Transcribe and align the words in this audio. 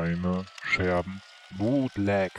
Todsteine, 0.00 0.46
Scherben, 0.62 1.22
Bootleg. 1.58 2.32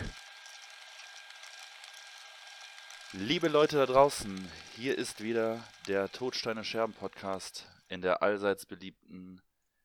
Liebe 3.12 3.50
Leute 3.50 3.76
da 3.76 3.86
draußen, 3.86 4.50
hier 4.76 4.98
ist 4.98 5.22
wieder 5.22 5.64
der 5.88 6.12
Todsteine 6.12 6.64
Scherben 6.64 6.96
Podcast 6.96 7.68
in 7.88 8.02
der 8.02 8.24
allseits 8.24 8.66
beliebten 8.66 9.44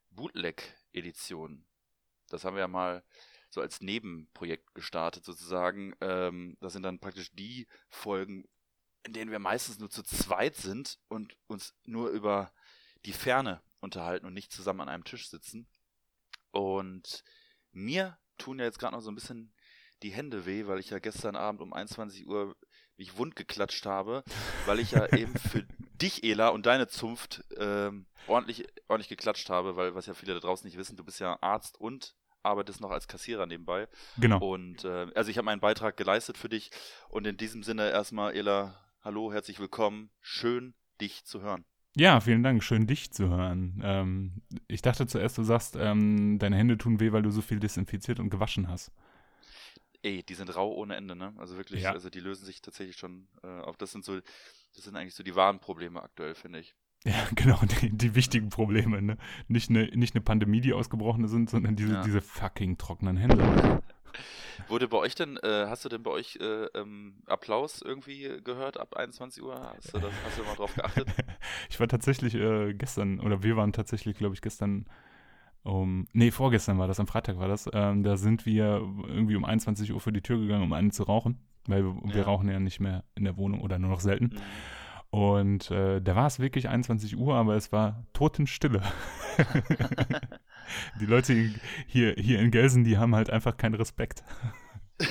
Bootleg-Edition. 0.09 1.67
Das 2.31 2.46
haben 2.46 2.57
wir 2.57 2.61
ja 2.61 2.68
mal 2.68 3.04
so 3.50 3.61
als 3.61 3.82
Nebenprojekt 3.82 4.75
gestartet 4.75 5.27
sozusagen. 5.27 5.95
Ähm, 6.00 6.57
das 6.63 6.72
sind 6.72 6.82
dann 6.82 6.99
praktisch 6.99 7.31
die 7.32 7.67
Folgen, 7.90 8.49
in 9.04 9.13
denen 9.13 9.31
wir 9.31 9.39
meistens 9.39 9.79
nur 9.79 9.90
zu 9.90 10.03
zweit 10.03 10.57
sind 10.57 10.99
und 11.08 11.36
uns 11.46 11.75
nur 11.85 12.08
über 12.08 12.54
die 13.04 13.13
Ferne 13.13 13.61
unterhalten 13.81 14.25
und 14.25 14.32
nicht 14.32 14.50
zusammen 14.50 14.81
an 14.81 14.89
einem 14.89 15.04
Tisch 15.04 15.29
sitzen. 15.29 15.68
Und 16.53 17.22
mir 17.76 18.18
tun 18.39 18.58
ja 18.58 18.64
jetzt 18.64 18.79
gerade 18.79 18.94
noch 18.94 19.03
so 19.03 19.11
ein 19.11 19.14
bisschen 19.14 19.53
die 20.03 20.11
Hände 20.11 20.46
weh, 20.46 20.67
weil 20.67 20.80
ich 20.80 20.90
ja 20.90 20.98
gestern 20.98 21.36
Abend 21.36 21.61
um 21.61 21.72
21 21.72 22.26
Uhr 22.26 22.57
mich 22.96 23.17
wund 23.17 23.36
geklatscht 23.36 23.86
habe, 23.86 24.25
weil 24.64 24.80
ich 24.80 24.93
ja 24.93 25.07
eben 25.17 25.34
für 25.36 25.67
dich, 26.00 26.25
Ela, 26.25 26.48
und 26.48 26.67
deine 26.67 26.89
Zunft 26.89 27.44
ähm, 27.57 28.07
ordentlich, 28.26 28.67
ordentlich 28.89 29.08
geklatscht 29.08 29.48
habe, 29.50 29.76
weil 29.76 29.94
was 29.94 30.07
ja 30.07 30.14
viele 30.14 30.34
da 30.34 30.40
draußen 30.40 30.67
nicht 30.67 30.79
wissen, 30.79 30.96
du 30.96 31.04
bist 31.04 31.20
ja 31.20 31.39
Arzt 31.40 31.79
und 31.79 32.14
arbeitest 32.42 32.81
noch 32.81 32.91
als 32.91 33.08
Kassierer 33.08 33.47
nebenbei. 33.47 33.89
Genau. 34.19 34.39
Und 34.39 34.84
äh, 34.84 35.08
also 35.14 35.31
ich 35.31 35.39
habe 35.39 35.47
meinen 35.47 35.61
Beitrag 35.61 35.97
geleistet 35.97 36.39
für 36.39 36.48
dich 36.48 36.70
und 37.08 37.27
in 37.27 37.36
diesem 37.36 37.62
Sinne 37.62 37.91
erstmal, 37.91 38.34
Ela, 38.34 38.78
hallo, 39.03 39.33
herzlich 39.33 39.58
willkommen. 39.58 40.11
Schön, 40.20 40.75
dich 41.00 41.25
zu 41.25 41.41
hören. 41.42 41.64
Ja, 41.98 42.20
vielen 42.20 42.42
Dank. 42.42 42.62
Schön, 42.62 42.86
dich 42.86 43.11
zu 43.11 43.28
hören. 43.31 43.81
Ähm, 43.83 44.33
ich 44.69 44.83
dachte 44.83 45.06
zuerst, 45.06 45.39
du 45.39 45.43
sagst, 45.45 45.77
ähm, 45.81 46.39
deine 46.39 46.57
Hände 46.57 46.77
tun 46.77 47.01
weh, 47.01 47.11
weil 47.12 47.23
du 47.23 47.31
so 47.31 47.41
viel 47.41 47.59
desinfiziert 47.59 48.20
und 48.20 48.29
gewaschen 48.29 48.69
hast. 48.69 48.93
Ey, 50.03 50.23
die 50.23 50.35
sind 50.35 50.55
rau 50.55 50.73
ohne 50.75 50.95
Ende, 50.95 51.17
ne? 51.17 51.33
Also 51.39 51.57
wirklich, 51.57 51.83
Ja. 51.83 51.93
also 51.93 52.11
die 52.11 52.20
lösen 52.20 52.45
sich 52.45 52.61
tatsächlich 52.61 52.97
schon 52.98 53.29
äh, 53.43 53.47
auf. 53.47 53.79
Das 53.79 53.93
sind 53.93 54.05
so, 54.05 54.20
das 54.75 54.85
sind 54.85 54.95
eigentlich 54.95 55.15
so 55.15 55.23
die 55.23 55.35
wahren 55.35 55.59
Probleme 55.59 56.03
aktuell, 56.03 56.35
finde 56.35 56.59
ich. 56.61 56.75
Ja, 57.07 57.15
genau, 57.35 57.61
die, 57.81 57.91
die 57.91 58.15
wichtigen 58.15 58.51
Probleme, 58.51 59.01
ne? 59.01 59.17
Nicht 59.48 59.70
eine, 59.70 59.87
nicht 59.97 60.15
eine 60.15 60.23
Pandemie, 60.23 60.61
die 60.61 60.75
ausgebrochen 60.75 61.27
sind, 61.29 61.48
sondern 61.48 61.77
diese, 61.77 61.95
Ja. 61.95 62.03
diese 62.03 62.20
fucking 62.20 62.77
trockenen 62.77 63.17
Hände. 63.17 63.83
Wurde 64.69 64.89
bei 64.89 64.99
euch 64.99 65.15
denn, 65.15 65.37
äh, 65.39 65.67
hast 65.69 65.85
du 65.85 65.89
denn 65.89 66.03
bei 66.03 66.11
euch 66.11 66.37
äh, 66.41 66.65
ähm, 66.75 67.15
Applaus 67.27 67.83
irgendwie 67.83 68.41
gehört 68.43 68.79
ab 68.79 68.97
21 68.97 69.43
Uhr? 69.43 69.55
Hast 69.77 69.95
du, 69.95 69.98
das, 69.98 70.13
hast 70.25 70.39
du 70.39 70.43
mal 70.45 70.55
drauf 70.57 70.75
geachtet? 70.75 71.09
Ich 71.71 71.81
war 71.81 71.89
tatsächlich 71.89 72.35
äh, 72.35 72.75
gestern, 72.75 73.21
oder 73.21 73.43
wir 73.43 73.57
waren 73.57 73.73
tatsächlich, 73.73 74.17
glaube 74.17 74.35
ich, 74.35 74.41
gestern 74.43 74.87
um, 75.63 76.07
nee, 76.13 76.31
vorgestern 76.31 76.79
war 76.79 76.87
das, 76.87 77.01
am 77.01 77.07
Freitag 77.09 77.39
war 77.39 77.48
das, 77.48 77.69
ähm, 77.73 78.03
da 78.05 78.17
sind 78.17 78.47
wir 78.47 78.81
irgendwie 79.09 79.35
um 79.37 79.45
21 79.45 79.93
Uhr 79.93 80.01
vor 80.01 80.13
die 80.13 80.23
Tür 80.23 80.39
gegangen, 80.39 80.63
um 80.63 80.73
eine 80.73 80.91
zu 80.91 81.03
rauchen, 81.03 81.41
weil 81.67 81.83
wir, 81.85 81.97
wir 82.05 82.17
Ja. 82.20 82.23
rauchen 82.25 82.48
ja 82.48 82.61
nicht 82.61 82.79
mehr 82.79 83.03
in 83.17 83.25
der 83.25 83.37
Wohnung 83.37 83.61
oder 83.63 83.79
nur 83.79 83.91
noch 83.91 84.01
selten. 84.01 84.27
Mhm. 84.27 85.19
Und 85.19 85.70
äh, 85.73 86.01
da 86.01 86.15
war 86.15 86.27
es 86.27 86.39
wirklich 86.39 86.69
21 86.69 87.17
Uhr, 87.17 87.35
aber 87.35 87.57
es 87.57 87.73
war 87.73 88.05
Totenstille. 88.13 88.81
die 91.00 91.06
Leute 91.06 91.33
hier, 91.86 92.14
hier 92.14 92.41
in 92.41 92.50
Gelsen, 92.50 92.84
die 92.84 92.98
haben 92.98 93.14
halt 93.14 93.31
einfach 93.31 93.56
keinen 93.56 93.75
Respekt. 93.75 94.22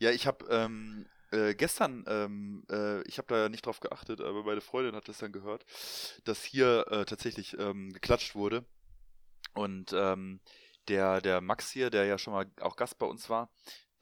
Ja, 0.00 0.10
ich 0.10 0.26
habe 0.26 0.44
ähm, 0.50 1.06
äh, 1.30 1.54
gestern, 1.54 2.04
ähm, 2.08 2.64
äh, 2.70 3.02
ich 3.02 3.18
habe 3.18 3.28
da 3.28 3.48
nicht 3.48 3.64
drauf 3.64 3.78
geachtet, 3.78 4.20
aber 4.20 4.42
meine 4.42 4.60
Freundin 4.60 4.96
hat 4.96 5.08
dann 5.20 5.30
gehört, 5.30 5.64
dass 6.24 6.42
hier 6.42 6.86
äh, 6.90 7.04
tatsächlich 7.04 7.56
ähm, 7.58 7.92
geklatscht 7.92 8.34
wurde. 8.34 8.64
Und 9.54 9.92
ähm, 9.92 10.40
der, 10.88 11.20
der 11.20 11.40
Max 11.40 11.70
hier, 11.70 11.90
der 11.90 12.06
ja 12.06 12.18
schon 12.18 12.32
mal 12.32 12.50
auch 12.60 12.76
Gast 12.76 12.98
bei 12.98 13.06
uns 13.06 13.30
war, 13.30 13.50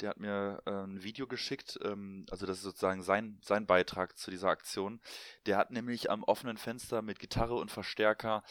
der 0.00 0.10
hat 0.10 0.18
mir 0.18 0.62
äh, 0.66 0.70
ein 0.70 1.02
Video 1.02 1.26
geschickt, 1.26 1.78
ähm, 1.84 2.26
also 2.30 2.46
das 2.46 2.58
ist 2.58 2.62
sozusagen 2.62 3.02
sein, 3.02 3.38
sein 3.42 3.66
Beitrag 3.66 4.16
zu 4.16 4.30
dieser 4.30 4.48
Aktion. 4.48 5.00
Der 5.46 5.56
hat 5.56 5.70
nämlich 5.70 6.10
am 6.10 6.24
offenen 6.24 6.56
Fenster 6.56 7.02
mit 7.02 7.18
Gitarre 7.18 7.54
und 7.54 7.70
Verstärker 7.70 8.42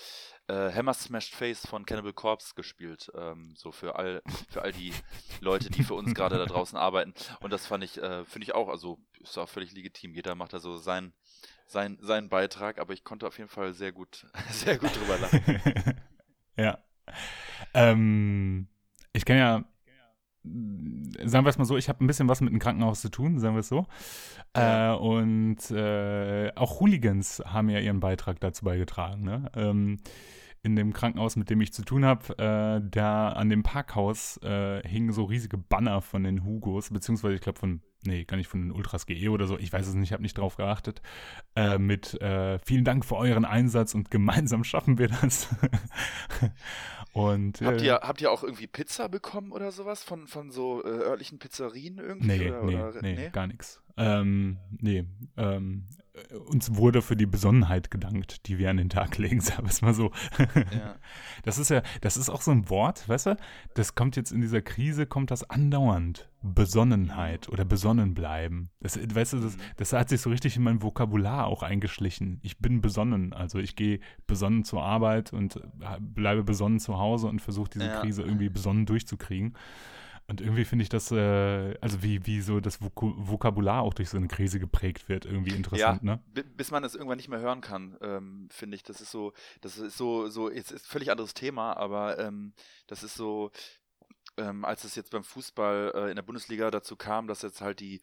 äh, 0.47 0.71
Hammer 0.71 0.93
Smashed 0.93 1.33
Face 1.33 1.65
von 1.65 1.85
Cannibal 1.85 2.13
Corpse 2.13 2.53
gespielt. 2.55 3.11
Ähm, 3.15 3.53
so 3.55 3.71
für 3.71 3.95
all, 3.95 4.21
für 4.49 4.61
all 4.61 4.71
die 4.71 4.93
Leute, 5.39 5.69
die 5.69 5.83
für 5.83 5.93
uns 5.93 6.13
gerade 6.13 6.37
da 6.37 6.45
draußen 6.45 6.77
arbeiten. 6.77 7.13
Und 7.39 7.51
das 7.51 7.65
fand 7.65 7.83
ich, 7.83 7.97
äh, 7.97 8.25
finde 8.25 8.45
ich 8.45 8.53
auch, 8.53 8.69
also 8.69 8.99
ist 9.19 9.37
auch 9.37 9.49
völlig 9.49 9.73
legitim. 9.73 10.13
Jeder 10.13 10.35
macht 10.35 10.53
da 10.53 10.59
so 10.59 10.77
sein, 10.77 11.13
sein, 11.65 11.97
seinen 12.01 12.29
Beitrag, 12.29 12.79
aber 12.79 12.93
ich 12.93 13.03
konnte 13.03 13.27
auf 13.27 13.37
jeden 13.37 13.49
Fall 13.49 13.73
sehr 13.73 13.91
gut, 13.91 14.27
sehr 14.51 14.77
gut 14.77 14.95
drüber 14.95 15.17
lachen. 15.17 16.01
ja. 16.57 16.83
Ähm, 17.73 18.67
ich 19.13 19.25
kann 19.25 19.37
ja, 19.37 19.63
sagen 20.43 21.45
wir 21.45 21.49
es 21.49 21.57
mal 21.57 21.65
so, 21.65 21.77
ich 21.77 21.89
habe 21.89 22.03
ein 22.03 22.07
bisschen 22.07 22.29
was 22.29 22.41
mit 22.41 22.51
dem 22.51 22.59
Krankenhaus 22.59 23.01
zu 23.01 23.09
tun, 23.09 23.39
sagen 23.39 23.55
wir 23.55 23.61
es 23.61 23.69
so. 23.69 23.85
Ja. 24.55 24.93
Äh, 24.93 24.97
und 24.97 25.71
äh, 25.71 26.51
auch 26.55 26.79
Hooligans 26.79 27.43
haben 27.45 27.69
ja 27.69 27.79
ihren 27.79 27.99
Beitrag 27.99 28.39
dazu 28.39 28.65
beigetragen. 28.65 29.23
Ne? 29.23 29.51
Ähm, 29.55 29.97
in 30.63 30.75
dem 30.75 30.93
Krankenhaus, 30.93 31.35
mit 31.35 31.49
dem 31.49 31.61
ich 31.61 31.71
zu 31.71 31.83
tun 31.83 32.03
habe, 32.03 32.37
äh, 32.37 32.81
da 32.89 33.29
an 33.29 33.49
dem 33.49 33.63
Parkhaus 33.63 34.37
äh, 34.43 34.87
hingen 34.87 35.11
so 35.11 35.23
riesige 35.23 35.57
Banner 35.57 36.01
von 36.01 36.23
den 36.23 36.43
Hugos, 36.43 36.89
beziehungsweise 36.89 37.35
ich 37.35 37.41
glaube 37.41 37.59
von, 37.59 37.81
nee, 38.03 38.25
gar 38.25 38.37
nicht 38.37 38.47
von 38.47 38.61
den 38.61 38.71
Ultras 38.71 39.05
GE 39.05 39.29
oder 39.29 39.47
so, 39.47 39.57
ich 39.57 39.71
weiß 39.71 39.87
es 39.87 39.93
nicht, 39.93 40.09
ich 40.09 40.13
habe 40.13 40.23
nicht 40.23 40.37
drauf 40.37 40.55
geachtet, 40.55 41.01
äh, 41.55 41.77
mit 41.77 42.19
äh, 42.21 42.59
vielen 42.59 42.83
Dank 42.83 43.05
für 43.05 43.15
euren 43.15 43.45
Einsatz 43.45 43.93
und 43.93 44.11
gemeinsam 44.11 44.63
schaffen 44.63 44.97
wir 44.97 45.07
das. 45.09 45.49
und 47.13 47.61
Habt 47.61 47.81
äh, 47.81 47.85
ihr, 47.85 47.99
habt 48.03 48.21
ihr 48.21 48.31
auch 48.31 48.43
irgendwie 48.43 48.67
Pizza 48.67 49.09
bekommen 49.09 49.51
oder 49.51 49.71
sowas 49.71 50.03
von, 50.03 50.27
von 50.27 50.51
so 50.51 50.83
äh, 50.83 50.87
örtlichen 50.87 51.39
Pizzerien 51.39 51.97
irgendwie? 51.97 52.27
Nee, 52.27 52.51
oder, 52.51 52.63
nee, 52.63 52.75
oder, 52.75 53.01
nee, 53.01 53.29
gar 53.31 53.47
nichts. 53.47 53.81
Ähm, 53.97 54.57
nee, 54.79 55.05
ähm, 55.37 55.85
äh, 55.97 56.06
uns 56.47 56.75
wurde 56.75 57.01
für 57.01 57.15
die 57.15 57.25
Besonnenheit 57.25 57.91
gedankt, 57.91 58.47
die 58.47 58.57
wir 58.57 58.69
an 58.69 58.77
den 58.77 58.89
Tag 58.89 59.17
legen, 59.17 59.39
sagen 59.41 59.63
wir 59.63 59.69
es 59.69 59.81
mal 59.81 59.93
so. 59.93 60.11
Ja. 60.37 60.95
Das 61.43 61.57
ist 61.59 61.69
ja, 61.69 61.81
das 62.01 62.17
ist 62.17 62.29
auch 62.29 62.41
so 62.41 62.51
ein 62.51 62.69
Wort, 62.69 63.07
weißt 63.07 63.27
du? 63.27 63.37
Das 63.75 63.95
kommt 63.95 64.15
jetzt 64.17 64.31
in 64.31 64.41
dieser 64.41 64.61
Krise, 64.61 65.05
kommt 65.05 65.31
das 65.31 65.49
andauernd. 65.49 66.29
Besonnenheit 66.41 67.47
oder 67.49 67.63
besonnen 67.65 68.13
bleiben. 68.13 68.69
Das, 68.81 68.97
weißt 68.97 69.33
du, 69.33 69.37
das, 69.39 69.55
Mhm. 69.57 69.61
das 69.77 69.93
hat 69.93 70.09
sich 70.09 70.21
so 70.21 70.29
richtig 70.29 70.55
in 70.57 70.63
mein 70.63 70.81
Vokabular 70.81 71.47
auch 71.47 71.63
eingeschlichen. 71.63 72.39
Ich 72.43 72.57
bin 72.59 72.81
besonnen, 72.81 73.33
also 73.33 73.59
ich 73.59 73.75
gehe 73.75 73.99
besonnen 74.27 74.63
zur 74.63 74.83
Arbeit 74.83 75.31
und 75.33 75.55
äh, 75.55 75.61
bleibe 75.99 76.43
besonnen 76.43 76.79
zu 76.79 76.97
Hause 76.97 77.27
und 77.27 77.41
versuche 77.41 77.69
diese 77.71 77.85
Ja. 77.85 78.01
Krise 78.01 78.23
irgendwie 78.23 78.49
besonnen 78.49 78.85
durchzukriegen. 78.85 79.55
Und 80.29 80.41
irgendwie 80.41 80.65
finde 80.65 80.83
ich 80.83 80.89
das, 80.89 81.09
äh, 81.11 81.77
also 81.79 82.03
wie, 82.03 82.25
wie 82.25 82.41
so 82.41 82.59
das 82.59 82.81
Vok 82.81 83.01
Vokabular 83.01 83.81
auch 83.81 83.93
durch 83.93 84.09
so 84.09 84.17
eine 84.17 84.27
Krise 84.27 84.59
geprägt 84.59 85.07
wird, 85.07 85.25
irgendwie 85.25 85.55
interessant, 85.55 86.03
ne? 86.03 86.21
Bi- 86.33 86.43
bis 86.43 86.69
man 86.69 86.83
es 86.83 86.95
irgendwann 86.95 87.15
nicht 87.15 87.29
mehr 87.29 87.39
hören 87.39 87.61
kann, 87.61 87.97
ähm, 88.01 88.49
finde 88.51 88.75
ich. 88.75 88.83
Das 88.83 88.99
ist 88.99 89.09
so, 89.11 89.31
das 89.61 89.77
ist 89.77 89.95
so, 89.97 90.27
so, 90.27 90.51
jetzt 90.51 90.71
ist 90.71 90.85
ein 90.85 90.89
völlig 90.89 91.11
anderes 91.11 91.33
Thema, 91.33 91.77
aber 91.77 92.19
ähm, 92.19 92.51
das 92.87 93.03
ist 93.03 93.15
so, 93.15 93.51
ähm, 94.35 94.65
als 94.65 94.83
es 94.83 94.95
jetzt 94.95 95.11
beim 95.11 95.23
Fußball 95.23 95.93
äh, 95.95 96.09
in 96.09 96.17
der 96.17 96.23
Bundesliga 96.23 96.71
dazu 96.71 96.97
kam, 96.97 97.27
dass 97.27 97.41
jetzt 97.41 97.61
halt 97.61 97.79
die, 97.79 98.01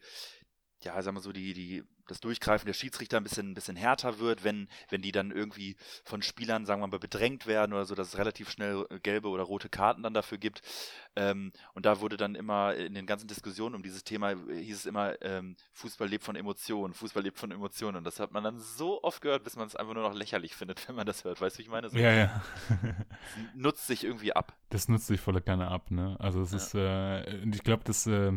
ja, 0.85 1.01
sagen 1.01 1.17
wir 1.17 1.21
so, 1.21 1.31
die, 1.31 1.53
die, 1.53 1.83
das 2.07 2.19
Durchgreifen 2.19 2.67
der 2.67 2.73
Schiedsrichter 2.73 3.17
ein 3.17 3.23
bisschen, 3.23 3.51
ein 3.51 3.53
bisschen 3.55 3.75
härter 3.75 4.19
wird, 4.19 4.43
wenn, 4.43 4.69
wenn 4.89 5.01
die 5.01 5.11
dann 5.11 5.31
irgendwie 5.31 5.75
von 6.03 6.21
Spielern, 6.21 6.65
sagen 6.65 6.81
wir 6.81 6.87
mal, 6.87 6.99
bedrängt 6.99 7.47
werden 7.47 7.73
oder 7.73 7.85
so, 7.85 7.95
dass 7.95 8.09
es 8.09 8.17
relativ 8.17 8.49
schnell 8.51 8.85
äh, 8.89 8.99
gelbe 8.99 9.29
oder 9.29 9.43
rote 9.43 9.67
Karten 9.69 10.03
dann 10.03 10.13
dafür 10.13 10.37
gibt. 10.37 10.61
Ähm, 11.15 11.51
und 11.73 11.85
da 11.85 12.01
wurde 12.01 12.17
dann 12.17 12.35
immer 12.35 12.75
in 12.75 12.93
den 12.93 13.07
ganzen 13.07 13.27
Diskussionen 13.27 13.73
um 13.75 13.81
dieses 13.83 14.03
Thema 14.03 14.31
äh, 14.31 14.61
hieß 14.63 14.77
es 14.77 14.85
immer, 14.85 15.19
ähm, 15.23 15.55
Fußball 15.73 16.07
lebt 16.07 16.23
von 16.23 16.35
Emotionen, 16.35 16.93
Fußball 16.93 17.23
lebt 17.23 17.39
von 17.39 17.51
Emotionen. 17.51 17.97
Und 17.97 18.03
das 18.03 18.19
hat 18.19 18.31
man 18.31 18.43
dann 18.43 18.59
so 18.59 19.01
oft 19.03 19.21
gehört, 19.21 19.43
bis 19.43 19.55
man 19.55 19.65
es 19.67 19.75
einfach 19.75 19.95
nur 19.95 20.03
noch 20.03 20.13
lächerlich 20.15 20.55
findet, 20.55 20.85
wenn 20.87 20.95
man 20.95 21.07
das 21.07 21.23
hört. 21.23 21.41
Weißt 21.41 21.55
du, 21.55 21.59
wie 21.59 21.63
ich 21.63 21.69
meine? 21.69 21.89
So, 21.89 21.97
Ja, 21.97 22.11
ja. 22.13 22.43
Nutzt 23.55 23.87
sich 23.87 24.03
irgendwie 24.03 24.33
ab. 24.33 24.55
Das 24.69 24.87
nutzt 24.87 25.07
sich 25.07 25.19
voller 25.19 25.41
Kanne 25.41 25.69
ab, 25.69 25.89
ne? 25.89 26.15
Also 26.19 26.41
es 26.41 26.51
Ja. 26.51 26.57
ist, 26.57 26.75
äh, 26.75 27.37
ich 27.45 27.63
glaube, 27.63 27.83
dass 27.83 28.05
äh, 28.07 28.31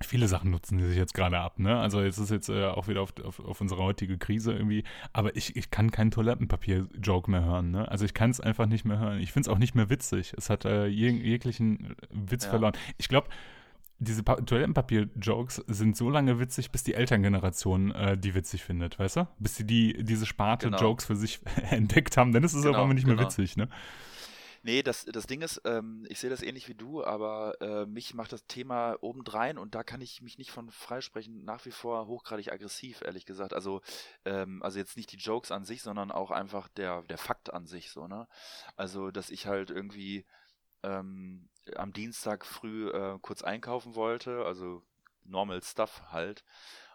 viele 0.00 0.28
Sachen 0.28 0.50
nutzen 0.50 0.78
die 0.78 0.84
sich 0.84 0.96
jetzt 0.96 1.14
gerade 1.14 1.38
ab, 1.38 1.58
ne? 1.58 1.78
Also 1.78 2.00
jetzt 2.02 2.18
ist 2.18 2.30
jetzt 2.30 2.48
äh, 2.48 2.64
auch 2.66 2.88
wieder 2.88 3.02
auf, 3.02 3.12
auf, 3.24 3.40
auf 3.40 3.60
unsere 3.60 3.82
heutige 3.82 4.16
Krise 4.18 4.52
irgendwie, 4.52 4.84
aber 5.12 5.36
ich, 5.36 5.56
ich 5.56 5.70
kann 5.70 5.90
keinen 5.90 6.10
Toilettenpapier-Joke 6.10 7.30
mehr 7.30 7.44
hören, 7.44 7.70
ne? 7.70 7.90
Also 7.90 8.04
ich 8.04 8.14
kann 8.14 8.30
es 8.30 8.40
einfach 8.40 8.66
nicht 8.66 8.84
mehr 8.84 8.98
hören. 8.98 9.18
Ich 9.20 9.32
finde 9.32 9.48
es 9.50 9.54
auch 9.54 9.58
nicht 9.58 9.74
mehr 9.74 9.90
witzig. 9.90 10.34
Es 10.36 10.50
hat 10.50 10.64
äh, 10.64 10.86
jeg 10.86 11.14
jeglichen 11.22 11.96
Witz 12.10 12.44
Ja. 12.44 12.50
verloren. 12.50 12.72
Ich 12.96 13.08
glaube, 13.08 13.28
diese 14.00 14.22
Pa- 14.22 14.36
Toilettenpapier-Jokes 14.40 15.64
sind 15.66 15.96
so 15.96 16.08
lange 16.08 16.38
witzig, 16.38 16.70
bis 16.70 16.84
die 16.84 16.94
Elterngeneration 16.94 17.90
äh, 17.92 18.16
die 18.16 18.34
witzig 18.36 18.62
findet, 18.62 18.98
weißt 18.98 19.16
du? 19.16 19.28
Bis 19.40 19.56
sie 19.56 19.64
die, 19.66 20.04
diese 20.04 20.24
Sparte 20.26 20.66
Genau. 20.66 20.80
Jokes 20.80 21.04
für 21.06 21.16
sich 21.16 21.40
entdeckt 21.70 22.16
haben, 22.16 22.32
dann 22.32 22.44
ist 22.44 22.52
es 22.52 22.60
auf 22.60 22.66
Genau, 22.70 22.82
einmal 22.82 22.94
nicht 22.94 23.06
mehr 23.06 23.16
genau. 23.16 23.26
witzig, 23.28 23.56
ne? 23.56 23.68
Nee, 24.62 24.82
das, 24.82 25.04
das 25.04 25.26
Ding 25.26 25.42
ist, 25.42 25.60
ähm, 25.64 26.06
ich 26.08 26.18
sehe 26.18 26.30
das 26.30 26.42
ähnlich 26.42 26.68
wie 26.68 26.74
du, 26.74 27.04
aber 27.04 27.60
äh, 27.60 27.86
mich 27.86 28.14
macht 28.14 28.32
das 28.32 28.46
Thema 28.46 28.96
obendrein 29.00 29.58
und 29.58 29.74
da 29.74 29.82
kann 29.82 30.00
ich 30.00 30.20
mich 30.20 30.38
nicht 30.38 30.50
von 30.50 30.70
freisprechen, 30.70 31.44
nach 31.44 31.64
wie 31.64 31.70
vor 31.70 32.06
hochgradig 32.06 32.52
aggressiv, 32.52 33.02
ehrlich 33.02 33.24
gesagt. 33.24 33.54
Also, 33.54 33.80
ähm, 34.24 34.62
also 34.62 34.78
jetzt 34.78 34.96
nicht 34.96 35.12
die 35.12 35.16
Jokes 35.16 35.50
an 35.52 35.64
sich, 35.64 35.82
sondern 35.82 36.10
auch 36.10 36.30
einfach 36.30 36.68
der, 36.68 37.02
der 37.02 37.18
Fakt 37.18 37.52
an 37.52 37.66
sich, 37.66 37.90
so, 37.90 38.08
ne? 38.08 38.26
Also, 38.76 39.10
dass 39.10 39.30
ich 39.30 39.46
halt 39.46 39.70
irgendwie 39.70 40.26
ähm, 40.82 41.48
am 41.76 41.92
Dienstag 41.92 42.44
früh 42.46 42.90
äh, 42.90 43.18
kurz 43.20 43.42
einkaufen 43.42 43.94
wollte, 43.94 44.44
also 44.44 44.82
normal 45.24 45.62
stuff 45.62 46.02
halt, 46.10 46.44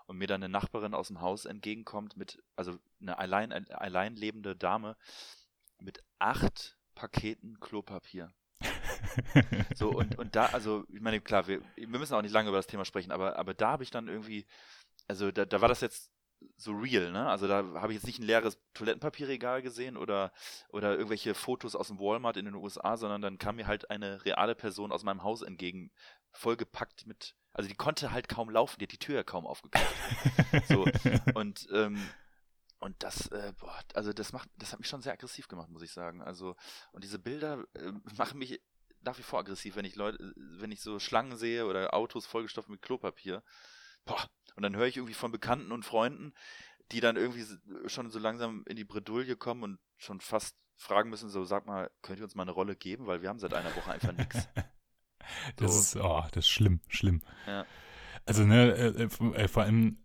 und 0.08 0.18
mir 0.18 0.28
dann 0.28 0.44
eine 0.44 0.52
Nachbarin 0.52 0.94
aus 0.94 1.08
dem 1.08 1.22
Haus 1.22 1.46
entgegenkommt 1.46 2.18
mit, 2.18 2.44
also 2.56 2.78
eine 3.02 3.18
allein, 3.18 3.52
allein 3.72 4.16
lebende 4.16 4.56
Dame 4.56 4.98
mit 5.80 6.04
acht 6.20 6.78
Paketen 6.96 7.60
Klopapier. 7.60 8.34
so, 9.76 9.90
und, 9.90 10.18
und 10.18 10.36
da, 10.36 10.48
also, 10.48 10.86
ich 10.90 11.02
meine, 11.02 11.20
klar, 11.22 11.48
wir, 11.48 11.62
wir 11.76 11.88
müssen 11.88 12.14
auch 12.14 12.22
nicht 12.22 12.32
lange 12.32 12.50
über 12.50 12.58
das 12.58 12.68
Thema 12.68 12.86
sprechen, 12.86 13.12
aber, 13.12 13.38
aber 13.38 13.54
da 13.54 13.72
habe 13.72 13.84
ich 13.84 13.92
dann 13.92 14.08
irgendwie, 14.08 14.46
also 15.08 15.32
da, 15.32 15.46
da 15.46 15.62
war 15.62 15.68
das 15.68 15.82
jetzt 15.82 16.12
so 16.58 16.74
real, 16.74 17.12
ne? 17.12 17.28
Also 17.30 17.48
da 17.48 17.64
habe 17.76 17.94
ich 17.94 17.96
jetzt 17.96 18.06
nicht 18.06 18.20
ein 18.20 18.26
leeres 18.26 18.60
Toilettenpapierregal 18.74 19.62
gesehen 19.62 19.98
oder, 19.98 20.32
oder 20.70 20.92
irgendwelche 20.94 21.36
Fotos 21.36 21.76
aus 21.76 21.88
dem 21.88 22.00
Walmart 22.00 22.38
in 22.38 22.46
den 22.46 22.56
USA, 22.56 22.98
sondern 22.98 23.22
dann 23.22 23.38
kam 23.38 23.56
mir 23.56 23.68
halt 23.68 23.90
eine 23.90 24.26
reale 24.26 24.56
Person 24.56 24.92
aus 24.92 25.04
meinem 25.04 25.24
Haus 25.24 25.42
entgegen, 25.42 25.92
vollgepackt 26.32 27.06
mit, 27.08 27.36
also 27.54 27.70
die 27.70 27.76
konnte 27.76 28.12
halt 28.12 28.28
kaum 28.28 28.50
laufen, 28.50 28.80
die 28.80 28.86
hat 28.86 28.92
die 28.92 28.98
Tür 28.98 29.16
ja 29.16 29.24
kaum 29.24 29.46
aufgeklappt. 29.46 29.88
so, 30.68 30.86
und, 31.34 31.68
ähm, 31.74 31.98
und 32.84 33.02
das, 33.02 33.28
äh, 33.28 33.54
boah, 33.58 33.80
also 33.94 34.12
das 34.12 34.34
macht, 34.34 34.50
das 34.58 34.74
hat 34.74 34.80
mich 34.80 34.90
schon 34.90 35.02
sehr 35.02 35.14
aggressiv 35.14 35.48
gemacht, 35.48 35.70
muss 35.70 35.84
ich 35.84 35.92
sagen. 35.92 36.22
Also, 36.22 36.58
und 36.92 37.06
diese 37.06 37.18
Bilder 37.18 37.64
äh, 37.76 37.94
machen 38.18 38.40
mich 38.40 38.62
nach 39.00 39.18
wie 39.18 39.24
vor 39.24 39.40
aggressiv, 39.40 39.78
wenn 39.78 39.86
ich 39.86 39.96
Leute, 39.96 40.34
wenn 40.36 40.70
ich 40.70 40.82
so 40.82 41.00
Schlangen 41.00 41.38
sehe 41.38 41.66
oder 41.66 41.94
Autos 41.94 42.26
vollgestopft 42.26 42.68
mit 42.68 42.82
Klopapier. 42.82 43.42
Boah, 44.04 44.30
und 44.56 44.64
dann 44.64 44.76
höre 44.76 44.88
ich 44.88 44.98
irgendwie 44.98 45.14
von 45.14 45.32
Bekannten 45.32 45.72
und 45.72 45.86
Freunden, 45.86 46.34
die 46.92 47.00
dann 47.00 47.16
irgendwie 47.16 47.46
schon 47.88 48.10
so 48.10 48.20
langsam 48.20 48.66
in 48.68 48.76
die 48.76 48.84
Bredouille 48.84 49.38
kommen 49.38 49.64
und 49.64 49.80
schon 49.96 50.20
fast 50.20 50.58
fragen 50.76 51.10
müssen, 51.10 51.30
so 51.30 51.46
sag 51.46 51.66
mal, 51.66 51.90
könnt 52.02 52.20
ihr 52.20 52.26
uns 52.26 52.36
mal 52.36 52.44
eine 52.44 52.52
Rolle 52.52 52.76
geben, 52.76 53.08
weil 53.08 53.22
wir 53.22 53.30
haben 53.30 53.40
seit 53.40 53.54
einer 53.54 53.74
Woche 53.78 53.92
einfach 53.92 54.12
nichts. 54.12 54.48
Das 55.56 55.72
so. 55.72 55.80
ist, 55.80 56.06
oh, 56.06 56.22
das 56.34 56.44
ist 56.44 56.50
schlimm, 56.50 56.82
schlimm. 56.90 57.22
Ja. 57.48 57.66
Also, 58.26 58.44
ne, 58.44 58.74
äh, 58.74 59.04
äh, 59.04 59.36
äh, 59.36 59.48
vor 59.48 59.64
allem, 59.64 60.03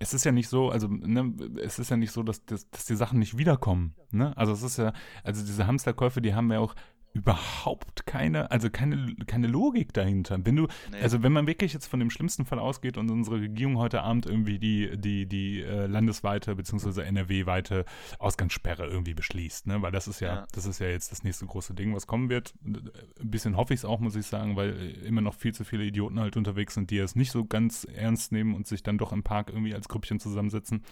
es 0.00 0.14
ist 0.14 0.24
ja 0.24 0.32
nicht 0.32 0.48
so, 0.48 0.70
also, 0.70 0.88
ne, 0.88 1.32
es 1.62 1.78
ist 1.78 1.90
ja 1.90 1.96
nicht 1.96 2.10
so, 2.10 2.22
dass, 2.22 2.44
dass, 2.46 2.68
dass 2.70 2.86
die 2.86 2.96
Sachen 2.96 3.18
nicht 3.18 3.36
wiederkommen, 3.36 3.94
ne? 4.10 4.36
Also, 4.36 4.52
es 4.52 4.62
ist 4.62 4.78
ja, 4.78 4.92
also 5.22 5.44
diese 5.44 5.66
Hamsterkäufe, 5.66 6.22
die 6.22 6.34
haben 6.34 6.50
ja 6.50 6.58
auch 6.58 6.74
überhaupt 7.12 8.06
keine, 8.06 8.50
also 8.50 8.70
keine, 8.70 9.14
keine 9.26 9.48
Logik 9.48 9.92
dahinter. 9.92 10.38
Wenn 10.44 10.56
du, 10.56 10.68
nee. 10.92 11.00
also 11.00 11.22
wenn 11.22 11.32
man 11.32 11.46
wirklich 11.46 11.72
jetzt 11.72 11.86
von 11.86 11.98
dem 11.98 12.10
schlimmsten 12.10 12.44
Fall 12.44 12.58
ausgeht 12.58 12.96
und 12.96 13.10
unsere 13.10 13.40
Regierung 13.40 13.78
heute 13.78 14.02
Abend 14.02 14.26
irgendwie 14.26 14.58
die, 14.58 14.96
die, 14.96 15.26
die 15.26 15.60
äh, 15.60 15.86
landesweite 15.86 16.54
bzw. 16.54 17.02
NRW-weite 17.02 17.84
Ausgangssperre 18.18 18.86
irgendwie 18.86 19.14
beschließt, 19.14 19.66
ne? 19.66 19.82
Weil 19.82 19.90
das 19.90 20.06
ist 20.06 20.20
ja, 20.20 20.34
ja, 20.34 20.46
das 20.52 20.66
ist 20.66 20.78
ja 20.78 20.86
jetzt 20.88 21.10
das 21.10 21.24
nächste 21.24 21.46
große 21.46 21.74
Ding, 21.74 21.94
was 21.94 22.06
kommen 22.06 22.30
wird. 22.30 22.54
Ein 22.64 22.90
bisschen 23.22 23.56
hoffe 23.56 23.74
ich 23.74 23.80
es 23.80 23.84
auch, 23.84 23.98
muss 23.98 24.14
ich 24.14 24.26
sagen, 24.26 24.54
weil 24.54 24.90
immer 25.04 25.20
noch 25.20 25.34
viel 25.34 25.52
zu 25.52 25.64
viele 25.64 25.84
Idioten 25.84 26.20
halt 26.20 26.36
unterwegs 26.36 26.74
sind, 26.74 26.90
die 26.90 26.98
es 26.98 27.16
nicht 27.16 27.32
so 27.32 27.44
ganz 27.44 27.84
ernst 27.84 28.30
nehmen 28.30 28.54
und 28.54 28.68
sich 28.68 28.82
dann 28.84 28.98
doch 28.98 29.12
im 29.12 29.24
Park 29.24 29.48
irgendwie 29.50 29.74
als 29.74 29.88
Grüppchen 29.88 30.20
zusammensetzen. 30.20 30.84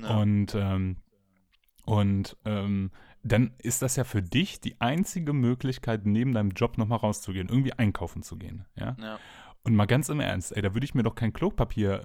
Ja. 0.00 0.16
Und 0.18 0.54
ähm, 0.54 0.96
und 1.84 2.36
ähm, 2.44 2.90
dann 3.22 3.52
ist 3.58 3.82
das 3.82 3.96
ja 3.96 4.04
für 4.04 4.22
dich 4.22 4.60
die 4.60 4.80
einzige 4.80 5.32
Möglichkeit, 5.32 6.06
neben 6.06 6.32
deinem 6.32 6.50
Job 6.50 6.78
nochmal 6.78 6.98
rauszugehen, 6.98 7.48
irgendwie 7.48 7.72
einkaufen 7.72 8.22
zu 8.22 8.36
gehen. 8.36 8.66
Ja. 8.76 8.96
ja. 9.00 9.18
Und 9.64 9.76
mal 9.76 9.86
ganz 9.86 10.08
im 10.08 10.18
Ernst, 10.18 10.56
ey, 10.56 10.60
da 10.60 10.74
würde 10.74 10.84
ich 10.84 10.94
mir 10.94 11.04
doch 11.04 11.14
kein 11.14 11.32
Klopapier 11.32 12.04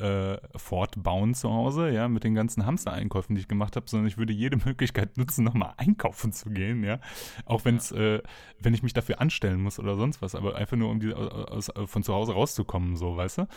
äh, 0.54 0.60
fortbauen 0.60 1.34
zu 1.34 1.52
Hause, 1.52 1.90
ja, 1.90 2.08
mit 2.08 2.24
den 2.24 2.36
ganzen 2.36 2.68
Hamster-Einkäufen, 2.68 3.34
die 3.34 3.42
ich 3.42 3.48
gemacht 3.48 3.76
habe, 3.76 3.90
sondern 3.90 4.08
ich 4.08 4.20
würde 4.20 4.32
jede 4.32 4.58
Möglichkeit 4.66 5.18
nutzen, 5.18 5.44
nochmal 5.44 5.74
einkaufen 5.78 6.34
zu 6.34 6.52
gehen, 6.52 6.84
ja. 6.84 7.00
Auch 7.46 7.66
wenn's, 7.66 7.90
ja. 7.90 8.18
äh, 8.18 8.24
wenn 8.60 8.76
ich 8.76 8.84
mich 8.84 8.94
dafür 8.94 9.20
anstellen 9.22 9.62
muss 9.62 9.80
oder 9.80 9.96
sonst 9.96 10.22
was, 10.22 10.36
aber 10.36 10.56
einfach 10.56 10.78
nur, 10.78 10.92
um 10.92 11.00
die, 11.00 11.12
aus, 11.16 11.72
von 11.88 12.04
zu 12.04 12.14
Hause 12.14 12.34
rauszukommen, 12.34 12.96
so, 12.96 13.18
weißt 13.18 13.40
du? 13.40 13.48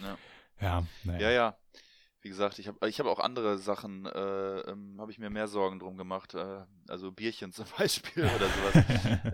Ja. 0.00 0.16
Ja, 0.60 0.86
naja. 1.02 1.20
ja, 1.20 1.30
ja. 1.30 1.56
Wie 2.24 2.30
gesagt, 2.30 2.58
ich 2.58 2.68
habe 2.68 2.88
ich 2.88 2.98
hab 3.00 3.06
auch 3.06 3.18
andere 3.18 3.58
Sachen, 3.58 4.06
äh, 4.06 4.60
ähm, 4.60 4.96
habe 4.98 5.12
ich 5.12 5.18
mir 5.18 5.28
mehr 5.28 5.46
Sorgen 5.46 5.78
drum 5.78 5.98
gemacht. 5.98 6.32
Äh, 6.32 6.62
also 6.88 7.12
Bierchen 7.12 7.52
zum 7.52 7.66
Beispiel 7.76 8.24
oder 8.24 8.48
sowas. 8.48 8.84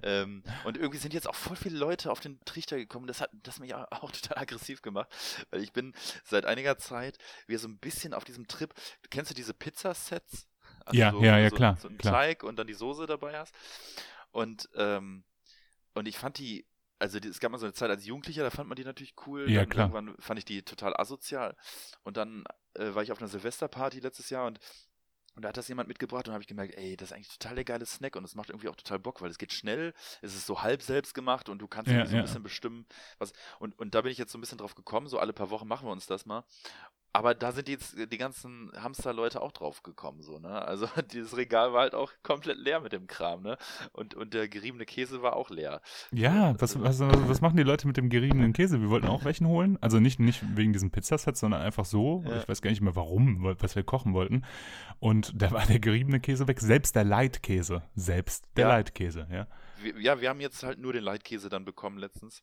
ähm, 0.02 0.42
und 0.64 0.76
irgendwie 0.76 0.98
sind 0.98 1.14
jetzt 1.14 1.28
auch 1.28 1.36
voll 1.36 1.54
viele 1.54 1.78
Leute 1.78 2.10
auf 2.10 2.18
den 2.18 2.40
Trichter 2.44 2.76
gekommen. 2.78 3.06
Das 3.06 3.20
hat 3.20 3.30
das 3.44 3.60
mich 3.60 3.76
auch 3.76 4.10
total 4.10 4.42
aggressiv 4.42 4.82
gemacht. 4.82 5.08
Weil 5.50 5.62
ich 5.62 5.72
bin 5.72 5.94
seit 6.24 6.46
einiger 6.46 6.78
Zeit 6.78 7.18
wieder 7.46 7.60
so 7.60 7.68
ein 7.68 7.78
bisschen 7.78 8.12
auf 8.12 8.24
diesem 8.24 8.48
Trip. 8.48 8.74
Kennst 9.08 9.30
du 9.30 9.36
diese 9.36 9.54
Pizzasets? 9.54 10.48
Also 10.84 10.98
ja, 10.98 11.12
so, 11.12 11.22
ja, 11.22 11.38
ja, 11.38 11.50
so, 11.50 11.54
klar. 11.54 11.76
So 11.76 11.86
einen 11.86 11.98
klar. 11.98 12.12
Teig 12.14 12.42
und 12.42 12.58
dann 12.58 12.66
die 12.66 12.74
Soße 12.74 13.06
dabei 13.06 13.38
hast. 13.38 13.54
Und, 14.32 14.68
ähm, 14.74 15.22
und 15.94 16.08
ich 16.08 16.18
fand 16.18 16.38
die 16.38 16.66
also 16.98 17.18
es 17.18 17.40
gab 17.40 17.50
mal 17.50 17.56
so 17.56 17.64
eine 17.64 17.72
Zeit 17.72 17.88
als 17.88 18.04
Jugendlicher, 18.04 18.42
da 18.42 18.50
fand 18.50 18.68
man 18.68 18.76
die 18.76 18.84
natürlich 18.84 19.14
cool. 19.26 19.50
Ja, 19.50 19.60
dann 19.60 19.70
klar. 19.70 19.86
Irgendwann 19.86 20.16
fand 20.18 20.38
ich 20.38 20.44
die 20.44 20.62
total 20.62 20.94
asozial. 20.94 21.56
Und 22.02 22.18
dann 22.18 22.44
äh, 22.74 22.94
war 22.94 23.02
ich 23.02 23.12
auf 23.12 23.18
einer 23.18 23.28
Silvesterparty 23.28 24.00
letztes 24.00 24.30
Jahr 24.30 24.46
und 24.46 24.58
und 25.36 25.42
da 25.42 25.50
hat 25.50 25.56
das 25.56 25.68
jemand 25.68 25.88
mitgebracht 25.88 26.26
und 26.26 26.34
habe 26.34 26.42
ich 26.42 26.48
gemerkt, 26.48 26.74
ey, 26.76 26.96
das 26.96 27.10
ist 27.10 27.12
eigentlich 27.14 27.28
total 27.38 27.54
der 27.54 27.64
geile 27.64 27.86
Snack 27.86 28.16
und 28.16 28.24
es 28.24 28.34
macht 28.34 28.50
irgendwie 28.50 28.68
auch 28.68 28.76
total 28.76 28.98
Bock, 28.98 29.22
weil 29.22 29.30
es 29.30 29.38
geht 29.38 29.52
schnell, 29.52 29.94
es 30.22 30.34
ist 30.34 30.46
so 30.46 30.62
halb 30.62 30.82
selbst 30.82 31.14
gemacht 31.14 31.48
und 31.48 31.60
du 31.60 31.68
kannst 31.68 31.90
ja, 31.90 31.98
irgendwie 31.98 32.10
so 32.10 32.16
ein 32.16 32.18
ja. 32.18 32.22
bisschen 32.22 32.42
bestimmen, 32.42 32.86
was. 33.18 33.32
Und, 33.58 33.78
und 33.78 33.94
da 33.94 34.02
bin 34.02 34.10
ich 34.10 34.18
jetzt 34.18 34.32
so 34.32 34.38
ein 34.38 34.40
bisschen 34.40 34.58
drauf 34.58 34.74
gekommen, 34.74 35.06
so 35.06 35.18
alle 35.18 35.32
paar 35.32 35.50
Wochen 35.50 35.68
machen 35.68 35.86
wir 35.86 35.92
uns 35.92 36.06
das 36.06 36.26
mal. 36.26 36.44
Aber 37.12 37.34
da 37.34 37.50
sind 37.50 37.68
jetzt 37.68 37.96
die 38.12 38.18
ganzen 38.18 38.70
Hamster-Leute 38.76 39.42
auch 39.42 39.50
drauf 39.50 39.82
gekommen, 39.82 40.22
so, 40.22 40.38
ne? 40.38 40.62
Also 40.62 40.86
dieses 41.12 41.36
Regal 41.36 41.72
war 41.72 41.80
halt 41.82 41.94
auch 41.94 42.12
komplett 42.22 42.58
leer 42.58 42.80
mit 42.80 42.92
dem 42.92 43.06
Kram, 43.08 43.42
ne? 43.42 43.56
Und, 43.92 44.14
und 44.14 44.32
der 44.32 44.48
geriebene 44.48 44.86
Käse 44.86 45.20
war 45.20 45.34
auch 45.34 45.50
leer. 45.50 45.80
Ja, 46.12 46.54
was, 46.60 46.80
was, 46.80 47.00
was 47.00 47.40
machen 47.40 47.56
die 47.56 47.64
Leute 47.64 47.88
mit 47.88 47.96
dem 47.96 48.10
geriebenen 48.10 48.52
Käse? 48.52 48.80
Wir 48.80 48.90
wollten 48.90 49.08
auch 49.08 49.24
welchen 49.24 49.48
holen. 49.48 49.76
Also 49.80 49.98
nicht, 49.98 50.20
nicht 50.20 50.42
wegen 50.56 50.72
diesem 50.72 50.90
Pizzasets, 50.90 51.40
sondern 51.40 51.62
einfach 51.62 51.84
so. 51.84 52.22
Ja. 52.26 52.36
Ich 52.38 52.48
weiß 52.48 52.62
gar 52.62 52.70
nicht 52.70 52.80
mehr 52.80 52.94
warum, 52.94 53.42
was 53.58 53.74
wir 53.74 53.82
kochen 53.82 54.14
wollten. 54.14 54.44
Und 55.00 55.32
da 55.40 55.50
war 55.50 55.66
der 55.66 55.80
geriebene 55.80 56.20
Käse 56.20 56.46
weg. 56.46 56.60
Selbst 56.60 56.94
der 56.94 57.04
Leitkäse. 57.04 57.82
Selbst 57.96 58.44
der 58.56 58.68
Ja. 58.68 58.74
Leitkäse, 58.74 59.26
ja. 59.30 59.46
Ja, 59.98 60.20
wir 60.20 60.28
haben 60.28 60.40
jetzt 60.40 60.62
halt 60.62 60.78
nur 60.78 60.92
den 60.92 61.02
Leitkäse 61.02 61.48
dann 61.48 61.64
bekommen 61.64 61.98
letztens. 61.98 62.42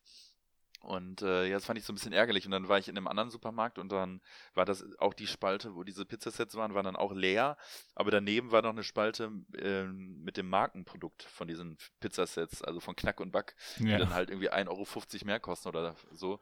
Und 0.88 1.22
äh, 1.22 1.48
ja, 1.48 1.56
das 1.56 1.66
fand 1.66 1.78
ich 1.78 1.84
so 1.84 1.92
ein 1.92 1.96
bisschen 1.96 2.14
ärgerlich. 2.14 2.46
Und 2.46 2.52
dann 2.52 2.70
war 2.70 2.78
ich 2.80 2.88
in 2.88 2.96
einem 2.96 3.08
anderen 3.08 3.30
Supermarkt 3.30 3.78
und 3.78 3.92
dann 3.92 4.22
war 4.54 4.64
das 4.64 4.86
auch 5.00 5.14
die 5.14 5.28
Spalte, 5.28 5.76
wo 5.76 5.84
diese 5.84 6.06
Pizzasets 6.06 6.56
waren, 6.56 6.74
war 6.76 6.82
dann 6.84 6.96
auch 6.96 7.12
leer. 7.12 7.58
Aber 7.94 8.10
daneben 8.10 8.54
war 8.54 8.62
noch 8.62 8.70
eine 8.70 8.84
Spalte 8.84 9.30
ähm, 9.58 10.24
mit 10.24 10.38
dem 10.38 10.50
Markenprodukt 10.50 11.24
von 11.24 11.50
diesen 11.50 11.78
Pizzasets, 12.00 12.62
also 12.62 12.80
von 12.80 12.96
Knack 12.96 13.20
und 13.20 13.32
Back, 13.32 13.58
die 13.80 13.90
Ja. 13.90 13.98
dann 13.98 14.14
halt 14.14 14.30
irgendwie 14.30 14.50
1,50 14.50 14.70
Euro 14.70 15.26
mehr 15.26 15.42
kosten 15.42 15.68
oder 15.68 15.98
so. 16.14 16.40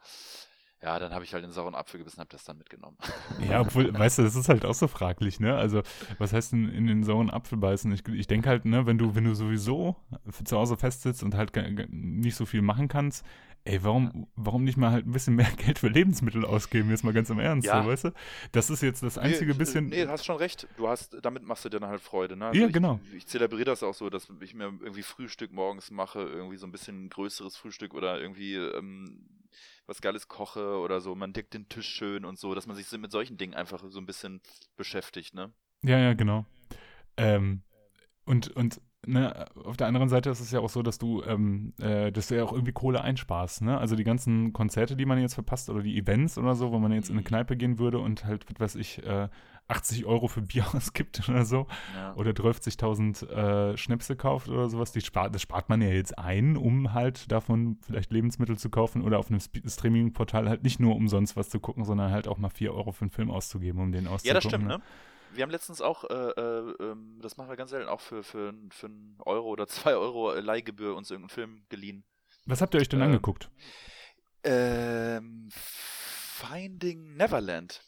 Ja, 0.86 1.00
dann 1.00 1.16
habe 1.16 1.26
ich 1.26 1.34
halt 1.34 1.44
den 1.44 1.52
sauren 1.52 1.74
Apfel 1.74 1.98
gebissen 1.98 2.18
und 2.18 2.26
habe 2.26 2.30
das 2.30 2.44
dann 2.44 2.60
mitgenommen. 2.60 2.96
Ja, 3.50 3.62
obwohl, 3.62 3.92
weißt 3.92 4.20
du, 4.20 4.22
das 4.22 4.36
ist 4.36 4.50
halt 4.50 4.66
auch 4.66 4.76
so 4.76 4.88
fraglich, 4.88 5.40
ne? 5.40 5.56
Also, 5.56 5.82
was 6.20 6.32
heißt 6.32 6.52
denn 6.52 6.70
in 6.70 6.86
den 6.86 7.04
sauren 7.04 7.32
Apfel 7.32 7.58
beißen? 7.58 7.92
Ich, 7.92 8.08
ich 8.08 8.28
denke 8.28 8.50
halt, 8.50 8.66
ne, 8.66 8.86
wenn 8.86 9.00
du, 9.00 9.16
wenn 9.16 9.24
du 9.24 9.34
sowieso 9.34 9.96
zu 10.44 10.56
Hause 10.56 10.78
festsitzt 10.78 11.24
und 11.24 11.34
halt 11.34 11.52
nicht 11.90 12.36
so 12.36 12.46
viel 12.46 12.62
machen 12.62 12.88
kannst, 12.88 13.26
ey, 13.64 13.84
warum, 13.84 14.28
warum 14.36 14.64
nicht 14.64 14.78
mal 14.78 14.92
halt 14.92 15.08
ein 15.08 15.12
bisschen 15.12 15.36
mehr 15.36 15.50
Geld 15.58 15.80
für 15.80 15.88
Lebensmittel 15.88 16.46
ausgeben? 16.46 16.92
Jetzt 16.92 17.04
mal 17.04 17.14
ganz 17.14 17.32
im 17.32 17.40
Ernst, 17.40 17.66
Ja. 17.68 17.82
so, 17.82 17.90
weißt 17.90 18.04
du? 18.04 18.12
Das 18.52 18.70
ist 18.70 18.84
jetzt 18.84 19.02
das 19.02 19.18
einzige 19.18 19.54
nee, 19.54 19.58
bisschen. 19.58 19.88
Nee, 19.88 20.06
du 20.06 20.12
hast 20.12 20.24
schon 20.24 20.38
recht. 20.38 20.68
Du 20.78 20.88
hast, 20.88 21.18
damit 21.24 21.48
machst 21.48 21.66
du 21.66 21.70
dir 21.70 21.80
dann 21.80 21.90
halt 21.90 22.02
Freude, 22.02 22.38
ne? 22.38 22.52
Ja, 22.54 22.68
ich, 22.68 22.74
genau. 22.74 23.00
Ich 23.16 23.26
zelebriere 23.26 23.66
das 23.66 23.82
auch 23.82 23.96
so, 23.96 24.12
dass 24.12 24.28
ich 24.40 24.54
mir 24.54 24.66
irgendwie 24.66 25.02
Frühstück 25.02 25.52
morgens 25.52 25.90
mache, 25.90 26.20
irgendwie 26.20 26.58
so 26.58 26.68
ein 26.68 26.72
bisschen 26.72 27.10
größeres 27.10 27.58
Frühstück 27.58 27.96
oder 27.96 28.22
irgendwie 28.22 28.54
ähm, 28.54 29.26
was 29.86 30.02
Geiles 30.02 30.28
koche 30.28 30.78
oder 30.80 31.02
so. 31.02 31.16
Man 31.16 31.34
deckt 31.34 31.54
den 31.54 31.70
Tisch 31.70 31.88
schön 31.88 32.26
und 32.26 32.40
so, 32.40 32.56
dass 32.56 32.68
man 32.68 32.76
sich 32.76 32.92
mit 32.98 33.12
solchen 33.12 33.38
Dingen 33.38 33.54
einfach 33.54 33.84
so 33.88 34.00
ein 34.00 34.06
bisschen 34.06 34.42
beschäftigt, 34.76 35.34
ne? 35.34 35.54
Ja, 35.84 36.00
ja, 36.00 36.14
genau. 36.14 36.46
Ähm, 37.18 37.62
und, 38.26 38.50
und 38.56 38.82
ne, 39.08 39.46
auf 39.64 39.78
der 39.78 39.88
anderen 39.88 40.10
Seite 40.10 40.30
ist 40.30 40.40
es 40.40 40.52
ja 40.52 40.60
auch 40.60 40.70
so, 40.70 40.82
dass 40.84 40.98
du, 40.98 41.24
ähm, 41.24 41.74
äh, 41.80 42.12
dass 42.12 42.28
du 42.28 42.36
ja 42.38 42.44
auch 42.44 42.52
irgendwie 42.54 42.72
Kohle 42.74 43.02
einsparst, 43.02 43.62
ne? 43.62 43.78
Also 43.78 43.96
die 43.96 44.04
ganzen 44.04 44.54
Konzerte, 44.54 44.96
die 44.96 45.06
man 45.06 45.20
jetzt 45.20 45.34
verpasst 45.36 45.70
oder 45.70 45.82
die 45.82 45.98
Events 45.98 46.38
oder 46.38 46.56
so, 46.56 46.72
wo 46.72 46.80
man 46.80 46.92
jetzt 46.92 47.10
in 47.10 47.14
eine 47.16 47.22
Mhm. 47.22 47.26
Kneipe 47.26 47.58
gehen 47.58 47.80
würde 47.80 48.00
und 48.00 48.26
halt, 48.26 48.46
was 48.60 48.76
weiß 48.76 48.76
ich, 48.76 49.06
äh, 49.06 49.30
80 49.68 50.06
Euro 50.06 50.28
für 50.28 50.42
Bier 50.44 50.64
ausgibt 50.76 51.28
oder 51.28 51.44
so 51.44 51.66
Ja. 51.96 52.14
oder 52.16 52.34
12.000 52.34 53.24
äh, 53.74 53.78
Schnäpse 53.78 54.16
kauft 54.16 54.48
oder 54.48 54.70
sowas, 54.70 54.92
die 54.92 55.02
spart, 55.02 55.34
das 55.34 55.42
spart 55.42 55.70
man 55.70 55.82
ja 55.82 55.90
jetzt 55.90 56.20
ein, 56.20 56.56
um 56.56 56.94
halt 56.94 57.32
davon 57.32 57.78
vielleicht 57.82 58.12
Lebensmittel 58.12 58.58
zu 58.60 58.70
kaufen 58.70 59.02
oder 59.02 59.18
auf 59.18 59.30
einem 59.32 59.40
Streaming-Portal 59.40 60.48
halt 60.50 60.64
nicht 60.64 60.80
nur 60.80 60.96
umsonst 60.96 61.36
was 61.36 61.50
zu 61.50 61.60
gucken, 61.60 61.84
sondern 61.84 62.12
halt 62.12 62.28
auch 62.28 62.38
mal 62.38 62.50
4 62.50 62.74
Euro 62.74 62.92
für 62.92 63.02
einen 63.02 63.10
Film 63.10 63.32
auszugeben, 63.32 63.82
um 63.82 63.92
den 63.92 64.08
auszugucken. 64.08 64.28
Ja, 64.28 64.34
das 64.36 64.44
stimmt, 64.44 64.68
ne? 64.68 64.80
Wir 65.36 65.44
haben 65.44 65.52
letztens 65.52 65.82
auch, 65.82 66.04
äh, 66.06 66.14
äh, 66.14 66.74
ähm, 66.80 67.20
das 67.22 67.38
machen 67.38 67.50
wir 67.50 67.56
ganz 67.56 67.72
selten, 67.72 67.90
auch 67.90 68.02
für, 68.02 68.24
für, 68.24 68.54
für 68.70 68.88
einen 68.88 69.18
Euro 69.26 69.50
oder 69.50 69.68
zwei 69.68 69.96
Euro 69.96 70.34
Leihgebühr 70.34 70.96
uns 70.96 71.12
irgendeinen 71.12 71.30
Film 71.30 71.66
geliehen. 71.70 72.04
Was 72.46 72.62
habt 72.62 72.74
ihr 72.74 72.80
euch 72.80 72.90
denn 72.90 73.02
Ähm, 73.02 73.08
angeguckt? 73.08 73.50
Ähm, 74.44 75.50
Finding 75.52 77.16
Neverland. 77.16 77.82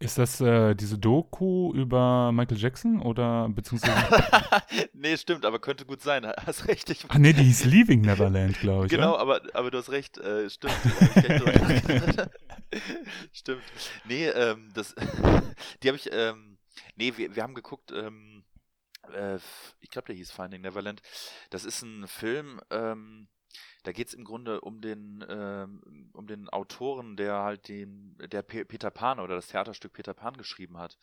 Ist 0.00 0.18
das 0.18 0.40
äh, 0.40 0.74
diese 0.74 0.98
Doku 0.98 1.72
über 1.72 2.32
Michael 2.32 2.58
Jackson 2.58 3.00
oder 3.00 3.48
beziehungsweise. 3.48 3.94
nee, 4.92 5.16
stimmt, 5.16 5.46
aber 5.46 5.60
könnte 5.60 5.86
gut 5.86 6.02
sein. 6.02 6.26
Hast 6.44 6.66
recht. 6.66 6.90
Ich 6.90 7.06
Ach 7.08 7.16
nee, 7.16 7.32
die 7.32 7.44
hieß 7.44 7.64
Leaving 7.66 8.00
Neverland, 8.00 8.58
glaube 8.58 8.86
ich. 8.86 8.90
Genau, 8.90 9.12
oder? 9.12 9.20
aber, 9.20 9.40
aber 9.54 9.70
du 9.70 9.78
hast 9.78 9.90
recht. 9.90 10.18
Äh, 10.18 10.50
stimmt. 10.50 10.74
stimmt. 13.32 13.62
Nee, 14.06 14.26
ähm, 14.26 14.68
das. 14.74 14.94
die 15.82 15.88
habe 15.88 15.96
ich. 15.96 16.10
Ähm, 16.12 16.53
nee, 16.96 17.16
wir, 17.16 17.34
wir 17.34 17.42
haben 17.42 17.54
geguckt. 17.54 17.92
Ähm, 17.92 18.44
äh, 19.12 19.38
ich 19.80 19.90
glaube, 19.90 20.06
der 20.06 20.16
hieß 20.16 20.32
Finding 20.32 20.62
Neverland. 20.62 21.02
Das 21.50 21.64
ist 21.64 21.82
ein 21.82 22.06
Film. 22.08 22.60
Ähm, 22.70 23.28
da 23.82 23.92
geht 23.92 24.08
es 24.08 24.14
im 24.14 24.24
Grunde 24.24 24.60
um 24.62 24.80
den, 24.80 25.24
ähm, 25.28 26.10
um 26.14 26.26
den 26.26 26.48
Autoren, 26.48 27.16
der 27.16 27.40
halt 27.40 27.68
den, 27.68 28.16
der 28.18 28.42
Pe 28.42 28.64
Peter 28.64 28.90
Pan 28.90 29.20
oder 29.20 29.34
das 29.34 29.48
Theaterstück 29.48 29.92
Peter 29.92 30.14
Pan 30.14 30.36
geschrieben 30.36 30.78
hat. 30.78 30.98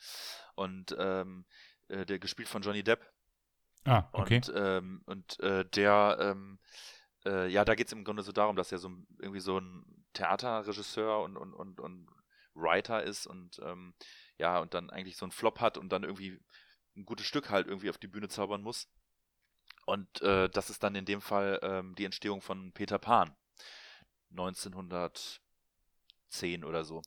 Und 0.55 0.95
ähm, 0.99 1.45
äh, 1.87 2.05
der 2.05 2.19
gespielt 2.19 2.49
von 2.49 2.61
Johnny 2.61 2.83
Depp. 2.83 3.01
Ah, 3.85 4.09
okay. 4.13 4.37
Und, 4.37 4.51
ähm, 4.55 5.01
und 5.05 5.39
äh, 5.39 5.65
der, 5.65 6.17
ähm, 6.19 6.59
äh, 7.25 7.47
ja, 7.47 7.65
da 7.65 7.75
geht 7.75 7.87
es 7.87 7.93
im 7.93 8.03
Grunde 8.03 8.23
so 8.23 8.31
darum, 8.31 8.55
dass 8.55 8.71
er 8.71 8.79
so 8.79 8.89
irgendwie 9.19 9.39
so 9.39 9.59
ein 9.59 9.85
Theaterregisseur 10.13 11.21
und, 11.21 11.37
und, 11.37 11.53
und, 11.53 11.79
und 11.79 12.07
Writer 12.53 13.03
ist 13.03 13.27
und 13.27 13.59
ähm, 13.63 13.93
ja, 14.41 14.59
und 14.59 14.73
dann 14.73 14.89
eigentlich 14.89 15.17
so 15.17 15.25
einen 15.25 15.31
Flop 15.31 15.61
hat 15.61 15.77
und 15.77 15.91
dann 15.91 16.03
irgendwie 16.03 16.39
ein 16.97 17.05
gutes 17.05 17.27
Stück 17.27 17.51
halt 17.51 17.67
irgendwie 17.67 17.91
auf 17.91 17.99
die 17.99 18.07
Bühne 18.07 18.27
zaubern 18.27 18.63
muss. 18.63 18.89
Und 19.85 20.21
äh, 20.21 20.49
das 20.49 20.71
ist 20.71 20.83
dann 20.83 20.95
in 20.95 21.05
dem 21.05 21.21
Fall 21.21 21.59
ähm, 21.61 21.95
die 21.95 22.05
Entstehung 22.05 22.41
von 22.41 22.71
Peter 22.73 22.97
Pan. 22.97 23.35
1910 24.31 25.39
oder 26.63 26.83
so. 26.83 27.03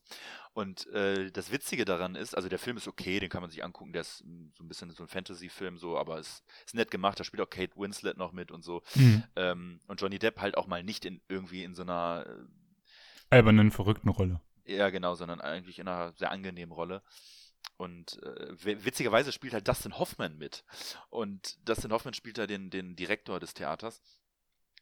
Und 0.53 0.87
äh, 0.89 1.33
das 1.33 1.51
Witzige 1.51 1.85
daran 1.85 2.15
ist, 2.15 2.37
also 2.37 2.49
der 2.49 2.61
Film 2.61 2.77
ist 2.77 2.87
okay, 2.87 3.19
den 3.19 3.31
kann 3.31 3.41
man 3.41 3.51
sich 3.51 3.65
angucken, 3.65 3.93
der 3.93 4.03
ist 4.03 4.21
hm, 4.21 4.53
so 4.57 4.63
ein 4.63 4.69
bisschen 4.69 4.91
so 4.93 5.03
ein 5.03 5.09
Fantasy-Film, 5.09 5.79
so, 5.79 5.99
aber 5.99 6.19
es 6.19 6.29
ist, 6.29 6.45
ist 6.67 6.75
nett 6.75 6.93
gemacht, 6.93 7.19
da 7.19 7.25
spielt 7.25 7.41
auch 7.41 7.51
Kate 7.51 7.75
Winslet 7.77 8.17
noch 8.17 8.31
mit 8.33 8.53
und 8.53 8.63
so. 8.63 8.83
Mhm. 8.95 9.25
Ähm, 9.35 9.81
und 9.89 10.01
Johnny 10.01 10.21
Depp 10.21 10.41
halt 10.41 10.57
auch 10.57 10.69
mal 10.69 10.85
nicht 10.85 11.05
in 11.05 11.21
irgendwie 11.29 11.65
in 11.65 11.75
so 11.75 11.83
einer 11.83 12.27
äh, 12.29 12.45
Albernen, 13.31 13.73
verrückten 13.73 14.11
Rolle. 14.11 14.41
Ja, 14.65 14.91
genau, 14.91 15.15
sondern 15.15 15.41
eigentlich 15.41 15.79
in 15.79 15.89
einer 15.89 16.13
sehr 16.13 16.31
angenehmen 16.31 16.73
Rolle. 16.73 17.03
Und 17.77 18.23
äh, 18.23 18.85
witzigerweise 18.85 19.33
spielt 19.33 19.53
halt 19.53 19.67
Dustin 19.67 19.99
Hoffman 19.99 20.37
mit. 20.37 20.65
Und 21.11 21.69
Dustin 21.69 21.93
Hoffman 21.93 22.15
spielt 22.15 22.39
da 22.39 22.47
den, 22.47 22.71
den 22.71 22.95
Direktor 22.97 23.41
des 23.41 23.55
Theaters. 23.55 24.03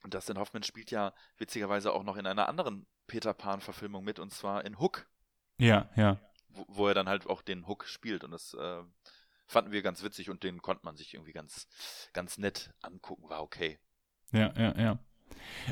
Und 0.03 0.15
Dustin 0.15 0.39
Hoffman 0.39 0.63
spielt 0.63 0.91
ja 0.91 1.15
witzigerweise 1.37 1.93
auch 1.93 2.03
noch 2.03 2.17
in 2.17 2.27
einer 2.27 2.49
anderen 2.49 2.87
Peter 3.07 3.35
Pan-Verfilmung 3.35 4.05
mit, 4.05 4.19
und 4.19 4.33
zwar 4.33 4.65
in 4.65 4.79
Hook. 4.79 5.07
Ja, 5.59 5.91
ja. 5.97 6.19
Wo, 6.49 6.65
wo 6.69 6.89
er 6.89 6.95
dann 6.95 7.09
halt 7.09 7.27
auch 7.27 7.43
den 7.43 7.67
Hook 7.67 7.87
spielt. 7.87 8.25
Und 8.25 8.33
das 8.33 8.55
äh, 8.55 8.83
fanden 9.47 9.73
wir 9.73 9.83
ganz 9.83 10.03
witzig 10.03 10.29
und 10.29 10.43
den 10.43 10.61
konnte 10.61 10.85
man 10.85 10.97
sich 10.97 11.15
irgendwie 11.15 11.33
ganz, 11.33 11.69
ganz 12.13 12.37
nett 12.37 12.75
angucken. 12.83 13.29
War 13.29 13.43
okay. 13.43 13.79
Ja, 14.33 14.53
ja, 14.57 14.79
ja. 14.79 14.99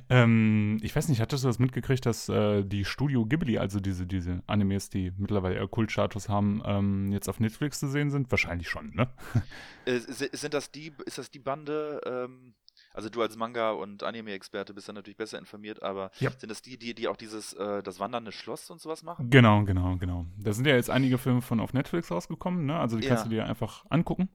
Ähm, 0.08 0.78
ich 0.82 0.94
weiß 0.94 1.08
nicht, 1.08 1.20
hattest 1.20 1.44
du 1.44 1.48
das 1.48 1.58
mitgekriegt, 1.58 2.06
dass 2.06 2.28
äh, 2.28 2.64
die 2.64 2.84
Studio 2.84 3.26
Ghibli, 3.26 3.58
also 3.58 3.80
diese, 3.80 4.06
diese 4.06 4.42
Animes, 4.46 4.88
die 4.90 5.12
mittlerweile 5.16 5.56
eher 5.56 5.68
Kultstatus 5.68 6.28
haben, 6.28 6.62
ähm, 6.64 7.12
jetzt 7.12 7.28
auf 7.28 7.40
Netflix 7.40 7.80
zu 7.80 7.88
sehen 7.88 8.10
sind? 8.10 8.30
Wahrscheinlich 8.30 8.68
schon, 8.68 8.94
ne? 8.94 9.08
Äh, 9.86 9.98
sind 9.98 10.52
das 10.52 10.70
die, 10.70 10.92
ist 11.06 11.16
das 11.16 11.30
die 11.30 11.38
Bande, 11.38 12.02
ähm, 12.04 12.52
also 12.92 13.08
du 13.08 13.22
als 13.22 13.36
Manga- 13.36 13.70
und 13.70 14.02
Anime-Experte 14.02 14.74
bist 14.74 14.88
dann 14.88 14.94
natürlich 14.94 15.16
besser 15.16 15.38
informiert, 15.38 15.82
aber 15.82 16.10
Ja. 16.20 16.30
sind 16.36 16.50
das 16.50 16.60
die, 16.60 16.76
die, 16.78 16.94
die 16.94 17.08
auch 17.08 17.16
dieses, 17.16 17.54
äh, 17.54 17.82
das 17.82 17.98
wandernde 17.98 18.30
Schloss 18.30 18.68
und 18.70 18.78
sowas 18.80 19.02
machen? 19.02 19.30
Genau, 19.30 19.64
genau, 19.64 19.96
genau. 19.96 20.26
Da 20.38 20.52
sind 20.52 20.66
ja 20.66 20.74
jetzt 20.74 20.90
einige 20.90 21.16
Filme 21.16 21.40
von 21.40 21.60
auf 21.60 21.72
Netflix 21.72 22.10
rausgekommen, 22.10 22.66
ne? 22.66 22.78
Also 22.78 22.98
die 22.98 23.08
kannst 23.08 23.24
Ja. 23.24 23.28
du 23.30 23.34
dir 23.36 23.46
einfach 23.46 23.86
angucken. 23.88 24.28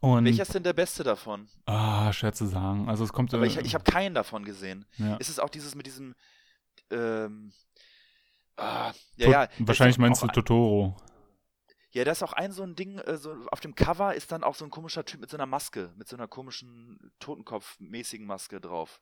Und 0.00 0.24
Welcher 0.24 0.42
ist 0.42 0.54
denn 0.54 0.62
der 0.62 0.72
beste 0.72 1.02
davon? 1.02 1.48
ah, 1.66 2.12
schwer 2.12 2.32
zu 2.32 2.46
sagen. 2.46 2.88
Also 2.88 3.04
es 3.04 3.12
kommt. 3.12 3.34
Aber 3.34 3.44
äh, 3.44 3.48
ich, 3.48 3.56
ich 3.56 3.74
habe 3.74 3.84
keinen 3.84 4.14
davon 4.14 4.44
gesehen. 4.44 4.86
ja. 4.96 5.16
Ist 5.16 5.28
es 5.28 5.38
auch 5.38 5.48
dieses 5.48 5.74
mit 5.74 5.86
diesem, 5.86 6.14
ähm, 6.90 7.52
ah, 8.56 8.92
ja, 9.16 9.28
ja. 9.28 9.48
Wahrscheinlich 9.58 9.98
meinst 9.98 10.22
du 10.22 10.28
Totoro. 10.28 10.96
Ja, 11.90 12.04
da 12.04 12.12
ist 12.12 12.22
auch 12.22 12.34
ein 12.34 12.52
so 12.52 12.62
ein 12.62 12.76
Ding, 12.76 12.98
äh, 12.98 13.16
so 13.16 13.34
auf 13.50 13.60
dem 13.60 13.74
Cover 13.74 14.14
ist 14.14 14.30
dann 14.30 14.44
auch 14.44 14.54
so 14.54 14.64
ein 14.64 14.70
komischer 14.70 15.04
Typ 15.04 15.20
mit 15.20 15.30
so 15.30 15.36
einer 15.36 15.46
Maske, 15.46 15.92
mit 15.96 16.06
so 16.06 16.16
einer 16.16 16.28
komischen 16.28 17.12
Totenkopf-mäßigen 17.18 18.26
Maske 18.26 18.60
drauf. 18.60 19.00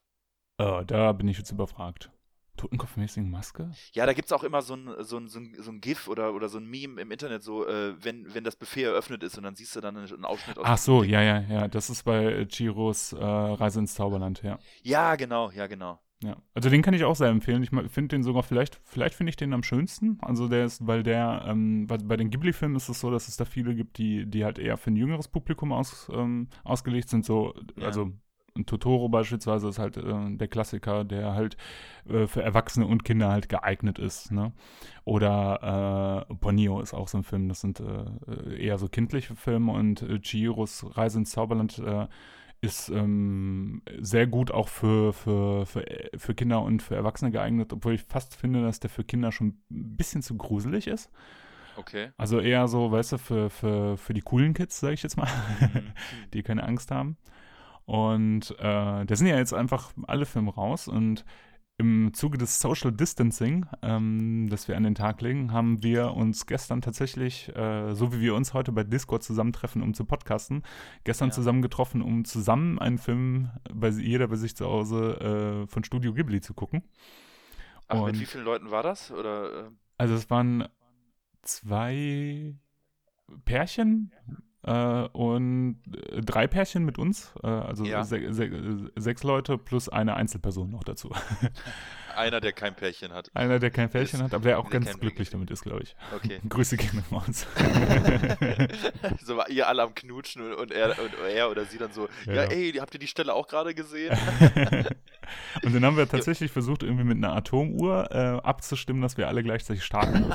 Äh, 0.57 0.85
da 0.85 1.11
bin 1.11 1.27
ich 1.27 1.37
jetzt 1.37 1.51
überfragt. 1.51 2.09
Totenkopfmäßigen 2.57 3.29
Maske? 3.29 3.71
Ja, 3.93 4.05
da 4.05 4.13
gibt's 4.13 4.31
auch 4.31 4.43
immer 4.43 4.61
so 4.61 4.75
ein, 4.75 4.89
so 4.99 5.17
ein, 5.17 5.27
so 5.29 5.39
ein, 5.39 5.55
so 5.57 5.71
ein 5.71 5.79
GIF 5.81 6.07
oder, 6.07 6.33
oder 6.33 6.49
so 6.49 6.57
ein 6.57 6.65
Meme 6.65 6.99
im 7.01 7.11
Internet, 7.11 7.43
so, 7.43 7.65
äh, 7.65 7.93
wenn, 8.03 8.33
wenn 8.33 8.43
das 8.43 8.55
Buffet 8.55 8.83
eröffnet 8.83 9.23
ist 9.23 9.37
und 9.37 9.43
dann 9.43 9.55
siehst 9.55 9.75
du 9.75 9.81
dann 9.81 9.95
einen, 9.95 10.25
Ausschnitt 10.25 10.57
aus 10.57 10.65
Ach 10.67 10.77
so, 10.77 11.03
ja, 11.03 11.21
ja, 11.21 11.39
ja. 11.41 11.67
Das 11.67 11.89
ist 11.89 12.03
bei 12.03 12.25
äh, 12.25 12.45
Chiros 12.47 13.13
äh, 13.13 13.23
Reise 13.23 13.79
ins 13.79 13.93
Zauberland, 13.95 14.43
ja. 14.43 14.59
Ja, 14.83 15.15
genau, 15.15 15.51
ja, 15.51 15.67
genau. 15.67 15.99
Ja, 16.23 16.35
also 16.55 16.71
den 16.71 16.81
kann 16.81 16.95
ich 16.95 17.03
auch 17.03 17.15
sehr 17.15 17.27
empfehlen. 17.27 17.61
Ich 17.61 17.69
finde 17.69 18.15
den 18.15 18.23
sogar 18.23 18.41
vielleicht, 18.41 18.79
vielleicht 18.83 19.13
finde 19.13 19.29
ich 19.29 19.35
den 19.35 19.53
am 19.53 19.61
schönsten. 19.61 20.17
Also 20.21 20.47
der 20.47 20.65
ist, 20.65 20.87
weil 20.87 21.03
der, 21.03 21.45
ähm, 21.47 21.85
bei, 21.85 21.97
bei 21.99 22.17
den 22.17 22.31
Ghibli-Filmen 22.31 22.75
ist 22.75 22.89
es 22.89 22.99
so, 22.99 23.11
dass 23.11 23.27
es 23.27 23.37
da 23.37 23.45
viele 23.45 23.75
gibt, 23.75 23.99
die, 23.99 24.25
die 24.25 24.43
halt 24.43 24.57
eher 24.57 24.77
für 24.77 24.89
ein 24.89 24.95
jüngeres 24.95 25.27
Publikum 25.27 25.71
aus, 25.71 26.09
ähm, 26.11 26.47
ausgelegt 26.63 27.09
sind. 27.09 27.23
So, 27.23 27.53
Ja. 27.75 27.85
also 27.85 28.11
Totoro 28.65 29.09
beispielsweise 29.09 29.67
ist 29.69 29.79
halt 29.79 29.97
äh, 29.97 30.35
der 30.37 30.47
Klassiker, 30.47 31.03
der 31.03 31.33
halt 31.33 31.57
äh, 32.09 32.27
für 32.27 32.41
Erwachsene 32.41 32.85
und 32.87 33.03
Kinder 33.05 33.29
halt 33.29 33.49
geeignet 33.49 33.99
ist. 33.99 34.31
Ne? 34.31 34.53
Oder 35.05 36.25
äh, 36.29 36.33
Ponyo 36.35 36.81
ist 36.81 36.93
auch 36.93 37.07
so 37.07 37.17
ein 37.19 37.23
Film. 37.23 37.49
Das 37.49 37.61
sind 37.61 37.79
äh, 37.79 38.57
eher 38.57 38.77
so 38.77 38.87
kindliche 38.89 39.35
Filme 39.35 39.71
und 39.71 40.01
äh, 40.01 40.19
Chihiros 40.19 40.85
Reise 40.97 41.19
ins 41.19 41.31
Zauberland 41.31 41.79
äh, 41.79 42.07
ist 42.59 42.89
ähm, 42.89 43.83
sehr 43.99 44.25
gut 44.25 44.51
auch 44.51 44.67
für, 44.67 45.13
für, 45.13 45.65
für, 45.67 45.85
für 46.17 46.33
Kinder 46.33 46.61
und 46.63 46.81
für 46.81 46.95
Erwachsene 46.95 47.29
geeignet, 47.31 47.71
obwohl 47.71 47.93
ich 47.93 48.03
fast 48.03 48.35
finde, 48.35 48.63
dass 48.63 48.79
der 48.79 48.89
für 48.89 49.03
Kinder 49.03 49.31
schon 49.31 49.47
ein 49.69 49.95
bisschen 49.95 50.23
zu 50.23 50.35
gruselig 50.37 50.87
ist. 50.87 51.11
Okay. 51.75 52.11
Also 52.17 52.39
eher 52.39 52.67
so, 52.67 52.91
weißt 52.91 53.13
du, 53.13 53.17
für, 53.19 53.49
für, 53.51 53.97
für 53.97 54.13
die 54.13 54.21
coolen 54.21 54.53
Kids, 54.55 54.79
sage 54.79 54.95
ich 54.95 55.03
jetzt 55.03 55.17
mal, 55.17 55.27
Mhm. 55.59 55.93
die 56.33 56.43
keine 56.43 56.63
Angst 56.63 56.91
haben. 56.91 57.17
Und 57.87 58.51
äh, 58.59 59.05
da 59.05 59.15
sind 59.15 59.27
ja 59.27 59.37
jetzt 59.37 59.53
einfach 59.53 59.93
alle 60.07 60.25
Filme 60.25 60.53
raus 60.53 60.87
und 60.89 61.23
im 61.79 62.11
Zuge 62.13 62.37
des 62.37 62.59
Social 62.59 62.91
Distancing, 62.91 63.65
ähm, 63.81 64.47
das 64.49 64.67
wir 64.67 64.75
an 64.75 64.83
den 64.83 64.95
Tag 64.95 65.21
legen, 65.21 65.53
haben 65.53 65.81
wir 65.83 66.11
uns 66.15 66.47
gestern 66.47 66.81
tatsächlich, 66.81 67.55
äh, 67.55 67.93
so 67.93 68.11
wie 68.11 68.19
wir 68.19 68.35
uns 68.35 68.53
heute 68.53 68.71
bei 68.73 68.83
Discord 68.83 69.23
zusammentreffen, 69.23 69.81
um 69.81 69.93
zu 69.93 70.03
podcasten, 70.03 70.63
gestern 71.05 71.29
Ja. 71.29 71.35
zusammengetroffen, 71.35 72.01
um 72.01 72.25
zusammen 72.25 72.77
einen 72.79 72.97
Film, 72.97 73.51
bei 73.73 73.87
jeder 73.89 74.27
bei 74.27 74.35
sich 74.35 74.55
zu 74.55 74.65
Hause, 74.65 75.63
äh, 75.65 75.67
von 75.71 75.83
Studio 75.85 76.13
Ghibli 76.13 76.41
zu 76.41 76.53
gucken. 76.53 76.81
Ach, 77.87 77.99
Und- 77.99 78.05
mit 78.07 78.19
wie 78.19 78.25
vielen 78.25 78.43
Leuten 78.43 78.69
war 78.69 78.83
das? 78.83 79.11
Oder, 79.11 79.67
äh, 79.67 79.69
Also 79.97 80.15
es 80.15 80.29
waren 80.29 80.67
zwei 81.43 82.55
Pärchen 83.45 84.11
äh, 84.63 85.07
und 85.13 85.79
äh, 86.11 86.21
drei 86.21 86.47
Pärchen 86.47 86.85
mit 86.85 86.97
uns, 86.97 87.33
äh, 87.43 87.47
also 87.47 87.83
Ja. 87.85 88.03
se 88.03 88.33
se 88.33 88.49
sechs 88.95 89.23
Leute 89.23 89.57
plus 89.57 89.89
eine 89.89 90.15
Einzelperson 90.15 90.69
noch 90.69 90.83
dazu. 90.83 91.09
einer, 92.17 92.39
der 92.41 92.51
kein 92.53 92.75
Pärchen 92.75 93.13
hat. 93.13 93.29
Einer, 93.33 93.59
der 93.59 93.71
kein 93.71 93.89
Pärchen 93.89 94.19
Ist- 94.19 94.23
hat, 94.25 94.33
aber 94.33 94.43
der 94.43 94.59
auch 94.59 94.69
der 94.69 94.79
ganz 94.81 94.99
glücklich 94.99 95.29
damit 95.29 95.49
ist, 95.51 95.63
glaube 95.63 95.83
ich. 95.83 95.95
Okay. 96.15 96.39
Grüße 96.49 96.77
gehen 96.77 97.03
raus. 97.11 97.45
so 99.23 99.37
war 99.37 99.49
ihr 99.49 99.67
alle 99.67 99.83
am 99.83 99.93
Knutschen 99.95 100.53
und, 100.53 100.71
er, 100.71 100.89
und 100.99 101.11
er 101.29 101.49
oder 101.49 101.65
sie 101.65 101.77
dann 101.77 101.91
so, 101.91 102.07
ja, 102.25 102.33
Ja. 102.33 102.43
ey, 102.43 102.73
habt 102.79 102.93
ihr 102.93 102.99
die 102.99 103.07
Stelle 103.07 103.33
auch 103.33 103.47
gerade 103.47 103.73
gesehen? 103.73 104.15
und 105.63 105.73
dann 105.75 105.83
haben 105.85 105.97
wir 105.97 106.07
tatsächlich 106.07 106.51
versucht, 106.51 106.83
irgendwie 106.83 107.03
mit 107.03 107.17
einer 107.17 107.35
Atomuhr 107.35 108.09
äh, 108.11 108.45
abzustimmen, 108.45 109.01
dass 109.01 109.17
wir 109.17 109.27
alle 109.27 109.43
gleichzeitig 109.43 109.83
starten. 109.83 110.25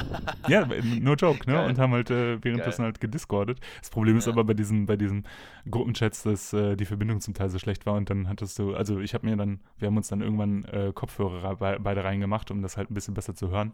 ja, 0.48 0.66
no 1.00 1.14
joke, 1.14 1.48
ne? 1.48 1.54
Geil. 1.56 1.68
Und 1.68 1.78
haben 1.78 1.92
halt 1.92 2.10
äh, 2.10 2.42
währenddessen 2.42 2.84
halt 2.84 3.00
gediscordet. 3.00 3.58
Das 3.80 3.90
Problem 3.90 4.16
ist 4.16 4.26
Ja. 4.26 4.32
aber 4.32 4.44
bei 4.44 4.54
diesen, 4.54 4.86
bei 4.86 4.96
diesen 4.96 5.26
Gruppenchats, 5.70 6.22
dass 6.22 6.52
äh, 6.52 6.76
die 6.76 6.84
Verbindung 6.84 7.20
zum 7.20 7.34
Teil 7.34 7.48
so 7.50 7.58
schlecht 7.58 7.86
war 7.86 7.94
und 7.94 8.10
dann 8.10 8.28
hattest 8.28 8.58
du, 8.58 8.74
also 8.74 9.00
ich 9.00 9.14
habe 9.14 9.26
mir 9.26 9.36
dann, 9.36 9.60
wir 9.78 9.86
haben 9.88 9.96
uns 9.96 10.08
dann 10.08 10.20
irgendwann 10.20 10.64
äh, 10.64 10.92
Kopfhörer 10.94 11.42
be 11.76 11.80
beide 11.80 12.04
reingemacht, 12.04 12.50
um 12.50 12.62
das 12.62 12.76
halt 12.76 12.90
ein 12.90 12.94
bisschen 12.94 13.14
besser 13.14 13.34
zu 13.34 13.50
hören. 13.50 13.72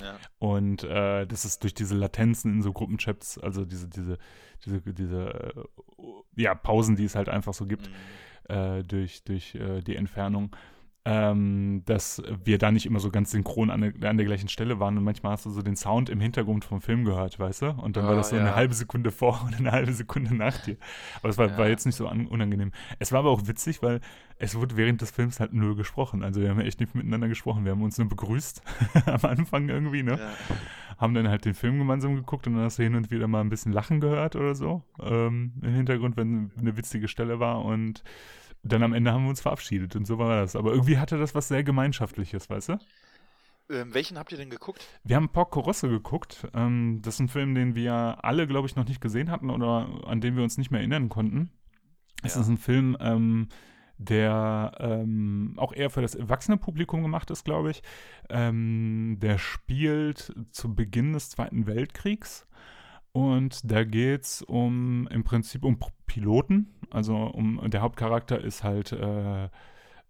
ja. 0.00 0.16
Und 0.38 0.84
äh, 0.84 1.26
das 1.26 1.44
ist 1.44 1.62
durch 1.62 1.74
diese 1.74 1.94
Latenzen 1.94 2.52
in 2.54 2.62
so 2.62 2.72
Gruppenchats, 2.72 3.38
also 3.38 3.64
diese, 3.64 3.88
diese, 3.88 4.18
diese, 4.64 4.80
diese 4.80 5.54
äh, 5.56 5.64
ja, 6.36 6.54
Pausen, 6.54 6.96
die 6.96 7.04
es 7.04 7.14
halt 7.14 7.28
einfach 7.28 7.54
so 7.54 7.66
gibt, 7.66 7.88
Mhm. 7.88 8.54
äh, 8.54 8.82
durch, 8.82 9.24
durch 9.24 9.54
äh, 9.54 9.80
die 9.82 9.96
Entfernung, 9.96 10.54
ähm, 11.06 11.82
dass 11.84 12.22
wir 12.44 12.56
da 12.56 12.70
nicht 12.72 12.86
immer 12.86 12.98
so 12.98 13.10
ganz 13.10 13.30
synchron 13.30 13.70
an 13.70 13.80
der, 13.98 14.08
an 14.10 14.16
der 14.16 14.24
gleichen 14.24 14.48
Stelle 14.48 14.80
waren 14.80 14.96
und 14.96 15.04
manchmal 15.04 15.32
hast 15.32 15.44
du 15.44 15.50
so 15.50 15.60
den 15.60 15.76
Sound 15.76 16.08
im 16.08 16.18
Hintergrund 16.18 16.64
vom 16.64 16.80
Film 16.80 17.04
gehört, 17.04 17.38
weißt 17.38 17.62
du? 17.62 17.66
Und 17.72 17.96
dann 17.96 18.04
war 18.04 18.12
Ah, 18.12 18.16
das 18.16 18.30
so 18.30 18.36
ja. 18.36 18.42
eine 18.42 18.54
halbe 18.56 18.72
Sekunde 18.74 19.10
vor 19.10 19.42
und 19.46 19.54
eine 19.54 19.70
halbe 19.72 19.92
Sekunde 19.92 20.34
nach 20.34 20.56
dir. 20.64 20.76
Aber 21.20 21.28
es 21.28 21.36
war, 21.36 21.48
Ja. 21.50 21.58
war 21.58 21.68
jetzt 21.68 21.84
nicht 21.84 21.96
so 21.96 22.08
an, 22.08 22.26
unangenehm. 22.26 22.72
Es 22.98 23.12
war 23.12 23.18
aber 23.20 23.30
auch 23.30 23.46
witzig, 23.46 23.82
weil 23.82 24.00
es 24.38 24.54
wurde 24.54 24.76
während 24.78 25.02
des 25.02 25.10
Films 25.10 25.40
halt 25.40 25.52
null 25.52 25.76
gesprochen. 25.76 26.22
Also 26.24 26.40
wir 26.40 26.48
haben 26.48 26.60
echt 26.60 26.80
nicht 26.80 26.94
miteinander 26.94 27.28
gesprochen. 27.28 27.64
Wir 27.66 27.72
haben 27.72 27.82
uns 27.82 27.98
nur 27.98 28.08
begrüßt 28.08 28.62
am 29.06 29.24
Anfang 29.28 29.68
irgendwie, 29.68 30.02
ne? 30.02 30.18
Ja. 30.18 30.56
haben 30.98 31.12
dann 31.12 31.28
halt 31.28 31.44
den 31.44 31.54
Film 31.54 31.78
gemeinsam 31.78 32.14
geguckt 32.14 32.46
und 32.46 32.54
dann 32.54 32.64
hast 32.64 32.78
du 32.78 32.82
hin 32.82 32.94
und 32.94 33.10
wieder 33.10 33.28
mal 33.28 33.42
ein 33.42 33.50
bisschen 33.50 33.72
Lachen 33.72 34.00
gehört 34.00 34.36
oder 34.36 34.54
so 34.54 34.82
ähm, 35.02 35.52
im 35.60 35.74
Hintergrund, 35.74 36.16
wenn 36.16 36.50
eine 36.58 36.76
witzige 36.78 37.08
Stelle 37.08 37.40
war 37.40 37.62
und 37.64 38.02
dann 38.64 38.82
am 38.82 38.92
Ende 38.92 39.12
haben 39.12 39.24
wir 39.24 39.30
uns 39.30 39.40
verabschiedet 39.40 39.94
und 39.94 40.06
so 40.06 40.18
war 40.18 40.40
das. 40.40 40.56
Aber 40.56 40.72
irgendwie 40.72 40.98
hatte 40.98 41.18
das 41.18 41.34
was 41.34 41.48
sehr 41.48 41.62
Gemeinschaftliches, 41.62 42.48
weißt 42.50 42.70
du? 42.70 42.78
Ähm, 43.70 43.94
welchen 43.94 44.18
habt 44.18 44.32
ihr 44.32 44.38
denn 44.38 44.50
geguckt? 44.50 44.86
Wir 45.04 45.16
haben 45.16 45.28
Porco 45.28 45.60
Rosso 45.60 45.88
geguckt. 45.88 46.46
Ähm, 46.54 47.00
das 47.02 47.14
ist 47.14 47.20
ein 47.20 47.28
Film, 47.28 47.54
den 47.54 47.74
wir 47.74 48.18
alle, 48.22 48.46
glaube 48.46 48.66
ich, 48.66 48.76
noch 48.76 48.86
nicht 48.86 49.00
gesehen 49.00 49.30
hatten 49.30 49.50
oder 49.50 49.88
an 50.06 50.20
den 50.20 50.36
wir 50.36 50.42
uns 50.42 50.58
nicht 50.58 50.70
mehr 50.70 50.80
erinnern 50.80 51.08
konnten. 51.08 51.50
Es 52.22 52.34
ja. 52.34 52.40
ist 52.40 52.48
ein 52.48 52.58
Film, 52.58 52.96
ähm, 53.00 53.48
der 53.98 54.72
ähm, 54.80 55.54
auch 55.56 55.72
eher 55.72 55.90
für 55.90 56.02
das 56.02 56.14
erwachsene 56.14 56.56
Publikum 56.56 57.02
gemacht 57.02 57.30
ist, 57.30 57.44
glaube 57.44 57.70
ich. 57.70 57.82
Ähm, 58.28 59.18
der 59.20 59.38
spielt 59.38 60.34
zu 60.50 60.74
Beginn 60.74 61.12
des 61.12 61.30
Zweiten 61.30 61.66
Weltkriegs. 61.66 62.46
Und 63.14 63.70
da 63.70 63.84
geht 63.84 64.22
es 64.22 64.42
um 64.42 65.06
im 65.08 65.22
Prinzip 65.22 65.64
um 65.64 65.78
Piloten. 66.06 66.74
Also 66.90 67.14
um 67.16 67.70
der 67.70 67.80
Hauptcharakter 67.80 68.40
ist 68.40 68.64
halt 68.64 68.90
äh, 68.90 69.48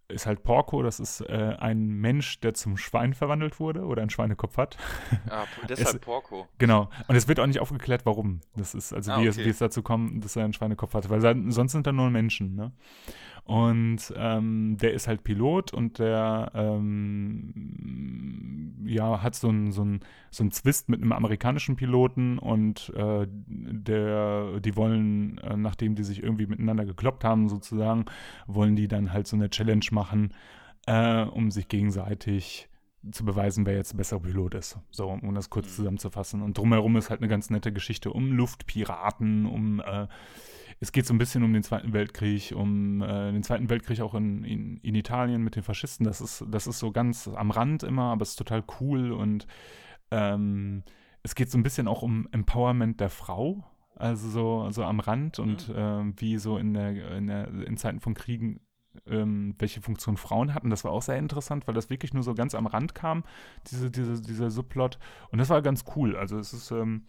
ist 0.08 0.26
halt 0.26 0.42
Porco, 0.42 0.82
das 0.82 1.00
ist 1.00 1.20
äh, 1.22 1.56
ein 1.58 1.86
Mensch, 1.86 2.40
der 2.40 2.54
zum 2.54 2.76
Schwein 2.76 3.14
verwandelt 3.14 3.60
wurde 3.60 3.84
oder 3.84 4.02
einen 4.02 4.10
Schweinekopf 4.10 4.56
hat. 4.56 4.76
Ah, 5.30 5.44
deshalb 5.68 5.96
es, 5.96 6.00
Porco. 6.00 6.46
Genau. 6.58 6.90
Und 7.08 7.16
es 7.16 7.28
wird 7.28 7.40
auch 7.40 7.46
nicht 7.46 7.60
aufgeklärt, 7.60 8.04
warum. 8.04 8.40
Das 8.56 8.74
ist, 8.74 8.92
also 8.92 9.12
ah, 9.12 9.16
wie, 9.16 9.28
okay. 9.28 9.28
es, 9.28 9.38
wie 9.38 9.48
es 9.48 9.58
dazu 9.58 9.82
kommt, 9.82 10.24
dass 10.24 10.36
er 10.36 10.44
einen 10.44 10.52
Schweinekopf 10.52 10.94
hat. 10.94 11.08
Weil 11.08 11.20
sonst 11.20 11.72
sind 11.72 11.86
da 11.86 11.92
nur 11.92 12.10
Menschen, 12.10 12.54
ne? 12.54 12.72
Und 13.44 14.12
ähm, 14.16 14.78
der 14.80 14.94
ist 14.94 15.06
halt 15.06 15.22
Pilot 15.22 15.74
und 15.74 15.98
der 15.98 16.50
ähm, 16.54 17.52
ja, 18.86 19.22
hat 19.22 19.34
so 19.34 19.48
einen 19.48 19.72
so 19.72 19.86
so 20.30 20.44
ein 20.44 20.50
Zwist 20.50 20.88
mit 20.88 21.00
einem 21.00 21.12
amerikanischen 21.12 21.76
Piloten 21.76 22.38
und 22.38 22.92
äh, 22.96 23.26
der, 23.28 24.60
die 24.60 24.76
wollen, 24.76 25.38
äh, 25.38 25.56
nachdem 25.56 25.94
die 25.94 26.04
sich 26.04 26.22
irgendwie 26.22 26.46
miteinander 26.46 26.84
gekloppt 26.84 27.24
haben, 27.24 27.48
sozusagen, 27.48 28.06
wollen 28.46 28.76
die 28.76 28.88
dann 28.88 29.12
halt 29.12 29.26
so 29.26 29.36
eine 29.36 29.50
Challenge 29.50 29.86
machen, 29.90 30.34
äh, 30.86 31.22
um 31.22 31.50
sich 31.50 31.68
gegenseitig 31.68 32.68
zu 33.12 33.24
beweisen, 33.24 33.66
wer 33.66 33.74
jetzt 33.74 33.92
der 33.92 33.98
bessere 33.98 34.20
Pilot 34.20 34.54
ist. 34.54 34.78
So, 34.90 35.08
um 35.08 35.34
das 35.34 35.50
kurz 35.50 35.66
mhm. 35.66 35.72
zusammenzufassen. 35.72 36.42
Und 36.42 36.58
drumherum 36.58 36.96
ist 36.96 37.10
halt 37.10 37.20
eine 37.20 37.28
ganz 37.28 37.50
nette 37.50 37.72
Geschichte 37.72 38.10
um 38.10 38.32
Luftpiraten, 38.32 39.46
um 39.46 39.80
äh, 39.80 40.06
es 40.84 40.92
geht 40.92 41.06
so 41.06 41.14
ein 41.14 41.18
bisschen 41.18 41.42
um 41.42 41.52
den 41.54 41.62
Zweiten 41.62 41.94
Weltkrieg, 41.94 42.52
um 42.54 43.00
äh, 43.00 43.32
den 43.32 43.42
Zweiten 43.42 43.70
Weltkrieg 43.70 44.02
auch 44.02 44.14
in, 44.14 44.44
in, 44.44 44.76
in, 44.78 44.94
Italien 44.94 45.42
mit 45.42 45.56
den 45.56 45.62
Faschisten. 45.62 46.04
Das 46.04 46.20
ist, 46.20 46.44
das 46.50 46.66
ist 46.66 46.78
so 46.78 46.92
ganz 46.92 47.26
am 47.26 47.50
Rand 47.50 47.82
immer, 47.82 48.12
aber 48.12 48.22
es 48.22 48.30
ist 48.30 48.36
total 48.36 48.62
cool 48.80 49.12
und 49.12 49.46
ähm, 50.10 50.82
es 51.22 51.34
geht 51.34 51.50
so 51.50 51.56
ein 51.56 51.62
bisschen 51.62 51.88
auch 51.88 52.02
um 52.02 52.28
Empowerment 52.32 53.00
der 53.00 53.08
Frau, 53.08 53.64
also 53.96 54.28
so, 54.28 54.70
so 54.72 54.84
am 54.84 55.00
Rand 55.00 55.38
und 55.38 55.70
mhm. 55.70 55.74
äh, 55.74 56.20
wie 56.20 56.36
so 56.36 56.58
in, 56.58 56.74
der, 56.74 57.16
in, 57.16 57.28
der, 57.28 57.48
in 57.48 57.78
Zeiten 57.78 58.00
von 58.00 58.12
Kriegen 58.12 58.60
ähm, 59.06 59.54
welche 59.58 59.80
Funktion 59.80 60.18
Frauen 60.18 60.54
hatten. 60.54 60.68
Das 60.68 60.84
war 60.84 60.92
auch 60.92 61.02
sehr 61.02 61.18
interessant, 61.18 61.66
weil 61.66 61.74
das 61.74 61.88
wirklich 61.88 62.12
nur 62.12 62.22
so 62.22 62.34
ganz 62.34 62.54
am 62.54 62.66
Rand 62.66 62.94
kam, 62.94 63.24
diese, 63.70 63.90
diese, 63.90 64.20
dieser 64.20 64.50
Subplot. 64.50 64.98
Und 65.30 65.38
das 65.38 65.48
war 65.48 65.62
ganz 65.62 65.84
cool. 65.96 66.14
Also 66.14 66.38
es 66.38 66.52
ist, 66.52 66.70
ähm, 66.70 67.06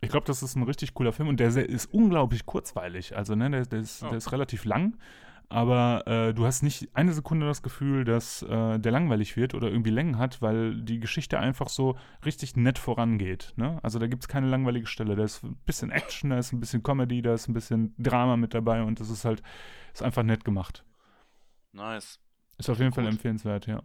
ich 0.00 0.10
glaube, 0.10 0.26
das 0.26 0.42
ist 0.42 0.56
ein 0.56 0.62
richtig 0.62 0.94
cooler 0.94 1.12
Film 1.12 1.28
und 1.28 1.40
der 1.40 1.48
ist 1.48 1.86
unglaublich 1.86 2.46
kurzweilig. 2.46 3.16
Also, 3.16 3.34
ne, 3.34 3.50
der, 3.50 3.66
der, 3.66 3.80
ist, 3.80 4.02
oh. 4.02 4.08
der 4.08 4.18
ist 4.18 4.32
relativ 4.32 4.64
lang, 4.64 4.96
aber 5.48 6.06
äh, 6.06 6.34
du 6.34 6.44
hast 6.44 6.62
nicht 6.62 6.88
eine 6.94 7.12
Sekunde 7.12 7.46
das 7.46 7.62
Gefühl, 7.62 8.04
dass 8.04 8.42
äh, 8.42 8.78
der 8.78 8.92
langweilig 8.92 9.36
wird 9.36 9.54
oder 9.54 9.68
irgendwie 9.68 9.90
Längen 9.90 10.18
hat, 10.18 10.42
weil 10.42 10.80
die 10.80 10.98
Geschichte 10.98 11.38
einfach 11.38 11.68
so 11.68 11.96
richtig 12.24 12.56
nett 12.56 12.78
vorangeht. 12.78 13.52
Ne? 13.56 13.78
Also 13.82 13.98
da 13.98 14.08
gibt 14.08 14.24
es 14.24 14.28
keine 14.28 14.48
langweilige 14.48 14.86
Stelle. 14.86 15.14
Da 15.14 15.22
ist 15.22 15.44
ein 15.44 15.56
bisschen 15.64 15.90
Action, 15.90 16.30
da 16.30 16.38
ist 16.38 16.52
ein 16.52 16.58
bisschen 16.58 16.82
Comedy, 16.82 17.22
da 17.22 17.34
ist 17.34 17.48
ein 17.48 17.54
bisschen 17.54 17.94
Drama 17.96 18.36
mit 18.36 18.54
dabei 18.54 18.82
und 18.82 18.98
das 18.98 19.08
ist 19.08 19.24
halt, 19.24 19.42
ist 19.92 20.02
einfach 20.02 20.24
nett 20.24 20.44
gemacht. 20.44 20.84
Nice. 21.72 22.18
Ist 22.58 22.70
auf 22.70 22.78
jeden 22.78 22.92
Fall 22.92 23.06
empfehlenswert, 23.06 23.66
ja. 23.66 23.82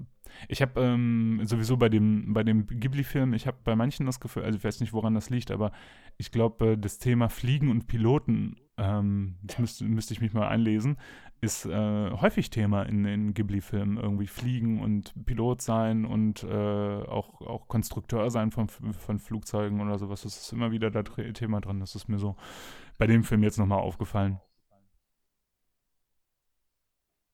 Ich 0.48 0.62
habe 0.62 0.80
ähm, 0.80 1.42
sowieso 1.44 1.76
bei 1.76 1.90
dem, 1.90 2.34
bei 2.34 2.44
dem 2.44 2.66
Ghibli-Film, 2.68 3.34
ich 3.34 3.48
habe 3.48 3.58
bei 3.66 3.76
manchen 3.76 4.06
das 4.06 4.22
Gefühl, 4.22 4.44
also 4.44 4.58
ich 4.58 4.64
weiß 4.64 4.80
nicht, 4.80 4.94
woran 4.94 5.14
das 5.14 5.30
liegt, 5.30 5.52
aber 5.52 5.74
ich 6.18 6.32
glaube, 6.32 6.72
äh, 6.72 6.78
das 6.78 7.00
Thema 7.00 7.28
Fliegen 7.28 7.70
und 7.70 7.88
Piloten, 7.88 8.56
ähm, 8.78 9.36
das 9.44 9.60
müsste, 9.60 9.84
müsste 9.84 10.14
ich 10.14 10.22
mich 10.22 10.34
mal 10.34 10.48
einlesen, 10.48 10.98
ist 11.42 11.66
äh, 11.66 12.12
häufig 12.12 12.52
Thema 12.52 12.84
in 12.84 13.04
den 13.04 13.34
Ghibli-Filmen. 13.34 13.98
Irgendwie 13.98 14.28
Fliegen 14.28 14.80
und 14.80 15.14
Pilot 15.26 15.62
sein 15.62 16.06
und 16.06 16.44
äh, 16.44 17.04
auch, 17.04 17.42
auch 17.42 17.68
Konstrukteur 17.68 18.30
sein 18.30 18.52
von, 18.52 18.70
von 18.70 19.20
Flugzeugen 19.20 19.82
oder 19.82 19.98
sowas. 19.98 20.22
Das 20.22 20.38
ist 20.38 20.54
immer 20.54 20.72
wieder 20.72 20.92
da 20.92 21.02
Thema 21.02 21.60
drin. 21.60 21.80
Das 21.80 21.96
ist 21.96 22.08
mir 22.08 22.20
so 22.20 22.36
bei 23.00 23.08
dem 23.08 23.24
Film 23.24 23.44
jetzt 23.44 23.58
nochmal 23.58 23.80
aufgefallen. 23.80 24.40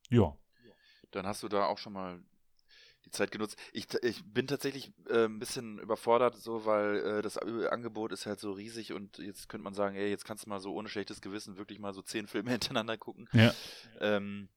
Ja. 0.09 0.35
Dann 1.17 1.27
hast 1.27 1.43
du 1.43 1.47
da 1.47 1.65
auch 1.65 1.77
schon 1.77 1.93
mal 1.93 2.21
die 3.05 3.11
Zeit 3.11 3.31
genutzt. 3.31 3.57
Ich, 3.73 3.87
ich 4.03 4.23
bin 4.25 4.47
tatsächlich 4.47 4.91
äh, 5.09 5.25
ein 5.25 5.39
bisschen 5.39 5.79
überfordert, 5.79 6.35
so, 6.35 6.65
weil 6.65 6.97
äh, 6.97 7.21
das 7.21 7.37
Angebot 7.37 8.11
ist 8.11 8.25
halt 8.25 8.39
so 8.39 8.51
riesig 8.51 8.93
und 8.93 9.17
jetzt 9.17 9.49
könnte 9.49 9.63
man 9.63 9.73
sagen, 9.73 9.95
ey, 9.95 10.09
jetzt 10.09 10.25
kannst 10.25 10.45
du 10.45 10.49
mal 10.49 10.59
so 10.59 10.73
ohne 10.73 10.89
schlechtes 10.89 11.21
Gewissen 11.21 11.57
wirklich 11.57 11.79
mal 11.79 11.93
so 11.93 12.01
zehn 12.01 12.27
Filme 12.27 12.51
hintereinander 12.51 12.97
gucken. 12.97 13.27
Ja. 13.33 13.53
Ähm, 13.99 14.49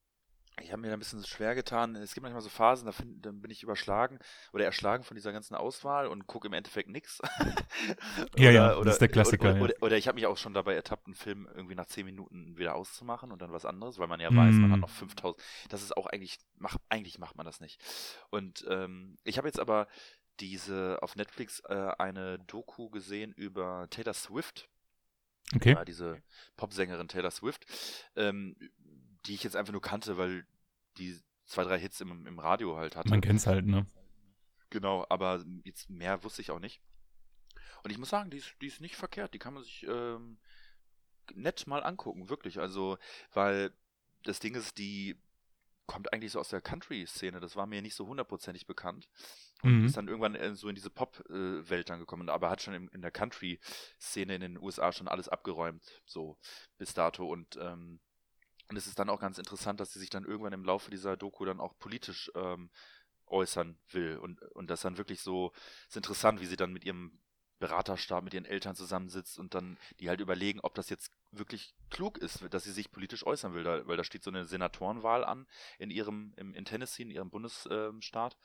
ich 0.61 0.73
habe 0.73 0.83
mir 0.83 0.89
da 0.89 0.95
ein 0.95 0.99
bisschen 0.99 1.25
schwer 1.25 1.55
getan. 1.55 1.97
Es 1.97 2.15
gibt 2.15 2.23
manchmal 2.23 2.43
so 2.43 2.49
Phasen, 2.49 2.87
da, 2.87 2.93
find, 2.93 3.25
dann 3.25 3.41
bin 3.41 3.51
ich 3.51 3.63
überschlagen 3.63 4.19
oder 4.53 4.65
erschlagen 4.65 5.05
von 5.05 5.15
dieser 5.15 5.33
ganzen 5.33 5.55
Auswahl 5.55 6.07
und 6.07 6.27
gucke 6.27 6.49
im 6.49 6.53
Endeffekt 6.53 6.89
nichts. 6.89 7.21
ja, 8.37 8.51
ja, 8.51 8.75
oder, 8.77 8.85
das 8.85 8.95
ist 8.95 9.01
der 9.01 9.09
Klassiker. 9.09 9.51
Oder, 9.51 9.57
ja. 9.57 9.63
oder, 9.63 9.75
oder 9.81 9.97
ich 9.97 10.07
habe 10.09 10.17
mich 10.17 10.27
auch 10.27 10.37
schon 10.37 10.55
dabei 10.55 10.75
ertappt, 10.75 11.07
einen 11.07 11.15
Film 11.15 11.49
irgendwie 11.55 11.75
nach 11.75 11.87
zehn 11.87 12.05
Minuten 12.05 12.57
wieder 12.59 12.75
auszumachen 12.75 13.33
und 13.33 13.41
dann 13.43 13.53
was 13.53 13.65
anderes, 13.65 13.99
weil 13.99 14.09
man 14.09 14.21
ja 14.21 14.31
mm. 14.31 14.37
weiß, 14.37 14.55
man 14.57 14.73
hat 14.73 14.79
mm. 14.79 14.83
noch 14.83 14.91
5000. 14.91 15.43
Das 15.69 15.83
ist 15.83 15.97
auch 15.97 16.07
eigentlich, 16.07 16.39
mach, 16.57 16.77
eigentlich 16.89 17.19
macht 17.19 17.37
man 17.37 17.47
das 17.47 17.61
nicht. 17.61 17.81
Und 18.31 18.65
ähm, 18.69 19.19
ich 19.25 19.39
habe 19.39 19.49
jetzt 19.49 19.61
aber 19.61 19.87
diese 20.41 20.99
auf 21.03 21.17
Netflix 21.17 21.61
äh, 21.69 21.93
eine 21.99 22.39
Doku 22.39 22.91
gesehen 22.91 23.33
über 23.33 23.87
Taylor 23.91 24.15
Swift. 24.15 24.69
Okay. 25.55 25.73
Ja, 25.73 25.85
diese 25.85 26.23
Popsängerin 26.57 27.09
Taylor 27.09 27.31
Swift. 27.31 27.67
Ähm, 28.15 28.57
die 29.27 29.35
ich 29.35 29.43
jetzt 29.43 29.57
einfach 29.57 29.73
nur 29.73 29.83
kannte, 29.83 30.17
weil 30.17 30.47
die 30.99 31.19
zwei, 31.47 31.65
drei 31.65 31.79
Hits 31.79 32.01
im, 32.01 32.27
im 32.27 32.39
Radio 32.39 32.77
halt 32.77 32.97
hatte. 32.97 33.11
Man 33.11 33.21
kennt's 33.21 33.47
halt, 33.47 33.67
ne? 33.67 33.87
Genau, 34.71 35.05
aber 35.09 35.45
jetzt 35.65 35.91
mehr 35.91 36.23
wusste 36.23 36.43
ich 36.43 36.51
auch 36.51 36.61
nicht. 36.61 36.81
Und 37.83 37.91
ich 37.91 37.99
muss 37.99 38.11
sagen, 38.11 38.31
die 38.31 38.39
ist, 38.39 38.55
die 38.61 38.67
ist 38.67 38.81
nicht 38.81 38.97
verkehrt. 38.97 39.35
Die 39.35 39.39
kann 39.39 39.55
man 39.55 39.63
sich 39.63 39.85
ähm, 39.89 40.39
nett 41.35 41.67
mal 41.67 41.83
angucken, 41.83 42.29
wirklich. 42.29 42.61
Also, 42.61 42.99
weil 43.33 43.73
das 44.23 44.39
Ding 44.39 44.55
ist, 44.55 44.79
die 44.79 45.21
kommt 45.87 46.13
eigentlich 46.13 46.33
so 46.33 46.39
aus 46.39 46.51
der 46.51 46.61
Country-Szene. 46.61 47.41
Das 47.41 47.57
war 47.57 47.67
mir 47.67 47.83
nicht 47.83 47.97
so 47.97 48.07
hundertprozentig 48.07 48.67
bekannt. 48.67 49.09
Und 49.63 49.81
mhm. 49.81 49.87
ist 49.87 49.97
dann 49.97 50.07
irgendwann 50.07 50.37
äh, 50.37 50.55
so 50.55 50.69
in 50.69 50.77
diese 50.77 50.91
Pop-Welt 50.91 51.91
dann 51.91 51.99
gekommen. 51.99 52.29
Aber 52.29 52.49
hat 52.49 52.63
schon 52.63 52.75
in, 52.75 52.89
in 52.89 53.03
der 53.03 53.11
Country-Szene 53.11 54.37
in 54.37 54.41
den 54.41 54.59
USA 54.59 54.93
schon 54.93 55.09
alles 55.09 55.29
abgeräumt, 55.29 55.83
so 56.07 56.39
bis 56.79 56.95
dato. 56.95 57.27
Und 57.27 57.57
ähm, 57.61 57.99
und 58.71 58.77
es 58.77 58.87
ist 58.87 59.01
dann 59.01 59.11
auch 59.11 59.19
ganz 59.19 59.37
interessant, 59.39 59.81
dass 59.81 59.93
sie 59.93 59.99
sich 59.99 60.11
dann 60.11 60.25
irgendwann 60.25 60.53
im 60.53 60.65
Laufe 60.65 60.93
dieser 60.93 61.17
Doku 61.17 61.45
dann 61.45 61.59
auch 61.59 61.77
politisch 61.81 62.31
ähm, 62.37 62.71
äußern 63.27 63.77
will. 63.91 64.17
Und, 64.17 64.41
und 64.55 64.71
das 64.71 64.83
dann 64.83 64.97
wirklich 64.97 65.23
so, 65.23 65.53
ist 65.89 65.97
interessant, 65.97 66.41
wie 66.41 66.47
sie 66.47 66.57
dann 66.57 66.73
mit 66.73 66.85
ihrem 66.85 67.19
Beraterstab, 67.59 68.23
mit 68.23 68.33
ihren 68.33 68.45
Eltern 68.45 68.77
zusammensitzt 68.77 69.41
und 69.41 69.55
dann 69.55 69.77
die 69.99 70.09
halt 70.09 70.21
überlegen, 70.21 70.61
ob 70.61 70.77
das 70.77 70.89
jetzt 70.89 71.11
wirklich 71.33 71.75
klug 71.91 72.17
ist, 72.19 72.45
dass 72.55 72.63
sie 72.63 72.71
sich 72.71 72.93
politisch 72.93 73.27
äußern 73.27 73.55
will, 73.55 73.65
da, 73.65 73.85
weil 73.89 73.97
da 73.97 74.05
steht 74.05 74.23
so 74.23 74.31
eine 74.31 74.45
Senatorenwahl 74.45 75.25
an 75.25 75.49
in 75.79 75.91
ihrem, 75.91 76.33
im, 76.37 76.55
in 76.55 76.65
Tennessee, 76.65 77.03
in 77.03 77.11
ihrem 77.11 77.29
Bundesstaat. 77.29 78.37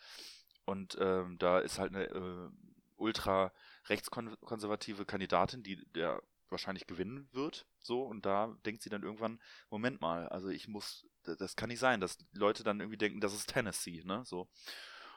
und 0.66 0.98
ähm, 1.00 1.38
da 1.38 1.60
ist 1.60 1.78
halt 1.78 1.96
eine 1.96 2.06
äh, 2.06 2.50
ultra 2.98 3.54
rechtskonservative 3.90 5.06
Kandidatin, 5.06 5.62
die 5.62 5.86
der 5.94 6.24
wahrscheinlich 6.50 6.88
gewinnen 6.88 7.28
wird, 7.32 7.66
so, 7.82 8.04
und 8.04 8.26
da 8.26 8.56
denkt 8.66 8.82
sie 8.82 8.90
dann 8.90 9.04
irgendwann, 9.04 9.40
Moment 9.70 10.02
mal, 10.02 10.28
also 10.30 10.50
ich 10.50 10.68
muss, 10.68 11.08
das 11.24 11.56
kann 11.56 11.70
nicht 11.70 11.80
sein, 11.80 12.02
dass 12.02 12.18
Leute 12.34 12.64
dann 12.64 12.80
irgendwie 12.80 12.98
denken, 12.98 13.22
das 13.22 13.34
ist 13.34 13.50
Tennessee, 13.50 14.04
ne, 14.06 14.24
so. 14.26 14.48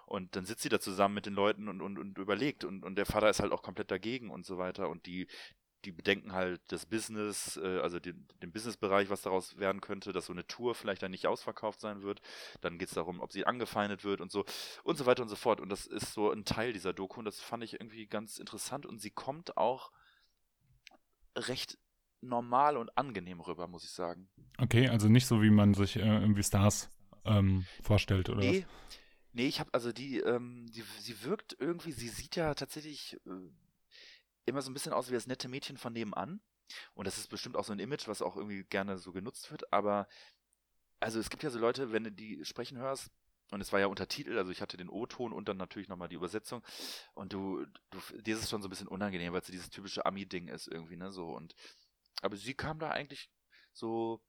Und 0.07 0.37
dann 0.37 0.47
sitzt 0.47 0.63
sie 0.63 0.71
da 0.71 0.81
zusammen 0.81 1.15
mit 1.15 1.27
den 1.27 1.35
Leuten 1.35 1.69
und, 1.69 1.83
und, 1.83 1.99
und 1.99 2.17
überlegt 2.17 2.65
und, 2.65 2.83
und 2.83 2.97
der 2.97 3.05
Vater 3.05 3.29
ist 3.29 3.41
halt 3.41 3.53
auch 3.53 3.63
komplett 3.63 3.91
dagegen 3.91 4.31
und 4.31 4.47
so 4.47 4.57
weiter 4.57 4.89
und 4.89 5.05
die, 5.05 5.29
die 5.85 5.93
bedenken 5.93 6.33
halt 6.33 6.61
das 6.69 6.87
Business, 6.87 7.57
äh, 7.57 7.81
also 7.81 8.01
den, 8.01 8.27
den 8.43 8.53
Businessbereich, 8.53 9.11
was 9.11 9.23
daraus 9.23 9.59
werden 9.59 9.81
könnte, 9.81 10.13
dass 10.13 10.27
so 10.27 10.33
eine 10.33 10.47
Tour 10.47 10.75
vielleicht 10.75 11.03
dann 11.03 11.11
nicht 11.11 11.27
ausverkauft 11.27 11.81
sein 11.81 12.03
wird. 12.03 12.21
Dann 12.61 12.79
geht 12.79 12.89
es 12.89 12.95
darum, 12.95 13.21
ob 13.21 13.33
sie 13.33 13.47
angefeindet 13.47 14.05
wird 14.05 14.21
und 14.21 14.33
so 14.33 14.45
und 14.83 14.97
so 14.99 15.07
weiter 15.07 15.23
und 15.23 15.29
so 15.29 15.37
fort. 15.37 15.61
Und 15.61 15.69
das 15.69 15.87
ist 15.87 16.13
so 16.13 16.33
ein 16.33 16.45
Teil 16.45 16.73
dieser 16.73 16.93
Doku 16.93 17.21
und 17.21 17.27
das 17.27 17.41
fand 17.41 17.63
ich 17.63 17.75
irgendwie 17.75 18.07
ganz 18.07 18.39
interessant 18.39 18.87
und 18.87 18.99
sie 19.01 19.11
kommt 19.11 19.57
auch 19.57 19.93
recht 21.39 21.79
normal 22.21 22.77
und 22.77 22.97
angenehm 22.99 23.41
rüber, 23.41 23.69
muss 23.69 23.85
ich 23.85 23.91
sagen. 23.91 24.29
Okay, 24.59 24.89
also 24.89 25.09
nicht 25.09 25.27
so, 25.27 25.43
wie 25.43 25.51
man 25.51 25.75
sich 25.75 25.97
äh, 25.97 26.01
irgendwie 26.01 26.43
Stars 26.43 26.91
ähm, 27.25 27.65
vorstellt, 27.83 28.29
oder 28.29 28.41
nee, 28.41 28.65
was? 28.65 28.97
Nee, 29.33 29.47
ich 29.47 29.61
habe, 29.61 29.73
also 29.73 29.93
die, 29.93 30.19
ähm, 30.19 30.67
die, 30.71 30.83
sie 30.99 31.23
wirkt 31.23 31.57
irgendwie, 31.61 31.93
sie 31.93 32.09
sieht 32.09 32.35
ja 32.35 32.55
tatsächlich 32.55 33.15
äh, 33.27 33.51
immer 34.47 34.63
so 34.63 34.71
ein 34.71 34.75
bisschen 34.75 34.93
aus 34.93 35.11
wie 35.11 35.15
das 35.15 35.27
nette 35.27 35.49
Mädchen 35.49 35.77
von 35.77 35.93
nebenan. 35.93 36.41
Und 36.95 37.07
das 37.07 37.19
ist 37.19 37.31
bestimmt 37.31 37.57
auch 37.57 37.65
so 37.65 37.73
ein 37.73 37.79
Image, 37.79 38.09
was 38.09 38.23
auch 38.23 38.37
irgendwie 38.37 38.65
gerne 38.65 38.99
so 38.99 39.13
genutzt 39.13 39.51
wird. 39.51 39.73
Aber, 39.73 40.09
also 41.01 41.21
es 41.21 41.31
gibt 41.31 41.43
ja 41.43 41.51
so 41.51 41.59
Leute, 41.59 41.93
wenn 41.93 42.05
du 42.05 42.13
die 42.13 42.45
sprechen 42.45 42.79
hörst, 42.79 43.11
und 43.51 43.61
es 43.61 43.73
war 43.73 43.81
ja 43.81 43.87
Untertitel, 43.87 44.37
also 44.37 44.51
ich 44.51 44.61
hatte 44.61 44.77
den 44.77 44.91
O-Ton 44.91 45.33
und 45.33 45.49
dann 45.49 45.57
natürlich 45.57 45.89
nochmal 45.89 46.09
die 46.09 46.17
Übersetzung. 46.17 46.63
Und 47.15 47.33
du, 47.33 47.65
du, 47.91 48.01
dir 48.21 48.37
ist 48.37 48.43
es 48.43 48.51
schon 48.51 48.61
so 48.61 48.69
ein 48.69 48.71
bisschen 48.71 48.89
unangenehm, 48.89 49.33
weil 49.33 49.41
es 49.41 49.47
dieses 49.47 49.71
typische 49.71 50.05
Ami-Ding 50.05 50.49
ist 50.49 50.69
irgendwie, 50.69 50.97
ne, 50.97 51.11
so. 51.11 51.31
Und, 51.31 51.55
aber 52.21 52.37
sie 52.37 52.55
kam 52.55 52.79
da 52.79 52.91
eigentlich 52.91 53.31
so, 53.73 54.23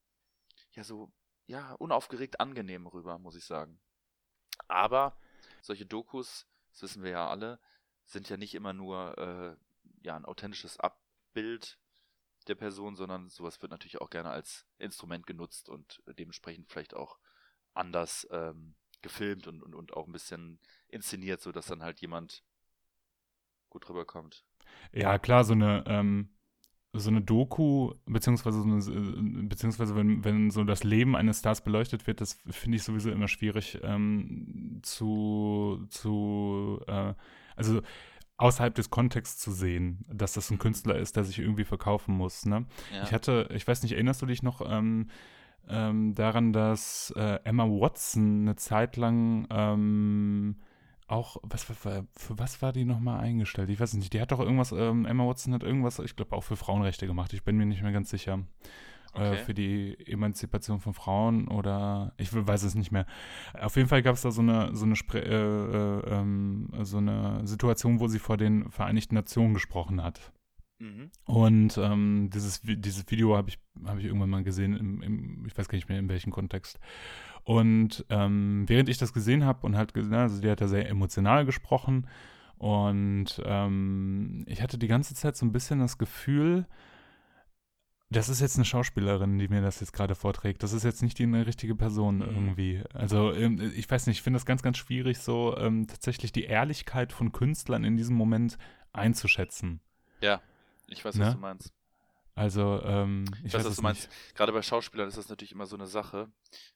ja, 0.71 0.83
so, 0.83 1.11
ja, 1.47 1.73
unaufgeregt 1.73 2.39
angenehm 2.39 2.87
rüber, 2.87 3.19
muss 3.19 3.35
ich 3.35 3.43
sagen. 3.43 3.81
Aber 4.67 5.17
solche 5.61 5.85
Dokus, 5.85 6.47
das 6.71 6.83
wissen 6.83 7.03
wir 7.03 7.11
ja 7.11 7.27
alle, 7.29 7.59
sind 8.05 8.29
ja 8.29 8.37
nicht 8.37 8.55
immer 8.55 8.73
nur, 8.73 9.17
äh, 9.17 9.55
ja, 10.01 10.15
ein 10.15 10.25
authentisches 10.25 10.79
Abbild 10.79 11.77
der 12.47 12.55
Person, 12.55 12.95
sondern 12.95 13.29
sowas 13.29 13.61
wird 13.61 13.71
natürlich 13.71 13.99
auch 13.99 14.09
gerne 14.09 14.29
als 14.29 14.65
Instrument 14.77 15.27
genutzt 15.27 15.67
und 15.67 16.01
dementsprechend 16.17 16.69
vielleicht 16.69 16.93
auch 16.93 17.19
anders 17.73 18.27
ähm, 18.31 18.75
gefilmt 19.01 19.47
und, 19.47 19.61
und, 19.63 19.75
und 19.75 19.93
auch 19.93 20.07
ein 20.07 20.11
bisschen 20.11 20.59
inszeniert, 20.87 21.41
sodass 21.41 21.67
dann 21.67 21.83
halt 21.83 22.01
jemand 22.01 22.43
gut 23.69 23.89
rüberkommt. 23.89 24.45
Ja, 24.93 25.17
klar, 25.19 25.43
so 25.43 25.53
eine, 25.53 25.83
ähm, 25.87 26.29
so 26.93 27.09
eine 27.09 27.21
Doku, 27.21 27.93
beziehungsweise, 28.05 28.61
so 28.61 28.67
eine, 28.67 28.79
äh, 28.79 29.43
beziehungsweise 29.43 29.95
wenn, 29.95 30.23
wenn 30.23 30.49
so 30.49 30.63
das 30.63 30.83
Leben 30.83 31.15
eines 31.15 31.39
Stars 31.39 31.63
beleuchtet 31.63 32.07
wird, 32.07 32.19
das 32.21 32.39
finde 32.49 32.77
ich 32.77 32.83
sowieso 32.83 33.11
immer 33.11 33.27
schwierig 33.27 33.79
ähm, 33.83 34.79
zu, 34.81 35.85
zu 35.89 36.81
äh, 36.87 37.13
also 37.55 37.81
außerhalb 38.37 38.73
des 38.73 38.89
Kontexts 38.89 39.37
zu 39.37 39.51
sehen, 39.51 40.05
dass 40.07 40.33
das 40.33 40.49
ein. 40.49 40.59
Künstler 40.59 40.97
ist, 40.97 41.17
der 41.17 41.25
sich 41.25 41.39
irgendwie 41.39 41.65
verkaufen 41.65 42.15
muss. 42.15 42.45
Ne? 42.45 42.65
Ja. 42.93 43.03
Ich 43.03 43.11
hatte, 43.11 43.49
ich 43.53 43.67
weiß 43.67 43.83
nicht, 43.83 43.91
erinnerst 43.91 44.21
du 44.21 44.25
dich 44.25 44.41
noch 44.43 44.61
ähm, 44.65 45.09
ähm, 45.67 46.15
daran, 46.15 46.53
dass 46.53 47.13
äh, 47.15 47.39
Emma 47.43 47.65
Watson 47.65 48.41
eine 48.41 48.55
Zeit 48.55 48.97
lang 48.97 49.47
ähm, 49.49 50.55
auch, 51.07 51.37
was, 51.41 51.63
für, 51.63 51.75
für 51.75 52.39
was 52.39 52.61
war 52.61 52.71
die 52.71 52.85
nochmal 52.85 53.19
eingestellt? 53.19 53.69
Ich 53.69 53.79
weiß 53.79 53.93
nicht, 53.95 54.13
die 54.13 54.21
hat 54.21 54.31
doch 54.31 54.39
irgendwas, 54.39 54.71
ähm, 54.71 55.05
Emma 55.05 55.25
Watson 55.25 55.53
hat 55.53 55.63
irgendwas, 55.63 55.99
ich 55.99 56.15
glaube 56.15 56.35
auch 56.35 56.43
für 56.43 56.55
Frauenrechte 56.55 57.07
gemacht, 57.07 57.33
ich 57.33 57.43
bin 57.43 57.57
mir 57.57 57.65
nicht 57.65 57.81
mehr 57.81 57.91
ganz 57.91 58.09
sicher. 58.09 58.43
Äh, 59.15 59.17
okay. 59.17 59.33
Äh, 59.33 59.37
für 59.37 59.53
die 59.53 59.97
Emanzipation 60.07 60.79
von 60.79 60.93
Frauen 60.93 61.47
oder 61.47 62.13
ich 62.17 62.29
weiß 62.31 62.63
es 62.63 62.75
nicht 62.75 62.91
mehr. 62.91 63.05
Auf 63.59 63.75
jeden 63.75 63.89
Fall 63.89 64.03
gab 64.03 64.15
es 64.15 64.21
da 64.21 64.31
so 64.31 64.41
eine, 64.41 64.75
so 64.75 64.85
eine, 64.85 64.95
Spre 64.95 65.19
äh, 65.19 66.09
äh, 66.09 66.19
ähm, 66.19 66.69
so 66.81 66.97
eine 66.97 67.45
Situation, 67.45 67.99
wo 67.99 68.07
sie 68.07 68.19
vor 68.19 68.37
den 68.37 68.69
Vereinigten 68.69 69.15
Nationen 69.15 69.53
gesprochen 69.53 70.03
hat. 70.03 70.31
Mhm. 70.79 71.11
Und 71.25 71.77
ähm, 71.77 72.29
dieses, 72.33 72.61
dieses 72.63 73.09
Video 73.11 73.35
habe 73.35 73.49
ich, 73.49 73.59
hab 73.85 73.97
ich 73.99 74.05
irgendwann 74.05 74.29
mal 74.29 74.43
gesehen, 74.43 74.75
im, 74.75 75.01
im, 75.01 75.45
ich 75.45 75.57
weiß 75.57 75.67
gar 75.67 75.75
nicht 75.75 75.89
mehr 75.89 75.99
in 75.99 76.09
welchem 76.09 76.31
Kontext. 76.31 76.79
Und 77.43 78.05
ähm, 78.09 78.63
während 78.67 78.89
ich 78.89 78.97
das 78.97 79.13
gesehen 79.13 79.45
habe 79.45 79.65
und 79.65 79.75
halt, 79.75 79.95
also 79.95 80.41
die 80.41 80.49
hat 80.49 80.61
da 80.61 80.67
sehr 80.67 80.89
emotional 80.89 81.45
gesprochen 81.45 82.07
und 82.57 83.41
ähm, 83.45 84.43
ich 84.47 84.61
hatte 84.61 84.77
die 84.77 84.87
ganze 84.87 85.15
Zeit 85.15 85.37
so 85.37 85.45
ein 85.45 85.53
bisschen 85.53 85.79
das 85.79 85.97
Gefühl, 85.97 86.65
das 88.09 88.27
ist 88.27 88.41
jetzt 88.41 88.55
eine 88.55 88.65
Schauspielerin, 88.65 89.37
die 89.37 89.47
mir 89.47 89.61
das 89.61 89.79
jetzt 89.79 89.93
gerade 89.93 90.15
vorträgt. 90.15 90.63
Das 90.63 90.73
ist 90.73 90.83
jetzt 90.83 91.03
nicht 91.03 91.19
die 91.19 91.23
eine 91.23 91.45
richtige 91.45 91.75
Person 91.75 92.17
mhm. 92.17 92.23
irgendwie. 92.23 92.83
Also 92.93 93.31
ähm, 93.33 93.71
ich 93.75 93.89
weiß 93.89 94.07
nicht, 94.07 94.17
ich 94.17 94.23
finde 94.23 94.37
das 94.37 94.45
ganz, 94.45 94.61
ganz 94.61 94.77
schwierig, 94.77 95.19
so 95.19 95.55
ähm, 95.57 95.87
tatsächlich 95.87 96.31
die 96.31 96.43
Ehrlichkeit 96.43 97.13
von 97.13 97.31
Künstlern 97.31 97.83
in 97.83 97.97
diesem 97.97 98.15
Moment 98.15 98.57
einzuschätzen. 98.93 99.79
Ja. 100.21 100.41
Ich 100.91 101.03
weiß, 101.03 101.15
ne? 101.15 101.25
was 101.25 101.33
du 101.33 101.39
meinst. 101.39 101.73
Also, 102.35 102.81
ähm, 102.83 103.25
ich, 103.39 103.47
ich 103.47 103.53
weiß, 103.53 103.65
was 103.65 103.75
du 103.75 103.81
meinst. 103.81 104.09
Gerade 104.33 104.53
bei 104.53 104.61
Schauspielern 104.61 105.07
ist 105.07 105.17
das 105.17 105.29
natürlich 105.29 105.51
immer 105.51 105.65
so 105.65 105.75
eine 105.75 105.87
Sache, 105.87 106.31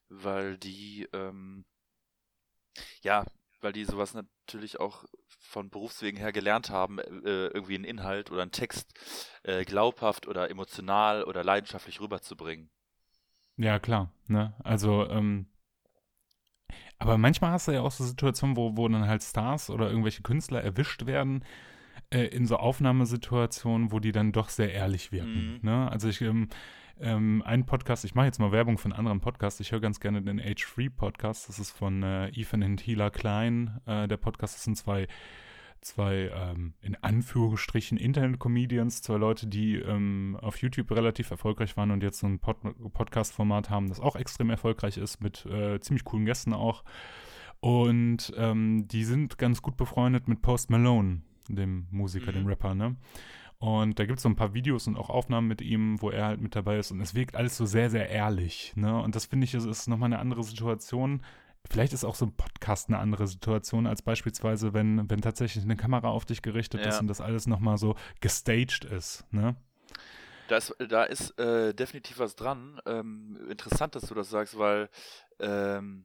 weil 0.08 0.58
die, 0.58 1.08
ähm, 1.12 1.64
ja, 3.02 3.24
weil 3.60 3.72
die 3.72 3.84
sowas 3.84 4.14
natürlich 4.14 4.78
auch 4.78 5.04
von 5.26 5.70
Berufswegen 5.70 6.18
her 6.18 6.32
gelernt 6.32 6.70
haben, 6.70 6.98
äh, 6.98 7.46
irgendwie 7.46 7.76
einen 7.76 7.84
Inhalt 7.84 8.30
oder 8.30 8.42
einen 8.42 8.50
Text 8.50 8.92
äh, 9.42 9.64
glaubhaft 9.64 10.28
oder 10.28 10.50
emotional 10.50 11.24
oder 11.24 11.42
leidenschaftlich 11.42 12.00
rüberzubringen. 12.00 12.70
Ja, 13.56 13.78
klar. 13.78 14.12
Ne? 14.26 14.54
Also, 14.64 15.08
ähm, 15.08 15.46
aber 16.98 17.18
manchmal 17.18 17.52
hast 17.52 17.68
du 17.68 17.72
ja 17.72 17.82
auch 17.82 17.90
so 17.90 18.04
Situationen, 18.04 18.56
wo, 18.56 18.76
wo 18.76 18.88
dann 18.88 19.06
halt 19.06 19.22
Stars 19.22 19.70
oder 19.70 19.88
irgendwelche 19.88 20.22
Künstler 20.22 20.62
erwischt 20.62 21.06
werden, 21.06 21.44
äh, 22.14 22.26
in 22.26 22.46
so 22.46 22.56
Aufnahmesituationen, 22.56 23.90
wo 23.90 23.98
die 23.98 24.12
dann 24.12 24.32
doch 24.32 24.48
sehr 24.48 24.72
ehrlich 24.72 25.10
wirken. 25.12 25.54
Mhm. 25.54 25.58
Ne? 25.62 25.90
Also 25.90 26.08
ich, 26.08 26.20
ähm, 26.22 26.48
ähm, 27.00 27.42
ein 27.44 27.66
Podcast, 27.66 28.04
ich 28.04 28.14
mache 28.14 28.26
jetzt 28.26 28.38
mal 28.38 28.52
Werbung 28.52 28.78
für 28.78 28.84
einen 28.84 28.94
anderen 28.94 29.20
Podcast, 29.20 29.60
ich 29.60 29.72
höre 29.72 29.80
ganz 29.80 29.98
gerne 29.98 30.22
den 30.22 30.40
Age-Free-Podcast, 30.40 31.48
das 31.48 31.58
ist 31.58 31.72
von 31.72 32.02
äh, 32.04 32.28
Ethan 32.28 32.62
und 32.62 32.80
Hila 32.80 33.10
Klein. 33.10 33.80
Äh, 33.86 34.06
der 34.06 34.16
Podcast, 34.16 34.54
das 34.54 34.64
sind 34.64 34.76
zwei 34.76 35.08
zwei 35.80 36.30
ähm, 36.34 36.72
in 36.80 36.96
Anführungsstrichen 37.02 37.98
Internet-Comedians, 37.98 39.02
zwei 39.02 39.16
Leute, 39.16 39.46
die 39.46 39.74
ähm, 39.74 40.38
auf 40.40 40.56
YouTube 40.56 40.90
relativ 40.92 41.30
erfolgreich 41.30 41.76
waren 41.76 41.90
und 41.90 42.02
jetzt 42.02 42.20
so 42.20 42.26
ein 42.26 42.38
Pod 42.38 42.56
Podcast-Format 42.94 43.68
haben, 43.68 43.90
das 43.90 44.00
auch 44.00 44.16
extrem 44.16 44.48
erfolgreich 44.48 44.96
ist, 44.96 45.20
mit 45.20 45.44
äh, 45.44 45.80
ziemlich 45.80 46.04
coolen 46.04 46.24
Gästen 46.24 46.54
auch. 46.54 46.84
Und 47.60 48.32
ähm, 48.38 48.88
die 48.88 49.04
sind 49.04 49.36
ganz 49.36 49.60
gut 49.60 49.76
befreundet 49.76 50.26
mit 50.26 50.40
Post 50.40 50.70
Malone 50.70 51.20
dem 51.48 51.86
Musiker, 51.90 52.32
mhm. 52.32 52.36
dem 52.36 52.46
Rapper, 52.46 52.74
ne? 52.74 52.96
Und 53.58 53.98
da 53.98 54.04
gibt 54.04 54.18
es 54.18 54.22
so 54.22 54.28
ein 54.28 54.36
paar 54.36 54.52
Videos 54.52 54.86
und 54.86 54.96
auch 54.96 55.08
Aufnahmen 55.08 55.48
mit 55.48 55.62
ihm, 55.62 56.00
wo 56.02 56.10
er 56.10 56.26
halt 56.26 56.40
mit 56.40 56.54
dabei 56.54 56.78
ist. 56.78 56.90
Und 56.90 57.00
es 57.00 57.14
wirkt 57.14 57.34
alles 57.34 57.56
so 57.56 57.64
sehr, 57.64 57.88
sehr 57.88 58.10
ehrlich. 58.10 58.72
Ne? 58.76 59.00
Und 59.00 59.16
das 59.16 59.24
finde 59.24 59.44
ich, 59.44 59.54
ist, 59.54 59.64
ist 59.64 59.88
nochmal 59.88 60.08
eine 60.08 60.18
andere 60.18 60.42
Situation. 60.42 61.22
Vielleicht 61.70 61.94
ist 61.94 62.04
auch 62.04 62.14
so 62.14 62.26
ein 62.26 62.36
Podcast 62.36 62.88
eine 62.88 62.98
andere 62.98 63.26
Situation, 63.26 63.86
als 63.86 64.02
beispielsweise, 64.02 64.74
wenn, 64.74 65.08
wenn 65.08 65.22
tatsächlich 65.22 65.64
eine 65.64 65.76
Kamera 65.76 66.08
auf 66.08 66.26
dich 66.26 66.42
gerichtet 66.42 66.82
ja. 66.82 66.88
ist 66.88 67.00
und 67.00 67.06
das 67.06 67.22
alles 67.22 67.46
nochmal 67.46 67.78
so 67.78 67.94
gestaged 68.20 68.84
ist. 68.84 69.24
Ne? 69.32 69.56
Da 70.48 70.58
ist, 70.58 70.76
da 70.90 71.04
ist 71.04 71.38
äh, 71.38 71.72
definitiv 71.72 72.18
was 72.18 72.36
dran. 72.36 72.82
Ähm, 72.84 73.38
interessant, 73.48 73.94
dass 73.94 74.02
du 74.02 74.14
das 74.14 74.28
sagst, 74.28 74.58
weil 74.58 74.90
ähm, 75.38 76.04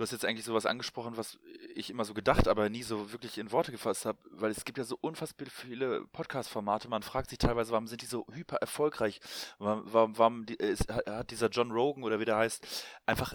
du 0.00 0.04
hast 0.04 0.12
jetzt 0.12 0.24
eigentlich 0.24 0.46
sowas 0.46 0.64
angesprochen, 0.64 1.18
was 1.18 1.38
ich 1.74 1.90
immer 1.90 2.06
so 2.06 2.14
gedacht, 2.14 2.48
aber 2.48 2.70
nie 2.70 2.82
so 2.82 3.12
wirklich 3.12 3.36
in 3.36 3.52
Worte 3.52 3.70
gefasst 3.70 4.06
habe, 4.06 4.18
weil 4.30 4.50
es 4.50 4.64
gibt 4.64 4.78
ja 4.78 4.84
so 4.84 4.96
unfassbar 4.98 5.48
viele 5.50 6.06
Podcast-Formate. 6.06 6.88
Man 6.88 7.02
fragt 7.02 7.28
sich 7.28 7.38
teilweise, 7.38 7.72
warum 7.72 7.86
sind 7.86 8.00
die 8.00 8.06
so 8.06 8.26
hyper 8.32 8.56
erfolgreich? 8.56 9.20
Warum, 9.58 10.16
warum, 10.16 10.46
die, 10.46 10.54
ist, 10.54 10.88
hat 10.88 11.30
dieser 11.30 11.50
John 11.50 11.70
Rogan 11.70 12.02
oder 12.02 12.18
wie 12.18 12.24
der 12.24 12.36
heißt, 12.36 12.66
einfach 13.04 13.34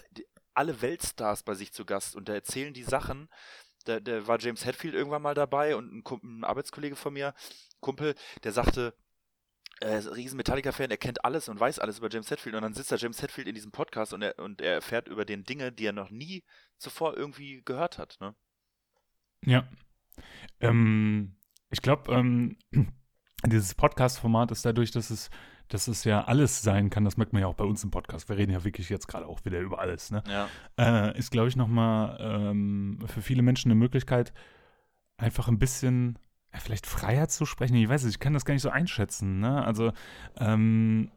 alle 0.54 0.82
Weltstars 0.82 1.44
bei 1.44 1.54
sich 1.54 1.72
zu 1.72 1.84
Gast 1.84 2.16
und 2.16 2.28
da 2.28 2.34
erzählen 2.34 2.74
die 2.74 2.82
Sachen. 2.82 3.28
Da, 3.84 4.00
da 4.00 4.26
war 4.26 4.40
James 4.40 4.64
Hetfield 4.64 4.94
irgendwann 4.94 5.22
mal 5.22 5.34
dabei 5.34 5.76
und 5.76 5.92
ein, 5.92 6.20
ein 6.24 6.42
Arbeitskollege 6.42 6.96
von 6.96 7.12
mir, 7.12 7.32
Kumpel, 7.78 8.16
der 8.42 8.50
sagte, 8.50 8.92
äh, 9.80 9.96
riesen 9.96 10.36
Metallica-Fan, 10.36 10.90
er 10.90 10.96
kennt 10.96 11.24
alles 11.24 11.48
und 11.48 11.60
weiß 11.60 11.78
alles 11.78 11.98
über 11.98 12.08
James 12.10 12.30
Hetfield 12.30 12.54
und 12.54 12.62
dann 12.62 12.74
sitzt 12.74 12.92
da 12.92 12.96
James 12.96 13.20
Hetfield 13.20 13.46
in 13.48 13.54
diesem 13.54 13.72
Podcast 13.72 14.14
und 14.14 14.22
er, 14.22 14.38
und 14.38 14.60
er 14.60 14.74
erfährt 14.74 15.08
über 15.08 15.24
den 15.24 15.44
Dinge, 15.44 15.72
die 15.72 15.86
er 15.86 15.92
noch 15.92 16.10
nie 16.10 16.44
zuvor 16.78 17.16
irgendwie 17.16 17.62
gehört 17.64 17.98
hat, 17.98 18.16
ne? 18.20 18.34
Ja. 19.44 19.68
Ähm, 20.60 21.36
ich 21.70 21.82
glaube, 21.82 22.12
ähm, 22.12 22.56
dieses 23.44 23.74
Podcast-Format 23.74 24.50
ist 24.50 24.64
dadurch, 24.64 24.92
dass 24.92 25.10
es, 25.10 25.30
dass 25.68 25.88
es 25.88 26.04
ja 26.04 26.24
alles 26.24 26.62
sein 26.62 26.88
kann, 26.88 27.04
das 27.04 27.18
merkt 27.18 27.34
man 27.34 27.42
ja 27.42 27.48
auch 27.48 27.54
bei 27.54 27.64
uns 27.64 27.84
im 27.84 27.90
Podcast. 27.90 28.28
Wir 28.30 28.38
reden 28.38 28.52
ja 28.52 28.64
wirklich 28.64 28.88
jetzt 28.88 29.08
gerade 29.08 29.26
auch 29.26 29.44
wieder 29.44 29.60
über 29.60 29.78
alles, 29.78 30.10
ne? 30.10 30.22
Ja. 30.26 30.48
Äh, 30.78 31.18
ist, 31.18 31.30
glaube 31.30 31.48
ich, 31.48 31.56
nochmal 31.56 32.16
ähm, 32.20 32.98
für 33.06 33.20
viele 33.20 33.42
Menschen 33.42 33.70
eine 33.70 33.78
Möglichkeit, 33.78 34.32
einfach 35.18 35.48
ein 35.48 35.58
bisschen 35.58 36.18
vielleicht 36.60 36.86
Freiheit 36.86 37.30
zu 37.30 37.46
sprechen, 37.46 37.76
ich 37.76 37.88
weiß 37.88 38.04
nicht, 38.04 38.14
ich 38.14 38.20
kann 38.20 38.34
das 38.34 38.44
gar 38.44 38.54
nicht 38.54 38.62
so 38.62 38.70
einschätzen. 38.70 39.40
Ne? 39.40 39.64
Also 39.64 39.92
ähm, 40.38 41.10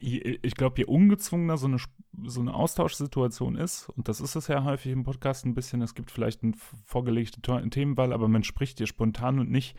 ich 0.00 0.54
glaube, 0.54 0.78
je 0.78 0.86
ungezwungener 0.86 1.58
so 1.58 1.66
eine, 1.66 1.76
so 2.24 2.40
eine 2.40 2.54
Austauschsituation 2.54 3.56
ist, 3.56 3.88
und 3.90 4.08
das 4.08 4.20
ist 4.20 4.34
es 4.34 4.48
ja 4.48 4.64
häufig 4.64 4.92
im 4.92 5.04
Podcast 5.04 5.44
ein 5.44 5.54
bisschen, 5.54 5.82
es 5.82 5.94
gibt 5.94 6.10
vielleicht 6.10 6.42
einen 6.42 6.54
vorgelegten 6.84 7.70
Themenwahl, 7.70 8.12
aber 8.12 8.26
man 8.28 8.42
spricht 8.42 8.78
dir 8.78 8.86
spontan 8.86 9.38
und 9.38 9.50
nicht, 9.50 9.76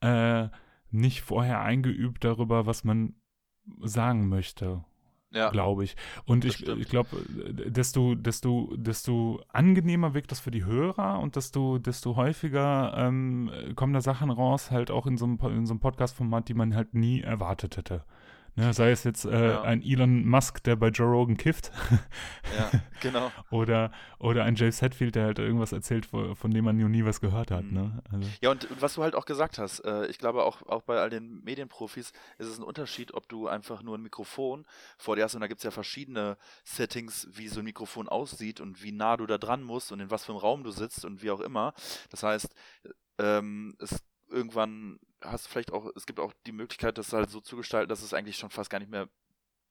äh, 0.00 0.48
nicht 0.90 1.22
vorher 1.22 1.62
eingeübt 1.62 2.24
darüber, 2.24 2.66
was 2.66 2.84
man 2.84 3.14
sagen 3.80 4.28
möchte 4.28 4.84
ja, 5.30 5.50
glaube 5.50 5.84
ich. 5.84 5.96
Und 6.24 6.44
ich, 6.44 6.66
ich 6.66 6.88
glaube, 6.88 7.08
desto, 7.28 8.14
desto, 8.14 8.74
desto 8.76 9.42
angenehmer 9.48 10.14
wirkt 10.14 10.30
das 10.30 10.40
für 10.40 10.50
die 10.50 10.64
Hörer 10.64 11.20
und 11.20 11.36
desto, 11.36 11.78
desto 11.78 12.16
häufiger 12.16 12.94
ähm, 12.96 13.50
kommen 13.74 13.92
da 13.92 14.00
Sachen 14.00 14.30
raus, 14.30 14.70
halt 14.70 14.90
auch 14.90 15.06
in 15.06 15.16
so 15.16 15.26
einem, 15.26 15.38
in 15.56 15.66
so 15.66 15.74
einem 15.74 15.80
Podcast-Format, 15.80 16.48
die 16.48 16.54
man 16.54 16.74
halt 16.74 16.94
nie 16.94 17.20
erwartet 17.20 17.76
hätte. 17.76 18.04
Ne, 18.58 18.74
sei 18.74 18.90
es 18.90 19.04
jetzt 19.04 19.24
äh, 19.24 19.50
ja. 19.50 19.62
ein 19.62 19.84
Elon 19.84 20.26
Musk, 20.26 20.64
der 20.64 20.74
bei 20.74 20.88
Joe 20.88 21.06
Rogan 21.06 21.36
kifft. 21.36 21.70
ja, 22.58 22.70
genau. 23.00 23.30
oder, 23.52 23.92
oder 24.18 24.42
ein 24.42 24.56
James 24.56 24.82
Hetfield, 24.82 25.14
der 25.14 25.26
halt 25.26 25.38
irgendwas 25.38 25.70
erzählt, 25.70 26.06
von, 26.06 26.34
von 26.34 26.50
dem 26.50 26.64
man 26.64 26.76
noch 26.76 26.88
nie 26.88 27.04
was 27.04 27.20
gehört 27.20 27.52
hat. 27.52 27.62
Mhm. 27.62 27.72
Ne? 27.72 28.02
Also. 28.10 28.28
Ja, 28.40 28.50
und, 28.50 28.68
und, 28.68 28.82
was 28.82 28.94
du 28.94 29.04
halt 29.04 29.14
auch 29.14 29.26
gesagt 29.26 29.58
hast, 29.58 29.78
äh, 29.84 30.06
ich 30.06 30.18
glaube 30.18 30.42
auch, 30.42 30.62
auch 30.62 30.82
bei 30.82 30.98
all 30.98 31.08
den 31.08 31.40
Medienprofis 31.44 32.12
ist 32.38 32.48
es 32.48 32.58
ein 32.58 32.64
Unterschied, 32.64 33.14
ob 33.14 33.28
du 33.28 33.46
einfach 33.46 33.84
nur 33.84 33.96
ein 33.96 34.02
Mikrofon 34.02 34.66
vor 34.96 35.14
dir 35.14 35.22
hast 35.22 35.36
und 35.36 35.40
da 35.40 35.46
gibt 35.46 35.60
es 35.60 35.64
ja 35.64 35.70
verschiedene 35.70 36.36
Settings, 36.64 37.28
wie 37.30 37.46
so 37.46 37.60
ein 37.60 37.64
Mikrofon 37.64 38.08
aussieht 38.08 38.60
und 38.60 38.82
wie 38.82 38.90
nah 38.90 39.16
du 39.16 39.26
da 39.26 39.38
dran 39.38 39.62
musst 39.62 39.92
und 39.92 40.00
in 40.00 40.10
was 40.10 40.24
für 40.24 40.32
einem 40.32 40.40
Raum 40.40 40.64
du 40.64 40.72
sitzt 40.72 41.04
und 41.04 41.22
wie 41.22 41.30
auch 41.30 41.40
immer. 41.40 41.74
Das 42.10 42.24
heißt, 42.24 42.52
ähm, 43.18 43.76
es 43.78 44.02
irgendwann 44.30 44.98
hast 45.22 45.46
du 45.46 45.50
vielleicht 45.50 45.72
auch, 45.72 45.90
es 45.96 46.06
gibt 46.06 46.20
auch 46.20 46.32
die 46.46 46.52
Möglichkeit, 46.52 46.98
das 46.98 47.12
halt 47.12 47.30
so 47.30 47.40
zu 47.40 47.56
gestalten, 47.56 47.88
dass 47.88 48.02
es 48.02 48.14
eigentlich 48.14 48.36
schon 48.36 48.50
fast 48.50 48.70
gar 48.70 48.78
nicht 48.78 48.90
mehr 48.90 49.08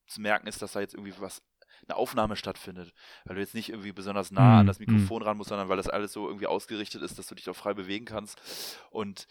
zu 0.08 0.22
merken 0.22 0.48
ist, 0.48 0.62
dass 0.62 0.74
da 0.74 0.80
jetzt 0.80 0.94
irgendwie 0.94 1.14
was, 1.20 1.42
eine 1.88 1.96
Aufnahme 1.96 2.36
stattfindet. 2.36 2.94
Weil 3.26 3.36
du 3.36 3.42
jetzt 3.42 3.56
nicht 3.56 3.70
irgendwie 3.70 3.92
besonders 3.92 4.32
nah 4.32 4.60
an 4.60 4.68
das 4.68 4.80
Mikrofon 4.80 5.22
mm. 5.22 5.26
ran 5.26 5.38
musst, 5.38 5.50
sondern 5.50 5.70
weil 5.70 5.78
das 5.78 5.90
alles 5.90 6.14
so 6.14 6.28
irgendwie 6.28 6.48
ausgerichtet 6.48 7.02
ist, 7.02 7.20
dass 7.20 7.28
du 7.28 7.36
dich 7.36 7.50
auch 7.50 7.56
frei 7.56 7.74
bewegen 7.74 8.06
kannst. 8.06 8.42
Und, 8.90 9.28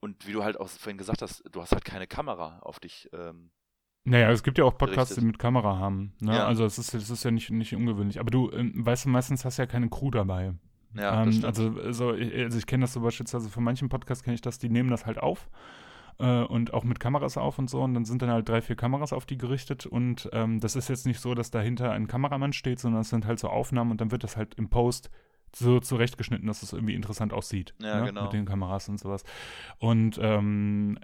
und 0.00 0.26
wie 0.26 0.32
du 0.32 0.42
halt 0.42 0.58
auch 0.58 0.68
vorhin 0.68 0.98
gesagt 0.98 1.22
hast, 1.22 1.42
du 1.50 1.60
hast 1.60 1.72
halt 1.72 1.84
keine 1.84 2.06
Kamera 2.06 2.58
auf 2.60 2.80
dich. 2.80 3.08
Ähm, 3.12 3.50
naja, 4.04 4.30
es 4.30 4.42
gibt 4.42 4.58
ja 4.58 4.64
auch 4.64 4.78
Podcasts, 4.78 5.10
gerichtet. 5.10 5.22
die 5.22 5.26
mit 5.26 5.38
Kamera 5.38 5.78
haben. 5.78 6.14
Ne? 6.20 6.36
Ja. 6.36 6.46
Also 6.46 6.64
es 6.64 6.78
ist, 6.78 6.94
es 6.94 7.10
ist 7.10 7.24
ja 7.24 7.30
nicht, 7.30 7.50
nicht 7.50 7.74
ungewöhnlich. 7.74 8.20
Aber 8.20 8.30
du, 8.30 8.50
ähm, 8.52 8.72
weißt 8.86 9.06
du, 9.06 9.08
meistens 9.08 9.44
hast 9.44 9.58
du 9.58 9.62
ja 9.62 9.66
keine 9.66 9.88
Crew 9.88 10.10
dabei. 10.10 10.54
Ja, 10.94 11.22
ähm, 11.22 11.44
also, 11.44 11.74
also, 11.82 12.10
also 12.10 12.58
ich 12.58 12.66
kenne 12.66 12.84
das 12.84 12.92
so 12.92 13.00
beispielsweise 13.00 13.50
von 13.50 13.64
manchen 13.64 13.88
Podcasts 13.88 14.24
kenne 14.24 14.34
ich 14.34 14.40
das, 14.40 14.58
die 14.58 14.68
nehmen 14.68 14.90
das 14.90 15.06
halt 15.06 15.18
auf 15.18 15.48
äh, 16.18 16.42
und 16.42 16.72
auch 16.74 16.84
mit 16.84 17.00
Kameras 17.00 17.36
auf 17.36 17.58
und 17.58 17.68
so 17.68 17.82
und 17.82 17.94
dann 17.94 18.04
sind 18.04 18.22
dann 18.22 18.30
halt 18.30 18.48
drei, 18.48 18.62
vier 18.62 18.76
Kameras 18.76 19.12
auf 19.12 19.26
die 19.26 19.38
gerichtet 19.38 19.86
und 19.86 20.28
ähm, 20.32 20.60
das 20.60 20.76
ist 20.76 20.88
jetzt 20.88 21.06
nicht 21.06 21.20
so, 21.20 21.34
dass 21.34 21.50
dahinter 21.50 21.92
ein 21.92 22.06
Kameramann 22.06 22.52
steht, 22.52 22.80
sondern 22.80 23.02
es 23.02 23.10
sind 23.10 23.26
halt 23.26 23.38
so 23.38 23.48
Aufnahmen 23.48 23.90
und 23.90 24.00
dann 24.00 24.10
wird 24.10 24.24
das 24.24 24.36
halt 24.36 24.54
im 24.54 24.68
Post 24.68 25.10
so 25.54 25.80
zurechtgeschnitten, 25.80 26.46
dass 26.46 26.62
es 26.62 26.72
irgendwie 26.72 26.94
interessant 26.94 27.32
aussieht. 27.32 27.74
Ja, 27.78 28.00
ne? 28.00 28.06
genau. 28.06 28.24
Mit 28.24 28.32
den 28.32 28.44
Kameras 28.44 28.88
und 28.88 29.00
sowas. 29.00 29.24
Und 29.78 30.18
ähm, 30.20 30.98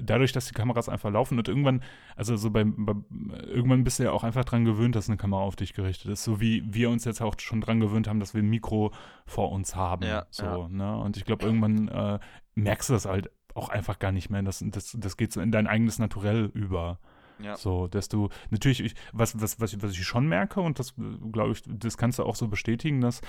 dadurch, 0.00 0.32
dass 0.32 0.46
die 0.46 0.54
Kameras 0.54 0.88
einfach 0.88 1.10
laufen 1.10 1.38
und 1.38 1.48
irgendwann, 1.48 1.82
also 2.14 2.36
so 2.36 2.50
beim, 2.50 2.86
beim, 2.86 3.04
irgendwann 3.46 3.82
bist 3.82 3.98
du 3.98 4.04
ja 4.04 4.12
auch 4.12 4.22
einfach 4.22 4.44
dran 4.44 4.64
gewöhnt, 4.64 4.94
dass 4.94 5.08
eine 5.08 5.16
Kamera 5.16 5.42
auf 5.42 5.56
dich 5.56 5.74
gerichtet 5.74 6.10
ist. 6.10 6.24
So 6.24 6.40
wie 6.40 6.62
wir 6.66 6.90
uns 6.90 7.04
jetzt 7.04 7.20
auch 7.20 7.34
schon 7.38 7.60
dran 7.60 7.80
gewöhnt 7.80 8.06
haben, 8.06 8.20
dass 8.20 8.34
wir 8.34 8.42
ein 8.42 8.50
Mikro 8.50 8.92
vor 9.26 9.50
uns 9.50 9.74
haben. 9.74 10.04
Ja, 10.04 10.26
so, 10.30 10.44
ja. 10.44 10.68
Ne? 10.68 10.96
Und 10.98 11.16
ich 11.16 11.24
glaube, 11.24 11.44
irgendwann 11.44 11.88
äh, 11.88 12.18
merkst 12.54 12.90
du 12.90 12.92
das 12.92 13.06
halt 13.06 13.30
auch 13.54 13.68
einfach 13.68 13.98
gar 13.98 14.12
nicht 14.12 14.30
mehr. 14.30 14.42
Das, 14.42 14.64
das, 14.66 14.96
das 14.98 15.16
geht 15.16 15.32
so 15.32 15.40
in 15.40 15.50
dein 15.50 15.66
eigenes 15.66 15.98
Naturell 15.98 16.50
über. 16.54 17.00
Ja. 17.42 17.56
So, 17.56 17.86
dass 17.86 18.08
du, 18.08 18.28
natürlich, 18.50 18.80
ich, 18.80 18.94
was, 19.12 19.40
was, 19.40 19.60
was, 19.60 19.82
was 19.82 19.92
ich 19.92 20.04
schon 20.04 20.26
merke, 20.26 20.60
und 20.60 20.78
das 20.78 20.94
glaube 21.32 21.52
ich, 21.52 21.62
das 21.66 21.96
kannst 21.96 22.18
du 22.18 22.24
auch 22.24 22.36
so 22.36 22.48
bestätigen, 22.48 23.00
dass 23.00 23.20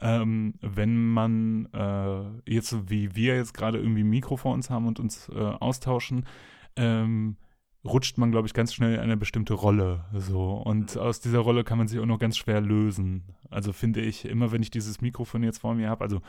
ähm, 0.00 0.54
wenn 0.60 1.12
man 1.12 1.68
äh, 1.72 2.50
jetzt, 2.50 2.90
wie 2.90 3.14
wir 3.14 3.36
jetzt 3.36 3.54
gerade 3.54 3.78
irgendwie 3.78 4.02
ein 4.02 4.10
Mikro 4.10 4.36
vor 4.36 4.52
uns 4.52 4.70
haben 4.70 4.86
und 4.86 4.98
uns 4.98 5.28
äh, 5.28 5.38
austauschen, 5.38 6.26
ähm, 6.76 7.36
rutscht 7.84 8.18
man, 8.18 8.30
glaube 8.30 8.46
ich, 8.46 8.54
ganz 8.54 8.72
schnell 8.72 8.94
in 8.94 9.00
eine 9.00 9.16
bestimmte 9.16 9.54
Rolle. 9.54 10.04
So. 10.14 10.52
Und 10.52 10.96
aus 10.96 11.20
dieser 11.20 11.40
Rolle 11.40 11.64
kann 11.64 11.78
man 11.78 11.88
sich 11.88 11.98
auch 11.98 12.06
noch 12.06 12.18
ganz 12.18 12.36
schwer 12.36 12.60
lösen. 12.60 13.24
Also 13.50 13.72
finde 13.72 14.00
ich, 14.00 14.24
immer 14.24 14.52
wenn 14.52 14.62
ich 14.62 14.70
dieses 14.70 15.00
Mikrofon 15.00 15.42
jetzt 15.42 15.58
vor 15.58 15.74
mir 15.74 15.90
habe, 15.90 16.04
also 16.04 16.20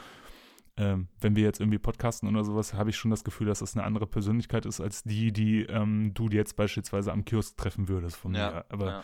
ähm, 0.75 1.07
wenn 1.21 1.35
wir 1.35 1.43
jetzt 1.43 1.59
irgendwie 1.59 1.77
podcasten 1.77 2.27
oder 2.27 2.43
sowas, 2.43 2.73
habe 2.73 2.89
ich 2.89 2.97
schon 2.97 3.11
das 3.11 3.23
Gefühl, 3.23 3.47
dass 3.47 3.59
das 3.59 3.75
eine 3.75 3.85
andere 3.85 4.07
Persönlichkeit 4.07 4.65
ist 4.65 4.81
als 4.81 5.03
die, 5.03 5.31
die 5.31 5.63
ähm, 5.63 6.13
du 6.13 6.29
jetzt 6.29 6.55
beispielsweise 6.55 7.11
am 7.11 7.25
Kiosk 7.25 7.57
treffen 7.57 7.87
würdest 7.87 8.15
von 8.15 8.33
ja, 8.33 8.49
mir. 8.51 8.65
Aber, 8.69 8.87
ja. 8.87 9.03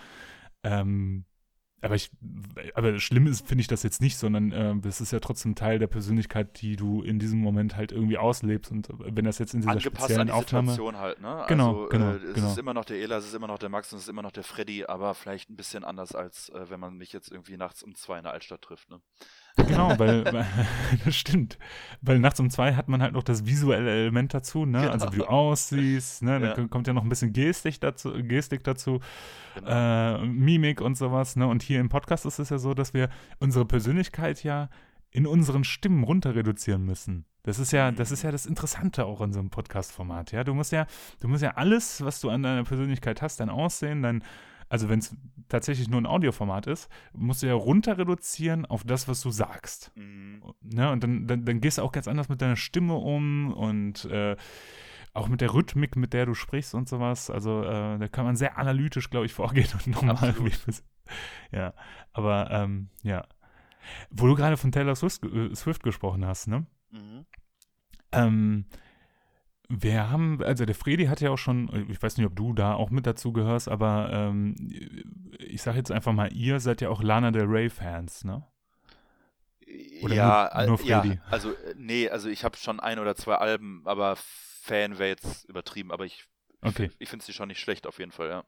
ähm, 0.63 1.25
aber 1.82 1.95
ich, 1.95 2.12
aber 2.73 2.99
schlimm 2.99 3.27
ist, 3.27 3.47
finde 3.47 3.62
ich 3.62 3.67
das 3.67 3.84
jetzt 3.84 4.01
nicht, 4.01 4.17
sondern 4.17 4.51
äh, 4.51 4.75
das 4.79 4.99
ist 4.99 5.12
ja 5.12 5.19
trotzdem 5.19 5.55
Teil 5.55 5.79
der 5.79 5.88
Persönlichkeit, 5.88 6.60
die 6.62 6.75
du 6.75 7.03
in 7.03 7.19
diesem 7.19 7.39
Moment 7.39 7.77
halt 7.77 7.91
irgendwie 7.91 8.17
auslebst. 8.17 8.71
Und 8.71 8.89
wenn 8.97 9.25
das 9.25 9.38
jetzt 9.38 9.53
in 9.53 9.62
dieser 9.62 9.73
Angepasst 9.73 10.05
speziellen 10.05 10.21
an 10.21 10.27
die 10.27 10.34
Aufnahme, 10.34 10.71
Situation 10.71 10.97
halt, 10.97 11.21
ne? 11.21 11.45
Genau, 11.47 11.84
also, 11.84 11.89
genau, 11.89 12.12
äh, 12.12 12.15
es 12.15 12.34
genau. 12.34 12.47
ist 12.47 12.58
immer 12.58 12.73
noch 12.73 12.86
der 12.86 12.97
Ela, 12.97 13.17
es 13.17 13.27
ist 13.27 13.36
immer 13.36 13.47
noch 13.47 13.60
der 13.60 13.69
Max 13.69 13.93
und 13.93 13.97
es 13.97 14.05
ist 14.05 14.10
immer 14.10 14.23
noch 14.23 14.32
der 14.32 14.43
Freddy, 14.43 14.86
aber 14.86 15.13
vielleicht 15.13 15.49
ein 15.49 15.55
bisschen 15.55 15.86
anders, 15.86 16.15
als 16.15 16.49
äh, 16.49 16.69
wenn 16.69 16.79
man 16.79 16.97
mich 16.97 17.13
jetzt 17.13 17.32
irgendwie 17.32 17.58
nachts 17.58 17.84
um 17.84 17.95
zwei 17.95 18.17
in 18.17 18.23
der 18.23 18.34
Altstadt 18.34 18.63
trifft, 18.63 18.89
ne? 18.89 18.99
Genau, 19.67 19.89
weil, 20.00 20.26
weil 20.26 20.45
das 21.06 21.15
stimmt. 21.15 21.58
Weil 22.02 22.19
nachts 22.19 22.39
um 22.39 22.50
zwei 22.50 22.76
hat 22.76 22.88
man 22.88 23.02
halt 23.02 23.13
noch 23.13 23.24
das 23.24 23.45
visuelle 23.45 23.91
Element 23.91 24.34
dazu, 24.34 24.65
ne? 24.65 24.82
Genau. 24.82 24.91
Also 24.91 25.12
wie 25.13 25.17
du 25.17 25.26
aussiehst, 25.26 26.24
ne? 26.24 26.39
Ja. 26.41 26.54
Dann 26.54 26.69
kommt 26.69 26.88
ja 26.88 26.93
noch 26.93 27.04
ein 27.04 27.10
bisschen 27.10 27.34
Gestik 27.34 27.80
dazu, 27.82 28.13
Gestik 28.24 28.63
dazu 28.63 29.00
Genau. 29.56 29.69
äh, 29.69 30.26
Mimik 30.26 30.82
und 30.82 30.98
sowas, 30.98 31.36
ne? 31.36 31.48
Und 31.48 31.63
hier 31.63 31.80
im 31.80 31.89
Podcast 31.89 32.26
ist 32.26 32.39
es 32.39 32.50
ja 32.50 32.58
so, 32.58 32.74
dass 32.74 32.93
wir 32.93 33.10
unsere 33.39 33.65
Persönlichkeit 33.65 34.43
ja 34.43 34.69
in 35.12 35.26
unseren 35.26 35.63
Stimmen 35.63 36.04
runter 36.04 36.36
reduzieren 36.36 36.86
müssen. 36.86 37.26
Das 37.43 37.58
ist 37.58 37.72
ja, 37.72 37.91
das 37.91 38.12
ist 38.12 38.22
ja 38.22 38.32
das 38.32 38.45
Interessante 38.45 39.06
auch 39.06 39.22
in 39.22 39.34
so 39.34 39.39
einem 39.39 39.50
Podcast-Format, 39.50 40.32
ja. 40.32 40.43
Du 40.43 40.54
musst 40.54 40.72
ja, 40.72 40.86
du 41.19 41.28
musst 41.28 41.41
ja 41.41 41.52
alles, 41.56 42.04
was 42.04 42.22
du 42.22 42.30
an 42.30 42.43
deiner 42.43 42.63
Persönlichkeit 42.63 43.22
hast, 43.22 43.39
dein 43.39 43.50
Aussehen, 43.50 44.04
dein, 44.04 44.24
also 44.69 44.88
wenn 44.88 44.99
es 44.99 45.15
tatsächlich 45.49 45.89
nur 45.89 45.99
ein 45.99 46.05
Audioformat 46.05 46.67
ist, 46.67 46.89
musst 47.13 47.41
du 47.41 47.47
ja 47.47 47.55
runter 47.55 47.97
reduzieren 47.97 48.65
auf 48.65 48.84
das, 48.84 49.08
was 49.08 49.21
du 49.21 49.32
sagst. 49.32 49.91
Mhm. 49.95 50.43
Ne? 50.62 50.91
Und 50.91 51.03
dann, 51.03 51.27
dann, 51.27 51.43
dann 51.43 51.60
gehst 51.60 51.79
du 51.79 51.82
auch 51.82 51.91
ganz 51.91 52.08
anders 52.08 52.29
mit 52.29 52.41
deiner 52.41 52.55
Stimme 52.55 52.95
um 52.95 53.51
und 53.53 54.05
äh, 54.05 54.38
auch 55.13 55.27
mit 55.27 55.41
der 55.41 55.53
Rhythmik, 55.53 55.95
mit 55.95 56.13
der 56.13 56.27
du 56.27 56.36
sprichst 56.36 56.75
und 56.75 56.88
sowas. 56.88 57.29
Also 57.29 57.63
äh, 57.63 57.97
da 57.97 58.08
kann 58.08 58.25
man 58.25 58.36
sehr 58.36 58.58
analytisch, 58.58 59.10
glaube 59.10 59.25
ich, 59.25 59.34
vorgehen 59.34 59.69
und 59.73 59.88
nochmal. 59.88 60.36
Ja, 61.51 61.73
aber 62.13 62.51
ähm, 62.51 62.89
ja. 63.01 63.25
Wo 64.12 64.27
du 64.27 64.36
gerade 64.36 64.58
von 64.58 64.71
Taylor 64.71 64.95
Swift, 64.95 65.23
äh, 65.23 65.55
Swift 65.55 65.82
gesprochen 65.82 66.23
hast, 66.23 66.47
ne? 66.47 66.67
Mhm. 66.91 67.25
Ähm, 68.12 68.65
wir 69.69 70.10
haben, 70.10 70.41
also 70.43 70.65
der 70.65 70.75
Fredi 70.75 71.05
hat 71.05 71.21
ja 71.21 71.29
auch 71.32 71.38
schon, 71.38 71.88
ich 71.89 72.01
weiß 72.01 72.17
nicht, 72.17 72.25
ob 72.25 72.36
du 72.36 72.53
da 72.53 72.73
auch 72.73 72.89
mit 72.89 73.05
dazu 73.05 73.32
gehörst, 73.34 73.69
aber 73.69 74.10
ähm, 74.12 74.55
ich 75.38 75.62
sage 75.62 75.77
jetzt 75.77 75.91
einfach 75.91 76.13
mal, 76.13 76.34
ihr 76.34 76.60
seid 76.60 76.82
ja 76.82 76.89
auch 76.89 77.03
Lana 77.03 77.32
Del 77.32 77.45
Rey 77.45 77.69
Fans, 77.69 78.23
ne? 78.23 78.43
Oder 80.01 80.15
ja, 80.15 80.49
nur, 80.55 80.77
nur 80.77 80.79
äh, 80.79 80.84
ja, 80.88 81.01
Freddy? 81.01 81.19
also 81.29 81.51
äh, 81.53 81.75
nee, 81.77 82.10
also 82.10 82.29
ich 82.29 82.43
habe 82.43 82.58
schon 82.58 82.79
ein 82.79 82.99
oder 82.99 83.15
zwei 83.15 83.36
Alben, 83.36 83.82
aber 83.86 84.15
Fan 84.15 84.97
wäre 84.99 85.10
jetzt 85.10 85.45
übertrieben, 85.45 85.91
aber 85.91 86.05
ich, 86.05 86.25
Okay. 86.62 86.91
ich 86.99 87.10
finde 87.10 87.23
sie 87.25 87.34
schon 87.34 87.47
nicht 87.49 87.60
schlecht 87.60 87.88
auf 87.88 87.99
jeden 87.99 88.12
Fall, 88.12 88.29
ja. 88.29 88.43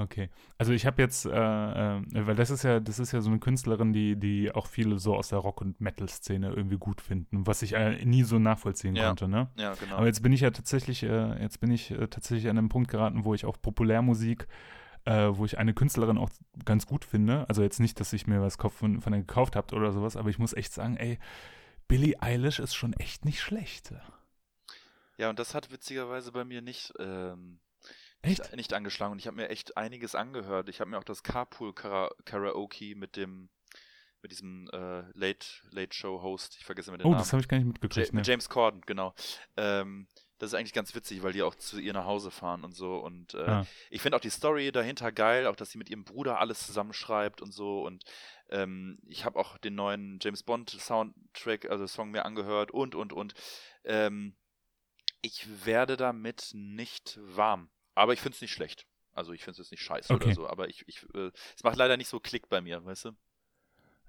Okay. 0.00 0.30
Also 0.58 0.72
ich 0.72 0.86
habe 0.86 1.02
jetzt, 1.02 1.26
äh, 1.26 1.30
äh, 1.30 2.00
weil 2.26 2.36
das 2.36 2.50
ist 2.50 2.62
ja, 2.62 2.78
das 2.78 3.00
ist 3.00 3.10
ja 3.10 3.20
so 3.20 3.30
eine 3.30 3.40
Künstlerin, 3.40 3.92
die, 3.92 4.14
die 4.14 4.54
auch 4.54 4.66
viele 4.68 5.00
so 5.00 5.16
aus 5.16 5.30
der 5.30 5.38
Rock- 5.40 5.60
und 5.60 5.80
Metal-Szene 5.80 6.50
irgendwie 6.54 6.78
gut 6.78 7.00
finden, 7.00 7.46
was 7.48 7.62
ich 7.62 7.72
äh, 7.72 8.04
nie 8.04 8.22
so 8.22 8.38
nachvollziehen 8.38 8.94
Ja. 8.94 9.08
konnte, 9.08 9.26
ne? 9.26 9.50
Ja, 9.56 9.74
genau. 9.74 9.96
Aber 9.96 10.06
jetzt 10.06 10.22
bin 10.22 10.32
ich 10.32 10.42
ja 10.42 10.52
tatsächlich, 10.52 11.02
äh, 11.02 11.42
jetzt 11.42 11.60
bin 11.60 11.72
ich 11.72 11.90
äh, 11.90 12.06
tatsächlich 12.06 12.48
an 12.48 12.58
einem 12.58 12.68
Punkt 12.68 12.88
geraten, 12.90 13.24
wo 13.24 13.34
ich 13.34 13.44
auch 13.44 13.60
Populärmusik, 13.60 14.46
äh, 15.04 15.30
wo 15.32 15.44
ich 15.44 15.58
eine 15.58 15.74
Künstlerin 15.74 16.16
auch 16.16 16.30
ganz 16.64 16.86
gut 16.86 17.04
finde. 17.04 17.48
Also 17.48 17.62
jetzt 17.62 17.80
nicht, 17.80 17.98
dass 17.98 18.12
ich 18.12 18.28
mir 18.28 18.40
was 18.40 18.56
von, 18.56 19.00
von 19.00 19.12
der 19.12 19.22
gekauft 19.22 19.56
habe 19.56 19.74
oder 19.74 19.90
sowas, 19.92 20.16
aber 20.16 20.30
ich 20.30 20.38
muss 20.38 20.52
echt 20.52 20.72
sagen, 20.72 20.96
ey, 20.96 21.18
Billie 21.88 22.14
Eilish 22.22 22.60
ist 22.60 22.74
schon 22.76 22.92
echt 22.92 23.24
nicht 23.24 23.40
schlecht. 23.40 23.92
ja, 25.16 25.28
und 25.30 25.40
das 25.40 25.54
hat 25.56 25.72
witzigerweise 25.72 26.30
bei 26.30 26.44
mir 26.44 26.62
nicht, 26.62 26.92
ähm, 27.00 27.58
Echt? 28.22 28.54
nicht, 28.56 28.72
angeschlagen 28.74 29.12
und 29.12 29.18
ich 29.18 29.26
habe 29.26 29.36
mir 29.36 29.48
echt 29.48 29.76
einiges 29.76 30.14
angehört. 30.14 30.68
Ich 30.68 30.80
habe 30.80 30.90
mir 30.90 30.98
auch 30.98 31.04
das 31.04 31.22
Carpool 31.22 31.72
Kara 31.72 32.10
Karaoke 32.24 32.94
mit 32.96 33.16
dem 33.16 33.48
mit 34.20 34.32
diesem 34.32 34.68
äh, 34.72 35.02
Late 35.14 35.46
Late 35.70 35.94
Show 35.94 36.20
Host, 36.22 36.56
ich 36.58 36.64
vergesse 36.64 36.90
immer 36.90 36.98
den 36.98 37.06
Oh, 37.06 37.10
Namen. 37.10 37.20
das 37.20 37.32
habe 37.32 37.40
ich 37.40 37.48
gar 37.48 37.56
nicht 37.58 37.66
Ja, 37.66 37.72
mitgekriegt. 37.72 38.12
mit 38.12 38.26
Ne? 38.26 38.32
James 38.32 38.48
Corden, 38.48 38.80
genau. 38.84 39.14
Ähm, 39.56 40.08
das 40.38 40.50
ist 40.50 40.54
eigentlich 40.54 40.72
ganz 40.72 40.92
witzig, 40.94 41.22
weil 41.22 41.32
die 41.32 41.42
auch 41.42 41.54
zu 41.54 41.78
ihr 41.80 41.92
nach 41.92 42.04
Hause 42.04 42.30
fahren 42.32 42.64
und 42.64 42.72
so. 42.72 42.98
Und 42.98 43.34
äh, 43.34 43.46
Ja. 43.46 43.66
ich 43.90 44.00
finde 44.02 44.16
auch 44.16 44.20
die 44.20 44.30
Story 44.30 44.72
dahinter 44.72 45.12
geil, 45.12 45.46
auch 45.46 45.54
dass 45.56 45.70
sie 45.70 45.78
mit 45.78 45.88
ihrem 45.88 46.04
Bruder 46.04 46.40
alles 46.40 46.66
zusammenschreibt 46.66 47.40
und 47.42 47.52
so. 47.52 47.82
Und 47.86 48.04
ähm, 48.50 48.98
ich 49.06 49.24
habe 49.24 49.38
auch 49.38 49.56
den 49.58 49.76
neuen 49.76 50.18
James 50.20 50.42
Bond 50.42 50.70
Soundtrack, 50.70 51.70
also 51.70 51.86
Song 51.86 52.10
mir 52.10 52.24
angehört 52.24 52.72
und 52.72 52.94
und 52.96 53.12
und. 53.12 53.34
Ähm, 53.84 54.34
ich 55.22 55.64
werde 55.64 55.96
damit 55.96 56.50
nicht 56.54 57.18
warm. 57.22 57.70
Aber 57.98 58.12
ich 58.12 58.20
finde 58.20 58.34
es 58.36 58.40
nicht 58.40 58.52
schlecht. 58.52 58.86
Also 59.12 59.32
ich 59.32 59.42
finde 59.42 59.52
es 59.52 59.58
jetzt 59.58 59.70
nicht 59.72 59.82
scheiße 59.82 60.12
Okay. 60.14 60.26
oder 60.26 60.34
so. 60.34 60.48
Aber 60.48 60.68
ich, 60.68 60.84
ich 60.86 61.04
äh, 61.14 61.30
es 61.56 61.62
macht 61.64 61.76
leider 61.76 61.96
nicht 61.96 62.08
so 62.08 62.20
Klick 62.20 62.48
bei 62.48 62.60
mir, 62.60 62.84
weißt 62.84 63.06
du? 63.06 63.10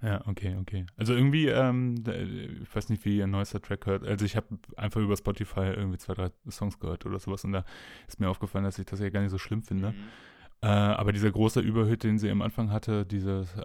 Ja, 0.02 0.26
okay, 0.28 0.56
okay. 0.62 0.86
Also 0.96 1.14
irgendwie, 1.14 1.48
ähm, 1.48 2.02
da- 2.04 2.14
ich 2.16 2.74
weiß 2.74 2.88
nicht, 2.88 3.04
wie 3.04 3.18
ihr 3.18 3.28
neuester 3.28 3.62
Track 3.62 3.86
hört. 3.86 4.06
Also 4.06 4.24
ich 4.24 4.38
habe 4.38 4.58
einfach 4.78 5.02
über 5.02 5.18
Spotify 5.18 5.72
irgendwie 5.76 5.98
zwei, 5.98 6.14
drei 6.14 6.30
Songs 6.50 6.80
gehört 6.80 7.06
oder 7.06 7.20
sowas 7.20 7.44
und 7.44 7.52
da 7.52 7.66
ist 8.08 8.18
mir 8.20 8.30
aufgefallen, 8.30 8.64
dass 8.64 8.80
ich 8.80 8.86
das 8.86 9.02
ja 9.02 9.10
gar 9.10 9.22
nicht 9.22 9.32
so 9.32 9.38
schlimm 9.38 9.62
finde. 9.62 9.92
Mhm. 9.92 10.14
Äh, 10.62 10.68
aber 10.68 11.14
dieser 11.14 11.32
große 11.32 11.62
Überhit, 11.62 12.04
den 12.04 12.20
sie 12.20 12.30
am 12.30 12.42
Anfang 12.42 12.70
hatte, 12.72 13.06
dieses 13.06 13.56
äh, 13.56 13.62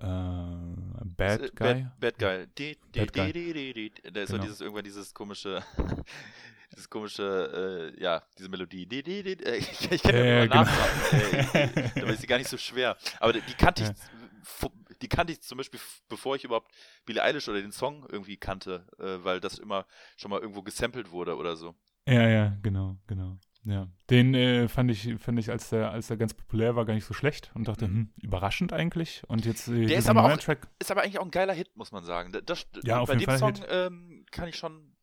Bad 1.04 1.56
Guy. 1.56 1.86
Bad, 1.98 2.00
Bad 2.00 2.18
Guy. 2.18 2.46
Die, 2.56 2.78
die, 2.94 3.00
Bad 3.00 3.12
Guy. 3.12 3.32
die. 3.32 3.92
Da 4.12 4.20
ist 4.20 4.28
so 4.28 4.34
Genau. 4.34 4.44
dieses, 4.44 4.60
irgendwann 4.60 4.84
dieses 4.84 5.12
komische, 5.12 5.60
dieses 6.72 6.88
komische, 6.88 7.92
äh, 7.96 8.00
ja, 8.02 8.22
diese 8.38 8.48
Melodie. 8.48 8.86
Die, 8.86 9.02
die, 9.02 9.22
die, 9.24 9.32
äh, 9.44 9.56
ich, 9.56 9.90
ich 9.90 10.02
kann 10.02 10.14
Ja, 10.14 10.24
ja, 10.24 10.46
genau. 10.46 10.64
dabei 11.96 12.12
ist 12.12 12.20
sie 12.20 12.26
gar 12.28 12.38
nicht 12.38 12.50
so 12.50 12.56
schwer. 12.58 12.96
Aber 13.18 13.32
die 13.32 13.40
kannte 13.58 13.82
ich, 13.82 13.88
Ja. 13.88 14.68
die 15.02 15.08
kannte 15.08 15.32
ich 15.32 15.40
zum 15.42 15.58
Beispiel, 15.58 15.80
bevor 16.08 16.36
ich 16.36 16.44
überhaupt 16.44 16.70
Billie 17.06 17.22
Eilish 17.24 17.48
oder 17.48 17.60
den 17.60 17.72
Song 17.72 18.06
irgendwie 18.08 18.36
kannte, 18.36 18.86
äh, 19.00 19.24
weil 19.24 19.40
das 19.40 19.58
immer 19.58 19.84
schon 20.16 20.30
mal 20.30 20.40
irgendwo 20.40 20.62
gesampelt 20.62 21.10
wurde 21.10 21.36
oder 21.36 21.56
so. 21.56 21.74
Ja, 22.06 22.28
ja, 22.28 22.56
genau, 22.62 22.98
genau. 23.08 23.38
Ja. 23.64 23.88
Den 24.10 24.34
äh, 24.34 24.68
fand 24.68 24.90
ich, 24.90 25.14
fand 25.18 25.38
ich, 25.38 25.50
als 25.50 25.70
der, 25.70 25.90
als 25.90 26.08
der 26.08 26.16
ganz 26.18 26.34
populär 26.34 26.76
war, 26.76 26.84
gar 26.84 26.92
nicht 26.94 27.06
so 27.06 27.14
schlecht 27.14 27.50
und 27.54 27.66
dachte, 27.66 27.86
hm, 27.86 28.12
überraschend 28.20 28.72
eigentlich. 28.74 29.22
Und 29.26 29.46
jetzt 29.46 29.68
äh, 29.68 29.86
Der 29.86 29.98
ist 29.98 30.08
aber 30.08 30.24
auch- 30.24 30.36
Track. 30.36 30.68
Ist 30.78 30.90
aber 30.90 31.02
eigentlich 31.02 31.18
auch 31.18 31.24
ein 31.24 31.30
geiler 31.30 31.54
Hit, 31.54 31.74
muss 31.74 31.90
man 31.90 32.04
sagen. 32.04 32.30
Das, 32.44 32.66
Ja, 32.82 33.00
auf 33.00 33.08
bei 33.08 33.14
jeden 33.14 33.24
dem 33.30 33.38
Fall 33.38 33.54
Song 33.56 33.64
ähm, 33.70 34.26
kann 34.30 34.48
ich 34.48 34.56
schon, 34.56 34.94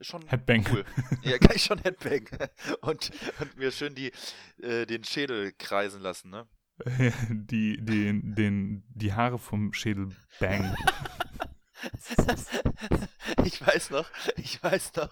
schon 0.00 0.26
Headbang. 0.28 0.64
cool. 0.72 0.84
ja, 1.22 1.36
kann 1.38 1.54
ich 1.54 1.62
schon 1.64 1.78
Headbang. 1.78 2.26
Und, 2.80 3.10
und 3.38 3.56
mir 3.58 3.70
schön 3.70 3.94
die, 3.94 4.12
äh, 4.62 4.86
den 4.86 5.04
Schädel 5.04 5.52
kreisen 5.58 6.00
lassen, 6.00 6.30
ne? 6.30 6.46
die, 7.28 7.76
die, 7.84 8.22
den, 8.34 8.82
die 8.88 9.12
Haare 9.12 9.38
vom 9.38 9.74
Schädel 9.74 10.08
bang. 10.38 10.74
Ich 13.44 13.64
weiß 13.64 13.90
noch, 13.90 14.08
ich 14.36 14.62
weiß 14.62 14.94
noch, 14.96 15.08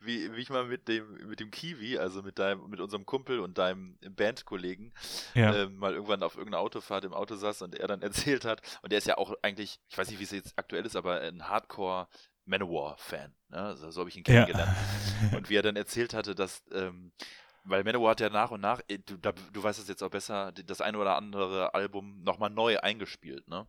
wie, 0.00 0.34
wie 0.34 0.40
ich 0.40 0.50
mal 0.50 0.64
mit 0.64 0.88
dem, 0.88 1.28
mit 1.28 1.40
dem 1.40 1.50
Kiwi, 1.50 1.98
also 1.98 2.22
mit 2.22 2.38
deinem, 2.38 2.68
mit 2.68 2.80
unserem 2.80 3.04
Kumpel 3.04 3.40
und 3.40 3.58
deinem 3.58 3.98
Bandkollegen, 4.10 4.92
Ja. 5.34 5.54
ähm, 5.54 5.76
mal 5.76 5.92
irgendwann 5.94 6.22
auf 6.22 6.36
irgendeiner 6.36 6.62
Autofahrt 6.62 7.04
im 7.04 7.12
Auto 7.12 7.34
saß 7.36 7.62
und 7.62 7.74
er 7.74 7.88
dann 7.88 8.02
erzählt 8.36 8.44
hat, 8.44 8.62
und 8.82 8.92
der 8.92 8.98
ist 8.98 9.06
ja 9.06 9.18
auch 9.18 9.34
eigentlich, 9.42 9.80
ich 9.88 9.98
weiß 9.98 10.08
nicht, 10.10 10.20
wie 10.20 10.24
es 10.24 10.30
jetzt 10.30 10.52
aktuell 10.56 10.86
ist, 10.86 10.96
aber 10.96 11.20
ein 11.20 11.48
Hardcore 11.48 12.08
Manowar-Fan. 12.46 13.34
Ne? 13.50 13.58
Also, 13.58 13.90
so 13.90 14.00
habe 14.00 14.10
ich 14.10 14.16
ihn 14.16 14.24
ja. 14.26 14.44
kennengelernt. 14.44 14.76
Und 15.36 15.50
wie 15.50 15.56
er 15.56 15.62
dann 15.62 15.76
erzählt 15.76 16.14
hatte, 16.14 16.34
dass, 16.34 16.62
ähm, 16.72 17.12
weil 17.64 17.84
Manowar 17.84 18.12
hat 18.12 18.20
ja 18.20 18.30
nach 18.30 18.50
und 18.50 18.62
nach, 18.62 18.80
äh, 18.88 18.98
du, 18.98 19.18
du 19.18 19.62
weißt 19.62 19.78
es 19.78 19.88
jetzt 19.88 20.02
auch 20.02 20.10
besser, 20.10 20.52
das 20.52 20.80
eine 20.80 20.96
oder 20.96 21.16
andere 21.16 21.74
Album 21.74 22.22
nochmal 22.22 22.48
neu 22.48 22.78
eingespielt, 22.78 23.46
ne? 23.48 23.66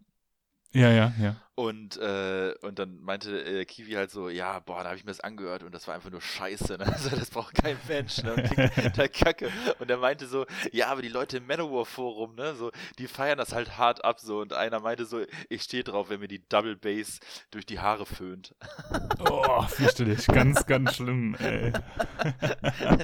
Ja, 0.72 0.92
ja, 0.92 1.14
ja. 1.20 1.36
Und, 1.60 1.98
äh, 1.98 2.54
und 2.62 2.80
dann 2.80 3.02
meinte 3.02 3.44
äh, 3.44 3.66
Kiwi 3.66 3.92
halt 3.92 4.12
so, 4.12 4.30
ja, 4.30 4.60
boah, 4.60 4.82
da 4.82 4.86
habe 4.86 4.96
ich 4.96 5.04
mir 5.04 5.12
das 5.12 5.20
angehört 5.20 5.62
und 5.64 5.76
das 5.76 5.90
war 5.90 5.96
einfach 5.96 6.10
nur 6.10 6.22
scheiße, 6.22 6.78
ne? 6.78 6.86
Also 6.88 7.10
das 7.10 7.32
braucht 7.32 7.54
kein 7.54 7.76
Mensch, 7.90 8.24
ne? 8.24 8.34
Und 8.34 8.50
total 8.76 9.10
kacke. 9.10 9.52
Und 9.80 9.92
er 9.92 9.98
meinte 9.98 10.26
so, 10.26 10.46
ja, 10.72 10.88
aber 10.88 11.02
die 11.02 11.10
Leute 11.10 11.36
im 11.36 11.48
Manowar-Forum, 11.48 12.36
ne, 12.36 12.56
so, 12.56 12.72
die 12.98 13.08
feiern 13.08 13.38
das 13.38 13.52
halt 13.52 13.78
hart 13.78 14.06
ab 14.06 14.22
so. 14.22 14.40
Und 14.40 14.54
einer 14.54 14.80
meinte 14.80 15.06
so, 15.06 15.20
ich 15.50 15.64
stehe 15.64 15.84
drauf, 15.84 16.10
wenn 16.10 16.22
mir 16.22 16.30
die 16.30 16.48
Double 16.48 16.78
Bass 16.78 17.20
durch 17.52 17.66
die 17.66 17.80
Haare 17.80 18.06
föhnt. 18.06 18.56
Oh, 19.30 19.62
fürchterlich. 19.64 20.28
Ganz, 20.28 20.66
ganz 20.66 20.96
schlimm, 20.96 21.36
ey. 21.36 21.74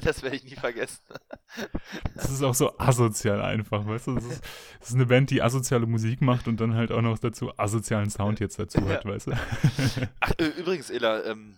das 0.01 0.23
werde 0.23 0.38
ich 0.38 0.45
nie 0.45 0.56
vergessen. 0.56 1.04
Das 2.15 2.30
ist 2.30 2.41
auch 2.41 2.54
so 2.54 2.78
asozial 2.78 3.41
einfach, 3.41 3.86
weißt 3.86 4.08
du? 4.08 4.15
Das 4.15 4.25
ist, 4.25 4.43
das 4.80 4.89
ist 4.89 4.95
eine 4.95 5.06
Band, 5.06 5.30
die 5.30 5.41
asoziale 5.41 5.86
Musik 5.86 6.21
macht 6.21 6.47
und 6.47 6.62
dann 6.62 6.73
halt 6.73 6.91
auch 6.91 7.01
noch 7.01 7.19
dazu 7.19 7.51
asozialen 7.57 8.09
Sound 8.09 8.39
jetzt 8.39 8.57
dazu 8.59 8.79
hat, 8.87 9.03
Ja. 9.05 9.11
weißt 9.11 9.27
du? 9.27 9.31
Ach, 10.19 10.31
äh, 10.37 10.45
übrigens, 10.57 10.89
Ela, 10.89 11.23
ähm, 11.25 11.57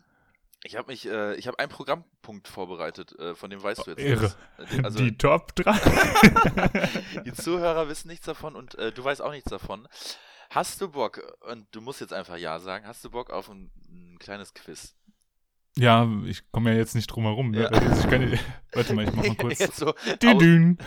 ich 0.63 0.75
habe 0.75 0.91
mich, 0.91 1.05
äh, 1.07 1.35
ich 1.35 1.47
habe 1.47 1.59
einen 1.59 1.69
Programmpunkt 1.69 2.47
vorbereitet, 2.47 3.17
äh, 3.19 3.35
von 3.35 3.49
dem 3.49 3.61
weißt 3.63 3.85
du 3.87 3.91
jetzt 3.91 3.99
Irre. 4.01 4.21
nichts. 4.57 4.77
Äh, 4.77 4.83
Also, 4.83 4.99
die 4.99 5.17
Top 5.17 5.55
3. 5.55 5.71
Die 7.25 7.33
Zuhörer 7.33 7.87
wissen 7.89 8.07
nichts 8.07 8.25
davon 8.25 8.55
und 8.55 8.75
äh, 8.75 8.91
du 8.91 9.03
weißt 9.03 9.21
auch 9.21 9.31
nichts 9.31 9.49
davon. 9.49 9.87
Hast 10.49 10.79
du 10.81 10.89
Bock, 10.89 11.21
und 11.41 11.67
du 11.71 11.81
musst 11.81 11.99
jetzt 12.01 12.13
einfach 12.13 12.37
Ja 12.37 12.59
sagen, 12.59 12.87
hast 12.87 13.03
du 13.03 13.09
Bock 13.11 13.29
auf 13.31 13.49
ein, 13.49 13.69
ein 13.89 14.17
kleines 14.19 14.53
Quiz? 14.53 14.95
Ja, 15.77 16.09
ich 16.25 16.41
komme 16.51 16.71
ja 16.71 16.77
jetzt 16.77 16.95
nicht 16.95 17.07
drum 17.07 17.23
herum. 17.23 17.51
Ne? 17.51 17.61
Ja. 17.63 17.67
Also 17.67 18.07
kann, 18.07 18.39
warte 18.73 18.93
mal, 18.93 19.05
ich 19.07 19.13
mach 19.13 19.25
mal 19.25 19.35
kurz. 19.35 19.59
Jetzt 19.59 19.77
so, 19.77 19.89
au, 19.89 20.37
Dün. 20.37 20.77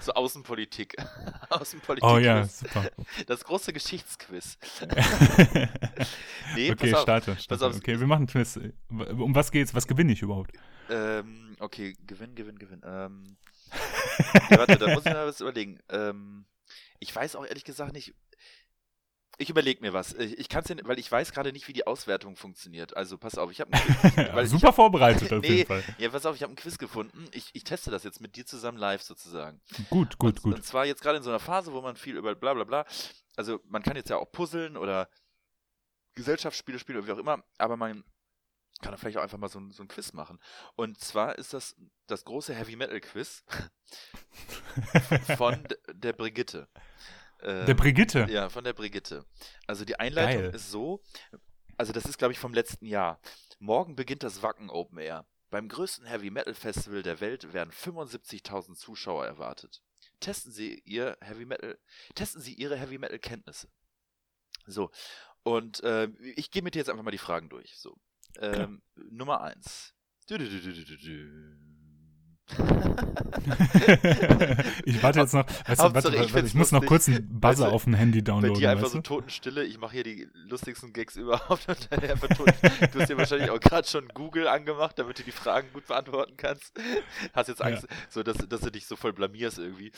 so 0.00 0.12
Außenpolitik. 0.12 0.96
Außenpolitik. 1.50 2.08
Oh 2.08 2.18
ja, 2.18 2.44
super. 2.44 2.90
Das 3.26 3.44
große 3.44 3.72
Geschichtsquiz. 3.72 4.58
Nee, 6.54 6.70
okay, 6.70 6.94
auf. 6.94 7.02
starte. 7.02 7.36
starte. 7.38 7.66
auf. 7.66 7.76
Okay, 7.76 7.98
wir 7.98 8.06
machen 8.06 8.26
Quiz. 8.26 8.58
Um 8.88 9.34
was 9.34 9.50
geht's? 9.50 9.74
Was 9.74 9.86
gewinne 9.86 10.12
ich 10.12 10.22
überhaupt? 10.22 10.52
Ähm, 10.88 11.56
okay, 11.58 11.96
Gewinn, 12.06 12.34
Gewinn, 12.34 12.58
Gewinn. 12.58 12.82
Ähm, 12.84 13.36
ja, 14.50 14.58
warte, 14.58 14.76
da 14.76 14.94
muss 14.94 15.04
ich 15.04 15.12
mal 15.12 15.26
was 15.26 15.40
überlegen. 15.40 15.78
Ähm, 15.88 16.46
ich 17.00 17.14
weiß 17.14 17.36
auch 17.36 17.44
ehrlich 17.44 17.64
gesagt 17.64 17.92
nicht. 17.92 18.14
Ich 19.38 19.50
überlege 19.50 19.82
mir 19.82 19.92
was. 19.92 20.14
Ich, 20.14 20.38
ich 20.38 20.48
kann 20.48 20.62
es 20.62 20.68
ja, 20.70 20.76
weil 20.84 20.98
ich 20.98 21.12
weiß 21.12 21.32
gerade 21.32 21.52
nicht, 21.52 21.68
wie 21.68 21.74
die 21.74 21.86
Auswertung 21.86 22.36
funktioniert. 22.36 22.96
Also 22.96 23.18
pass 23.18 23.36
auf, 23.36 23.50
ich 23.50 23.60
habe 23.60 23.70
weil 24.34 24.44
ich 24.46 24.50
Super 24.50 24.72
vorbereitet 24.72 25.30
auf 25.32 25.42
Nee. 25.42 25.48
jeden 25.48 25.66
Fall. 25.66 25.84
Ja, 25.98 26.08
pass 26.08 26.24
auf, 26.24 26.36
ich 26.36 26.42
habe 26.42 26.50
einen 26.50 26.56
Quiz 26.56 26.78
gefunden. 26.78 27.28
Ich, 27.32 27.50
ich 27.52 27.64
teste 27.64 27.90
das 27.90 28.02
jetzt 28.04 28.20
mit 28.20 28.36
dir 28.36 28.46
zusammen 28.46 28.78
live 28.78 29.02
sozusagen. 29.02 29.60
Gut, 29.90 30.18
gut, 30.18 30.36
und, 30.36 30.42
gut. 30.42 30.54
Und 30.54 30.64
zwar 30.64 30.86
jetzt 30.86 31.02
gerade 31.02 31.18
in 31.18 31.22
so 31.22 31.30
einer 31.30 31.38
Phase, 31.38 31.72
wo 31.72 31.82
man 31.82 31.96
viel 31.96 32.16
über 32.16 32.34
bla 32.34 32.54
bla 32.54 32.64
bla. 32.64 32.86
Also 33.36 33.60
man 33.68 33.82
kann 33.82 33.96
jetzt 33.96 34.08
ja 34.08 34.16
auch 34.16 34.32
puzzeln 34.32 34.76
oder 34.78 35.08
Gesellschaftsspiele 36.14 36.78
spielen 36.78 36.98
oder 36.98 37.06
wie 37.06 37.12
auch 37.12 37.18
immer, 37.18 37.44
aber 37.58 37.76
man 37.76 38.04
kann 38.80 38.92
dann 38.92 38.98
vielleicht 38.98 39.18
auch 39.18 39.22
einfach 39.22 39.38
mal 39.38 39.48
so 39.48 39.60
so 39.70 39.82
ein 39.82 39.88
Quiz 39.88 40.14
machen. 40.14 40.38
Und 40.76 40.98
zwar 40.98 41.36
ist 41.36 41.52
das 41.52 41.76
das 42.06 42.24
große 42.24 42.54
Heavy 42.54 42.76
Metal 42.76 43.00
Quiz 43.00 43.44
von 45.36 45.62
der 45.92 46.14
Brigitte. 46.14 46.68
Der 47.42 47.68
Ähm, 47.68 47.76
Brigitte. 47.76 48.26
ja, 48.30 48.48
von 48.48 48.64
der 48.64 48.72
Brigitte. 48.72 49.24
Also 49.66 49.84
die 49.84 49.98
Einleitung 49.98 50.42
Geil. 50.44 50.54
ist 50.54 50.70
so, 50.70 51.02
also 51.76 51.92
das 51.92 52.04
ist 52.06 52.18
glaube 52.18 52.32
ich 52.32 52.38
vom 52.38 52.54
letzten 52.54 52.86
Jahr. 52.86 53.20
Morgen 53.58 53.96
beginnt 53.96 54.22
das 54.22 54.42
Wacken 54.42 54.70
Open 54.70 54.98
Air. 54.98 55.26
Beim 55.50 55.68
größten 55.68 56.06
Heavy 56.06 56.30
Metal 56.30 56.54
Festival 56.54 57.02
der 57.02 57.20
Welt 57.20 57.52
werden 57.52 57.70
75.000 57.70 58.74
Zuschauer 58.74 59.26
erwartet. 59.26 59.82
Testen 60.20 60.50
Sie 60.50 60.80
ihr 60.84 61.16
Heavy 61.20 61.44
Metal, 61.44 61.78
testen 62.14 62.40
Sie 62.40 62.54
Ihre 62.54 62.76
Heavy 62.76 62.98
Metal 62.98 63.18
Kenntnisse. 63.18 63.68
So 64.66 64.90
und 65.42 65.82
äh, 65.84 66.08
ich 66.36 66.50
gehe 66.50 66.62
mit 66.62 66.74
dir 66.74 66.80
jetzt 66.80 66.88
einfach 66.90 67.04
mal 67.04 67.10
die 67.12 67.18
Fragen 67.18 67.48
durch. 67.48 67.76
So 67.78 67.96
ähm, 68.40 68.82
Nummer 68.96 69.40
eins. 69.42 69.94
Du, 70.28 70.36
du, 70.38 70.48
du. 70.48 71.56
ich 74.84 75.02
warte 75.02 75.18
jetzt 75.20 75.34
noch. 75.34 75.46
Weißt 75.66 75.80
du, 75.80 75.94
warte, 75.94 76.14
ich 76.14 76.32
warte, 76.32 76.46
ich 76.46 76.54
muss 76.54 76.70
noch 76.70 76.86
kurz 76.86 77.08
einen 77.08 77.28
Buzzer 77.28 77.48
Weißt 77.48 77.60
du, 77.60 77.74
auf 77.74 77.84
dem 77.84 77.94
Handy 77.94 78.20
Bei 78.20 78.24
downloaden. 78.32 78.60
dir 78.60 78.70
einfach 78.70 78.84
weißt 78.84 78.92
so 78.92 78.98
du? 78.98 79.02
Totenstille. 79.02 79.64
Ich 79.64 79.78
mache 79.78 79.92
hier 79.92 80.04
die 80.04 80.28
lustigsten 80.32 80.92
Gags 80.92 81.16
überhaupt. 81.16 81.68
Und 81.68 81.88
dann 81.90 82.00
einfach 82.08 82.28
tot. 82.28 82.52
Du 82.92 83.00
hast 83.00 83.08
dir 83.08 83.18
wahrscheinlich 83.18 83.50
auch 83.50 83.58
gerade 83.58 83.88
schon 83.88 84.08
Google 84.08 84.46
angemacht, 84.46 84.96
damit 84.98 85.18
du 85.18 85.24
die 85.24 85.32
Fragen 85.32 85.72
gut 85.72 85.86
beantworten 85.86 86.36
kannst. 86.36 86.72
Hast 87.32 87.48
jetzt 87.48 87.62
Angst, 87.62 87.88
so 88.08 88.22
dass, 88.22 88.36
dass 88.36 88.60
du 88.60 88.70
dich 88.70 88.86
so 88.86 88.94
voll 88.94 89.12
blamierst 89.12 89.58
irgendwie. 89.58 89.90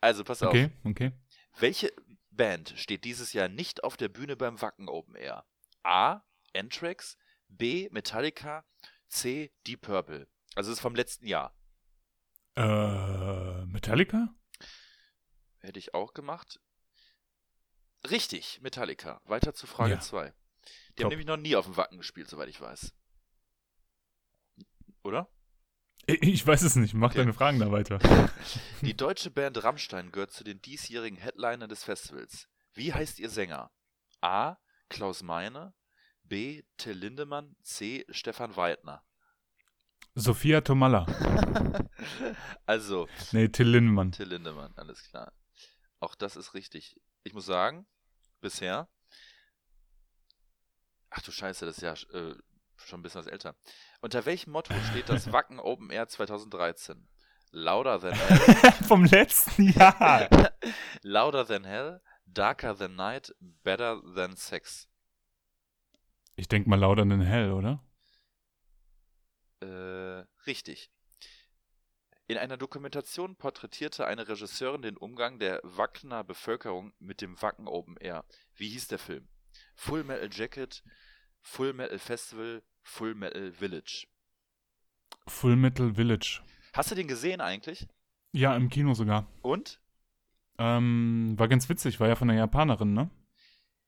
Also 0.00 0.24
pass 0.24 0.42
auf. 0.42 0.48
Okay, 0.48 0.70
okay. 0.82 1.12
Welche 1.58 1.92
Band 2.30 2.74
steht 2.76 3.04
dieses 3.04 3.32
Jahr 3.32 3.48
nicht 3.48 3.84
auf 3.84 3.96
der 3.96 4.08
Bühne 4.08 4.34
beim 4.36 4.60
Wacken 4.60 4.88
Open 4.88 5.14
Air? 5.14 5.44
A. 5.84 6.22
Anthrax, 6.56 7.16
B. 7.48 7.88
Metallica, 7.92 8.64
C. 9.08 9.52
Deep 9.66 9.82
Purple. 9.82 10.26
Also 10.56 10.70
das 10.70 10.78
ist 10.78 10.82
vom 10.82 10.94
letzten 10.96 11.26
Jahr. 11.26 11.54
Äh, 12.56 13.64
Metallica? 13.66 14.28
Hätte 15.58 15.78
ich 15.78 15.94
auch 15.94 16.14
gemacht. 16.14 16.60
Richtig, 18.10 18.60
Metallica. 18.60 19.20
Weiter 19.24 19.54
zu 19.54 19.66
Frage 19.66 19.94
Ja. 19.94 20.00
2. 20.00 20.32
Die 20.32 20.94
Top. 20.96 21.04
haben 21.04 21.08
nämlich 21.10 21.26
noch 21.26 21.36
nie 21.36 21.56
auf 21.56 21.64
dem 21.64 21.76
Wacken 21.76 21.98
gespielt, 21.98 22.28
soweit 22.28 22.48
ich 22.48 22.60
weiß. 22.60 22.94
Oder? 25.02 25.28
Ich, 26.06 26.22
ich 26.22 26.46
weiß 26.46 26.62
es 26.62 26.76
nicht. 26.76 26.94
Mach 26.94 27.10
Okay. 27.10 27.18
deine 27.18 27.32
Fragen 27.32 27.58
da 27.58 27.70
weiter. 27.72 27.98
Die 28.82 28.94
deutsche 28.96 29.30
Band 29.30 29.62
Rammstein 29.62 30.12
gehört 30.12 30.32
zu 30.32 30.44
den 30.44 30.60
diesjährigen 30.60 31.18
Headlinern 31.18 31.68
des 31.68 31.82
Festivals. 31.84 32.48
Wie 32.74 32.92
heißt 32.92 33.18
ihr 33.18 33.30
Sänger? 33.30 33.70
A. 34.20 34.56
Klaus 34.90 35.22
Meine, 35.22 35.74
B. 36.24 36.62
Till 36.76 36.92
Lindemann, 36.92 37.56
C. 37.62 38.04
Stefan 38.10 38.54
Weidner. 38.56 39.02
Sophia 40.14 40.60
Tomalla. 40.60 41.06
also, 42.66 43.08
Nee, 43.32 43.48
Till 43.48 43.68
Lindemann. 43.68 44.12
Till 44.12 44.28
Lindemann, 44.28 44.72
alles 44.76 45.02
klar. 45.08 45.32
Auch 46.00 46.14
das 46.14 46.36
ist 46.36 46.54
richtig. 46.54 47.00
Ich 47.24 47.34
muss 47.34 47.46
sagen, 47.46 47.86
bisher. 48.40 48.88
Ach 51.10 51.22
du 51.22 51.32
Scheiße, 51.32 51.66
das 51.66 51.78
ist 51.78 51.82
ja 51.82 51.92
äh, 52.18 52.34
schon 52.76 53.00
ein 53.00 53.02
bisschen 53.02 53.20
was 53.20 53.26
älter. 53.26 53.56
Unter 54.00 54.24
welchem 54.26 54.52
Motto 54.52 54.74
steht 54.90 55.08
das 55.08 55.32
Wacken 55.32 55.58
Open 55.58 55.90
Air 55.90 56.08
2013? 56.08 57.08
Louder 57.50 58.00
than 58.00 58.12
hell, 58.14 58.72
Vom 58.86 59.04
letzten 59.04 59.70
Jahr. 59.70 60.28
louder 61.02 61.46
than 61.46 61.64
hell, 61.64 62.00
darker 62.26 62.76
than 62.76 62.96
night, 62.96 63.32
better 63.40 64.00
than 64.14 64.36
sex. 64.36 64.88
Ich 66.36 66.48
denk 66.48 66.66
mal 66.66 66.78
lauter 66.80 67.02
in 67.02 67.20
Hell, 67.20 67.52
oder? 67.52 67.80
Äh, 69.64 70.26
richtig. 70.46 70.90
In 72.26 72.38
einer 72.38 72.56
Dokumentation 72.56 73.36
porträtierte 73.36 74.06
eine 74.06 74.28
Regisseurin 74.28 74.82
den 74.82 74.96
Umgang 74.96 75.38
der 75.38 75.60
Wackener 75.62 76.24
Bevölkerung 76.24 76.92
mit 76.98 77.20
dem 77.20 77.40
Wacken 77.40 77.68
Open 77.68 77.96
Air. 77.98 78.24
Wie 78.54 78.68
hieß 78.68 78.88
der 78.88 78.98
Film? 78.98 79.28
Full 79.74 80.04
Metal 80.04 80.28
Jacket, 80.32 80.82
Full 81.40 81.74
Metal 81.74 81.98
Festival, 81.98 82.62
Full 82.82 83.14
Metal 83.14 83.52
Village. 83.52 84.06
Full 85.26 85.56
Metal 85.56 85.94
Village. 85.94 86.42
Hast 86.72 86.90
du 86.90 86.94
den 86.94 87.08
gesehen 87.08 87.40
eigentlich? 87.40 87.86
Ja, 88.32 88.56
im 88.56 88.68
Kino 88.68 88.94
sogar. 88.94 89.26
Und? 89.42 89.80
Ähm, 90.58 91.34
war 91.36 91.48
ganz 91.48 91.68
witzig, 91.68 92.00
war 92.00 92.08
ja 92.08 92.16
von 92.16 92.30
einer 92.30 92.38
Japanerin, 92.38 92.94
ne? 92.94 93.10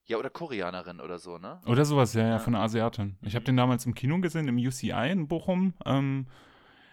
Ja, 0.07 0.18
oder 0.18 0.30
Koreanerin 0.30 1.00
oder 1.00 1.18
so, 1.18 1.38
ne? 1.38 1.61
Oder 1.66 1.84
sowas, 1.84 2.14
ja, 2.14 2.22
ja, 2.22 2.28
Ja. 2.30 2.38
von 2.38 2.54
einer 2.54 2.62
Asiatin. 2.64 3.16
Ich 3.22 3.34
habe 3.34 3.42
Mhm. 3.42 3.46
den 3.46 3.57
damals 3.57 3.86
im 3.86 3.94
Kino 3.94 4.20
gesehen, 4.20 4.46
im 4.48 4.57
UCI 4.57 5.11
in 5.11 5.26
Bochum. 5.28 5.74
Ähm, 5.84 6.28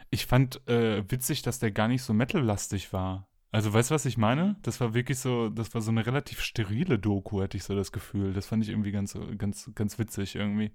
ich 0.09 0.25
fand 0.25 0.67
äh, 0.67 1.03
witzig, 1.11 1.41
dass 1.43 1.59
der 1.59 1.71
gar 1.71 1.87
nicht 1.87 2.03
so 2.03 2.13
metal-lastig 2.13 2.91
war. 2.93 3.27
Also, 3.51 3.71
weißt 3.71 3.91
du, 3.91 3.95
was 3.95 4.05
ich 4.05 4.17
meine? 4.17 4.55
Das 4.63 4.79
war 4.81 4.95
wirklich 4.95 5.19
so, 5.19 5.49
das 5.49 5.75
war 5.75 5.81
so 5.81 5.91
eine 5.91 6.05
relativ 6.07 6.41
sterile 6.41 6.97
Doku, 6.97 7.41
hatte 7.41 7.55
ich 7.57 7.63
so 7.63 7.75
das 7.75 7.91
Gefühl. 7.91 8.33
Das 8.33 8.47
fand 8.47 8.63
ich 8.63 8.69
irgendwie 8.69 8.91
ganz, 8.91 9.15
ganz, 9.37 9.69
ganz 9.75 9.99
witzig 9.99 10.35
irgendwie. 10.35 10.71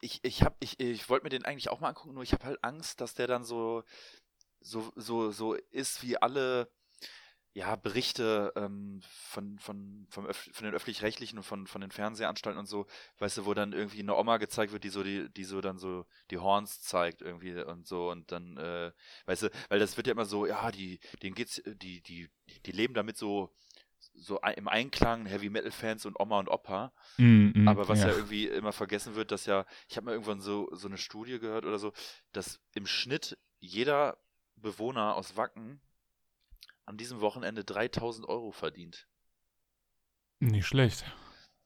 Ich, 0.00 0.20
ich, 0.22 0.42
hab- 0.42 0.56
ich, 0.60 0.80
ich 0.80 1.08
wollte 1.08 1.24
mir 1.24 1.30
den 1.30 1.44
eigentlich 1.44 1.70
auch 1.70 1.80
mal 1.80 1.88
angucken, 1.88 2.14
nur 2.14 2.22
ich 2.22 2.32
habe 2.32 2.44
halt 2.44 2.62
Angst, 2.64 3.00
dass 3.00 3.14
der 3.14 3.26
dann 3.26 3.44
so, 3.44 3.84
so, 4.60 4.90
so, 4.96 5.30
so 5.30 5.54
ist 5.70 6.02
wie 6.02 6.16
alle 6.16 6.68
ja, 7.54 7.76
Berichte 7.76 8.52
ähm, 8.56 9.00
von, 9.02 9.58
von, 9.60 10.06
vom 10.10 10.26
von 10.32 10.64
den 10.64 10.74
öffentlich-rechtlichen 10.74 11.38
und 11.38 11.44
von, 11.44 11.68
von 11.68 11.80
den 11.80 11.92
Fernsehanstalten 11.92 12.58
und 12.58 12.66
so, 12.66 12.86
weißt 13.18 13.38
du, 13.38 13.46
wo 13.46 13.54
dann 13.54 13.72
irgendwie 13.72 14.00
eine 14.00 14.16
Oma 14.16 14.38
gezeigt 14.38 14.72
wird, 14.72 14.82
die 14.82 14.88
so 14.88 15.04
die, 15.04 15.32
die 15.32 15.44
so 15.44 15.60
dann 15.60 15.78
so 15.78 16.04
die 16.32 16.38
Horns 16.38 16.80
zeigt 16.82 17.22
irgendwie 17.22 17.54
und 17.62 17.86
so 17.86 18.10
und 18.10 18.32
dann, 18.32 18.56
äh, 18.56 18.90
weißt 19.26 19.44
du, 19.44 19.50
weil 19.68 19.78
das 19.78 19.96
wird 19.96 20.08
ja 20.08 20.12
immer 20.12 20.24
so, 20.24 20.46
ja, 20.46 20.72
die, 20.72 20.98
denen 21.22 21.36
geht's, 21.36 21.62
die, 21.64 22.02
die, 22.02 22.28
die 22.66 22.72
leben 22.72 22.92
damit 22.92 23.16
so, 23.16 23.54
so 24.14 24.40
im 24.56 24.66
Einklang, 24.66 25.26
Heavy 25.26 25.48
Metal 25.48 25.70
Fans 25.70 26.06
und 26.06 26.18
Oma 26.18 26.40
und 26.40 26.48
Opa. 26.48 26.92
Mm, 27.18 27.52
mm, 27.54 27.68
Aber 27.68 27.88
was 27.88 28.00
ja. 28.00 28.08
irgendwie 28.08 28.48
immer 28.48 28.72
vergessen 28.72 29.14
wird, 29.14 29.30
dass 29.30 29.46
ja, 29.46 29.64
ich 29.88 29.96
habe 29.96 30.06
mal 30.06 30.12
irgendwann 30.12 30.40
so, 30.40 30.68
so 30.72 30.88
eine 30.88 30.98
Studie 30.98 31.38
gehört 31.38 31.64
oder 31.64 31.78
so, 31.78 31.92
dass 32.32 32.60
im 32.74 32.86
Schnitt 32.86 33.38
jeder 33.60 34.18
Bewohner 34.56 35.14
aus 35.14 35.36
Wacken 35.36 35.80
an 36.86 36.96
diesem 36.96 37.20
Wochenende 37.20 37.64
3000 37.64 38.28
Euro 38.28 38.52
verdient. 38.52 39.06
Nicht 40.40 40.66
schlecht. 40.66 41.04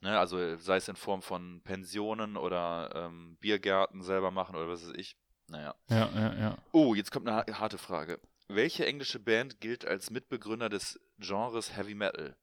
Ne, 0.02 0.18
also 0.18 0.56
sei 0.58 0.76
es 0.76 0.86
in 0.88 0.94
Form 0.96 1.22
von 1.22 1.60
Pensionen 1.62 2.36
oder 2.36 2.92
ähm, 2.94 3.36
Biergärten 3.40 4.02
selber 4.02 4.30
machen 4.30 4.54
oder 4.54 4.68
was 4.68 4.86
weiß 4.86 4.94
ich. 4.96 5.16
Naja. 5.48 5.74
Ja, 5.88 6.08
ja, 6.14 6.34
ja. 6.34 6.58
Oh, 6.72 6.94
jetzt 6.94 7.10
kommt 7.10 7.26
eine 7.28 7.38
ha- 7.38 7.58
harte 7.58 7.78
Frage. 7.78 8.20
Welche 8.48 8.86
englische 8.86 9.18
Band 9.18 9.60
gilt 9.60 9.84
als 9.86 10.10
Mitbegründer 10.10 10.68
des 10.68 11.00
Genres 11.18 11.76
Heavy 11.76 11.94
Metal? 11.94 12.36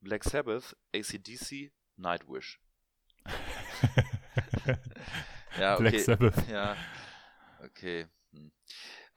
Black 0.00 0.22
Sabbath, 0.24 0.76
ACDC, 0.94 1.72
Nightwish. 1.96 2.60
Ja, 5.58 5.74
okay. 5.74 5.90
Black 5.90 6.00
Sabbath. 6.00 6.48
Ja, 6.48 6.76
okay. 7.64 8.06
Hm. 8.32 8.52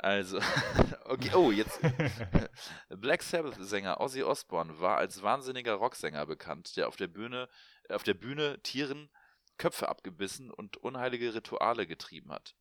Also, 0.02 0.40
okay, 1.06 1.32
oh, 1.36 1.52
jetzt. 1.52 1.80
Black 2.90 3.22
Sabbath-Sänger 3.22 4.02
Ozzy 4.02 4.24
Osbourne 4.24 4.80
war 4.80 4.98
als 4.98 5.22
wahnsinniger 5.22 5.76
Rocksänger 5.76 6.26
bekannt, 6.26 6.76
der 6.76 6.88
auf 6.88 6.96
der 6.96 7.06
Bühne, 7.06 7.48
äh, 7.88 7.94
auf 7.94 8.02
der 8.02 8.16
Bühne 8.16 8.60
Tieren 8.64 9.12
Köpfe 9.60 9.90
abgebissen 9.90 10.50
und 10.50 10.78
unheilige 10.78 11.36
Rituale 11.36 11.86
getrieben 11.86 12.32
hat. 12.32 12.56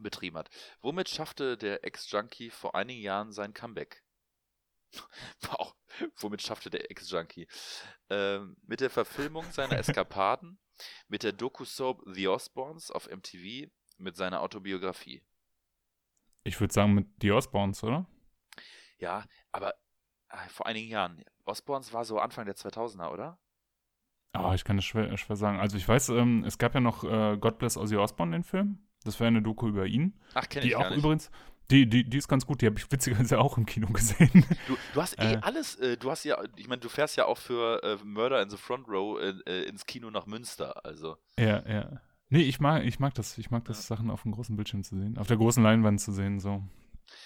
Betrieben 0.00 0.36
hat. 0.36 0.50
Womit 0.80 1.08
schaffte 1.08 1.56
der 1.56 1.84
Ex-Junkie 1.84 2.50
vor 2.50 2.74
einigen 2.74 3.02
Jahren 3.02 3.32
sein 3.32 3.54
Comeback? 3.54 4.02
Wow, 5.42 5.76
womit 6.16 6.42
schaffte 6.42 6.70
der 6.70 6.90
Ex-Junkie? 6.90 7.46
Ähm, 8.10 8.56
mit 8.62 8.80
der 8.80 8.90
Verfilmung 8.90 9.48
seiner 9.52 9.78
Eskapaden, 9.78 10.58
mit 11.06 11.22
der 11.22 11.32
Doku-Soap 11.32 12.02
The 12.06 12.26
Osbournes 12.26 12.90
auf 12.90 13.08
MTV, 13.08 13.70
mit 13.98 14.16
seiner 14.16 14.40
Autobiografie. 14.40 15.22
Ich 16.48 16.60
würde 16.60 16.72
sagen 16.74 16.94
mit 16.94 17.06
The 17.22 17.32
Osbournes, 17.32 17.82
oder? 17.84 18.06
Ja, 18.98 19.24
aber 19.52 19.74
äh, 20.30 20.48
vor 20.48 20.66
einigen 20.66 20.88
Jahren. 20.88 21.24
Osbournes 21.44 21.92
war 21.92 22.04
so 22.04 22.18
Anfang 22.18 22.44
der 22.46 22.56
2000er, 22.56 23.10
oder? 23.12 23.38
Ah, 24.32 24.54
ich 24.54 24.64
kann 24.64 24.76
das 24.76 24.84
schwer, 24.84 25.16
schwer 25.16 25.36
sagen. 25.36 25.58
Also 25.58 25.76
ich 25.76 25.88
weiß, 25.88 26.10
ähm, 26.10 26.44
es 26.44 26.58
gab 26.58 26.74
ja 26.74 26.80
noch 26.80 27.02
äh, 27.04 27.36
God 27.38 27.58
Bless 27.58 27.76
Ozzy 27.76 27.96
Osbourne, 27.96 28.32
den 28.36 28.44
Film. 28.44 28.78
Das 29.04 29.18
wäre 29.20 29.28
eine 29.28 29.42
Doku 29.42 29.68
über 29.68 29.86
ihn. 29.86 30.20
Ach, 30.34 30.48
kenne 30.48 30.62
Die 30.62 30.68
ich 30.68 30.76
auch 30.76 30.82
gar 30.82 30.90
nicht. 30.90 30.98
übrigens, 30.98 31.30
die, 31.70 31.88
die, 31.88 32.04
die 32.08 32.18
ist 32.18 32.28
ganz 32.28 32.46
gut, 32.46 32.60
die 32.62 32.66
habe 32.66 32.78
ich 32.78 32.90
witzigerweise 32.90 33.38
auch 33.40 33.56
im 33.58 33.66
Kino 33.66 33.88
gesehen. 33.88 34.44
Du, 34.66 34.76
du 34.92 35.02
hast 35.02 35.18
eh 35.22 35.34
Äh. 35.34 35.38
alles, 35.40 35.76
äh, 35.76 35.96
du 35.96 36.10
hast 36.10 36.24
ja, 36.24 36.42
ich 36.56 36.68
meine, 36.68 36.80
du 36.80 36.88
fährst 36.88 37.16
ja 37.16 37.24
auch 37.26 37.38
für 37.38 37.82
äh, 37.82 37.96
Murder 38.04 38.42
in 38.42 38.50
the 38.50 38.56
Front 38.56 38.88
Row 38.88 39.18
äh, 39.20 39.34
äh, 39.46 39.62
ins 39.68 39.86
Kino 39.86 40.10
nach 40.10 40.26
Münster, 40.26 40.84
also. 40.84 41.16
ja, 41.38 41.62
ja. 41.68 42.00
Nee, 42.30 42.42
ich 42.42 42.60
mag, 42.60 42.84
ich 42.84 42.98
mag 42.98 43.14
das. 43.14 43.38
Ich 43.38 43.50
mag 43.50 43.64
das, 43.64 43.86
Sachen 43.86 44.10
auf 44.10 44.22
dem 44.22 44.32
großen 44.32 44.54
Bildschirm 44.56 44.84
zu 44.84 44.96
sehen. 44.96 45.16
Auf 45.18 45.26
der 45.26 45.36
großen 45.38 45.62
Leinwand 45.62 46.00
zu 46.00 46.12
sehen, 46.12 46.40
so. 46.40 46.62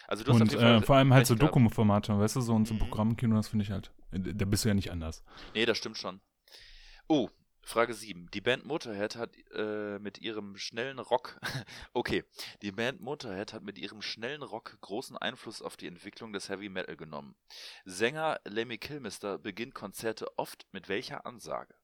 Also 0.07 0.23
du 0.23 0.33
hast 0.33 0.41
Und 0.41 0.55
äh, 0.55 0.81
vor 0.81 0.97
allem 0.97 1.13
halt 1.13 1.27
so. 1.27 1.35
Dokumentarformate, 1.35 2.17
weißt 2.19 2.37
du, 2.37 2.41
so 2.41 2.55
und 2.55 2.67
so 2.69 2.75
Mhm. 2.75 2.79
Programmkino, 2.79 3.35
das 3.35 3.49
finde 3.49 3.65
ich 3.65 3.71
halt. 3.71 3.91
äh, 4.13 4.21
Da 4.21 4.45
bist 4.45 4.65
du 4.65 4.69
ja 4.69 4.75
nicht 4.75 4.91
anders. 4.93 5.25
Nee, 5.55 5.67
das 5.67 5.79
stimmt 5.79 5.99
schon. 5.99 6.21
Oh, 7.09 7.29
Frage 7.65 7.95
7. 7.95 8.29
Die 8.33 8.41
Band 8.41 8.65
Motorhead 8.65 9.17
hat 9.17 9.37
äh, 9.55 9.99
mit 9.99 10.19
ihrem 10.19 10.57
schnellen 10.57 10.99
Rock. 11.01 11.41
okay, 11.95 12.25
die 12.63 12.73
Band 12.73 13.01
Motorhead 13.01 13.53
hat 13.53 13.63
mit 13.63 13.79
ihrem 13.79 14.03
schnellen 14.03 14.43
Rock 14.43 14.79
großen 14.81 15.17
Einfluss 15.17 15.63
auf 15.63 15.77
die 15.77 15.87
Entwicklung 15.89 16.33
des 16.33 16.49
Heavy 16.49 16.69
Metal 16.69 16.97
genommen. 16.97 17.35
Sänger 17.85 18.41
Lemmy 18.45 18.79
Kilmister 18.79 19.39
beginnt 19.39 19.75
Konzerte 19.75 20.27
oft 20.39 20.67
mit 20.73 20.89
welcher 20.89 21.27
Ansage? 21.27 21.75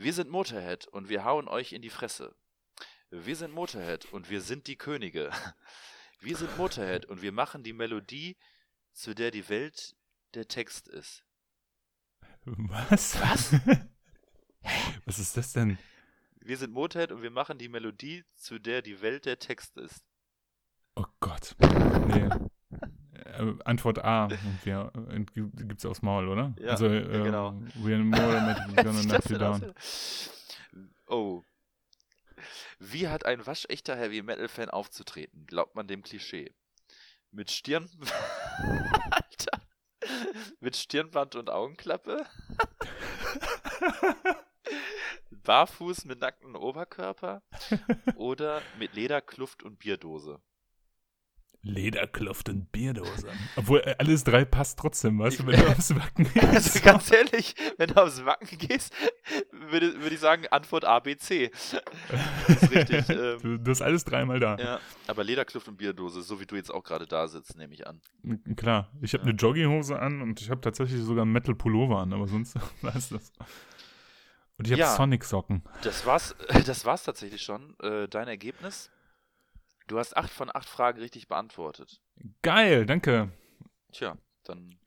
Wir 0.00 0.14
sind 0.14 0.30
Motorhead 0.30 0.86
und 0.86 1.10
wir 1.10 1.24
hauen 1.24 1.46
euch 1.46 1.74
in 1.74 1.82
die 1.82 1.90
Fresse. 1.90 2.34
Wir 3.10 3.36
sind 3.36 3.52
Motorhead 3.52 4.06
und 4.06 4.30
wir 4.30 4.40
sind 4.40 4.66
die 4.66 4.76
Könige. 4.76 5.30
Wir 6.22 6.36
sind 6.36 6.54
Motorhead 6.58 7.06
und 7.06 7.22
wir 7.22 7.32
machen 7.32 7.62
die 7.62 7.72
Melodie, 7.72 8.36
zu 8.92 9.14
der 9.14 9.30
die 9.30 9.48
Welt 9.48 9.96
der 10.34 10.46
Text 10.48 10.86
ist. 10.86 11.24
Was? 12.44 13.18
Was? 13.20 13.52
Was 15.06 15.18
ist 15.18 15.38
das 15.38 15.54
denn? 15.54 15.78
Wir 16.40 16.58
sind 16.58 16.74
Motorhead 16.74 17.10
und 17.10 17.22
wir 17.22 17.30
machen 17.30 17.56
die 17.56 17.70
Melodie, 17.70 18.24
zu 18.34 18.58
der 18.58 18.82
die 18.82 19.00
Welt 19.00 19.24
der 19.24 19.38
Text 19.38 19.78
ist. 19.78 20.04
Oh 20.94 21.06
Gott. 21.20 21.56
Nee. 22.08 22.28
Äh, 23.40 23.54
Antwort 23.64 24.04
A. 24.04 24.24
Und 24.26 24.64
wir, 24.64 24.92
äh, 25.10 25.64
gibt's 25.64 25.86
aufs 25.86 26.02
Maul, 26.02 26.28
oder? 26.28 26.54
Ja, 26.58 26.72
also, 26.72 26.86
ja, 26.86 27.00
äh, 27.00 27.22
genau. 27.22 27.50
We're 27.82 27.98
more 27.98 28.20
we're 28.20 28.84
gonna 28.84 29.02
knock 29.02 29.30
you 29.30 29.38
down. 29.38 29.74
Oh. 31.06 31.42
Wie 32.78 33.08
hat 33.08 33.26
ein 33.26 33.46
waschechter 33.46 33.96
Heavy 33.96 34.22
Metal 34.22 34.48
Fan 34.48 34.70
aufzutreten? 34.70 35.46
Glaubt 35.46 35.74
man 35.74 35.86
dem 35.86 36.02
Klischee? 36.02 36.54
Mit 37.30 37.50
Stirn. 37.50 37.88
Alter. 39.10 39.60
Mit 40.60 40.76
Stirnband 40.76 41.36
und 41.36 41.50
Augenklappe? 41.50 42.26
Barfuß 45.30 46.04
mit 46.04 46.20
nacktem 46.20 46.54
Oberkörper? 46.54 47.42
Oder 48.16 48.62
mit 48.78 48.94
Lederkluft 48.94 49.62
und 49.62 49.78
Bierdose? 49.78 50.40
Lederkluft 51.62 52.48
und 52.48 52.72
Bierdose. 52.72 53.28
Obwohl 53.56 53.80
äh, 53.80 53.94
alles 53.98 54.24
drei 54.24 54.46
passt 54.46 54.78
trotzdem, 54.78 55.18
weißt 55.18 55.40
du, 55.40 55.46
wenn 55.46 55.60
du 55.60 55.66
aufs 55.68 55.94
Wacken 55.94 56.26
Also 56.40 56.52
gehst. 56.72 56.82
ganz 56.82 57.12
ehrlich, 57.12 57.54
wenn 57.76 57.88
du 57.88 58.02
aufs 58.02 58.24
Wacken 58.24 58.56
gehst, 58.56 58.94
würde, 59.52 60.00
würde 60.00 60.14
ich 60.14 60.20
sagen, 60.20 60.46
Antwort 60.50 60.86
A, 60.86 61.00
B, 61.00 61.16
C. 61.16 61.50
Das 62.48 62.62
ist 62.62 62.70
richtig. 62.70 63.04
Ähm, 63.10 63.38
Du, 63.42 63.58
du 63.58 63.70
hast 63.70 63.82
alles 63.82 64.04
dreimal 64.04 64.40
da. 64.40 64.56
ja, 64.56 64.80
aber 65.06 65.22
Lederkluft 65.24 65.68
und 65.68 65.76
Bierdose, 65.76 66.22
so 66.22 66.40
wie 66.40 66.46
du 66.46 66.56
jetzt 66.56 66.72
auch 66.72 66.82
gerade 66.82 67.06
da 67.06 67.28
sitzt, 67.28 67.56
nehme 67.58 67.74
ich 67.74 67.86
an. 67.86 68.00
N- 68.24 68.56
Klar, 68.56 68.90
ich 69.02 69.12
habe 69.12 69.24
Ja. 69.24 69.28
eine 69.30 69.36
Jogginghose 69.38 69.98
an 69.98 70.22
und 70.22 70.40
ich 70.40 70.48
habe 70.50 70.60
tatsächlich 70.62 71.02
sogar 71.02 71.22
einen 71.22 71.32
Metal-Pullover 71.32 71.98
an, 71.98 72.12
aber 72.12 72.26
sonst 72.26 72.54
war 72.82 72.96
es 72.96 73.10
das. 73.10 73.32
Und 74.56 74.66
ich 74.66 74.72
habe 74.72 74.80
Ja. 74.80 74.94
Sonic-Socken. 74.96 75.62
Das 75.82 76.06
war's, 76.06 76.34
das 76.66 76.84
war's 76.84 77.02
tatsächlich 77.04 77.42
schon. 77.42 77.74
Äh, 77.82 78.08
dein 78.08 78.28
Ergebnis? 78.28 78.90
Du 79.90 79.98
hast 79.98 80.16
acht 80.16 80.30
von 80.30 80.54
acht 80.54 80.68
Fragen 80.68 81.00
richtig 81.00 81.26
beantwortet. 81.26 82.00
Geil, 82.42 82.86
danke. 82.86 83.32
Tja, 83.90 84.16
dann. 84.44 84.78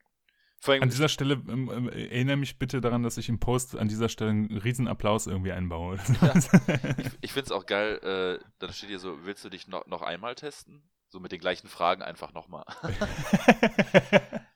An 0.65 0.87
dieser 0.87 1.09
Stelle 1.09 1.33
ähm, 1.33 1.69
ähm, 1.69 1.89
erinnere 1.89 2.37
mich 2.37 2.57
bitte 2.57 2.79
daran, 2.79 3.03
dass 3.03 3.17
ich 3.17 3.27
im 3.27 3.37
Post 3.37 3.75
an 3.75 3.89
dieser 3.89 4.07
Stelle 4.07 4.29
einen 4.29 4.57
riesen 4.57 4.87
Applaus 4.87 5.27
irgendwie 5.27 5.51
einbaue. 5.51 5.97
ich 5.99 7.05
ich 7.19 7.33
finde 7.33 7.47
es 7.47 7.51
auch 7.51 7.65
geil, 7.65 7.99
äh, 8.41 8.45
dann 8.59 8.71
steht 8.71 8.87
hier 8.87 8.99
so, 8.99 9.25
willst 9.25 9.43
du 9.43 9.49
dich 9.49 9.67
noch, 9.67 9.85
noch 9.87 10.03
einmal 10.03 10.35
testen? 10.35 10.89
So 11.09 11.19
mit 11.19 11.33
den 11.33 11.39
gleichen 11.41 11.67
Fragen 11.67 12.01
einfach 12.01 12.31
nochmal. 12.33 12.63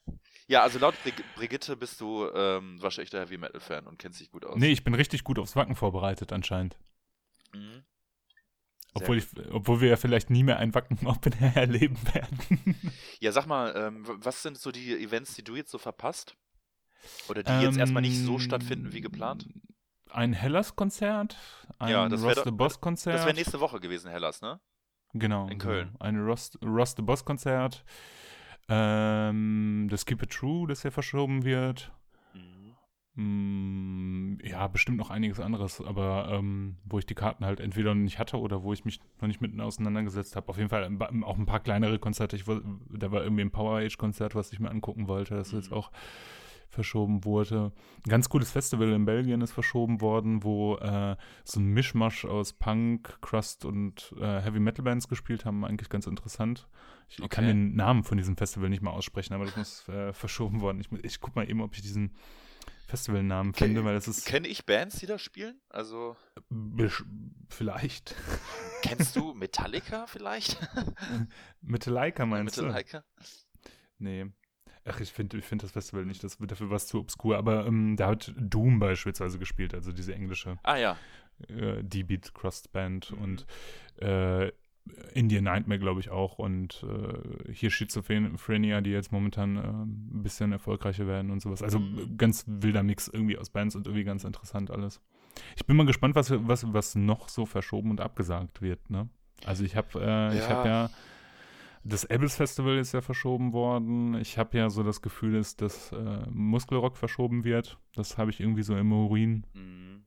Ja, 0.49 0.61
also 0.61 0.79
laut 0.79 0.95
Brig 1.03 1.15
Brigitte 1.35 1.75
bist 1.75 1.99
du 1.99 2.25
ähm, 2.33 2.81
waschechter 2.81 3.19
Heavy 3.19 3.37
Metal 3.37 3.59
Fan 3.59 3.85
und 3.85 3.99
kennst 3.99 4.21
dich 4.21 4.31
gut 4.31 4.45
aus. 4.45 4.55
nee, 4.55 4.71
ich 4.71 4.85
bin 4.85 4.93
richtig 4.93 5.25
gut 5.25 5.39
aufs 5.39 5.57
Wacken 5.57 5.75
vorbereitet 5.75 6.31
anscheinend. 6.31 6.77
Mhm. 7.53 7.83
Obwohl, 9.01 9.17
ich, 9.17 9.27
obwohl 9.51 9.81
wir 9.81 9.89
ja 9.89 9.95
vielleicht 9.95 10.29
nie 10.29 10.43
mehr 10.43 10.57
ein 10.57 10.73
Wacken 10.73 10.97
Open 11.07 11.33
Air 11.39 11.55
erleben 11.55 11.97
werden. 12.13 12.75
Ja, 13.19 13.31
sag 13.31 13.47
mal, 13.47 13.73
ähm, 13.75 14.03
was 14.05 14.43
sind 14.43 14.57
so 14.57 14.71
die 14.71 14.93
Events, 14.95 15.35
die 15.35 15.43
du 15.43 15.55
jetzt 15.55 15.71
so 15.71 15.77
verpasst? 15.77 16.35
Oder 17.29 17.43
die 17.43 17.51
jetzt 17.63 17.77
erstmal 17.77 18.01
nicht 18.01 18.17
so 18.17 18.33
Ähm, 18.33 18.39
stattfinden 18.39 18.93
wie 18.93 19.01
geplant? 19.01 19.47
ein 20.09 20.33
Hellas-Konzert, 20.33 21.37
ein 21.79 21.89
Ja, 21.89 22.09
das 22.09 22.23
Ross 22.23 22.41
the 22.43 22.51
Boss-Konzert. 22.51 23.15
Das 23.15 23.25
wäre 23.25 23.35
nächste 23.35 23.59
Woche 23.59 23.79
gewesen, 23.79 24.09
Hellas, 24.09 24.41
ne? 24.41 24.59
Genau. 25.13 25.47
in 25.47 25.57
Köln. 25.57 25.87
Genau. 25.87 25.99
Ein 25.99 26.19
Ross, 26.25 26.51
Ross 26.63 26.93
the 26.95 27.01
Boss-Konzert. 27.01 27.83
Ähm, 28.69 29.87
das 29.89 30.05
Keep 30.05 30.23
It 30.23 30.31
True, 30.31 30.67
das 30.67 30.83
ja 30.83 30.91
verschoben 30.91 31.43
wird. 31.45 31.91
Mm, 33.19 34.37
ja, 34.43 34.67
bestimmt 34.67 34.97
noch 34.97 35.09
einiges 35.09 35.39
anderes, 35.39 35.81
aber 35.81 36.29
ähm, 36.31 36.77
wo 36.85 36.99
ich 36.99 37.05
die 37.05 37.15
Karten 37.15 37.45
halt 37.45 37.59
entweder 37.59 37.93
noch 37.95 38.01
nicht 38.03 38.19
hatte 38.19 38.37
oder 38.37 38.63
wo 38.63 38.73
ich 38.73 38.85
mich 38.85 38.99
noch 39.19 39.27
nicht 39.27 39.41
mitten 39.41 39.59
auseinandergesetzt 39.59 40.35
habe. 40.35 40.49
Auf 40.49 40.57
jeden 40.57 40.69
Fall 40.69 40.83
ein 40.83 40.97
ba- 40.99 41.11
auch 41.23 41.37
ein 41.37 41.45
paar 41.47 41.59
kleinere 41.59 41.99
Konzerte. 41.99 42.35
Ich, 42.35 42.43
da 42.45 43.11
war 43.11 43.23
irgendwie 43.23 43.41
ein 43.41 43.51
Power 43.51 43.79
Age-Konzert, 43.79 44.35
was 44.35 44.53
ich 44.53 44.59
mir 44.59 44.69
angucken 44.69 45.07
wollte, 45.07 45.35
das 45.35 45.51
jetzt 45.51 45.71
Mhm. 45.71 45.77
auch 45.77 45.91
verschoben 46.69 47.23
wurde. 47.25 47.71
Ein 48.05 48.09
ganz 48.09 48.29
cooles 48.29 48.51
Festival 48.51 48.91
in 48.91 49.05
Belgien 49.05 49.41
ist 49.41 49.51
verschoben 49.53 49.99
worden, 50.01 50.43
wo 50.43 50.75
äh, 50.75 51.15
so 51.43 51.59
ein 51.59 51.65
Mischmasch 51.73 52.25
aus 52.25 52.53
Punk, 52.53 53.17
Crust 53.21 53.65
und 53.65 54.13
äh, 54.19 54.41
Heavy 54.41 54.59
Metal 54.59 54.83
Bands 54.83 55.07
gespielt 55.07 55.45
haben. 55.45 55.65
Eigentlich 55.65 55.89
ganz 55.89 56.05
interessant. 56.07 56.67
Ich 57.09 57.17
kann 57.17 57.25
Okay. 57.45 57.47
den 57.47 57.75
Namen 57.75 58.03
von 58.03 58.17
diesem 58.17 58.35
Festival 58.35 58.69
nicht 58.69 58.83
mal 58.83 58.91
aussprechen, 58.91 59.33
aber 59.33 59.45
das 59.45 59.55
muss 59.55 59.87
äh, 59.89 60.11
verschoben 60.13 60.59
worden. 60.61 60.81
Ich, 60.81 60.91
ich 61.03 61.21
guck 61.21 61.35
mal 61.35 61.49
eben, 61.49 61.61
ob 61.61 61.73
ich 61.73 61.81
diesen 61.81 62.11
Festivalnamen 62.87 63.53
finde, 63.53 63.83
weil 63.85 63.93
das 63.95 64.07
ist 64.07 64.25
Kenne 64.25 64.47
ich 64.47 64.65
Bands, 64.65 64.97
die 64.99 65.05
da 65.05 65.19
spielen? 65.19 65.59
Also, 65.69 66.15
vielleicht. 67.49 68.15
kennst 68.81 69.15
du 69.15 69.33
Metallica 69.33 70.07
vielleicht? 70.07 70.57
Metallica 71.61 72.25
meinst 72.25 72.57
Metallica? 72.61 72.99
du? 72.99 73.25
Nee. 73.99 74.25
Ach, 74.85 74.99
ich 75.01 75.11
finde 75.11 75.37
ich 75.37 75.43
find 75.45 75.63
das 75.63 75.71
Festival 75.71 76.05
nicht, 76.05 76.23
das 76.23 76.39
wird 76.39 76.51
dafür 76.51 76.69
was 76.69 76.87
zu 76.87 76.99
obskur, 76.99 77.37
aber 77.37 77.65
ähm, 77.65 77.97
da 77.97 78.07
hat 78.07 78.33
Doom 78.37 78.79
beispielsweise 78.79 79.37
gespielt, 79.37 79.73
also 79.73 79.91
diese 79.91 80.15
englische 80.15 80.57
Ah 80.63 80.77
ja. 80.77 80.97
äh, 81.49 81.83
D-Beat 81.83 82.33
Crust 82.33 82.71
Band 82.71 83.11
Mhm. 83.11 83.17
und 83.21 83.45
äh, 84.01 84.51
Indian 85.13 85.43
Nightmare, 85.45 85.79
glaube 85.79 85.99
ich, 85.99 86.09
auch 86.09 86.37
und 86.39 86.83
äh, 86.83 87.51
hier 87.53 87.69
Schizophrenia, 87.69 88.81
die 88.81 88.91
jetzt 88.91 89.11
momentan 89.11 89.57
äh, 89.57 89.61
ein 89.61 90.23
bisschen 90.23 90.51
erfolgreicher 90.51 91.07
werden 91.07 91.31
und 91.31 91.41
sowas. 91.41 91.61
Also 91.61 91.79
Mhm. 91.79 92.17
ganz 92.17 92.45
wilder 92.47 92.83
Mix 92.83 93.07
irgendwie 93.07 93.37
aus 93.37 93.49
Bands 93.49 93.75
und 93.75 93.87
irgendwie 93.87 94.03
ganz 94.03 94.23
interessant 94.23 94.71
alles. 94.71 95.01
Ich 95.55 95.65
bin 95.65 95.75
mal 95.77 95.85
gespannt, 95.85 96.15
was, 96.15 96.31
was, 96.47 96.71
was 96.73 96.95
noch 96.95 97.29
so 97.29 97.45
verschoben 97.45 97.91
und 97.91 98.01
abgesagt 98.01 98.61
wird, 98.61 98.89
ne? 98.89 99.07
Also 99.45 99.63
ich 99.63 99.75
habe 99.75 99.87
äh, 100.01 100.35
ich 100.35 100.41
Ja. 100.41 100.49
hab 100.49 100.65
ja 100.65 100.89
das 101.83 102.09
Abyss 102.09 102.35
Festival 102.35 102.77
ist 102.77 102.91
ja 102.93 103.01
verschoben 103.01 103.53
worden. 103.53 104.15
Ich 104.15 104.37
habe 104.37 104.57
ja 104.57 104.69
so 104.69 104.83
das 104.83 105.01
Gefühl, 105.01 105.33
dass 105.33 105.55
das 105.55 105.91
äh, 105.93 106.25
Muskelrock 106.29 106.97
verschoben 106.97 107.43
wird. 107.45 107.77
Das 107.95 108.17
habe 108.17 108.29
ich 108.31 108.39
irgendwie 108.41 108.63
so 108.63 108.75
im 108.75 108.91
Urin. 108.91 109.45
Mhm. 109.53 110.03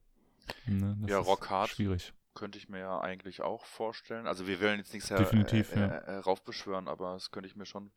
Ne? 0.66 0.96
Das 1.00 1.10
Ja, 1.10 1.20
ist 1.20 1.26
Rock 1.26 1.48
hard. 1.48 1.68
Schwierig. 1.70 2.12
Könnte 2.34 2.58
ich 2.58 2.68
mir 2.68 2.78
ja 2.78 3.00
eigentlich 3.00 3.42
auch 3.42 3.64
vorstellen. 3.64 4.26
Also 4.26 4.46
wir 4.46 4.60
wollen 4.60 4.78
jetzt 4.78 4.92
nichts 4.92 5.10
her 5.10 5.18
Definitiv, 5.18 5.72
äh, 5.72 5.80
ja. 5.80 5.86
äh, 5.86 6.12
äh, 6.12 6.16
raufbeschwören, 6.18 6.88
aber 6.88 7.14
das 7.14 7.30
könnte 7.30 7.48
ich 7.48 7.56
mir 7.56 7.66
schon 7.66 7.92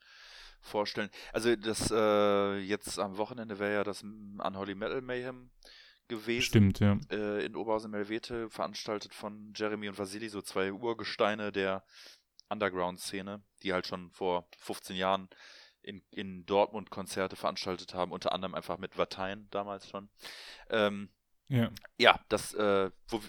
vorstellen. 0.61 1.09
Also 1.33 1.55
das 1.55 1.91
äh, 1.91 2.57
jetzt 2.59 2.97
am 2.99 3.17
Wochenende 3.17 3.59
wäre 3.59 3.73
ja 3.73 3.83
das 3.83 4.01
Unholy 4.03 4.75
Metal 4.75 5.01
Mayhem 5.01 5.51
gewesen. 6.07 6.41
Stimmt, 6.41 6.79
ja. 6.79 6.97
Äh, 7.11 7.45
in 7.45 7.55
Oberhausen-Melvete, 7.55 8.49
veranstaltet 8.49 9.13
von 9.13 9.53
Jeremy 9.55 9.89
und 9.89 9.97
Vasili, 9.97 10.29
so 10.29 10.41
zwei 10.41 10.71
Urgesteine 10.71 11.51
der 11.51 11.83
Underground-Szene, 12.49 13.43
die 13.61 13.73
halt 13.73 13.87
schon 13.87 14.11
vor 14.11 14.47
15 14.57 14.95
Jahren 14.95 15.29
in, 15.81 16.01
in 16.11 16.45
Dortmund 16.45 16.89
Konzerte 16.89 17.35
veranstaltet 17.35 17.93
haben, 17.93 18.11
unter 18.11 18.31
anderem 18.31 18.55
einfach 18.55 18.77
mit 18.77 18.97
Vatein 18.97 19.47
damals 19.51 19.89
schon. 19.89 20.09
Ähm, 20.69 21.09
Ja. 21.49 21.71
ja, 21.97 22.19
das, 22.29 22.53
äh, 22.53 22.89
wo 23.09 23.21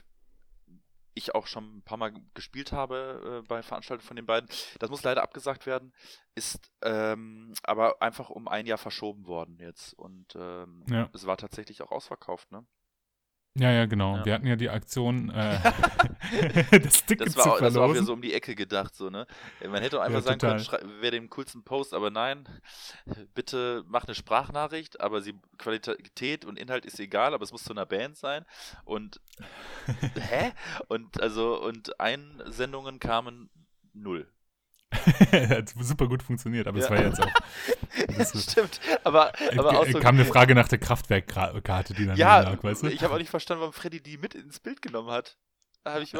ich 1.15 1.35
auch 1.35 1.47
schon 1.47 1.79
ein 1.79 1.83
paar 1.83 1.99
Mal 1.99 2.13
gespielt 2.35 2.73
habe 2.73 3.43
äh, 3.45 3.47
bei 3.47 3.63
Veranstaltungen 3.63 4.07
von 4.07 4.17
den 4.17 4.27
beiden. 4.27 4.49
Das 4.79 4.91
muss 4.91 5.03
leider 5.03 5.23
abgesagt 5.23 5.67
werden, 5.67 5.93
ist 6.35 6.71
ähm, 6.83 7.55
aber 7.63 8.03
einfach 8.03 8.31
um 8.31 8.49
ein 8.49 8.67
Jahr 8.67 8.79
verschoben 8.79 9.27
worden 9.27 9.59
jetzt. 9.59 9.95
Und 9.95 10.35
ähm, 10.37 10.85
Ja. 10.89 11.09
es 11.13 11.27
war 11.27 11.37
tatsächlich 11.37 11.83
auch 11.83 11.91
ausverkauft, 11.93 12.51
ne? 12.53 12.67
Ja, 13.57 13.71
ja, 13.71 13.87
genau. 13.87 14.17
Ja. 14.17 14.25
Wir 14.25 14.35
hatten 14.35 14.47
ja 14.49 14.57
die 14.57 14.69
Aktion, 14.69 15.31
äh, 15.31 15.61
das 16.83 17.05
Ticket 17.07 17.29
Das 17.29 17.37
war, 17.37 17.45
zu 17.45 17.51
auch, 17.53 17.61
das 17.61 17.75
war 17.77 17.85
auch 17.85 17.91
wieder 17.91 18.03
verlosen. 18.03 18.05
so 18.05 18.13
um 18.13 18.21
die 18.21 18.35
Ecke 18.35 18.57
gedacht, 18.57 18.97
so, 18.97 19.11
ne? 19.11 19.29
Man 19.61 19.81
hätte 19.81 19.99
auch 20.01 20.03
einfach 20.03 20.19
Ja, 20.19 20.23
sagen 20.23 20.41
können, 20.41 20.59
total. 20.59 20.81
schrei- 20.81 20.85
wer 21.01 21.13
den 21.13 21.31
coolsten 21.31 21.63
Post, 21.63 21.95
aber 21.95 22.11
nein, 22.11 22.49
bitte 23.35 23.85
mach 23.87 24.05
eine 24.07 24.17
Sprachnachricht, 24.17 25.01
aber 25.01 25.23
sie 25.23 25.35
Qualität 25.59 26.45
und 26.45 26.59
Inhalt 26.59 26.85
ist 26.85 26.99
egal, 26.99 27.33
aber 27.33 27.45
es 27.45 27.53
muss 27.53 27.63
zu 27.63 27.73
einer 27.73 27.87
Band 27.87 28.17
sein. 28.17 28.45
Und 28.85 29.21
hä? 30.19 30.53
Und 30.89 31.21
also, 31.21 31.63
und 31.63 32.01
Einsendungen 32.01 32.99
kamen 32.99 33.51
null. 33.93 34.27
Hat 35.33 35.69
super 35.81 36.07
gut 36.09 36.23
funktioniert, 36.23 36.67
aber 36.67 36.79
es 36.79 36.85
Ja. 36.85 36.91
war 36.91 37.03
jetzt 37.03 37.21
auch. 37.21 37.31
Das 38.19 38.35
ist- 38.35 38.51
Stimmt, 38.53 38.81
aber, 39.05 39.33
aber 39.57 39.79
auch 39.81 39.87
so. 39.87 39.99
kam 40.01 40.17
eine 40.17 40.25
Frage 40.25 40.55
nach 40.55 40.69
der 40.69 40.79
Kraftwerkkarte, 40.79 41.95
die 41.95 42.07
dann 42.07 42.17
ja, 42.17 42.41
lag, 42.41 42.63
weißt 42.63 42.83
du? 42.85 42.87
ich 42.89 43.03
habe 43.03 43.15
auch 43.15 43.19
nicht 43.19 43.31
verstanden, 43.31 43.61
warum 43.61 43.73
Freddy 43.73 44.01
die 44.01 44.19
mit 44.19 44.35
ins 44.35 44.61
Bild 44.61 44.83
genommen 44.83 45.11
hat. 45.11 45.37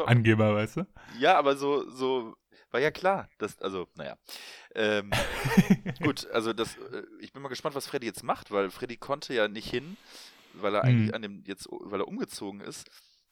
Angeber, 0.05 0.53
weißt 0.55 0.77
du? 0.77 0.85
Ja, 1.19 1.37
aber 1.39 1.55
so, 1.57 1.89
so, 1.89 2.35
war 2.71 2.79
ja 2.79 2.91
klar. 2.91 3.27
Das, 3.39 3.59
also, 3.61 3.87
naja. 3.95 4.15
Ähm, 4.75 5.09
gut, 6.03 6.27
also 6.31 6.53
das, 6.53 6.75
äh, 6.77 7.03
ich 7.19 7.33
bin 7.33 7.41
mal 7.41 7.49
gespannt, 7.49 7.75
was 7.75 7.87
Freddy 7.87 8.05
jetzt 8.05 8.23
macht, 8.23 8.51
weil 8.51 8.69
Freddy 8.69 8.97
konnte 8.97 9.33
ja 9.33 9.47
nicht 9.47 9.69
hin, 9.69 9.97
weil 10.53 10.75
er 10.75 10.83
eigentlich 10.83 11.09
Mhm. 11.09 11.15
an 11.15 11.21
dem, 11.23 11.43
jetzt, 11.47 11.67
weil 11.71 11.99
er 11.99 12.07
umgezogen 12.07 12.61
ist. 12.61 12.87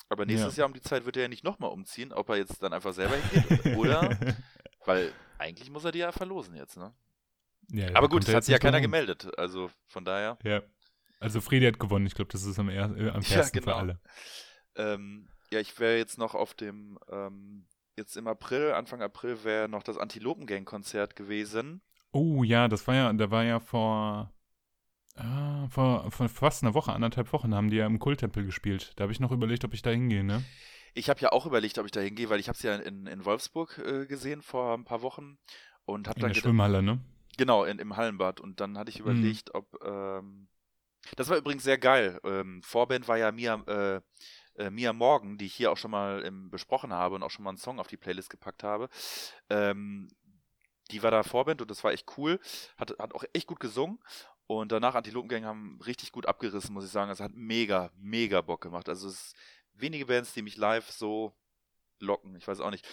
Aber 0.09 0.25
nächstes 0.25 0.55
Ja. 0.57 0.61
Jahr 0.61 0.67
um 0.67 0.73
die 0.73 0.81
Zeit 0.81 1.05
wird 1.05 1.17
er 1.17 1.23
ja 1.23 1.29
nicht 1.29 1.43
nochmal 1.43 1.69
umziehen, 1.69 2.11
ob 2.13 2.29
er 2.29 2.37
jetzt 2.37 2.61
dann 2.63 2.73
einfach 2.73 2.93
selber 2.93 3.15
hingeht 3.15 3.77
oder, 3.77 4.17
weil 4.85 5.11
eigentlich 5.43 5.69
muss 5.69 5.83
er 5.85 5.91
die 5.91 5.99
ja 5.99 6.11
verlosen 6.11 6.55
jetzt, 6.55 6.77
ne? 6.77 6.93
Ja, 7.69 7.89
ja, 7.89 7.95
Aber 7.95 8.09
gut, 8.09 8.27
er 8.27 8.35
hat 8.35 8.43
sich 8.45 8.53
ja 8.53 8.59
keiner 8.59 8.77
rum. 8.77 8.83
gemeldet, 8.83 9.27
also 9.37 9.69
von 9.87 10.05
daher. 10.05 10.37
Ja. 10.43 10.61
Also 11.19 11.41
Fredi 11.41 11.65
hat 11.65 11.79
gewonnen. 11.79 12.05
Ich 12.05 12.15
glaube, 12.15 12.31
das 12.31 12.43
ist 12.43 12.59
am, 12.59 12.69
er 12.69 12.95
äh, 12.97 13.09
am 13.09 13.21
Ja, 13.21 13.21
fairsten 13.21 13.61
genau. 13.61 13.71
für 13.71 13.75
alle. 13.75 13.99
Ähm, 14.75 15.29
ja, 15.51 15.59
ich 15.59 15.79
wäre 15.79 15.97
jetzt 15.97 16.17
noch 16.17 16.35
auf 16.35 16.53
dem, 16.53 16.99
ähm, 17.09 17.65
jetzt 17.95 18.17
im 18.17 18.27
April, 18.27 18.73
Anfang 18.73 19.01
April 19.01 19.43
wäre 19.43 19.69
noch 19.69 19.83
das 19.83 19.97
Antilopengang-Konzert 19.97 21.15
gewesen. 21.15 21.81
Oh 22.11 22.43
ja, 22.43 22.67
das 22.67 22.87
war 22.87 22.95
ja, 22.95 23.11
da 23.13 23.31
war 23.31 23.43
ja 23.43 23.59
vor, 23.59 24.31
ah, 25.15 25.67
vor, 25.69 26.11
vor 26.11 26.29
fast 26.29 26.63
einer 26.63 26.73
Woche, 26.73 26.93
anderthalb 26.93 27.33
Wochen 27.33 27.55
haben 27.55 27.69
die 27.69 27.77
ja 27.77 27.85
im 27.87 27.99
Kulttempel 27.99 28.45
gespielt. 28.45 28.93
Da 28.97 29.03
habe 29.03 29.13
ich 29.13 29.19
noch 29.19 29.31
überlegt, 29.31 29.65
ob 29.65 29.73
ich 29.73 29.81
da 29.81 29.91
hingehe, 29.91 30.23
ne? 30.23 30.43
Ich 30.93 31.09
habe 31.09 31.19
ja 31.21 31.31
auch 31.31 31.45
überlegt, 31.45 31.77
ob 31.79 31.85
ich 31.85 31.91
da 31.91 31.99
hingehe, 32.01 32.29
weil 32.29 32.39
ich 32.39 32.47
habe 32.47 32.55
es 32.55 32.63
ja 32.63 32.75
in, 32.75 33.07
in 33.07 33.25
Wolfsburg 33.25 33.77
äh, 33.79 34.05
gesehen 34.05 34.41
vor 34.41 34.73
ein 34.75 34.85
paar 34.85 35.01
Wochen 35.01 35.37
und 35.85 36.07
habe 36.07 36.17
In 36.17 36.21
dann 36.21 36.27
der 36.27 36.33
gedacht, 36.33 36.43
Schwimmhalle, 36.43 36.81
ne? 36.81 36.99
genau 37.37 37.63
in, 37.65 37.79
im 37.79 37.97
Hallenbad 37.97 38.39
und 38.41 38.59
dann 38.59 38.77
hatte 38.77 38.91
ich 38.91 38.99
Mhm. 38.99 39.01
überlegt, 39.01 39.55
ob 39.55 39.67
ähm, 39.83 40.47
das 41.17 41.29
war 41.29 41.37
übrigens 41.37 41.63
sehr 41.63 41.77
geil. 41.77 42.19
Ähm, 42.23 42.61
Vorband 42.63 43.07
war 43.07 43.17
ja 43.17 43.31
Mia 43.31 43.55
äh, 43.67 44.01
äh, 44.61 44.69
Mia 44.69 44.93
Morgan, 44.93 45.37
die 45.37 45.45
ich 45.47 45.55
hier 45.55 45.71
auch 45.71 45.77
schon 45.77 45.91
mal 45.91 46.25
ähm, 46.25 46.49
besprochen 46.51 46.93
habe 46.93 47.15
und 47.15 47.23
auch 47.23 47.31
schon 47.31 47.43
mal 47.43 47.51
einen 47.51 47.57
Song 47.57 47.79
auf 47.79 47.87
die 47.87 47.97
Playlist 47.97 48.29
gepackt 48.29 48.63
habe. 48.63 48.89
Ähm, 49.49 50.09
die 50.91 51.01
war 51.03 51.11
da 51.11 51.23
Vorband 51.23 51.61
und 51.61 51.71
das 51.71 51.83
war 51.83 51.91
echt 51.91 52.17
cool. 52.17 52.39
Hat, 52.77 52.95
hat 52.99 53.13
auch 53.15 53.23
echt 53.33 53.47
gut 53.47 53.59
gesungen. 53.59 53.99
Und 54.47 54.71
danach 54.71 54.95
Antilopengang 54.95 55.45
haben 55.45 55.79
richtig 55.85 56.11
gut 56.11 56.25
abgerissen, 56.25 56.73
muss 56.73 56.85
ich 56.85 56.91
sagen. 56.91 57.09
Es 57.09 57.21
hat 57.21 57.31
mega, 57.33 57.91
mega 57.97 58.41
Bock 58.41 58.61
gemacht. 58.61 58.89
Also 58.89 59.07
es 59.07 59.15
ist 59.15 59.35
wenige 59.73 60.07
Bands, 60.07 60.33
die 60.33 60.41
mich 60.41 60.57
live 60.57 60.89
so 60.91 61.33
locken. 61.99 62.35
Ich 62.35 62.47
weiß 62.47 62.59
auch 62.59 62.71
nicht. 62.71 62.87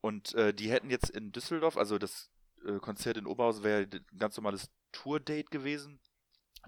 Und 0.00 0.34
äh, 0.34 0.54
die 0.54 0.70
hätten 0.70 0.90
jetzt 0.90 1.10
in 1.10 1.32
Düsseldorf, 1.32 1.76
also 1.76 1.98
das 1.98 2.30
äh, 2.64 2.78
Konzert 2.78 3.16
in 3.16 3.26
Oberhausen 3.26 3.64
wäre 3.64 3.82
ein 3.82 4.18
ganz 4.18 4.36
normales 4.36 4.70
Tour-Date 4.92 5.50
gewesen. 5.50 6.00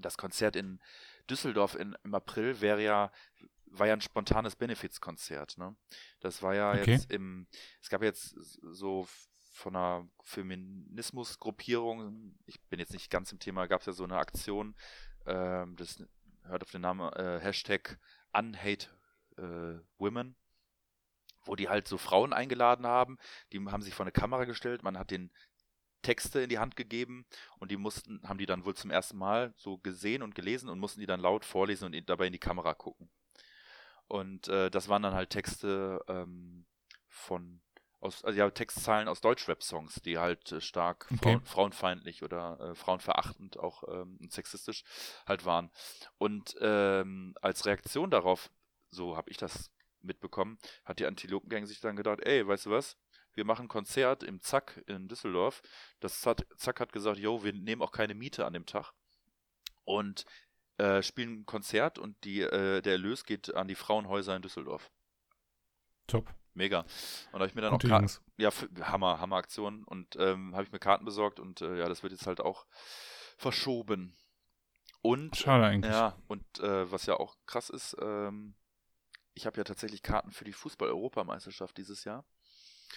Das 0.01 0.17
Konzert 0.17 0.57
in 0.57 0.81
Düsseldorf 1.29 1.75
in, 1.75 1.97
im 2.05 2.15
April 2.15 2.61
wäre 2.61 2.83
ja, 2.83 3.13
war 3.67 3.87
ja 3.87 3.95
ein 3.95 4.01
spontanes 4.01 4.57
Benefizkonzert, 4.57 5.59
ne? 5.59 5.77
Das 6.21 6.43
war 6.43 6.55
ja 6.55 6.73
Okay. 6.73 6.93
jetzt 6.93 7.11
im, 7.11 7.47
es 7.81 7.89
gab 7.89 8.03
jetzt 8.03 8.35
so 8.63 9.07
von 9.53 9.77
einer 9.77 10.09
Feminismusgruppierung, 10.23 12.35
ich 12.47 12.61
bin 12.69 12.81
jetzt 12.81 12.93
nicht 12.93 13.11
ganz 13.11 13.33
im 13.33 13.39
Thema, 13.39 13.67
gab 13.67 13.81
es 13.81 13.87
ja 13.87 13.93
so 13.93 14.05
eine 14.05 14.17
Aktion, 14.17 14.75
ähm, 15.27 15.77
das 15.77 16.03
hört 16.45 16.63
auf 16.63 16.71
den 16.71 16.81
Namen 16.81 17.13
äh, 17.13 17.39
Hashtag 17.41 17.99
Unhate 18.33 18.89
äh, 19.43 19.81
Women, 19.99 20.37
wo 21.45 21.57
die 21.57 21.69
halt 21.69 21.89
so 21.89 21.99
Frauen 21.99 22.33
eingeladen 22.33 22.87
haben, 22.87 23.19
die 23.53 23.61
haben 23.61 23.83
sich 23.83 23.95
vor 23.95 24.05
eine 24.05 24.13
Kamera 24.13 24.45
gestellt, 24.45 24.83
man 24.83 24.99
hat 24.99 25.11
den 25.11 25.31
Texte 26.03 26.41
in 26.41 26.49
die 26.49 26.59
Hand 26.59 26.77
gegeben 26.77 27.27
und 27.59 27.71
die 27.71 27.77
mussten, 27.77 28.21
haben 28.29 28.39
die 28.39 28.47
dann 28.47 28.65
wohl 28.65 28.75
zum 28.75 28.91
ersten 28.91 29.19
Mal 29.19 29.53
so 29.57 29.79
gesehen 29.79 30.23
und 30.23 30.35
gelesen 30.35 30.69
und 30.69 30.79
mussten 30.81 31.01
die 31.01 31.07
dann 31.07 31.21
laut 31.21 31.45
vorlesen 31.45 31.87
und 31.87 32.09
dabei 32.11 32.27
in 32.27 32.33
die 32.33 32.39
Kamera 32.39 32.75
gucken. 32.75 33.11
Und 34.09 34.49
äh, 34.49 34.71
das 34.71 34.89
waren 34.89 35.03
dann 35.03 35.15
halt 35.15 35.31
Texte 35.31 36.05
ähm, 36.09 36.67
von 37.09 37.61
aus, 38.01 38.25
also 38.25 38.37
ja, 38.37 38.51
Textzeilen 38.51 39.09
aus 39.09 39.21
Deutschrap-Songs, 39.21 40.03
die 40.03 40.19
halt 40.19 40.51
äh, 40.53 40.61
stark 40.61 41.07
Okay. 41.13 41.39
frauen, 41.39 41.45
frauenfeindlich 41.45 42.23
oder 42.25 42.59
äh, 42.61 42.75
frauenverachtend 42.75 43.59
auch 43.59 43.85
ähm, 43.89 44.19
sexistisch 44.29 44.85
halt 45.27 45.45
waren. 45.45 45.71
Und 46.19 46.57
ähm, 46.61 47.35
als 47.41 47.65
Reaktion 47.65 48.11
darauf 48.11 48.51
so 48.93 49.17
habe 49.17 49.31
ich 49.31 49.37
das 49.37 49.71
mitbekommen, 50.01 50.59
hat 50.85 50.99
die 50.99 51.07
Antilopengang 51.07 51.67
sich 51.67 51.81
dann 51.81 51.97
gedacht, 51.97 52.21
ey, 52.21 52.47
weißt 52.47 52.67
du 52.67 52.71
was? 52.71 52.97
Wir 53.35 53.45
machen 53.45 53.65
ein 53.65 53.69
Konzert 53.69 54.23
im 54.23 54.41
Zack 54.41 54.83
in 54.87 55.09
Düsseldorf. 55.09 55.63
Das 56.01 56.21
Zack 56.21 56.81
hat 56.81 56.93
gesagt, 56.93 57.19
yo, 57.19 57.43
wir 57.43 57.53
nehmen 57.53 57.83
auch 57.83 57.93
keine 57.93 58.15
Miete 58.15 58.45
an 58.45 58.53
dem 58.53 58.67
Tag. 58.67 58.93
Und 59.85 60.27
äh, 60.77 61.03
spielen 61.03 61.41
ein 61.41 61.47
Konzert 61.47 61.99
und 61.99 62.23
die, 62.25 62.41
äh, 62.41 62.83
der 62.83 62.93
Erlös 62.93 63.25
geht 63.25 63.55
an 63.55 63.69
die 63.69 63.75
Frauenhäuser 63.75 64.37
in 64.37 64.43
Düsseldorf. 64.43 64.91
Top. 66.07 66.33
Mega. 66.55 66.81
Und 66.81 66.89
da 67.35 67.39
habe 67.39 67.47
ich 67.47 67.55
mir 67.55 67.63
dann 67.63 67.73
Gute 67.73 67.87
auch 67.87 68.01
Karten. 68.01 68.11
Ja, 68.37 68.51
Hammer, 68.83 69.19
Hammer 69.19 69.37
Aktion. 69.37 69.85
Und 69.85 70.17
ähm, 70.17 70.53
habe 70.55 70.65
ich 70.65 70.73
mir 70.73 70.79
Karten 70.79 71.05
besorgt 71.05 71.41
und 71.41 71.63
äh, 71.63 71.79
ja, 71.79 71.89
das 71.89 72.03
wird 72.03 72.13
jetzt 72.13 72.27
halt 72.27 72.41
auch 72.41 72.67
verschoben. 73.39 74.15
Und 75.01 75.37
Schade 75.37 75.65
eigentlich. 75.65 75.93
Ja, 75.93 76.17
und 76.29 76.45
äh, 76.61 76.91
was 76.91 77.07
ja 77.07 77.15
auch 77.15 77.37
krass 77.47 77.71
ist, 77.71 77.97
ähm, 78.01 78.55
ich 79.35 79.47
habe 79.47 79.59
ja 79.59 79.65
tatsächlich 79.65 80.03
Karten 80.03 80.33
für 80.33 80.45
die 80.45 80.53
Fußball-Europameisterschaft 80.53 81.77
dieses 81.77 82.05
Jahr. 82.05 82.25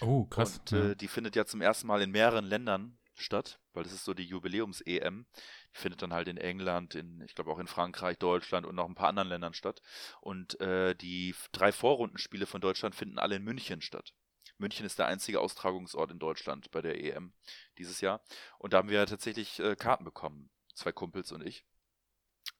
Oh, 0.01 0.25
krass. 0.25 0.59
Und 0.59 0.73
äh, 0.73 0.95
die 0.95 1.07
findet 1.07 1.35
ja 1.35 1.45
zum 1.45 1.61
ersten 1.61 1.87
Mal 1.87 2.01
in 2.01 2.11
mehreren 2.11 2.45
Ländern 2.45 2.97
statt, 3.13 3.59
weil 3.73 3.83
das 3.83 3.93
ist 3.93 4.03
so 4.03 4.13
die 4.13 4.25
Jubiläums-EM. 4.25 5.25
Die 5.73 5.77
findet 5.77 6.01
dann 6.01 6.13
halt 6.13 6.27
in 6.27 6.37
England, 6.37 6.95
in, 6.95 7.21
ich 7.21 7.35
glaube 7.35 7.51
auch 7.51 7.59
in 7.59 7.67
Frankreich, 7.67 8.17
Deutschland 8.17 8.65
und 8.65 8.75
noch 8.75 8.87
ein 8.87 8.95
paar 8.95 9.09
anderen 9.09 9.29
Ländern 9.29 9.53
statt. 9.53 9.81
Und 10.21 10.59
äh, 10.59 10.95
die 10.95 11.33
drei 11.51 11.71
Vorrundenspiele 11.71 12.45
von 12.45 12.61
Deutschland 12.61 12.95
finden 12.95 13.19
alle 13.19 13.37
in 13.37 13.43
München 13.43 13.81
statt. 13.81 14.13
München 14.57 14.85
ist 14.85 14.99
der 14.99 15.07
einzige 15.07 15.41
Austragungsort 15.41 16.11
in 16.11 16.19
Deutschland 16.19 16.71
bei 16.71 16.81
der 16.81 17.01
EM 17.03 17.33
dieses 17.77 18.01
Jahr. 18.01 18.21
Und 18.57 18.73
da 18.73 18.77
haben 18.77 18.89
wir 18.89 19.05
tatsächlich 19.05 19.59
äh, 19.59 19.75
Karten 19.75 20.05
bekommen, 20.05 20.49
zwei 20.73 20.91
Kumpels 20.91 21.31
und 21.31 21.45
ich. 21.45 21.65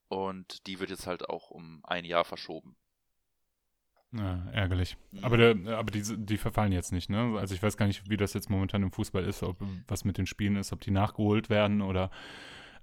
Und 0.07 0.67
die 0.67 0.80
wird 0.80 0.89
jetzt 0.89 1.07
halt 1.07 1.30
auch 1.30 1.51
um 1.51 1.82
ein 1.84 2.05
Jahr 2.05 2.26
verschoben. 2.26 2.78
Ja, 4.18 4.43
ärgerlich. 4.51 4.97
Mhm. 5.11 5.24
Aber, 5.24 5.38
der, 5.38 5.78
aber 5.78 5.91
die, 5.91 6.03
die 6.18 6.38
verfallen 6.38 6.72
jetzt 6.72 6.91
nicht, 6.91 7.09
ne? 7.09 7.38
Also 7.38 7.53
ich 7.53 7.61
weiß 7.61 7.78
gar 7.78 7.88
nicht, 7.88 8.09
wie 8.09 8.18
das 8.18 8.34
jetzt 8.34 8.49
momentan 8.49 8.84
im 8.84 8.91
Fußball 8.91 9.24
ist, 9.24 9.43
ob 9.43 9.57
was 9.88 10.05
mit 10.05 10.18
den 10.18 10.26
Spielen 10.26 10.55
ist, 10.55 10.72
ob 10.72 10.82
die 10.82 10.91
nachgeholt 10.91 11.49
werden 11.49 11.82
oder 11.82 12.11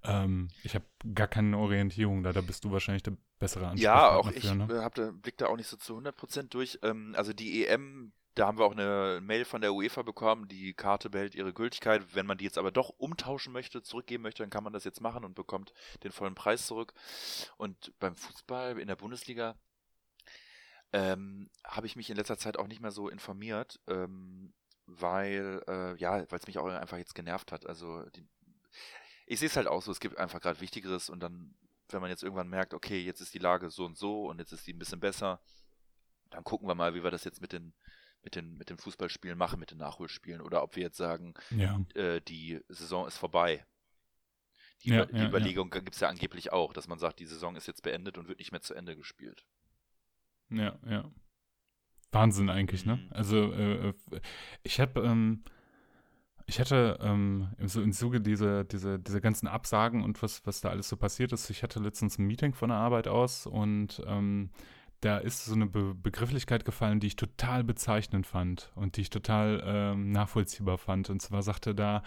ähm, 0.05 0.49
ich 0.65 0.75
habe 0.75 0.85
gar 1.15 1.29
keine 1.29 1.57
Orientierung 1.57 2.23
da. 2.23 2.33
Da 2.33 2.41
bist 2.41 2.65
du 2.65 2.73
wahrscheinlich 2.73 3.03
der 3.03 3.17
bessere 3.39 3.69
Ansprechpartner 3.69 4.09
Ja, 4.09 4.17
auch 4.17 4.31
für, 4.31 4.37
ich 4.37 4.53
ne? 4.53 4.83
hab 4.83 4.95
da, 4.95 5.11
blick 5.13 5.37
da 5.39 5.47
auch 5.47 5.57
nicht 5.57 5.69
so 5.69 5.77
zu 5.77 5.97
100% 5.97 6.49
durch. 6.49 6.79
Ähm, 6.83 7.15
also 7.17 7.33
die 7.33 7.67
EM, 7.67 8.13
da 8.35 8.47
haben 8.47 8.59
wir 8.59 8.65
auch 8.65 8.73
eine 8.73 9.21
Mail 9.23 9.45
von 9.45 9.61
der 9.61 9.75
UEFA 9.75 10.03
bekommen, 10.03 10.49
die 10.49 10.75
Karte 10.75 11.09
behält 11.09 11.35
ihre 11.35 11.53
Gültigkeit. 11.53 12.03
Wenn 12.15 12.27
man 12.27 12.39
die 12.39 12.45
jetzt 12.45 12.59
aber 12.59 12.73
doch 12.73 12.89
umtauschen 12.91 13.53
möchte, 13.53 13.83
zurückgeben 13.83 14.25
möchte, 14.25 14.43
dann 14.43 14.51
kann 14.51 14.65
man 14.65 14.73
das 14.73 14.85
jetzt 14.85 15.01
machen 15.01 15.25
und 15.25 15.35
bekommt 15.35 15.73
den 16.03 16.13
vollen 16.13 16.35
Preis 16.35 16.67
zurück. 16.67 16.95
Und 17.57 17.93
beim 18.01 18.17
Fußball 18.17 18.79
in 18.79 18.89
der 18.89 18.97
Bundesliga 18.97 19.55
ähm, 20.93 21.51
habe 21.65 21.87
ich 21.87 21.97
mich 21.97 22.11
in 22.11 22.17
letzter 22.17 22.39
Zeit 22.39 22.59
auch 22.59 22.67
nicht 22.67 22.81
mehr 22.81 22.91
so 22.91 23.09
informiert, 23.09 23.81
ähm, 23.87 24.53
weil, 24.87 25.63
äh, 25.69 25.97
ja, 25.97 26.31
weil 26.31 26.39
es 26.39 26.47
mich 26.47 26.59
auch 26.59 26.67
einfach 26.67 26.99
jetzt 26.99 27.15
genervt 27.15 27.53
hat. 27.53 27.67
Also, 27.67 28.03
die, 28.11 28.27
ich 29.27 29.39
sehe 29.39 29.49
es 29.49 29.57
halt 29.57 29.69
auch 29.69 29.83
so, 29.83 29.91
es 29.91 30.01
gibt 30.01 30.19
einfach 30.19 30.41
gerade 30.41 30.61
Wichtigeres 30.61 31.09
und 31.09 31.21
dann, 31.21 31.55
wenn 31.89 32.01
man 32.01 32.11
jetzt 32.11 32.23
irgendwann 32.23 32.49
merkt, 32.49 32.75
okay, 32.75 33.01
jetzt 33.01 33.21
ist 33.21 33.35
die 33.35 33.39
Lage 33.39 33.71
so 33.71 33.85
und 33.85 33.97
so 33.97 34.27
und 34.27 34.39
jetzt 34.39 34.53
ist 34.53 34.67
die 34.67 34.73
ein 34.73 34.79
bisschen 34.79 35.01
besser, 35.01 35.41
dann 36.31 36.45
gucken 36.45 36.69
wir 36.69 36.75
mal, 36.75 36.95
wie 36.95 37.05
wir 37.05 37.11
das 37.11 37.25
jetzt 37.25 37.41
mit 37.41 37.53
den 37.53 37.75
mit 38.23 38.37
den, 38.37 38.57
mit 38.57 38.71
den 38.71 38.79
Fußballspielen 38.79 39.37
machen, 39.37 39.59
mit 39.59 39.71
den 39.71 39.79
Nachholspielen, 39.79 40.41
oder 40.41 40.63
ob 40.63 40.77
wir 40.77 40.85
jetzt 40.85 40.97
sagen, 40.97 41.35
ja. 41.51 41.81
äh, 41.95 42.21
die 42.21 42.61
Saison 42.69 43.07
ist 43.07 43.19
vorbei. 43.19 43.67
Die, 44.85 44.91
ja, 44.91 45.07
die 45.07 45.17
ja, 45.17 45.29
Überlegung 45.29 45.71
ja. 45.73 45.81
gibt 45.81 45.95
es 45.95 46.01
ja 46.01 46.09
angeblich 46.09 46.53
auch, 46.53 46.73
dass 46.73 46.89
man 46.89 46.99
sagt, 46.99 47.21
die 47.21 47.27
Saison 47.27 47.57
ist 47.57 47.67
jetzt 47.67 47.83
beendet 47.83 48.19
und 48.19 48.29
wird 48.29 48.39
nicht 48.39 48.53
mehr 48.53 48.61
zu 48.61 48.75
Ende 48.75 48.97
gespielt. 48.97 49.45
Ja, 50.53 50.79
ja. 50.89 51.05
Wahnsinn 52.13 52.51
eigentlich, 52.51 52.85
ne? 52.85 52.97
Mhm. 52.97 53.07
Also 53.11 53.53
äh, 53.53 53.89
äh, 53.89 53.95
ich 54.63 54.81
habe, 54.81 55.01
ähm, 55.01 55.43
ich 56.47 56.61
hatte 56.61 56.99
ähm, 57.01 57.49
so 57.65 57.81
im 57.83 57.93
Zuge 57.93 58.21
dieser 58.21 58.65
diese, 58.65 58.99
diese 58.99 59.21
ganzen 59.21 59.49
Absagen 59.49 60.03
und 60.03 60.23
was, 60.23 60.47
was 60.47 60.61
da 60.61 60.69
alles 60.69 60.89
so 60.89 60.97
passiert 60.97 61.33
ist, 61.33 61.49
ich 61.51 61.63
hatte 61.63 61.81
letztens 61.81 62.19
ein 62.19 62.27
Meeting 62.27 62.53
von 62.53 62.69
der 62.69 62.79
Arbeit 62.79 63.09
aus 63.09 63.47
und 63.47 64.03
ähm, 64.07 64.51
da 65.03 65.19
ist 65.19 65.45
so 65.45 65.55
eine 65.55 65.67
Be 65.67 65.95
Begrifflichkeit 65.95 66.65
gefallen, 66.65 67.01
die 67.01 67.09
ich 67.09 67.17
total 67.17 67.65
bezeichnend 67.65 68.27
fand 68.27 68.71
und 68.77 68.97
die 68.97 69.03
ich 69.03 69.11
total 69.11 69.63
ähm, 69.65 70.13
nachvollziehbar 70.13 70.79
fand. 70.79 71.11
Und 71.11 71.21
zwar 71.21 71.43
sagte 71.43 71.75
da 71.75 72.03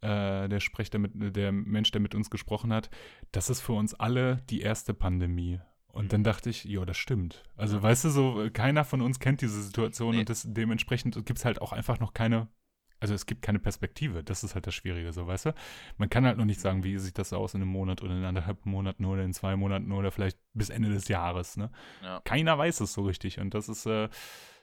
äh, 0.00 0.48
der 0.48 0.60
Sprecher, 0.60 0.98
der, 0.98 1.30
der 1.30 1.52
Mensch, 1.52 1.90
der 1.90 2.00
mit 2.00 2.14
uns 2.14 2.30
gesprochen 2.30 2.72
hat, 2.72 2.90
das 3.32 3.50
ist 3.50 3.60
für 3.60 3.72
uns 3.72 3.94
alle 3.94 4.36
die 4.50 4.60
erste 4.60 4.94
Pandemie. 4.94 5.60
Und 5.92 6.12
dann 6.12 6.22
dachte 6.22 6.50
ich, 6.50 6.64
ja, 6.64 6.84
das 6.84 6.96
stimmt. 6.96 7.44
Also, 7.56 7.82
weißt 7.82 8.04
du, 8.04 8.10
so, 8.10 8.48
keiner 8.52 8.84
von 8.84 9.00
uns 9.00 9.18
kennt 9.20 9.40
diese 9.40 9.62
Situation 9.62 10.14
nee. 10.14 10.20
und 10.20 10.28
das, 10.28 10.44
dementsprechend 10.46 11.14
gibt 11.26 11.38
es 11.38 11.44
halt 11.44 11.60
auch 11.60 11.72
einfach 11.72 11.98
noch 11.98 12.14
keine, 12.14 12.48
also 13.00 13.14
es 13.14 13.26
gibt 13.26 13.42
keine 13.42 13.58
Perspektive. 13.58 14.22
Das 14.22 14.44
ist 14.44 14.54
halt 14.54 14.66
das 14.66 14.74
Schwierige, 14.74 15.12
so, 15.12 15.26
weißt 15.26 15.46
du? 15.46 15.54
Man 15.96 16.10
kann 16.10 16.26
halt 16.26 16.38
noch 16.38 16.44
nicht 16.44 16.60
sagen, 16.60 16.84
wie 16.84 16.98
sieht 16.98 17.18
das 17.18 17.32
aus 17.32 17.54
in 17.54 17.62
einem 17.62 17.70
Monat 17.70 18.02
oder 18.02 18.16
in 18.16 18.24
anderthalb 18.24 18.64
Monaten 18.66 19.04
oder 19.06 19.24
in 19.24 19.32
zwei 19.32 19.56
Monaten 19.56 19.90
oder 19.92 20.10
vielleicht 20.12 20.38
bis 20.52 20.70
Ende 20.70 20.90
des 20.90 21.08
Jahres, 21.08 21.56
ne? 21.56 21.70
Ja. 22.02 22.20
Keiner 22.24 22.58
weiß 22.58 22.80
es 22.80 22.92
so 22.92 23.02
richtig 23.02 23.40
und 23.40 23.54
das 23.54 23.68
ist, 23.68 23.86
äh, 23.86 24.08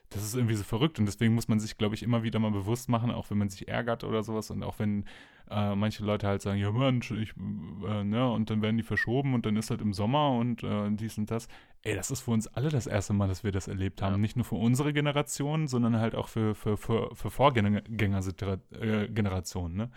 das 0.10 0.24
ist 0.24 0.36
irgendwie 0.36 0.56
so 0.56 0.64
verrückt 0.64 1.00
und 1.00 1.06
deswegen 1.06 1.34
muss 1.34 1.48
man 1.48 1.60
sich, 1.60 1.78
glaube 1.78 1.96
ich, 1.96 2.04
immer 2.04 2.24
wieder 2.24 2.40
mal 2.40 2.52
bewusst 2.52 2.90
machen, 2.90 3.12
auch 3.12 3.30
wenn 3.30 3.38
man 3.38 3.50
sich 3.50 3.68
ärgert 3.68 4.04
oder 4.04 4.24
sowas 4.24 4.52
und 4.52 4.64
auch 4.64 4.80
wenn 4.80 5.06
äh, 5.50 5.76
manche 5.76 6.04
Leute 6.04 6.28
halt 6.28 6.42
sagen, 6.42 6.60
ja 6.60 6.72
Mensch, 6.72 7.12
ich, 7.12 7.34
äh, 7.38 8.04
ne, 8.04 8.32
und 8.32 8.50
dann 8.50 8.62
werden 8.62 8.78
die 8.78 8.84
verschoben 8.84 9.34
und 9.34 9.46
dann 9.46 9.56
ist 9.56 9.70
halt 9.70 9.82
im 9.82 9.94
Sommer 9.94 10.32
und 10.32 10.64
äh, 10.64 10.90
dies 10.92 11.18
und 11.18 11.30
das. 11.30 11.48
Ey, 11.84 11.96
das 11.96 12.10
ist 12.10 12.22
für 12.22 12.32
uns 12.32 12.48
alle 12.48 12.70
das 12.70 12.88
erste 12.88 13.14
Mal, 13.14 13.28
dass 13.28 13.44
wir 13.44 13.52
das 13.52 13.68
erlebt 13.68 14.02
haben. 14.02 14.14
Ja. 14.14 14.18
Nicht 14.18 14.36
nur 14.36 14.46
für 14.46 14.56
unsere 14.56 14.92
Generation, 14.92 15.68
sondern 15.68 16.00
halt 16.00 16.16
auch 16.16 16.30
für, 16.30 16.56
für, 16.56 16.78
für, 16.78 17.14
für 17.14 17.30
Vorgängergenerationen, 17.30 19.78
ne? 19.78 19.92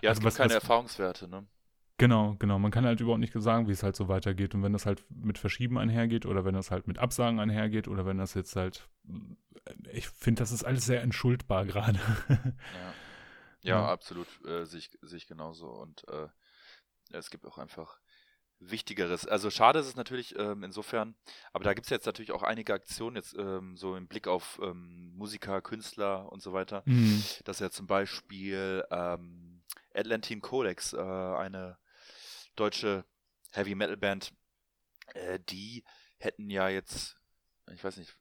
Ja, 0.00 0.10
also 0.10 0.20
es 0.20 0.20
gibt 0.20 0.26
was, 0.26 0.36
keine 0.36 0.54
was, 0.54 0.62
Erfahrungswerte, 0.62 1.28
ne? 1.28 1.44
Genau, 1.98 2.36
genau. 2.38 2.60
Man 2.60 2.70
kann 2.70 2.86
halt 2.86 3.00
überhaupt 3.00 3.20
nicht 3.20 3.34
sagen, 3.34 3.66
wie 3.66 3.72
es 3.72 3.82
halt 3.82 3.96
so 3.96 4.06
weitergeht. 4.06 4.54
Und 4.54 4.62
wenn 4.62 4.72
das 4.72 4.86
halt 4.86 5.04
mit 5.10 5.36
Verschieben 5.36 5.78
einhergeht 5.78 6.26
oder 6.26 6.44
wenn 6.44 6.54
das 6.54 6.70
halt 6.70 6.86
mit 6.86 6.98
Absagen 6.98 7.40
einhergeht 7.40 7.88
oder 7.88 8.06
wenn 8.06 8.18
das 8.18 8.34
jetzt 8.34 8.54
halt, 8.54 8.88
ich 9.92 10.08
finde, 10.08 10.40
das 10.40 10.52
ist 10.52 10.62
alles 10.62 10.86
sehr 10.86 11.02
entschuldbar 11.02 11.66
gerade. 11.66 11.98
Ja. 12.28 13.74
ja, 13.74 13.80
ja, 13.80 13.88
absolut. 13.88 14.28
Äh, 14.46 14.64
sehe 14.64 14.78
ich, 14.78 14.90
seh 15.02 15.16
ich 15.16 15.26
genauso. 15.26 15.68
Und 15.68 16.06
äh, 16.08 16.28
es 17.10 17.30
gibt 17.30 17.44
auch 17.44 17.58
einfach 17.58 17.98
Wichtigeres. 18.60 19.26
Also 19.26 19.50
schade 19.50 19.80
ist 19.80 19.86
es 19.86 19.96
natürlich 19.96 20.38
ähm, 20.38 20.62
insofern, 20.62 21.16
aber 21.52 21.64
da 21.64 21.74
gibt 21.74 21.86
es 21.86 21.90
jetzt 21.90 22.06
natürlich 22.06 22.32
auch 22.32 22.42
einige 22.42 22.74
Aktionen, 22.74 23.16
jetzt 23.16 23.36
ähm, 23.38 23.76
so 23.76 23.96
im 23.96 24.08
Blick 24.08 24.26
auf 24.26 24.60
ähm, 24.62 25.12
Musiker, 25.16 25.60
Künstler 25.62 26.30
und 26.32 26.42
so 26.42 26.52
weiter, 26.52 26.82
mhm. 26.86 27.22
dass 27.44 27.60
ja 27.60 27.70
zum 27.70 27.86
Beispiel 27.86 28.84
ähm, 28.90 29.62
Atlantin 29.94 30.40
Codex, 30.40 30.92
äh, 30.92 30.98
eine 30.98 31.78
deutsche 32.58 33.04
Heavy 33.52 33.74
Metal 33.74 33.96
Band, 33.96 34.32
äh, 35.14 35.38
die 35.48 35.84
hätten 36.18 36.50
ja 36.50 36.68
jetzt, 36.68 37.18
ich 37.72 37.82
weiß 37.82 37.96
nicht, 37.96 38.16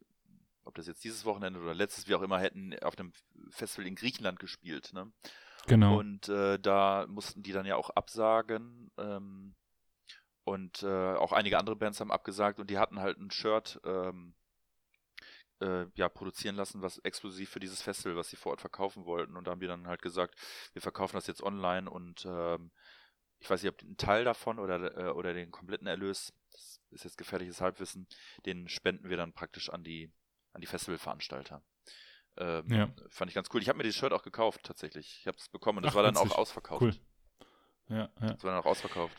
ob 0.63 0.75
das 0.75 0.88
jetzt 0.88 1.03
dieses 1.03 1.25
Wochenende 1.25 1.59
oder 1.59 1.73
letztes, 1.73 2.07
wie 2.07 2.15
auch 2.15 2.21
immer, 2.21 2.39
hätten 2.39 2.77
auf 2.79 2.97
einem 2.97 3.13
Festival 3.49 3.88
in 3.88 3.95
Griechenland 3.95 4.39
gespielt. 4.39 4.91
Ne? 4.93 5.11
Genau. 5.65 5.97
Und 5.97 6.29
äh, 6.29 6.59
da 6.59 7.05
mussten 7.07 7.41
die 7.41 7.53
dann 7.53 7.65
ja 7.65 7.75
auch 7.75 7.89
absagen. 7.91 8.91
Ähm, 8.97 9.55
und 10.43 10.83
äh, 10.83 11.15
auch 11.15 11.33
einige 11.33 11.57
andere 11.57 11.75
Bands 11.75 11.99
haben 11.99 12.11
abgesagt 12.11 12.59
und 12.59 12.69
die 12.69 12.77
hatten 12.77 13.01
halt 13.01 13.17
ein 13.17 13.31
Shirt 13.31 13.81
ähm, 13.83 14.33
äh, 15.59 15.85
ja, 15.95 16.07
produzieren 16.07 16.55
lassen, 16.55 16.81
was 16.81 16.99
exklusiv 16.99 17.49
für 17.49 17.59
dieses 17.59 17.81
Festival, 17.81 18.15
was 18.15 18.29
sie 18.29 18.38
vor 18.38 18.51
Ort 18.51 18.61
verkaufen 18.61 19.05
wollten. 19.05 19.35
Und 19.35 19.45
da 19.45 19.51
haben 19.51 19.61
wir 19.61 19.67
dann 19.67 19.88
halt 19.88 20.01
gesagt, 20.01 20.35
wir 20.71 20.81
verkaufen 20.81 21.15
das 21.15 21.27
jetzt 21.27 21.43
online 21.43 21.89
und 21.89 22.25
ähm, 22.25 22.71
ich 23.39 23.49
weiß 23.49 23.63
nicht, 23.63 23.71
ob 23.71 23.81
ein 23.81 23.97
Teil 23.97 24.23
davon 24.23 24.59
oder, 24.59 24.97
äh, 24.97 25.11
oder 25.11 25.33
den 25.33 25.51
kompletten 25.51 25.88
Erlös, 25.88 26.33
das 26.51 26.81
ist 26.91 27.03
jetzt 27.03 27.17
gefährliches 27.17 27.61
Halbwissen, 27.61 28.07
den 28.45 28.67
spenden 28.67 29.09
wir 29.09 29.17
dann 29.17 29.33
praktisch 29.33 29.69
an 29.69 29.83
die, 29.83 30.11
an 30.53 30.61
die 30.61 30.67
Festivalveranstalter. 30.67 31.63
Ähm, 32.38 32.71
ja. 32.71 32.89
Fand 33.09 33.29
ich 33.29 33.35
ganz 33.35 33.49
cool. 33.53 33.61
Ich 33.61 33.69
habe 33.69 33.77
mir 33.77 33.83
das 33.83 33.95
Shirt 33.95 34.13
auch 34.13 34.23
gekauft, 34.23 34.63
tatsächlich. 34.63 35.19
Ich 35.21 35.27
habe 35.27 35.38
es 35.38 35.49
bekommen 35.49 35.77
und 35.79 35.83
das 35.83 35.93
Ach, 35.93 35.95
war 35.95 36.03
dann 36.03 36.15
witzig. 36.15 36.31
auch 36.31 36.38
ausverkauft. 36.38 36.81
Cool. 36.81 36.95
Ja, 37.89 38.09
ja. 38.21 38.33
Das 38.33 38.43
war 38.43 38.51
dann 38.51 38.61
auch 38.61 38.65
ausverkauft. 38.65 39.15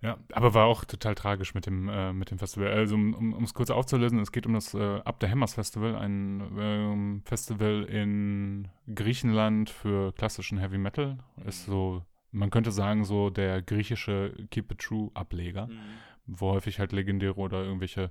Ja, 0.00 0.16
aber 0.32 0.54
war 0.54 0.66
auch 0.66 0.84
total 0.84 1.16
tragisch 1.16 1.54
mit 1.54 1.66
dem, 1.66 1.88
äh, 1.88 2.12
mit 2.12 2.30
dem 2.30 2.38
Festival. 2.38 2.68
Also, 2.68 2.94
um 2.94 3.42
es 3.42 3.52
kurz 3.52 3.70
aufzulösen, 3.70 4.20
es 4.20 4.30
geht 4.30 4.46
um 4.46 4.54
das 4.54 4.72
äh, 4.74 5.00
Up 5.00 5.16
the 5.20 5.28
Hammers 5.28 5.54
Festival, 5.54 5.96
ein 5.96 6.56
ähm, 6.56 7.22
Festival 7.24 7.82
in 7.84 8.68
Griechenland 8.94 9.70
für 9.70 10.12
klassischen 10.12 10.58
Heavy 10.58 10.78
Metal. 10.78 11.18
Mhm. 11.36 11.48
Ist 11.48 11.64
so 11.64 12.04
man 12.30 12.50
könnte 12.50 12.72
sagen, 12.72 13.04
so 13.04 13.30
der 13.30 13.62
griechische 13.62 14.34
Keep 14.50 14.72
It 14.72 14.78
True 14.78 15.10
Ableger, 15.14 15.66
mhm. 15.66 15.78
wo 16.26 16.50
häufig 16.50 16.78
halt 16.78 16.92
legendäre 16.92 17.36
oder 17.36 17.62
irgendwelche 17.62 18.10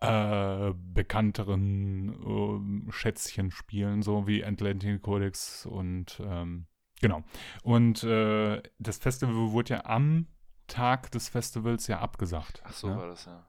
äh, 0.00 0.72
bekannteren 0.92 2.88
äh, 2.88 2.92
Schätzchen 2.92 3.50
spielen, 3.50 4.02
so 4.02 4.26
wie 4.26 4.44
Atlantic 4.44 5.02
Codex 5.02 5.64
und 5.66 6.20
ähm, 6.24 6.66
genau. 7.00 7.22
Und 7.62 8.04
äh, 8.04 8.62
das 8.78 8.98
Festival 8.98 9.52
wurde 9.52 9.74
ja 9.74 9.84
am 9.86 10.26
Tag 10.66 11.10
des 11.12 11.28
Festivals 11.28 11.86
ja 11.86 12.00
abgesagt. 12.00 12.62
Ach 12.64 12.72
so 12.72 12.88
ne? 12.88 12.96
war 12.96 13.06
das 13.08 13.24
ja. 13.24 13.46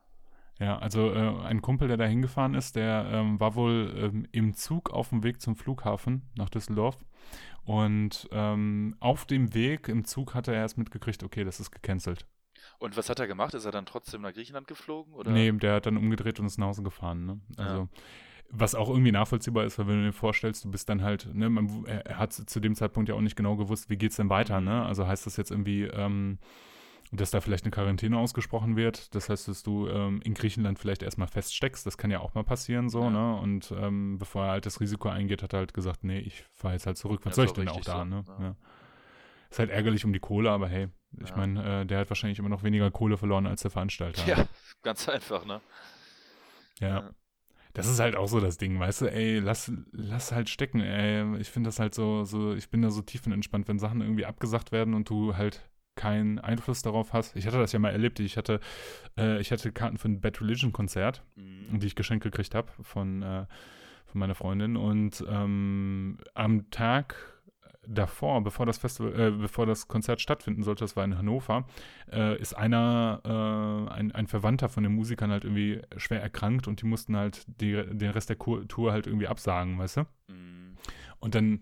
Ja, 0.60 0.80
also 0.80 1.12
äh, 1.14 1.42
ein 1.44 1.62
Kumpel, 1.62 1.88
der 1.88 1.98
da 1.98 2.06
hingefahren 2.06 2.56
ist, 2.56 2.76
der 2.76 3.08
ähm, 3.12 3.40
war 3.40 3.54
wohl 3.54 3.94
ähm, 3.96 4.28
im 4.32 4.54
Zug 4.56 4.90
auf 4.90 5.10
dem 5.10 5.24
Weg 5.24 5.40
zum 5.40 5.56
Flughafen 5.56 6.30
nach 6.36 6.50
Düsseldorf. 6.50 6.98
Und 7.68 8.30
ähm, 8.32 8.96
auf 9.02 9.26
dem 9.26 9.54
Weg 9.54 9.90
im 9.90 10.06
Zug 10.06 10.34
hat 10.34 10.48
er 10.48 10.54
erst 10.54 10.78
mitgekriegt, 10.78 11.22
okay, 11.22 11.44
das 11.44 11.60
ist 11.60 11.70
gecancelt. 11.70 12.26
Und 12.80 12.96
was 12.96 13.10
hat 13.10 13.20
er 13.20 13.28
gemacht? 13.28 13.54
Ist 13.56 13.66
er 13.66 13.74
dann 13.74 13.86
trotzdem 13.86 14.22
nach 14.22 14.32
Griechenland 14.32 14.70
geflogen? 14.70 15.14
Oder? 15.14 15.32
Nee, 15.32 15.52
der 15.52 15.74
hat 15.74 15.86
dann 15.86 15.98
umgedreht 15.98 16.40
und 16.40 16.46
ist 16.46 16.58
nach 16.58 16.68
Hause 16.68 16.82
gefahren. 16.82 17.26
Ne? 17.26 17.42
Also, 17.58 17.82
ja. 17.82 17.88
was 18.52 18.74
auch 18.74 18.88
irgendwie 18.88 19.12
nachvollziehbar 19.12 19.66
ist, 19.66 19.78
weil 19.78 19.88
wenn 19.88 20.00
du 20.00 20.06
dir 20.06 20.14
vorstellst, 20.14 20.64
du 20.64 20.72
bist 20.72 20.88
dann 20.88 21.02
halt, 21.02 21.30
ne, 21.34 21.50
man, 21.50 21.84
er 21.86 22.18
hat 22.18 22.32
zu 22.32 22.60
dem 22.62 22.74
Zeitpunkt 22.74 23.10
ja 23.10 23.16
auch 23.16 23.22
nicht 23.22 23.36
genau 23.36 23.58
gewusst, 23.58 23.90
wie 23.90 23.98
geht's 23.98 24.16
denn 24.16 24.30
weiter, 24.30 24.62
ne? 24.62 24.86
Also 24.86 25.06
heißt 25.06 25.26
das 25.26 25.36
jetzt 25.36 25.52
irgendwie, 25.52 25.84
ähm, 25.84 26.38
dass 27.12 27.32
da 27.32 27.40
vielleicht 27.40 27.64
eine 27.64 27.72
Quarantäne 27.72 28.18
ausgesprochen 28.18 28.76
wird. 28.76 29.16
Das 29.16 29.30
heißt, 29.30 29.48
dass 29.48 29.64
du 29.64 29.88
ähm, 29.88 30.22
in 30.24 30.34
Griechenland 30.34 30.78
vielleicht 30.78 31.04
erstmal 31.04 31.28
feststeckst. 31.28 31.86
Das 31.86 31.98
kann 31.98 32.12
ja 32.12 32.20
auch 32.20 32.34
mal 32.34 32.44
passieren 32.44 32.90
so, 32.90 33.04
ja. 33.04 33.10
ne? 33.10 33.36
Und 33.38 33.74
ähm, 33.78 34.18
bevor 34.18 34.46
er 34.46 34.52
halt 34.52 34.66
das 34.66 34.82
Risiko 34.82 35.10
eingeht, 35.10 35.42
hat 35.42 35.54
er 35.54 35.60
halt 35.60 35.74
gesagt, 35.74 36.04
nee, 36.04 36.20
ich 36.20 36.44
fahre 36.54 36.74
jetzt 36.74 36.86
halt 36.86 36.98
zurück. 36.98 37.22
Was 37.24 37.32
ja, 37.32 37.36
soll 37.36 37.46
ich 37.46 37.54
denn 37.54 37.70
auch 37.70 37.82
da, 37.82 38.00
so. 38.00 38.06
ne? 38.06 38.24
Ja. 38.40 38.56
Ist 39.50 39.60
halt 39.60 39.70
ärgerlich 39.70 40.04
um 40.04 40.12
die 40.12 40.20
Kohle, 40.20 40.52
aber 40.52 40.68
hey, 40.68 40.90
ich 41.24 41.34
meine, 41.36 41.82
äh, 41.82 41.86
der 41.86 42.00
hat 42.00 42.10
wahrscheinlich 42.10 42.40
immer 42.40 42.50
noch 42.50 42.64
weniger 42.64 42.92
Kohle 42.92 43.18
verloren 43.18 43.48
als 43.48 43.62
der 43.62 43.72
Veranstalter. 43.72 44.26
Ja, 44.28 44.46
ganz 44.84 45.08
einfach, 45.08 45.46
ne? 45.46 45.62
Ja. 46.80 47.10
Das 47.74 47.88
ist 47.88 48.00
halt 48.00 48.16
auch 48.16 48.28
so 48.28 48.40
das 48.40 48.58
Ding, 48.58 48.80
weißt 48.80 49.02
du, 49.02 49.06
ey, 49.06 49.40
lass, 49.40 49.72
lass 49.92 50.32
halt 50.32 50.50
stecken, 50.50 50.82
ey. 50.82 51.38
Ich 51.40 51.50
finde 51.50 51.68
das 51.68 51.80
halt 51.80 51.94
so, 51.94 52.24
so, 52.26 52.54
ich 52.56 52.70
bin 52.70 52.82
da 52.82 52.90
so 52.90 53.02
tiefenentspannt, 53.02 53.68
wenn 53.68 53.78
Sachen 53.80 54.02
irgendwie 54.02 54.26
abgesagt 54.26 54.72
werden 54.72 54.96
und 54.96 55.10
du 55.10 55.38
halt 55.38 55.70
keinen 55.98 56.40
Einfluss 56.40 56.82
darauf 56.82 57.12
hast. 57.12 57.36
Ich 57.36 57.46
hatte 57.46 57.58
das 57.58 57.74
ja 57.74 57.80
mal 57.80 57.92
erlebt. 57.92 58.22
Ich 58.22 58.38
hatte, 58.38 58.62
äh, 59.18 59.42
ich 59.42 59.52
hatte 59.52 59.74
Karten 59.74 59.98
für 59.98 60.08
ein 60.08 60.22
Bad 60.22 60.40
Religion 60.40 60.72
Konzert, 60.72 61.24
mhm. 61.36 61.80
die 61.80 61.88
ich 61.88 61.96
geschenkt 61.96 62.24
gekriegt 62.24 62.56
habe 62.56 62.70
von, 62.82 63.22
äh, 63.22 63.46
von 64.06 64.20
meiner 64.20 64.36
Freundin. 64.36 64.78
Und 64.78 65.26
ähm, 65.30 66.20
am 66.34 66.70
Tag 66.72 67.38
davor, 67.88 68.44
bevor 68.44 68.66
das 68.66 68.78
Festival, 68.78 69.20
äh, 69.20 69.32
bevor 69.32 69.66
das 69.66 69.88
Konzert 69.88 70.22
stattfinden 70.22 70.64
sollte, 70.64 70.84
das 70.84 70.96
war 70.96 71.04
in 71.04 71.18
Hannover, 71.18 71.66
äh, 72.12 72.40
ist 72.40 72.56
einer, 72.56 73.22
äh, 73.26 73.94
ein, 73.94 74.12
ein 74.12 74.28
Verwandter 74.28 74.70
von 74.70 74.84
den 74.84 74.94
Musikern 74.94 75.32
halt 75.32 75.44
irgendwie 75.44 75.82
schwer 75.96 76.22
erkrankt 76.22 76.68
und 76.68 76.82
die 76.82 76.86
mussten 76.86 77.16
halt 77.16 77.46
die, 77.62 77.74
den 77.74 78.12
Rest 78.12 78.30
der 78.30 78.38
Tour 78.38 78.92
halt 78.92 79.08
irgendwie 79.08 79.28
absagen, 79.28 79.80
weißt 79.80 79.98
du? 79.98 80.02
Mhm. 80.28 80.78
Und 81.20 81.36
dann 81.36 81.62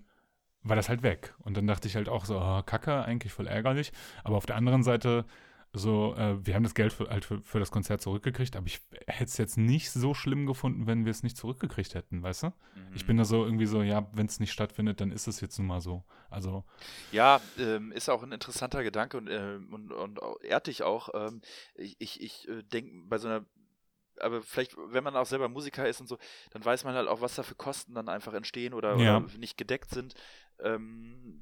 war 0.66 0.76
das 0.76 0.90
halt 0.90 1.04
weg. 1.04 1.34
Und 1.40 1.56
dann 1.56 1.68
dachte 1.68 1.88
ich 1.88 1.96
halt 1.96 2.10
auch 2.10 2.26
so, 2.26 2.40
oh, 2.40 2.62
Kacke, 2.64 3.06
eigentlich 3.06 3.32
voll 3.32 3.48
ärgerlich. 3.48 3.92
Aber 4.24 4.36
auf 4.36 4.46
der 4.46 4.56
anderen 4.56 4.84
Seite, 4.84 5.26
so, 5.74 6.16
äh, 6.16 6.44
wir 6.46 6.56
haben 6.56 6.64
das 6.64 6.74
Geld 6.74 6.92
für, 6.92 7.08
halt 7.10 7.24
für, 7.24 7.42
für, 7.42 7.60
das 7.60 7.70
Konzert 7.70 8.02
zurückgekriegt, 8.02 8.56
aber 8.56 8.66
ich 8.66 8.82
hätte 9.08 9.26
es 9.26 9.38
jetzt 9.38 9.58
nicht 9.58 9.92
so 9.92 10.14
schlimm 10.14 10.46
gefunden, 10.46 10.88
wenn 10.88 11.06
wir 11.06 11.12
es 11.12 11.22
nicht 11.22 11.38
zurückgekriegt 11.38 11.94
hätten, 11.94 12.24
weißt 12.24 12.44
du? 12.44 12.48
Mhm. 12.48 12.54
Ich 12.96 13.06
bin 13.06 13.18
da 13.18 13.26
so 13.26 13.44
irgendwie 13.46 13.66
so, 13.66 13.84
ja, 13.84 14.08
wenn 14.14 14.26
es 14.26 14.40
nicht 14.40 14.54
stattfindet, 14.54 15.02
dann 15.02 15.12
ist 15.12 15.28
es 15.28 15.42
jetzt 15.42 15.58
nun 15.60 15.68
mal 15.68 15.82
so. 15.82 16.04
Also. 16.30 16.64
Ja, 17.12 17.42
ähm, 17.60 17.92
ist 17.92 18.10
auch 18.10 18.24
ein 18.24 18.32
interessanter 18.32 18.84
Gedanke 18.84 19.18
und, 19.18 19.28
äh, 19.28 19.60
und, 19.70 19.92
und 19.92 20.20
ehrt 20.42 20.68
dich 20.68 20.82
auch. 20.84 21.10
Ähm, 21.14 21.42
ich 21.76 21.96
ich, 22.00 22.22
ich 22.22 22.48
äh, 22.48 22.64
denke, 22.64 22.92
bei 23.08 23.18
so 23.18 23.28
einer 23.28 23.46
aber 24.22 24.42
vielleicht, 24.42 24.76
wenn 24.78 25.04
man 25.04 25.16
auch 25.16 25.26
selber 25.26 25.50
Musiker 25.50 25.88
ist 25.88 26.02
und 26.02 26.08
so, 26.08 26.18
dann 26.52 26.64
weiß 26.64 26.84
man 26.84 26.96
halt 26.96 27.08
auch, 27.08 27.22
was 27.22 27.36
da 27.36 27.44
für 27.44 27.56
Kosten 27.56 27.96
dann 27.96 28.10
einfach 28.10 28.34
entstehen 28.34 28.74
oder, 28.74 28.96
ja. 28.98 29.18
oder 29.18 29.38
nicht 29.38 29.58
gedeckt 29.58 29.90
sind. 29.90 30.14
Ähm, 30.60 31.40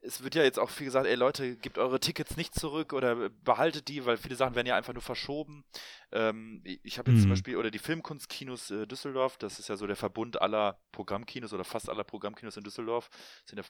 es 0.00 0.22
wird 0.22 0.34
ja 0.34 0.42
jetzt 0.42 0.58
auch 0.58 0.70
viel 0.70 0.86
gesagt, 0.86 1.06
ey 1.06 1.14
Leute, 1.14 1.56
gebt 1.56 1.78
eure 1.78 2.00
Tickets 2.00 2.36
nicht 2.36 2.54
zurück 2.54 2.92
oder 2.92 3.30
behaltet 3.30 3.88
die, 3.88 4.04
weil 4.04 4.16
viele 4.16 4.34
Sachen 4.34 4.54
werden 4.54 4.66
ja 4.66 4.76
einfach 4.76 4.92
nur 4.92 5.02
verschoben. 5.02 5.64
Ähm, 6.10 6.60
ich 6.64 6.98
habe 6.98 7.10
jetzt 7.10 7.18
mhm. 7.18 7.22
zum 7.22 7.30
Beispiel, 7.30 7.56
oder 7.56 7.70
die 7.70 7.78
Filmkunstkinos 7.78 8.70
äh, 8.70 8.86
Düsseldorf, 8.86 9.38
das 9.38 9.58
ist 9.58 9.68
ja 9.68 9.76
so 9.76 9.86
der 9.86 9.96
Verbund 9.96 10.42
aller 10.42 10.80
Programmkinos 10.90 11.52
oder 11.52 11.64
fast 11.64 11.88
aller 11.88 12.04
Programmkinos 12.04 12.56
in 12.56 12.64
Düsseldorf, 12.64 13.08
sind 13.46 13.58
ja 13.58 13.64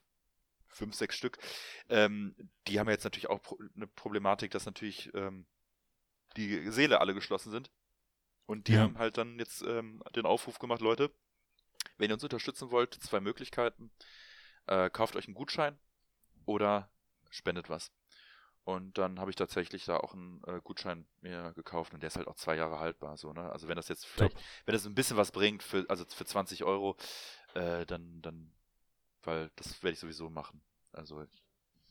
fünf, 0.68 0.94
sechs 0.94 1.16
Stück. 1.16 1.38
Ähm, 1.88 2.34
die 2.66 2.80
haben 2.80 2.86
ja 2.86 2.92
jetzt 2.92 3.04
natürlich 3.04 3.28
auch 3.28 3.42
pro 3.42 3.58
eine 3.76 3.86
Problematik, 3.86 4.50
dass 4.52 4.64
natürlich 4.64 5.10
ähm, 5.14 5.46
die 6.36 6.70
Seele 6.70 7.00
alle 7.00 7.14
geschlossen 7.14 7.50
sind. 7.50 7.70
Und 8.46 8.68
die 8.68 8.72
ja. 8.72 8.80
haben 8.80 8.98
halt 8.98 9.18
dann 9.18 9.38
jetzt 9.38 9.62
ähm, 9.62 10.02
den 10.16 10.26
Aufruf 10.26 10.58
gemacht, 10.58 10.80
Leute, 10.80 11.14
wenn 12.02 12.10
ihr 12.10 12.14
uns 12.14 12.24
unterstützen 12.24 12.72
wollt, 12.72 12.94
zwei 12.94 13.20
Möglichkeiten. 13.20 13.92
Äh, 14.66 14.90
kauft 14.90 15.14
euch 15.14 15.26
einen 15.26 15.36
Gutschein 15.36 15.78
oder 16.46 16.90
spendet 17.30 17.70
was. 17.70 17.92
Und 18.64 18.98
dann 18.98 19.20
habe 19.20 19.30
ich 19.30 19.36
tatsächlich 19.36 19.84
da 19.84 19.98
auch 19.98 20.12
einen 20.12 20.42
äh, 20.48 20.60
Gutschein 20.64 21.06
mir 21.20 21.52
gekauft 21.52 21.94
und 21.94 22.02
der 22.02 22.08
ist 22.08 22.16
halt 22.16 22.26
auch 22.26 22.34
zwei 22.34 22.56
Jahre 22.56 22.80
haltbar. 22.80 23.16
So, 23.16 23.32
ne? 23.32 23.52
Also 23.52 23.68
wenn 23.68 23.76
das 23.76 23.86
jetzt 23.86 24.04
vielleicht, 24.04 24.34
Top. 24.34 24.42
wenn 24.64 24.72
das 24.72 24.84
ein 24.84 24.96
bisschen 24.96 25.16
was 25.16 25.30
bringt, 25.30 25.62
für, 25.62 25.84
also 25.88 26.04
für 26.04 26.24
20 26.24 26.64
Euro, 26.64 26.96
äh, 27.54 27.86
dann, 27.86 28.20
dann, 28.20 28.52
weil 29.22 29.52
das 29.54 29.80
werde 29.84 29.94
ich 29.94 30.00
sowieso 30.00 30.28
machen. 30.28 30.60
Also 30.90 31.24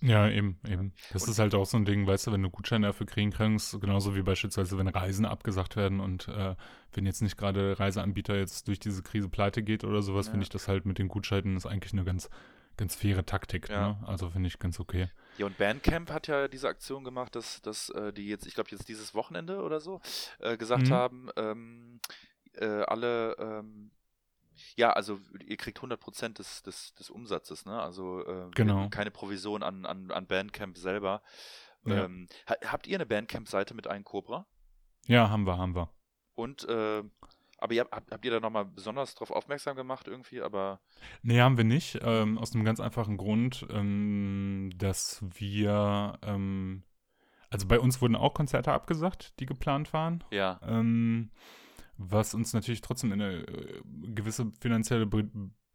ja, 0.01 0.29
eben, 0.29 0.59
eben. 0.67 0.93
Das 1.13 1.23
und 1.23 1.29
ist 1.29 1.39
halt 1.39 1.53
auch 1.53 1.65
so 1.65 1.77
ein 1.77 1.85
Ding, 1.85 2.07
weißt 2.07 2.27
du, 2.27 2.31
wenn 2.31 2.41
du 2.41 2.49
Gutscheine 2.49 2.87
dafür 2.87 3.05
kriegen 3.05 3.31
kannst, 3.31 3.79
genauso 3.79 4.15
wie 4.15 4.23
beispielsweise, 4.23 4.77
wenn 4.77 4.87
Reisen 4.87 5.25
abgesagt 5.25 5.75
werden 5.75 5.99
und 5.99 6.27
äh, 6.27 6.55
wenn 6.93 7.05
jetzt 7.05 7.21
nicht 7.21 7.37
gerade 7.37 7.79
Reiseanbieter 7.79 8.35
jetzt 8.35 8.67
durch 8.67 8.79
diese 8.79 9.03
Krise 9.03 9.29
pleite 9.29 9.61
geht 9.61 9.83
oder 9.83 10.01
sowas, 10.01 10.25
ja. 10.25 10.31
finde 10.31 10.43
ich 10.43 10.49
das 10.49 10.67
halt 10.67 10.85
mit 10.85 10.97
den 10.97 11.07
Gutscheinen 11.07 11.55
ist 11.55 11.67
eigentlich 11.67 11.93
eine 11.93 12.03
ganz, 12.03 12.29
ganz 12.77 12.95
faire 12.95 13.25
Taktik. 13.25 13.69
Ja. 13.69 13.89
Ne? 13.89 14.07
Also 14.07 14.31
finde 14.31 14.47
ich 14.47 14.57
ganz 14.57 14.79
okay. 14.79 15.09
Ja, 15.37 15.45
und 15.45 15.57
Bandcamp 15.57 16.11
hat 16.11 16.27
ja 16.27 16.47
diese 16.47 16.67
Aktion 16.67 17.03
gemacht, 17.03 17.35
dass, 17.35 17.61
dass 17.61 17.89
äh, 17.89 18.11
die 18.11 18.27
jetzt, 18.27 18.47
ich 18.47 18.55
glaube 18.55 18.71
jetzt 18.71 18.89
dieses 18.89 19.13
Wochenende 19.13 19.61
oder 19.61 19.79
so, 19.79 20.01
äh, 20.39 20.57
gesagt 20.57 20.87
mhm. 20.87 20.93
haben, 20.93 21.29
ähm, 21.35 21.99
äh, 22.53 22.65
alle 22.65 23.35
ähm, 23.37 23.91
ja, 24.75 24.91
also 24.91 25.19
ihr 25.45 25.57
kriegt 25.57 25.79
100% 25.79 26.33
des, 26.33 26.63
des, 26.63 26.93
des 26.95 27.09
Umsatzes, 27.09 27.65
ne? 27.65 27.81
Also 27.81 28.25
äh, 28.25 28.49
genau. 28.55 28.89
keine 28.89 29.11
Provision 29.11 29.63
an, 29.63 29.85
an, 29.85 30.11
an 30.11 30.27
Bandcamp 30.27 30.77
selber. 30.77 31.21
Ja. 31.85 32.05
Ähm, 32.05 32.27
habt 32.47 32.87
ihr 32.87 32.97
eine 32.97 33.05
Bandcamp-Seite 33.05 33.73
mit 33.73 33.87
einem 33.87 34.03
Cobra? 34.03 34.45
Ja, 35.07 35.29
haben 35.29 35.45
wir, 35.45 35.57
haben 35.57 35.75
wir. 35.75 35.89
Und, 36.35 36.67
äh, 36.67 37.03
aber 37.57 37.73
ihr, 37.73 37.87
habt, 37.91 38.11
habt 38.11 38.25
ihr 38.25 38.31
da 38.31 38.39
nochmal 38.39 38.65
besonders 38.65 39.15
drauf 39.15 39.31
aufmerksam 39.31 39.75
gemacht 39.75 40.07
irgendwie, 40.07 40.41
aber? 40.41 40.79
Nee, 41.21 41.39
haben 41.39 41.57
wir 41.57 41.63
nicht. 41.63 41.99
Ähm, 42.01 42.37
aus 42.37 42.53
einem 42.53 42.65
ganz 42.65 42.79
einfachen 42.79 43.17
Grund, 43.17 43.65
ähm, 43.69 44.71
dass 44.75 45.23
wir, 45.35 46.17
ähm, 46.23 46.83
also 47.49 47.67
bei 47.67 47.79
uns 47.79 48.01
wurden 48.01 48.15
auch 48.15 48.33
Konzerte 48.33 48.71
abgesagt, 48.71 49.39
die 49.39 49.45
geplant 49.45 49.93
waren. 49.93 50.23
Ja. 50.31 50.59
Ähm, 50.63 51.31
was 52.09 52.33
uns 52.33 52.53
natürlich 52.53 52.81
trotzdem 52.81 53.11
in 53.11 53.21
eine 53.21 53.47
äh, 53.47 53.81
gewisse 54.13 54.51
finanzielle 54.59 55.07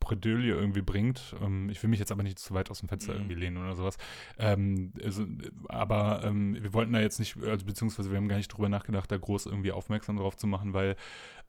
Bredouille 0.06 0.54
irgendwie 0.54 0.82
bringt. 0.82 1.34
Ähm, 1.42 1.68
ich 1.68 1.82
will 1.82 1.90
mich 1.90 1.98
jetzt 1.98 2.12
aber 2.12 2.22
nicht 2.22 2.38
zu 2.38 2.54
weit 2.54 2.70
aus 2.70 2.80
dem 2.80 2.88
Fenster 2.88 3.12
mhm. 3.12 3.20
irgendwie 3.20 3.34
lehnen 3.34 3.56
oder 3.56 3.74
sowas. 3.74 3.96
Ähm, 4.38 4.92
also, 5.02 5.26
aber 5.68 6.22
ähm, 6.24 6.56
wir 6.60 6.72
wollten 6.72 6.92
da 6.92 7.00
jetzt 7.00 7.18
nicht, 7.18 7.36
also 7.42 7.66
beziehungsweise 7.66 8.10
wir 8.10 8.16
haben 8.16 8.28
gar 8.28 8.36
nicht 8.36 8.48
drüber 8.48 8.68
nachgedacht, 8.68 9.10
da 9.10 9.16
groß 9.16 9.46
irgendwie 9.46 9.72
aufmerksam 9.72 10.16
drauf 10.16 10.36
zu 10.36 10.46
machen, 10.46 10.74
weil 10.74 10.96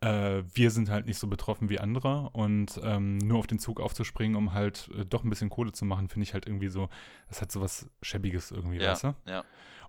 äh, 0.01 0.43
wir 0.53 0.71
sind 0.71 0.89
halt 0.89 1.05
nicht 1.05 1.19
so 1.19 1.27
betroffen 1.27 1.69
wie 1.69 1.79
andere 1.79 2.29
und 2.31 2.79
ähm, 2.83 3.17
nur 3.19 3.39
auf 3.39 3.47
den 3.47 3.59
Zug 3.59 3.79
aufzuspringen, 3.79 4.35
um 4.35 4.53
halt 4.53 4.89
äh, 4.97 5.05
doch 5.05 5.23
ein 5.23 5.29
bisschen 5.29 5.49
Kohle 5.49 5.71
zu 5.71 5.85
machen, 5.85 6.09
finde 6.09 6.23
ich 6.23 6.33
halt 6.33 6.47
irgendwie 6.47 6.69
so, 6.69 6.89
das 7.29 7.41
hat 7.41 7.51
so 7.51 7.61
was 7.61 7.89
Schäbiges 8.01 8.51
irgendwie, 8.51 8.77
ja, 8.77 8.91
weißt 8.91 9.03
du? 9.05 9.15
Ja. 9.27 9.43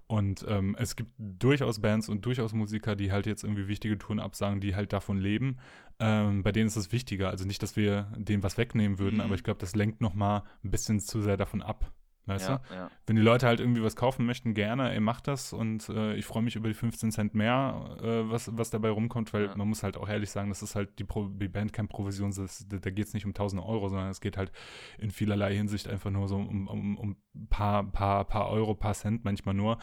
Und 0.09 0.45
ähm, 0.49 0.75
es 0.79 0.97
gibt 0.97 1.11
durchaus 1.19 1.81
Bands 1.81 2.09
und 2.09 2.25
durchaus 2.25 2.55
Musiker, 2.55 2.97
die 2.97 3.13
halt 3.13 3.27
jetzt 3.27 3.45
irgendwie 3.45 3.69
wichtige 3.69 3.99
Touren 3.99 4.21
absagen, 4.21 4.59
die 4.59 4.75
halt 4.75 4.95
davon 4.95 5.19
leben. 5.19 5.59
Ähm, 6.01 6.43
bei 6.43 6.51
denen 6.51 6.67
ist 6.67 6.77
es 6.77 6.93
wichtiger. 6.93 7.29
Also 7.29 7.45
nicht, 7.45 7.63
dass 7.63 7.77
wir 7.77 8.11
denen 8.17 8.43
was 8.43 8.57
wegnehmen 8.57 8.99
würden, 8.99 9.17
mhm. 9.17 9.21
aber 9.21 9.35
ich 9.35 9.45
glaube, 9.45 9.61
das 9.61 9.77
lenkt 9.77 10.01
nochmal 10.01 10.45
ein 10.65 10.71
bisschen 10.71 10.99
zu 10.99 11.21
sehr 11.21 11.37
davon 11.37 11.61
ab. 11.61 11.93
Weißt 12.29 12.49
ja, 12.49 12.59
du? 12.59 12.75
Ja. 12.75 12.91
Wenn 13.07 13.17
die 13.17 13.23
Leute 13.23 13.47
halt 13.47 13.59
irgendwie 13.59 13.83
was 13.83 13.97
kaufen 13.97 14.27
möchten, 14.27 14.53
gerne, 14.53 14.93
ey, 14.93 15.01
macht 15.01 15.27
das 15.27 15.55
und 15.55 15.89
äh, 15.89 16.15
ich 16.15 16.27
freue 16.27 16.43
mich 16.43 16.57
über 16.57 16.69
die 16.69 16.75
15 16.75 17.11
Cent 17.11 17.35
mehr, 17.35 17.97
äh, 18.03 18.31
was, 18.31 18.57
was 18.57 18.69
dabei 18.69 18.91
rumkommt, 18.91 19.33
weil 19.33 19.47
ja. 19.47 19.57
man 19.57 19.67
muss 19.67 19.83
halt 19.83 19.97
auch 19.97 20.09
ehrlich 20.09 20.31
sagen, 20.31 20.51
das 20.51 20.63
ist 20.63 20.75
halt 20.75 20.99
die, 20.99 21.05
Pro 21.05 21.29
die 21.29 21.49
Bandcamp-Provision, 21.49 22.35
da 22.69 22.91
geht 22.91 23.07
es 23.07 23.15
nicht 23.15 23.25
um 23.25 23.31
1000 23.31 23.63
Euro, 23.63 23.89
sondern 23.89 24.11
es 24.11 24.21
geht 24.21 24.37
halt 24.37 24.53
in 24.99 25.11
vielerlei 25.11 25.55
Hinsicht 25.55 25.89
einfach 25.89 26.11
nur 26.11 26.29
so 26.29 26.37
um, 26.37 26.69
um, 26.69 26.99
um 26.99 27.17
ein 27.35 27.49
paar, 27.49 27.83
paar, 27.91 28.27
paar 28.27 28.51
Euro, 28.51 28.75
paar 28.75 28.95
Cent 28.95 29.25
manchmal 29.25 29.55
nur 29.55 29.79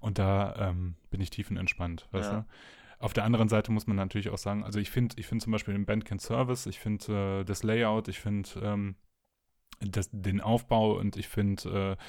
und 0.00 0.18
da 0.18 0.70
ähm, 0.70 0.94
bin 1.10 1.20
ich 1.20 1.28
tiefenentspannt, 1.28 2.08
weißt 2.12 2.32
du? 2.32 2.46
Auf 2.98 3.14
der 3.14 3.24
anderen 3.24 3.48
Seite 3.48 3.72
muss 3.72 3.86
man 3.86 3.96
natürlich 3.96 4.28
auch 4.28 4.38
sagen, 4.38 4.62
also 4.62 4.78
ich 4.78 4.90
finde 4.90 5.16
ich 5.18 5.26
finde 5.26 5.42
zum 5.42 5.52
Beispiel 5.52 5.72
den 5.72 5.86
Bandcamp 5.86 6.20
Service, 6.20 6.66
ich 6.66 6.78
finde 6.78 7.40
äh, 7.40 7.44
das 7.44 7.62
Layout, 7.62 8.08
ich 8.08 8.20
finde 8.20 8.48
ähm, 8.62 8.94
das, 9.80 10.08
den 10.12 10.40
Aufbau 10.40 10.98
und 10.98 11.16
ich 11.16 11.28
finde 11.28 11.96
äh, 11.98 12.04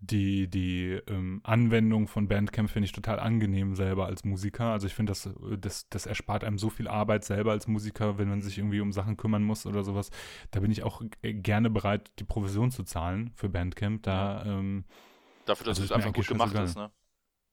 die, 0.00 0.48
die 0.48 1.00
ähm, 1.08 1.40
Anwendung 1.42 2.06
von 2.06 2.28
Bandcamp 2.28 2.70
finde 2.70 2.84
ich 2.84 2.92
total 2.92 3.18
angenehm 3.18 3.74
selber 3.74 4.06
als 4.06 4.24
Musiker. 4.24 4.66
Also 4.66 4.86
ich 4.86 4.94
finde, 4.94 5.10
das, 5.10 5.30
das, 5.58 5.88
das 5.88 6.06
erspart 6.06 6.44
einem 6.44 6.58
so 6.58 6.68
viel 6.68 6.86
Arbeit 6.86 7.24
selber 7.24 7.52
als 7.52 7.66
Musiker, 7.66 8.18
wenn 8.18 8.28
man 8.28 8.42
sich 8.42 8.58
irgendwie 8.58 8.80
um 8.80 8.92
Sachen 8.92 9.16
kümmern 9.16 9.42
muss 9.42 9.64
oder 9.66 9.84
sowas. 9.84 10.10
Da 10.50 10.60
bin 10.60 10.70
ich 10.70 10.82
auch 10.82 11.02
gerne 11.22 11.70
bereit, 11.70 12.12
die 12.18 12.24
Provision 12.24 12.70
zu 12.70 12.82
zahlen 12.82 13.30
für 13.34 13.48
Bandcamp. 13.48 14.02
Da, 14.02 14.44
ähm, 14.44 14.84
Dafür, 15.46 15.64
dass 15.66 15.78
also 15.78 15.84
es 15.84 15.92
einfach 15.92 16.12
gut 16.12 16.26
gemacht 16.26 16.54
ist, 16.58 16.76
ne? 16.76 16.90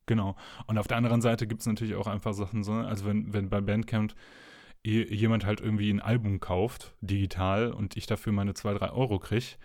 Genau. 0.05 0.35
Und 0.67 0.77
auf 0.77 0.87
der 0.87 0.97
anderen 0.97 1.21
Seite 1.21 1.47
gibt 1.47 1.61
es 1.61 1.67
natürlich 1.67 1.95
auch 1.95 2.07
einfach 2.07 2.33
Sachen 2.33 2.63
so, 2.65 2.73
also 2.73 3.05
wenn, 3.05 3.31
wenn 3.31 3.49
bei 3.49 3.61
Bandcamp 3.61 4.13
jemand 4.83 5.45
halt 5.45 5.61
irgendwie 5.61 5.89
ein 5.89 6.01
Album 6.01 6.39
kauft, 6.39 6.93
digital, 7.01 7.71
und 7.71 7.95
ich 7.95 8.05
dafür 8.05 8.33
meine 8.33 8.53
2, 8.53 8.73
3 8.73 8.91
Euro 8.91 9.19
kriege, 9.19 9.55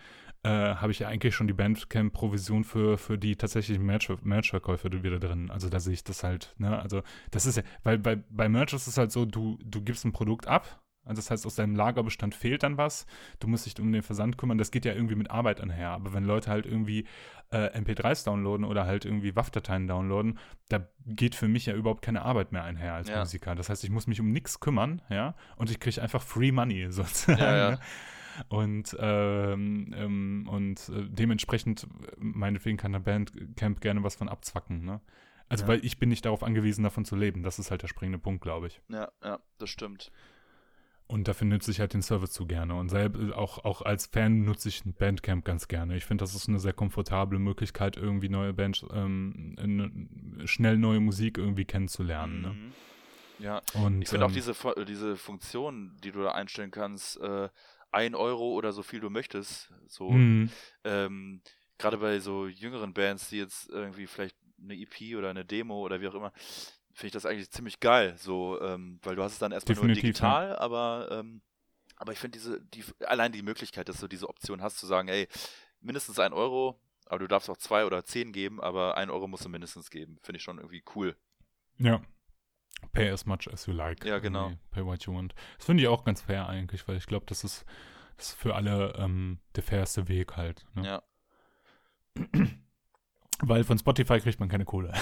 äh, 0.43 0.49
habe 0.49 0.91
ich 0.91 0.99
ja 0.99 1.09
eigentlich 1.09 1.35
schon 1.35 1.47
die 1.47 1.53
Bandcamp-Provision 1.53 2.63
für, 2.63 2.97
für 2.97 3.17
die 3.17 3.35
tatsächlichen 3.35 3.85
Merch-Verkäufe 3.85 5.03
wieder 5.03 5.19
drin. 5.19 5.49
Also 5.51 5.69
da 5.69 5.79
sehe 5.79 5.93
ich 5.93 6.03
das 6.03 6.23
halt, 6.23 6.55
ne? 6.57 6.79
Also 6.79 7.01
das 7.31 7.45
ist 7.45 7.57
ja, 7.57 7.63
weil 7.83 7.99
bei, 7.99 8.15
bei 8.29 8.47
Merch 8.47 8.73
ist 8.73 8.87
es 8.87 8.97
halt 8.97 9.11
so, 9.11 9.25
du, 9.25 9.59
du 9.63 9.81
gibst 9.81 10.05
ein 10.05 10.13
Produkt 10.13 10.47
ab, 10.47 10.81
also 11.09 11.19
das 11.19 11.31
heißt, 11.31 11.45
aus 11.45 11.55
deinem 11.55 11.75
Lagerbestand 11.75 12.35
fehlt 12.35 12.61
dann 12.61 12.77
was. 12.77 13.07
Du 13.39 13.47
musst 13.47 13.65
dich 13.65 13.79
um 13.79 13.91
den 13.91 14.03
Versand 14.03 14.37
kümmern. 14.37 14.59
Das 14.59 14.69
geht 14.69 14.85
ja 14.85 14.93
irgendwie 14.93 15.15
mit 15.15 15.31
Arbeit 15.31 15.59
einher. 15.59 15.89
Aber 15.89 16.13
wenn 16.13 16.23
Leute 16.23 16.51
halt 16.51 16.67
irgendwie 16.67 17.05
äh, 17.51 17.77
MP3s 17.79 18.25
downloaden 18.25 18.63
oder 18.63 18.85
halt 18.85 19.05
irgendwie 19.05 19.35
WAV-Dateien 19.35 19.87
downloaden, 19.87 20.37
da 20.69 20.87
geht 21.07 21.33
für 21.33 21.47
mich 21.47 21.65
ja 21.65 21.73
überhaupt 21.73 22.03
keine 22.03 22.21
Arbeit 22.21 22.51
mehr 22.51 22.63
einher 22.63 22.93
als 22.93 23.09
ja. 23.09 23.19
Musiker. 23.19 23.55
Das 23.55 23.69
heißt, 23.69 23.83
ich 23.83 23.89
muss 23.89 24.05
mich 24.05 24.19
um 24.19 24.31
nichts 24.31 24.59
kümmern, 24.59 25.01
ja, 25.09 25.33
und 25.55 25.71
ich 25.71 25.79
kriege 25.79 25.99
einfach 26.01 26.21
Free 26.21 26.51
Money 26.51 26.87
sozusagen. 26.91 27.39
Ja, 27.39 27.57
ja. 27.57 27.71
Ne? 27.71 27.79
Und, 28.47 28.95
ähm, 28.99 29.93
ähm, 29.97 30.47
und 30.49 30.89
äh, 30.89 31.09
dementsprechend, 31.09 31.87
meinetwegen 32.17 32.77
kann 32.77 32.93
der 32.93 32.99
Bandcamp 32.99 33.81
gerne 33.81 34.03
was 34.03 34.15
von 34.15 34.29
abzwacken, 34.29 34.85
ne? 34.85 35.01
Also, 35.49 35.67
weil 35.67 35.83
ich 35.83 35.97
bin 35.97 36.09
nicht 36.09 36.25
darauf 36.25 36.43
angewiesen, 36.43 36.83
davon 36.83 37.05
zu 37.05 37.15
leben. 37.15 37.41
Das 37.41 37.57
ist 37.57 37.71
halt 37.71 37.81
der 37.81 37.87
springende 37.87 38.19
Punkt, 38.19 38.41
glaube 38.41 38.67
ich. 38.67 38.81
Ja, 38.87 39.11
ja, 39.23 39.39
das 39.57 39.71
stimmt. 39.71 40.11
Und 41.09 41.27
dafür 41.27 41.47
nutze 41.47 41.71
ich 41.71 41.79
halt 41.79 41.95
den 41.95 42.03
Service 42.03 42.31
zu 42.31 42.45
gerne. 42.45 42.75
Und 42.75 42.89
selbst, 42.89 43.33
auch, 43.33 43.65
auch 43.65 43.81
als 43.81 44.05
Fan 44.05 44.45
nutze 44.45 44.69
ich 44.69 44.83
Bandcamp 44.85 45.43
ganz 45.43 45.67
gerne. 45.67 45.97
Ich 45.97 46.05
finde, 46.05 46.21
das 46.21 46.35
ist 46.35 46.47
eine 46.47 46.59
sehr 46.59 46.71
komfortable 46.71 47.39
Möglichkeit, 47.39 47.97
irgendwie 47.97 48.29
neue 48.29 48.53
Bands, 48.53 48.85
ähm, 48.93 50.37
schnell 50.45 50.77
neue 50.77 50.99
Musik 50.99 51.39
irgendwie 51.39 51.65
kennenzulernen. 51.65 52.41
Ne? 52.41 52.49
Mhm. 52.49 52.73
Ja, 53.39 53.61
und, 53.73 54.03
ich 54.03 54.09
finde 54.09 54.25
ähm, 54.25 54.31
auch 54.31 54.35
diese, 54.35 54.53
diese 54.85 55.15
Funktion, 55.15 55.97
die 56.03 56.11
du 56.11 56.21
da 56.21 56.33
einstellen 56.33 56.69
kannst, 56.69 57.19
äh, 57.21 57.49
ein 57.89 58.13
Euro 58.13 58.53
oder 58.53 58.71
so 58.71 58.83
viel 58.83 58.99
du 58.99 59.09
möchtest, 59.09 59.73
so, 59.87 60.11
mhm. 60.11 60.51
ähm, 60.83 61.41
gerade 61.79 61.97
bei 61.97 62.19
so 62.19 62.45
jüngeren 62.45 62.93
Bands, 62.93 63.29
die 63.29 63.37
jetzt 63.37 63.67
irgendwie 63.69 64.05
vielleicht 64.05 64.35
eine 64.61 64.75
EP 64.75 65.17
oder 65.17 65.31
eine 65.31 65.43
Demo 65.43 65.79
oder 65.79 66.01
wie 66.01 66.07
auch 66.07 66.13
immer, 66.13 66.33
finde 66.99 67.07
ich 67.07 67.13
das 67.13 67.25
eigentlich 67.25 67.49
ziemlich 67.49 67.79
geil, 67.79 68.15
so, 68.17 68.61
ähm, 68.61 68.99
weil 69.03 69.15
du 69.15 69.23
hast 69.23 69.33
es 69.33 69.39
dann 69.39 69.51
erstmal 69.51 69.75
Definitiv, 69.75 70.03
nur 70.03 70.11
digital, 70.11 70.49
ja. 70.49 70.57
aber, 70.59 71.07
ähm, 71.11 71.41
aber 71.95 72.11
ich 72.11 72.19
finde 72.19 72.37
diese, 72.37 72.61
die, 72.61 72.83
allein 73.05 73.31
die 73.31 73.41
Möglichkeit, 73.41 73.89
dass 73.89 73.99
du 73.99 74.07
diese 74.07 74.27
Option 74.27 74.61
hast, 74.61 74.77
zu 74.77 74.85
sagen, 74.85 75.07
ey, 75.07 75.27
mindestens 75.79 76.19
ein 76.19 76.33
Euro, 76.33 76.79
aber 77.05 77.19
du 77.19 77.27
darfst 77.27 77.49
auch 77.49 77.57
zwei 77.57 77.85
oder 77.85 78.03
zehn 78.03 78.33
geben, 78.33 78.61
aber 78.61 78.97
ein 78.97 79.09
Euro 79.09 79.27
musst 79.27 79.45
du 79.45 79.49
mindestens 79.49 79.89
geben, 79.89 80.19
finde 80.21 80.37
ich 80.37 80.43
schon 80.43 80.57
irgendwie 80.57 80.83
cool. 80.95 81.15
Ja. 81.77 82.01
Pay 82.93 83.09
as 83.09 83.25
much 83.25 83.51
as 83.51 83.65
you 83.65 83.73
like. 83.73 84.05
Ja, 84.05 84.19
genau. 84.19 84.53
Pay 84.71 84.85
what 84.85 85.03
you 85.03 85.13
want. 85.13 85.33
Das 85.57 85.65
finde 85.65 85.83
ich 85.83 85.89
auch 85.89 86.03
ganz 86.03 86.21
fair 86.21 86.47
eigentlich, 86.47 86.87
weil 86.87 86.97
ich 86.97 87.07
glaube, 87.07 87.25
das 87.25 87.43
ist, 87.43 87.65
das 88.17 88.29
ist 88.29 88.35
für 88.39 88.55
alle 88.55 88.93
ähm, 88.97 89.39
der 89.55 89.63
fairste 89.63 90.07
Weg 90.07 90.37
halt. 90.37 90.65
Ne? 90.75 90.85
Ja. 90.85 91.03
Weil 93.41 93.63
von 93.63 93.77
Spotify 93.77 94.19
kriegt 94.19 94.39
man 94.39 94.49
keine 94.49 94.65
Kohle. 94.65 94.93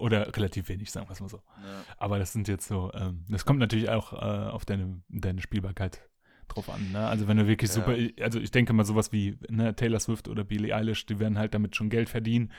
Oder 0.00 0.34
relativ 0.36 0.68
wenig, 0.68 0.90
sagen 0.90 1.08
wir 1.08 1.12
es 1.12 1.20
mal 1.20 1.28
so. 1.28 1.38
Ja. 1.62 1.84
Aber 1.98 2.18
das 2.18 2.32
sind 2.32 2.48
jetzt 2.48 2.66
so, 2.66 2.90
ähm, 2.94 3.24
das 3.28 3.44
kommt 3.44 3.58
natürlich 3.58 3.90
auch 3.90 4.12
äh, 4.12 4.16
auf 4.16 4.64
deine, 4.64 5.02
deine 5.08 5.40
Spielbarkeit 5.40 6.02
drauf 6.48 6.68
an. 6.70 6.92
Ne? 6.92 7.06
Also 7.06 7.28
wenn 7.28 7.36
du 7.36 7.46
wirklich 7.46 7.70
ja. 7.70 7.76
super, 7.76 7.94
also 8.22 8.40
ich 8.40 8.50
denke 8.50 8.72
mal 8.72 8.84
sowas 8.84 9.12
wie 9.12 9.38
ne, 9.48 9.74
Taylor 9.76 10.00
Swift 10.00 10.28
oder 10.28 10.44
Billie 10.44 10.74
Eilish, 10.74 11.06
die 11.06 11.18
werden 11.18 11.38
halt 11.38 11.54
damit 11.54 11.76
schon 11.76 11.90
Geld 11.90 12.08
verdienen. 12.08 12.50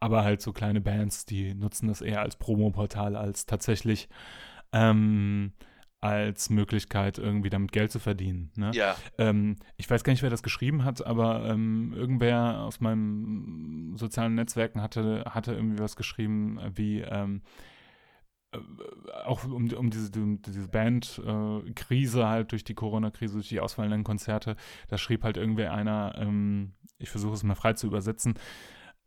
Aber 0.00 0.24
halt 0.24 0.42
so 0.42 0.52
kleine 0.52 0.80
Bands, 0.80 1.24
die 1.24 1.54
nutzen 1.54 1.88
das 1.88 2.02
eher 2.02 2.20
als 2.20 2.36
Promoportal, 2.36 3.16
als 3.16 3.46
tatsächlich 3.46 4.08
ähm, 4.72 5.52
als 6.00 6.50
Möglichkeit, 6.50 7.18
irgendwie 7.18 7.50
damit 7.50 7.72
Geld 7.72 7.90
zu 7.90 7.98
verdienen. 7.98 8.50
Ne? 8.56 8.70
Ja. 8.74 8.96
Ähm, 9.18 9.56
ich 9.76 9.88
weiß 9.88 10.04
gar 10.04 10.12
nicht, 10.12 10.22
wer 10.22 10.30
das 10.30 10.42
geschrieben 10.42 10.84
hat, 10.84 11.04
aber 11.04 11.46
ähm, 11.48 11.94
irgendwer 11.94 12.60
aus 12.60 12.80
meinen 12.80 13.96
sozialen 13.96 14.34
Netzwerken 14.34 14.82
hatte, 14.82 15.24
hatte 15.28 15.54
irgendwie 15.54 15.78
was 15.78 15.96
geschrieben, 15.96 16.60
wie 16.74 17.00
ähm, 17.00 17.42
äh, 18.52 18.58
auch 19.24 19.44
um, 19.44 19.72
um 19.72 19.90
diese, 19.90 20.12
um 20.20 20.42
diese 20.42 20.68
Band-Krise 20.68 22.20
äh, 22.20 22.24
halt 22.24 22.52
durch 22.52 22.64
die 22.64 22.74
Corona-Krise, 22.74 23.34
durch 23.34 23.48
die 23.48 23.60
ausfallenden 23.60 24.04
Konzerte, 24.04 24.56
da 24.88 24.98
schrieb 24.98 25.24
halt 25.24 25.36
irgendwer 25.36 25.72
einer, 25.72 26.14
ähm, 26.18 26.74
ich 26.98 27.08
versuche 27.10 27.34
es 27.34 27.42
mal 27.42 27.54
frei 27.54 27.72
zu 27.72 27.86
übersetzen, 27.86 28.34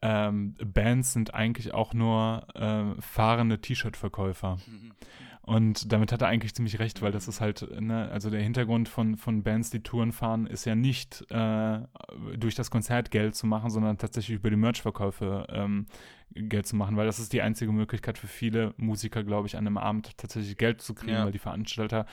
ähm, 0.01 0.55
Bands 0.63 1.13
sind 1.13 1.33
eigentlich 1.33 1.73
auch 1.73 1.93
nur 1.93 2.47
äh, 2.55 3.01
fahrende 3.01 3.59
T-Shirt-Verkäufer. 3.59 4.57
Mhm. 4.65 4.93
Und 5.49 5.91
damit 5.91 6.11
hat 6.11 6.21
er 6.21 6.27
eigentlich 6.27 6.53
ziemlich 6.53 6.77
recht, 6.77 7.01
weil 7.01 7.11
das 7.11 7.27
ist 7.27 7.41
halt, 7.41 7.67
ne, 7.81 8.07
also 8.11 8.29
der 8.29 8.39
Hintergrund 8.39 8.87
von, 8.87 9.17
von 9.17 9.41
Bands, 9.41 9.71
die 9.71 9.81
Touren 9.81 10.11
fahren, 10.11 10.45
ist 10.45 10.65
ja 10.65 10.75
nicht 10.75 11.25
äh, 11.31 11.79
durch 12.37 12.53
das 12.53 12.69
Konzert 12.69 13.09
Geld 13.09 13.33
zu 13.33 13.47
machen, 13.47 13.71
sondern 13.71 13.97
tatsächlich 13.97 14.37
über 14.37 14.51
die 14.51 14.57
Merchverkäufe 14.57 15.47
ähm, 15.49 15.87
Geld 16.35 16.67
zu 16.67 16.75
machen, 16.75 16.97
weil 16.97 17.07
das 17.07 17.17
ist 17.17 17.33
die 17.33 17.41
einzige 17.41 17.71
Möglichkeit 17.71 18.19
für 18.19 18.27
viele 18.27 18.75
Musiker, 18.77 19.23
glaube 19.23 19.47
ich, 19.47 19.57
an 19.57 19.65
einem 19.65 19.79
Abend 19.79 20.15
tatsächlich 20.19 20.55
Geld 20.55 20.83
zu 20.83 20.93
kriegen, 20.93 21.13
ja. 21.13 21.25
weil 21.25 21.31
die 21.31 21.39
Veranstalter 21.39 22.05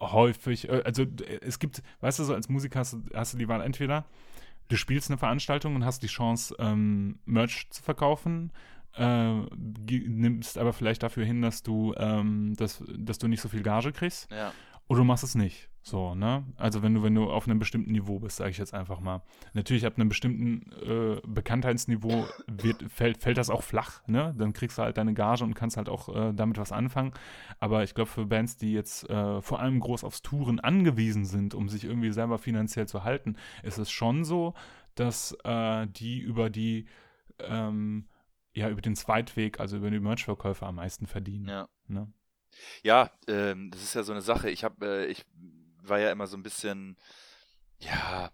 häufig, 0.00 0.68
äh, 0.68 0.82
also 0.84 1.06
es 1.42 1.60
gibt, 1.60 1.80
weißt 2.00 2.18
du, 2.18 2.24
so 2.24 2.34
als 2.34 2.48
Musiker 2.48 2.80
hast, 2.80 2.96
hast 3.14 3.34
du 3.34 3.38
die 3.38 3.46
Wahl 3.46 3.60
entweder, 3.60 4.04
du 4.66 4.74
spielst 4.76 5.10
eine 5.10 5.18
Veranstaltung 5.18 5.76
und 5.76 5.84
hast 5.84 6.02
die 6.02 6.08
Chance, 6.08 6.56
ähm, 6.58 7.20
Merch 7.24 7.70
zu 7.70 7.84
verkaufen 7.84 8.50
äh, 8.96 9.34
nimmst 9.34 10.58
aber 10.58 10.72
vielleicht 10.72 11.02
dafür 11.02 11.24
hin, 11.24 11.42
dass 11.42 11.62
du, 11.62 11.94
ähm, 11.96 12.54
dass, 12.56 12.82
dass 12.96 13.18
du 13.18 13.28
nicht 13.28 13.40
so 13.40 13.48
viel 13.48 13.62
Gage 13.62 13.92
kriegst. 13.92 14.30
Ja. 14.30 14.52
Oder 14.86 14.98
du 14.98 15.04
machst 15.04 15.24
es 15.24 15.34
nicht. 15.34 15.70
So, 15.82 16.14
ne? 16.14 16.44
Also 16.56 16.82
wenn 16.82 16.94
du, 16.94 17.02
wenn 17.02 17.14
du 17.14 17.30
auf 17.30 17.46
einem 17.46 17.58
bestimmten 17.58 17.92
Niveau 17.92 18.18
bist, 18.18 18.36
sage 18.36 18.50
ich 18.50 18.58
jetzt 18.58 18.72
einfach 18.72 19.00
mal. 19.00 19.22
Natürlich 19.52 19.84
ab 19.84 19.94
einem 19.96 20.08
bestimmten 20.08 20.72
äh, 20.82 21.20
Bekanntheitsniveau 21.26 22.26
wird, 22.46 22.90
fällt, 22.90 23.18
fällt 23.18 23.36
das 23.36 23.50
auch 23.50 23.62
flach, 23.62 24.02
ne? 24.06 24.34
Dann 24.38 24.54
kriegst 24.54 24.78
du 24.78 24.82
halt 24.82 24.96
deine 24.96 25.12
Gage 25.12 25.44
und 25.44 25.54
kannst 25.54 25.76
halt 25.76 25.90
auch 25.90 26.08
äh, 26.14 26.32
damit 26.32 26.56
was 26.56 26.72
anfangen. 26.72 27.12
Aber 27.60 27.82
ich 27.82 27.94
glaube, 27.94 28.10
für 28.10 28.24
Bands, 28.24 28.56
die 28.56 28.72
jetzt 28.72 29.08
äh, 29.10 29.42
vor 29.42 29.60
allem 29.60 29.78
groß 29.78 30.04
aufs 30.04 30.22
Touren 30.22 30.58
angewiesen 30.58 31.26
sind, 31.26 31.54
um 31.54 31.68
sich 31.68 31.84
irgendwie 31.84 32.12
selber 32.12 32.38
finanziell 32.38 32.88
zu 32.88 33.04
halten, 33.04 33.36
ist 33.62 33.78
es 33.78 33.90
schon 33.90 34.24
so, 34.24 34.54
dass 34.94 35.36
äh, 35.44 35.86
die 35.86 36.18
über 36.18 36.48
die 36.48 36.86
ähm, 37.40 38.06
ja 38.54 38.68
über 38.68 38.80
den 38.80 38.96
Zweitweg, 38.96 39.60
also 39.60 39.76
über 39.76 39.90
die 39.90 40.00
Merch-Verkäufe 40.00 40.66
am 40.66 40.76
meisten 40.76 41.06
verdienen. 41.06 41.48
Ja. 41.48 41.68
Ne? 41.86 42.12
Ja, 42.82 43.10
ähm, 43.26 43.70
das 43.70 43.82
ist 43.82 43.94
ja 43.94 44.02
so 44.02 44.12
eine 44.12 44.22
Sache. 44.22 44.50
Ich 44.50 44.64
habe, 44.64 44.86
äh, 44.86 45.06
ich 45.06 45.24
war 45.82 45.98
ja 45.98 46.10
immer 46.10 46.26
so 46.26 46.36
ein 46.36 46.42
bisschen, 46.42 46.96
ja, 47.80 48.30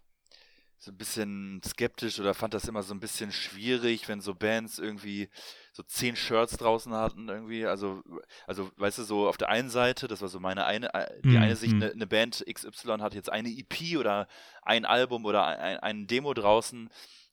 so 0.77 0.91
ein 0.91 0.97
bisschen 0.97 1.61
skeptisch 1.63 2.19
oder 2.19 2.33
fand 2.33 2.55
das 2.55 2.67
immer 2.67 2.81
so 2.81 2.95
ein 2.95 2.99
bisschen 2.99 3.31
schwierig, 3.31 4.07
wenn 4.07 4.19
so 4.19 4.33
Bands 4.33 4.79
irgendwie 4.79 5.29
so 5.73 5.83
zehn 5.83 6.15
Shirts 6.15 6.57
draußen 6.57 6.91
hatten 6.91 7.29
irgendwie. 7.29 7.67
Also, 7.67 8.01
also 8.47 8.71
weißt 8.77 8.97
du, 8.97 9.03
so 9.03 9.27
auf 9.27 9.37
der 9.37 9.49
einen 9.49 9.69
Seite, 9.69 10.07
das 10.07 10.21
war 10.21 10.27
so 10.27 10.39
meine 10.39 10.65
eine, 10.65 10.91
äh, 10.93 11.21
die 11.23 11.37
mm, 11.37 11.41
eine 11.41 11.55
Sicht, 11.55 11.75
eine, 11.75 11.91
eine 11.91 12.07
Band 12.07 12.43
XY 12.51 12.97
hat 12.99 13.13
jetzt 13.13 13.31
eine 13.31 13.49
EP 13.49 13.97
oder 13.97 14.27
ein 14.63 14.85
Album 14.85 15.25
oder 15.25 15.45
ein, 15.45 15.77
ein 15.77 16.07
Demo 16.07 16.33
draußen 16.33 16.89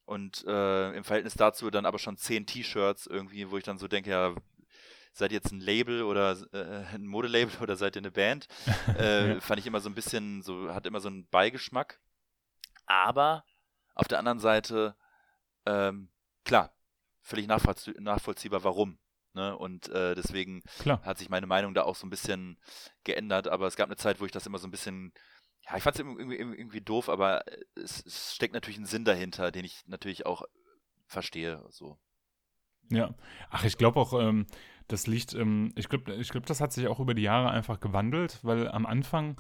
und 0.09 0.42
äh, 0.46 0.92
im 0.92 1.04
Verhältnis 1.04 1.34
dazu 1.34 1.70
dann 1.70 1.84
aber 1.84 1.98
schon 1.98 2.16
zehn 2.16 2.46
T-Shirts 2.46 3.06
irgendwie, 3.06 3.50
wo 3.50 3.59
ich 3.59 3.64
dann 3.64 3.76
so 3.76 3.88
denke, 3.88 4.09
ja, 4.09 4.34
seid 5.12 5.32
ihr 5.32 5.36
jetzt 5.36 5.52
ein 5.52 5.61
Label 5.61 6.02
oder 6.02 6.34
äh, 6.54 6.94
ein 6.94 7.06
Modelabel 7.06 7.61
oder 7.61 7.76
seid 7.76 7.94
ihr 7.94 8.00
eine 8.00 8.11
Band? 8.11 8.48
Äh, 8.98 9.34
ja. 9.34 9.40
Fand 9.40 9.61
ich 9.61 9.66
immer 9.66 9.80
so 9.80 9.90
ein 9.90 9.94
bisschen, 9.94 10.42
so, 10.42 10.74
hat 10.74 10.86
immer 10.86 11.00
so 11.00 11.09
einen 11.09 11.28
Beigeschmack. 11.28 12.00
Aber 12.86 13.44
auf 13.94 14.09
der 14.09 14.18
anderen 14.18 14.38
Seite, 14.40 14.96
ähm, 15.66 16.09
klar, 16.44 16.72
völlig 17.20 17.46
nachvollzie 17.46 17.92
nachvollziehbar, 17.98 18.64
warum. 18.64 18.98
Ne? 19.34 19.56
Und 19.56 19.90
äh, 19.90 20.14
deswegen 20.14 20.62
klar. 20.78 21.02
hat 21.02 21.18
sich 21.18 21.28
meine 21.28 21.46
Meinung 21.46 21.74
da 21.74 21.82
auch 21.82 21.96
so 21.96 22.06
ein 22.06 22.11
bisschen 22.11 22.59
geändert. 23.04 23.46
Aber 23.46 23.66
es 23.66 23.76
gab 23.76 23.88
eine 23.88 23.96
Zeit, 23.96 24.20
wo 24.20 24.24
ich 24.24 24.32
das 24.32 24.46
immer 24.46 24.59
so 24.59 24.66
ein 24.66 24.72
bisschen 24.72 25.12
ja, 25.68 25.76
ich 25.76 25.82
fand 25.82 25.96
es 25.96 26.00
irgendwie, 26.00 26.36
irgendwie 26.36 26.80
doof, 26.80 27.08
aber 27.08 27.46
äh, 27.46 27.64
es, 27.76 28.04
es, 28.04 28.34
steckt 28.34 28.54
natürlich 28.54 28.78
ein 28.78 28.86
Sinn 28.86 29.04
dahinter, 29.04 29.50
den 29.50 29.64
ich 29.64 29.84
natürlich 29.86 30.26
auch 30.26 30.42
verstehe. 31.06 31.62
So. 31.70 31.98
Ja, 32.90 33.14
ach, 33.50 33.64
ich 33.64 33.76
glaube 33.76 34.00
auch, 34.00 34.18
ähm, 34.18 34.46
das 34.86 35.06
liegt, 35.06 35.34
ähm, 35.34 35.72
ich 35.76 35.88
glaube, 35.88 36.14
ich 36.14 36.30
glaub, 36.30 36.46
das 36.46 36.60
hat 36.60 36.72
sich 36.72 36.86
auch 36.88 37.00
über 37.00 37.14
die 37.14 37.22
Jahre 37.22 37.50
einfach 37.50 37.80
gewandelt, 37.80 38.38
weil 38.42 38.68
am 38.68 38.86
Anfang, 38.86 39.38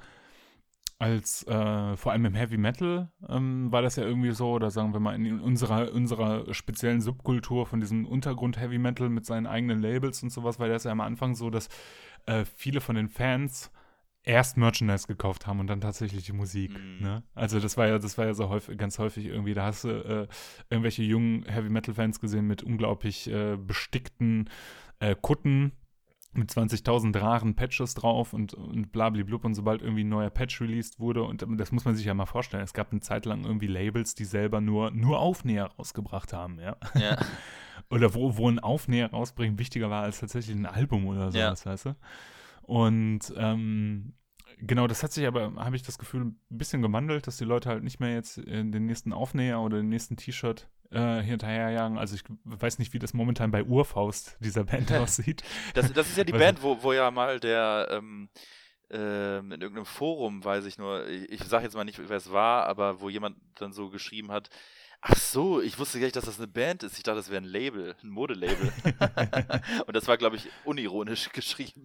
als 0.98 1.46
äh, 1.46 1.96
vor 1.96 2.12
allem 2.12 2.26
im 2.26 2.34
Heavy 2.34 2.58
Metal, 2.58 3.10
ähm, 3.26 3.72
war 3.72 3.80
das 3.80 3.96
ja 3.96 4.04
irgendwie 4.04 4.32
so, 4.32 4.50
oder 4.50 4.70
sagen 4.70 4.92
wir 4.92 5.00
mal 5.00 5.14
in 5.14 5.40
unserer, 5.40 5.92
unserer 5.92 6.52
speziellen 6.52 7.00
Subkultur 7.00 7.66
von 7.66 7.80
diesem 7.80 8.04
Untergrund 8.04 8.60
Heavy 8.60 8.78
Metal 8.78 9.08
mit 9.08 9.24
seinen 9.24 9.46
eigenen 9.46 9.80
Labels 9.80 10.22
und 10.22 10.30
sowas, 10.30 10.58
war 10.58 10.68
das 10.68 10.84
ja 10.84 10.90
am 10.90 11.00
Anfang 11.00 11.34
so, 11.36 11.48
dass 11.48 11.68
äh, 12.26 12.44
viele 12.44 12.82
von 12.82 12.96
den 12.96 13.08
Fans 13.08 13.70
erst 14.28 14.58
Merchandise 14.58 15.06
gekauft 15.06 15.46
haben 15.46 15.58
und 15.58 15.66
dann 15.68 15.80
tatsächlich 15.80 16.26
die 16.26 16.32
Musik. 16.32 16.70
Mhm. 16.78 16.98
Ne? 17.00 17.22
Also 17.34 17.60
das 17.60 17.76
war 17.76 17.88
ja, 17.88 17.98
das 17.98 18.18
war 18.18 18.26
ja 18.26 18.34
so 18.34 18.50
häufig, 18.50 18.76
ganz 18.76 18.98
häufig 18.98 19.24
irgendwie. 19.26 19.54
Da 19.54 19.64
hast 19.64 19.84
du 19.84 19.88
äh, 19.88 20.28
irgendwelche 20.68 21.02
jungen 21.02 21.44
Heavy 21.46 21.70
Metal 21.70 21.94
Fans 21.94 22.20
gesehen 22.20 22.46
mit 22.46 22.62
unglaublich 22.62 23.28
äh, 23.30 23.56
bestickten 23.56 24.50
äh, 25.00 25.16
Kutten 25.20 25.72
mit 26.34 26.50
20.000 26.50 27.18
raren 27.18 27.54
Patches 27.56 27.94
drauf 27.94 28.34
und, 28.34 28.52
und 28.52 28.92
blablablub 28.92 29.44
und 29.46 29.54
sobald 29.54 29.80
irgendwie 29.80 30.04
ein 30.04 30.10
neuer 30.10 30.28
Patch 30.28 30.60
released 30.60 31.00
wurde 31.00 31.22
und 31.22 31.42
das 31.58 31.72
muss 31.72 31.86
man 31.86 31.96
sich 31.96 32.04
ja 32.04 32.12
mal 32.12 32.26
vorstellen, 32.26 32.62
es 32.62 32.74
gab 32.74 32.92
eine 32.92 33.00
Zeit 33.00 33.24
lang 33.24 33.44
irgendwie 33.44 33.66
Labels, 33.66 34.14
die 34.14 34.24
selber 34.26 34.60
nur, 34.60 34.90
nur 34.90 35.20
Aufnäher 35.20 35.70
rausgebracht 35.78 36.34
haben, 36.34 36.60
ja. 36.60 36.76
Ja. 36.94 37.16
oder 37.90 38.12
wo, 38.14 38.36
wo 38.36 38.48
ein 38.48 38.58
Aufnäher 38.58 39.10
rausbringen 39.10 39.58
wichtiger 39.58 39.88
war 39.88 40.02
als 40.02 40.20
tatsächlich 40.20 40.54
ein 40.54 40.66
Album 40.66 41.06
oder 41.06 41.30
Ja. 41.30 41.56
sowas, 41.56 41.64
weißt 41.64 41.86
du? 41.86 41.96
Und 42.62 43.32
ähm, 43.38 44.12
genau, 44.58 44.86
das 44.86 45.02
hat 45.02 45.12
sich 45.12 45.26
aber, 45.26 45.54
habe 45.56 45.76
ich 45.76 45.82
das 45.82 45.98
Gefühl, 45.98 46.22
ein 46.22 46.38
bisschen 46.48 46.82
gewandelt, 46.82 47.26
dass 47.26 47.36
die 47.36 47.44
Leute 47.44 47.68
halt 47.68 47.82
nicht 47.82 48.00
mehr 48.00 48.14
jetzt 48.14 48.38
äh, 48.38 48.64
den 48.64 48.86
nächsten 48.86 49.12
Aufnäher 49.12 49.60
oder 49.60 49.78
den 49.78 49.88
nächsten 49.88 50.16
T-Shirt 50.16 50.68
äh, 50.90 51.20
hinterherjagen. 51.22 51.98
Also 51.98 52.14
ich 52.14 52.24
weiß 52.44 52.78
nicht, 52.78 52.92
wie 52.92 52.98
das 52.98 53.14
momentan 53.14 53.50
bei 53.50 53.64
Urfaust 53.64 54.36
dieser 54.40 54.64
Band 54.64 54.92
aussieht. 54.94 55.42
Das, 55.74 55.92
das 55.92 56.08
ist 56.08 56.16
ja 56.16 56.24
die 56.24 56.32
Band, 56.44 56.62
wo, 56.62 56.82
wo 56.82 56.92
ja 56.92 57.10
mal 57.10 57.40
der 57.40 57.88
ähm, 57.90 58.28
ähm, 58.90 59.52
in 59.52 59.60
irgendeinem 59.60 59.86
Forum, 59.86 60.44
weiß 60.44 60.64
ich 60.64 60.78
nur, 60.78 61.06
ich, 61.08 61.30
ich 61.30 61.44
sage 61.44 61.64
jetzt 61.64 61.74
mal 61.74 61.84
nicht, 61.84 62.00
wer 62.08 62.16
es 62.16 62.32
war, 62.32 62.66
aber 62.66 63.00
wo 63.00 63.08
jemand 63.08 63.36
dann 63.56 63.72
so 63.72 63.90
geschrieben 63.90 64.30
hat, 64.30 64.48
ach 65.00 65.16
so, 65.16 65.60
ich 65.60 65.78
wusste 65.78 65.98
gar 65.98 66.06
nicht, 66.06 66.16
dass 66.16 66.24
das 66.24 66.38
eine 66.38 66.48
Band 66.48 66.82
ist. 66.82 66.96
Ich 66.96 67.02
dachte, 67.02 67.16
das 67.16 67.28
wäre 67.28 67.42
ein 67.42 67.44
Label, 67.44 67.96
ein 68.02 68.08
Modelabel. 68.08 68.72
Und 69.86 69.94
das 69.94 70.08
war, 70.08 70.16
glaube 70.16 70.36
ich, 70.36 70.48
unironisch 70.64 71.30
geschrieben. 71.30 71.84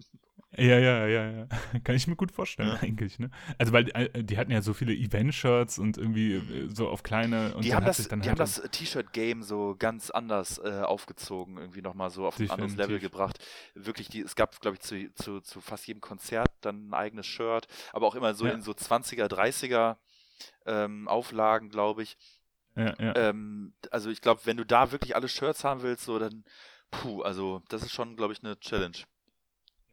Ja, 0.56 0.78
ja, 0.78 1.06
ja, 1.06 1.30
ja. 1.30 1.46
Kann 1.84 1.96
ich 1.96 2.06
mir 2.06 2.16
gut 2.16 2.32
vorstellen, 2.32 2.68
Ja. 2.68 2.74
eigentlich, 2.80 3.18
ne? 3.18 3.30
Also, 3.58 3.72
weil 3.72 3.88
äh, 3.90 4.22
die 4.22 4.38
hatten 4.38 4.50
ja 4.50 4.62
so 4.62 4.72
viele 4.74 4.92
Event-Shirts 4.94 5.78
und 5.78 5.98
irgendwie 5.98 6.34
äh, 6.34 6.68
so 6.74 6.88
auf 6.88 7.02
kleine. 7.02 7.54
Und 7.54 7.64
die 7.64 7.70
dann 7.70 7.78
haben 7.78 7.86
das, 7.86 7.96
die 7.96 8.10
halt 8.10 8.26
haben 8.28 8.36
das 8.36 8.62
T-Shirt-Game 8.70 9.42
so 9.42 9.74
ganz 9.78 10.10
anders 10.10 10.58
äh, 10.58 10.82
aufgezogen, 10.82 11.58
irgendwie 11.58 11.82
nochmal 11.82 12.10
so 12.10 12.26
auf 12.26 12.38
ein 12.38 12.50
anderes. 12.50 12.76
Level 12.76 12.98
gebracht. 13.00 13.38
Wirklich, 13.74 14.08
die, 14.08 14.20
es 14.20 14.36
gab, 14.36 14.60
glaube 14.60 14.76
ich, 14.76 14.80
zu, 14.80 15.12
zu, 15.14 15.40
zu 15.40 15.60
fast 15.60 15.86
jedem 15.86 16.00
Konzert 16.00 16.48
dann 16.60 16.88
ein 16.90 16.94
eigenes 16.94 17.26
Shirt, 17.26 17.66
aber 17.92 18.06
auch 18.06 18.14
immer 18.14 18.34
so 18.34 18.46
Ja. 18.46 18.52
in 18.52 18.62
so 18.62 18.72
20er, 18.72 19.26
30er 19.26 19.96
ähm, 20.66 21.08
Auflagen, 21.08 21.68
glaube 21.68 22.02
ich. 22.02 22.16
Ja, 22.76 22.94
ja. 22.98 23.14
Ähm, 23.16 23.74
also 23.90 24.10
ich 24.10 24.20
glaube, 24.20 24.40
wenn 24.44 24.56
du 24.56 24.64
da 24.64 24.90
wirklich 24.92 25.14
alle 25.14 25.28
Shirts 25.28 25.62
haben 25.64 25.82
willst, 25.82 26.04
so 26.04 26.18
dann, 26.18 26.44
puh, 26.90 27.22
also 27.22 27.62
das 27.68 27.82
ist 27.82 27.92
schon, 27.92 28.16
glaube 28.16 28.32
ich, 28.32 28.42
eine 28.42 28.58
Challenge. 28.58 28.96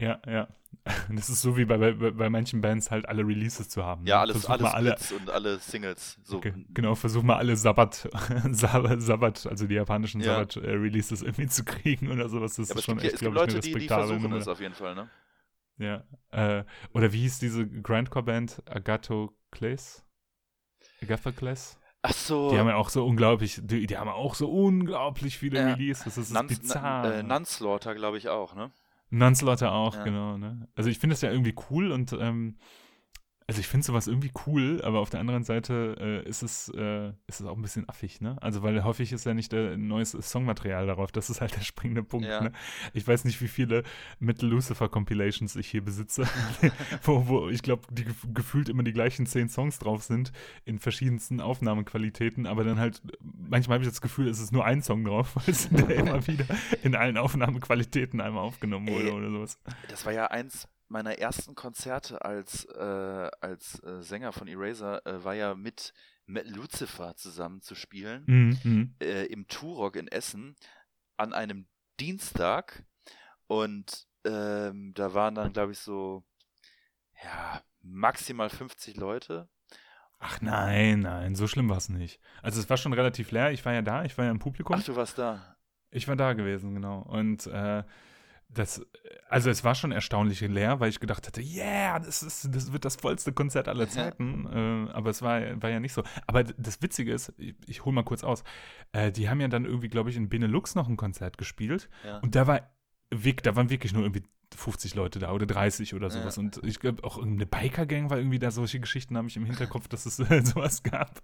Ja, 0.01 0.19
ja. 0.27 0.47
Das 1.09 1.29
ist 1.29 1.41
so 1.41 1.57
wie 1.57 1.65
bei, 1.65 1.77
bei, 1.77 1.91
bei 2.11 2.29
manchen 2.29 2.59
Bands 2.61 2.89
halt 2.89 3.07
alle 3.07 3.21
Releases 3.25 3.69
zu 3.69 3.85
haben. 3.85 4.05
Ja, 4.07 4.15
ne? 4.15 4.21
alles, 4.21 4.33
Versuch 4.45 4.49
alles 4.49 4.73
alle, 4.73 4.89
Splits 4.97 5.11
und 5.11 5.29
alle 5.29 5.59
Singles. 5.59 6.17
So. 6.23 6.39
Ge- 6.39 6.53
Genau, 6.69 6.95
versuch 6.95 7.21
mal 7.23 7.35
alle 7.37 7.55
Sabbat, 7.57 8.09
Sabbat, 8.51 9.45
also 9.47 9.67
die 9.67 9.75
japanischen 9.75 10.21
Ja. 10.21 10.33
Sabbat-Releases 10.45 11.21
irgendwie 11.21 11.47
zu 11.47 11.63
kriegen 11.65 12.09
oder 12.11 12.29
sowas. 12.29 12.55
Das 12.55 12.69
Ja, 12.69 12.75
ist 12.75 12.83
schon 12.83 12.97
gibt, 12.97 13.13
echt, 13.13 13.19
glaube 13.21 13.35
ich, 13.35 13.41
Leute, 13.41 13.51
eine 13.53 13.59
die, 13.61 13.67
die 13.69 13.73
respektable 13.75 14.07
versuchen 14.07 14.23
Nummer. 14.23 14.37
es 14.37 14.47
auf 14.47 14.59
jeden 14.59 14.73
Fall, 14.73 14.95
ne? 14.95 15.09
Ja. 15.77 16.03
Äh, 16.31 16.63
oder 16.93 17.11
wie 17.13 17.19
hieß 17.21 17.39
diese 17.39 17.67
Grindcore-Band? 17.67 18.63
Agato 18.67 19.37
Clays? 19.51 20.03
Agatha 21.03 21.31
Clays? 21.31 21.77
Ach 22.03 22.13
so. 22.13 22.49
Die 22.51 22.57
haben 22.57 22.67
ja 22.67 22.75
auch 22.75 22.89
so 22.89 23.05
unglaublich, 23.05 23.59
die, 23.63 23.85
die 23.85 23.97
haben 23.97 24.09
auch 24.09 24.33
so 24.35 24.49
unglaublich 24.51 25.37
viele 25.37 25.59
Ja. 25.59 25.73
Releases. 25.73 26.05
Das 26.05 26.17
ist 26.17 26.33
Nuns, 26.33 26.59
bizarr. 26.59 27.05
N- 27.05 27.11
äh, 27.19 27.23
Nunslaughter, 27.23 27.93
glaube 27.93 28.17
ich, 28.17 28.29
auch, 28.29 28.55
ne? 28.55 28.71
Nunslaughter 29.11 29.71
auch, 29.73 29.95
Ja. 29.95 30.03
genau. 30.03 30.37
Ne? 30.37 30.67
Also 30.75 30.89
ich 30.89 30.97
finde 30.99 31.13
das 31.13 31.21
ja 31.21 31.31
irgendwie 31.31 31.53
cool 31.69 31.91
und 31.91 32.13
ähm, 32.13 32.57
also 33.51 33.59
ich 33.59 33.67
finde 33.67 33.85
sowas 33.85 34.07
irgendwie 34.07 34.31
cool, 34.47 34.81
aber 34.81 34.99
auf 34.99 35.09
der 35.09 35.19
anderen 35.19 35.43
Seite 35.43 35.97
äh, 36.25 36.29
ist, 36.29 36.41
es, 36.41 36.69
äh, 36.73 37.09
ist 37.27 37.41
es 37.41 37.45
auch 37.45 37.57
ein 37.57 37.61
bisschen 37.61 37.89
affig, 37.89 38.21
ne? 38.21 38.37
Also 38.41 38.63
weil 38.63 38.81
häufig 38.85 39.11
ist 39.11 39.25
ja 39.25 39.33
nicht 39.33 39.51
äh, 39.51 39.75
neues 39.75 40.11
Songmaterial 40.11 40.87
darauf, 40.87 41.11
das 41.11 41.29
ist 41.29 41.41
halt 41.41 41.53
der 41.57 41.59
springende 41.61 42.01
Punkt, 42.01 42.25
Ja. 42.27 42.39
ne? 42.39 42.51
Ich 42.93 43.05
weiß 43.05 43.25
nicht, 43.25 43.41
wie 43.41 43.49
viele 43.49 43.83
Metal 44.19 44.47
Lucifer 44.47 44.87
Compilations 44.87 45.57
ich 45.57 45.67
hier 45.67 45.83
besitze, 45.83 46.23
wo, 47.03 47.27
wo 47.27 47.49
ich 47.49 47.61
glaube, 47.61 47.83
die 47.91 48.05
gef- 48.05 48.33
gefühlt 48.33 48.69
immer 48.69 48.83
die 48.83 48.93
gleichen 48.93 49.25
zehn 49.25 49.49
Songs 49.49 49.79
drauf 49.79 50.01
sind, 50.03 50.31
in 50.63 50.79
verschiedensten 50.79 51.41
Aufnahmequalitäten, 51.41 52.47
aber 52.47 52.63
dann 52.63 52.79
halt, 52.79 53.01
manchmal 53.21 53.75
habe 53.75 53.83
ich 53.83 53.89
das 53.89 53.99
Gefühl, 53.99 54.29
es 54.29 54.39
ist 54.39 54.53
nur 54.53 54.63
ein 54.63 54.81
Song 54.81 55.03
drauf, 55.03 55.35
weil 55.35 55.43
es 55.49 55.67
der 55.67 55.89
immer 55.97 56.25
wieder 56.25 56.45
in 56.83 56.95
allen 56.95 57.17
Aufnahmequalitäten 57.17 58.21
einmal 58.21 58.43
aufgenommen 58.43 58.87
wurde 58.87 59.07
Ey. 59.07 59.11
oder 59.11 59.29
sowas. 59.29 59.59
Das 59.89 60.05
war 60.05 60.13
ja 60.13 60.27
eins 60.27 60.69
meiner 60.91 61.17
ersten 61.17 61.55
Konzerte 61.55 62.23
als, 62.23 62.65
äh, 62.65 63.31
als 63.39 63.81
äh, 63.83 64.01
Sänger 64.01 64.33
von 64.33 64.47
Eraser, 64.47 65.05
äh, 65.05 65.23
war 65.23 65.33
ja 65.33 65.55
mit 65.55 65.93
Matt 66.25 66.47
Lucifer 66.47 67.15
zusammen 67.15 67.61
zu 67.61 67.75
spielen. 67.75 68.23
Mhm, 68.27 68.57
mhm. 68.63 68.95
äh, 69.01 69.25
im 69.25 69.47
Turok 69.47 69.95
in 69.95 70.07
Essen 70.07 70.55
an 71.17 71.33
einem 71.33 71.67
Dienstag 71.99 72.83
und 73.47 74.07
ähm, 74.25 74.93
da 74.93 75.13
waren 75.13 75.35
dann, 75.35 75.53
glaube 75.53 75.71
ich, 75.71 75.79
so 75.79 76.23
ja, 77.23 77.61
maximal 77.81 78.49
50 78.49 78.97
Leute. 78.97 79.49
Ach 80.19 80.39
nein, 80.41 80.99
nein, 80.99 81.35
so 81.35 81.47
schlimm 81.47 81.69
war 81.69 81.77
es 81.77 81.89
nicht. 81.89 82.19
Also 82.43 82.59
es 82.59 82.69
war 82.69 82.77
schon 82.77 82.93
relativ 82.93 83.31
leer. 83.31 83.51
Ich 83.51 83.65
war 83.65 83.73
ja 83.73 83.81
da, 83.81 84.03
ich 84.03 84.17
war 84.17 84.25
ja 84.25 84.31
im 84.31 84.39
Publikum. 84.39 84.75
Ach, 84.77 84.83
du 84.83 84.95
warst 84.95 85.17
da. 85.17 85.57
Ich 85.89 86.07
war 86.07 86.15
da 86.15 86.33
gewesen, 86.33 86.75
genau. 86.75 86.99
Und 86.99 87.47
äh, 87.47 87.83
das, 88.53 88.85
also 89.29 89.49
es 89.49 89.63
war 89.63 89.75
schon 89.75 89.91
erstaunlich 89.91 90.41
leer, 90.41 90.79
weil 90.79 90.89
ich 90.89 90.99
gedacht 90.99 91.25
hatte, 91.27 91.41
yeah, 91.41 91.99
das, 91.99 92.21
ist, 92.21 92.49
das 92.53 92.73
wird 92.73 92.85
das 92.85 92.97
vollste 92.97 93.31
Konzert 93.31 93.67
aller 93.67 93.87
Zeiten. 93.87 94.45
äh, 94.45 94.91
aber 94.91 95.09
es 95.09 95.21
war, 95.21 95.39
war 95.61 95.69
ja 95.69 95.79
nicht 95.79 95.93
so. 95.93 96.03
Aber 96.27 96.43
das 96.43 96.81
Witzige 96.81 97.13
ist, 97.13 97.33
ich, 97.37 97.55
ich 97.65 97.85
hole 97.85 97.95
mal 97.95 98.03
kurz 98.03 98.23
aus, 98.23 98.43
äh, 98.91 99.11
die 99.11 99.29
haben 99.29 99.39
ja 99.39 99.47
dann 99.47 99.65
irgendwie, 99.65 99.89
glaube 99.89 100.09
ich, 100.09 100.17
in 100.17 100.29
Benelux 100.29 100.75
noch 100.75 100.87
ein 100.87 100.97
Konzert 100.97 101.37
gespielt. 101.37 101.89
Ja. 102.05 102.19
Und 102.19 102.35
da 102.35 102.47
war 102.47 102.61
da 103.43 103.55
waren 103.55 103.69
wirklich 103.69 103.93
nur 103.93 104.03
irgendwie 104.03 104.23
50 104.55 104.95
Leute 104.95 105.19
da 105.19 105.31
oder 105.31 105.45
30 105.45 105.93
oder 105.93 106.07
Ja. 106.07 106.11
sowas. 106.11 106.37
Und 106.37 106.61
ich 106.63 106.79
glaube, 106.79 107.03
auch 107.03 107.17
irgendeine 107.17 107.45
Biker-Gang 107.45 108.09
war 108.09 108.17
irgendwie 108.17 108.39
da. 108.39 108.51
Solche 108.51 108.79
Geschichten 108.79 109.17
habe 109.17 109.27
ich 109.27 109.37
im 109.37 109.45
Hinterkopf, 109.45 109.87
dass 109.87 110.05
es 110.05 110.17
sowas 110.55 110.83
gab. 110.83 111.21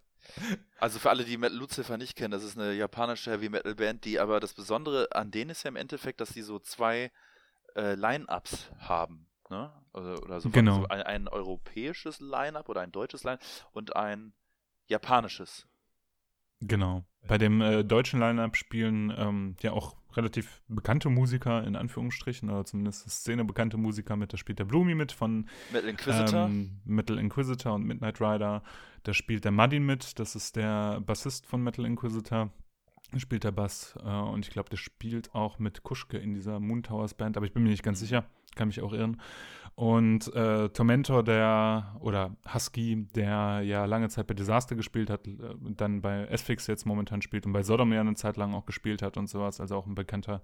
Also 0.79 0.99
für 0.99 1.09
alle, 1.09 1.23
die 1.23 1.37
Metal 1.37 1.57
Lucifer 1.57 1.97
nicht 1.97 2.15
kennen, 2.15 2.31
das 2.31 2.43
ist 2.43 2.57
eine 2.57 2.73
japanische 2.73 3.31
Heavy 3.31 3.49
Metal 3.49 3.75
Band, 3.75 4.03
die 4.05 4.19
aber 4.19 4.39
das 4.39 4.53
Besondere 4.53 5.07
an 5.13 5.31
denen 5.31 5.51
ist 5.51 5.63
ja 5.63 5.69
im 5.69 5.75
Endeffekt, 5.75 6.19
dass 6.21 6.29
sie 6.29 6.41
so 6.41 6.59
zwei 6.59 7.11
äh, 7.75 7.95
Line-Ups 7.95 8.69
haben. 8.79 9.27
Ne? 9.49 9.71
Oder, 9.93 10.21
oder 10.23 10.41
so, 10.41 10.49
Genau. 10.49 10.81
so 10.81 10.87
ein, 10.89 11.01
ein 11.03 11.27
europäisches 11.29 12.19
Line-Up 12.19 12.67
oder 12.69 12.81
ein 12.81 12.91
deutsches 12.91 13.23
Line 13.23 13.39
und 13.71 13.95
ein 13.95 14.33
japanisches. 14.87 15.65
Genau. 16.59 17.05
Bei 17.27 17.37
dem 17.37 17.61
äh, 17.61 17.83
deutschen 17.83 18.19
Line-Up 18.19 18.55
spielen 18.55 19.13
ähm, 19.17 19.55
ja 19.61 19.71
auch 19.73 19.95
relativ 20.15 20.61
bekannte 20.67 21.09
Musiker, 21.09 21.63
in 21.63 21.75
Anführungsstrichen, 21.75 22.49
oder 22.49 22.65
zumindest 22.65 23.09
Szene 23.09 23.45
bekannte 23.45 23.77
Musiker 23.77 24.15
mit. 24.15 24.33
Da 24.33 24.37
spielt 24.37 24.59
der 24.59 24.65
Blumi 24.65 24.95
mit 24.95 25.11
von 25.11 25.47
Metal 25.71 25.89
Inquisitor. 25.89 26.45
ähm, 26.45 26.79
Metal 26.85 27.19
Inquisitor 27.19 27.73
und 27.75 27.83
Midnight 27.85 28.19
Rider. 28.19 28.63
Da 29.03 29.13
spielt 29.13 29.45
der 29.45 29.51
Muddin 29.51 29.85
mit, 29.85 30.17
das 30.19 30.35
ist 30.35 30.55
der 30.55 31.01
Bassist 31.01 31.45
von 31.45 31.61
Metal 31.63 31.85
Inquisitor. 31.85 32.49
Da 33.11 33.19
spielt 33.19 33.43
der 33.43 33.51
Bass 33.51 33.95
äh, 34.03 34.09
und 34.09 34.45
ich 34.45 34.51
glaube, 34.51 34.69
der 34.69 34.77
spielt 34.77 35.33
auch 35.35 35.59
mit 35.59 35.83
Kuschke 35.83 36.17
in 36.17 36.33
dieser 36.33 36.59
Moon 36.59 36.83
Towers 36.83 37.13
Band, 37.13 37.37
aber 37.37 37.45
ich 37.45 37.53
bin 37.53 37.63
mir 37.63 37.69
nicht 37.69 37.83
ganz 37.83 38.01
Mhm. 38.01 38.05
sicher, 38.05 38.25
kann 38.55 38.67
mich 38.69 38.81
auch 38.81 38.91
irren. 38.93 39.21
Und 39.77 40.33
äh, 40.33 40.69
Tormentor, 40.69 41.21
der, 41.23 41.95
oder 41.99 42.35
Husky, 42.51 43.07
der 43.13 43.61
ja 43.63 43.85
lange 43.85 44.09
Zeit 44.09 44.25
bei 44.25 44.33
Disaster 44.33 44.75
gespielt 44.75 45.11
hat, 45.11 45.27
äh, 45.27 45.37
dann 45.59 46.01
bei 46.01 46.23
S-Fix 46.25 46.65
jetzt 46.65 46.87
momentan 46.87 47.21
spielt 47.21 47.45
und 47.45 47.53
bei 47.53 47.61
Sodom 47.61 47.93
ja 47.93 48.01
eine 48.01 48.15
Zeit 48.15 48.37
lang 48.37 48.55
auch 48.55 48.65
gespielt 48.65 49.03
hat 49.03 49.17
und 49.17 49.27
sowas, 49.29 49.61
also 49.61 49.75
auch 49.75 49.85
ein 49.85 49.93
bekannter, 49.93 50.41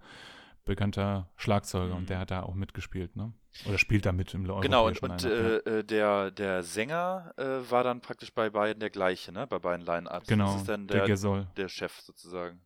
bekannter 0.65 1.31
Schlagzeuger 1.35 1.93
Mhm. 1.95 1.97
und 2.01 2.09
der 2.11 2.19
hat 2.19 2.29
da 2.29 2.43
auch 2.43 2.53
mitgespielt, 2.53 3.15
ne? 3.15 3.33
Oder 3.67 3.79
spielt 3.79 4.05
da 4.05 4.11
mit 4.11 4.35
im 4.35 4.43
Genau, 4.61 4.85
und, 4.85 5.01
und 5.01 5.23
äh, 5.23 5.57
äh, 5.57 5.83
der, 5.83 6.29
der 6.29 6.61
Sänger 6.61 7.33
äh, 7.37 7.71
war 7.71 7.83
dann 7.83 8.01
praktisch 8.01 8.31
bei 8.35 8.51
beiden 8.51 8.81
der 8.81 8.91
gleiche, 8.91 9.31
ne? 9.31 9.47
Bei 9.47 9.57
beiden 9.57 9.83
Line-Ups. 9.83 10.27
Genau, 10.27 10.45
Das 10.45 10.55
ist 10.57 10.69
dann 10.69 10.85
der 10.85 11.07
der, 11.07 11.47
der 11.57 11.69
Chef 11.69 11.99
sozusagen. 12.01 12.61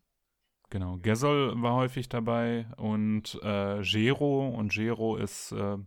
Genau, 0.70 0.98
Gesol 0.98 1.54
war 1.62 1.76
häufig 1.76 2.10
dabei 2.10 2.68
und 2.76 3.40
äh, 3.42 3.80
Jero 3.84 4.50
und 4.50 4.76
Jero 4.76 5.16
ist 5.16 5.54
äh, 5.54 5.78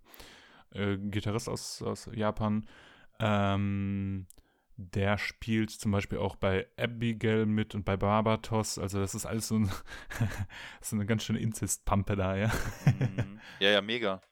äh, 0.72 0.96
Gitarrist 0.96 1.48
aus, 1.48 1.82
aus 1.82 2.08
Japan. 2.12 2.66
Ähm, 3.18 4.26
der 4.76 5.18
spielt 5.18 5.70
zum 5.70 5.92
Beispiel 5.92 6.18
auch 6.18 6.36
bei 6.36 6.66
Abigail 6.78 7.44
mit 7.44 7.74
und 7.74 7.84
bei 7.84 7.96
Barbatos. 7.96 8.78
Also 8.78 8.98
das 8.98 9.14
ist 9.14 9.26
alles 9.26 9.48
so, 9.48 9.56
ein 9.56 9.70
ist 10.80 10.92
eine 10.92 11.06
ganz 11.06 11.24
schöne 11.24 11.40
Inzestpampe 11.40 12.16
da, 12.16 12.36
ja. 12.36 12.50
Mhm. 12.86 13.40
ja, 13.60 13.70
ja, 13.70 13.82
mega. 13.82 14.22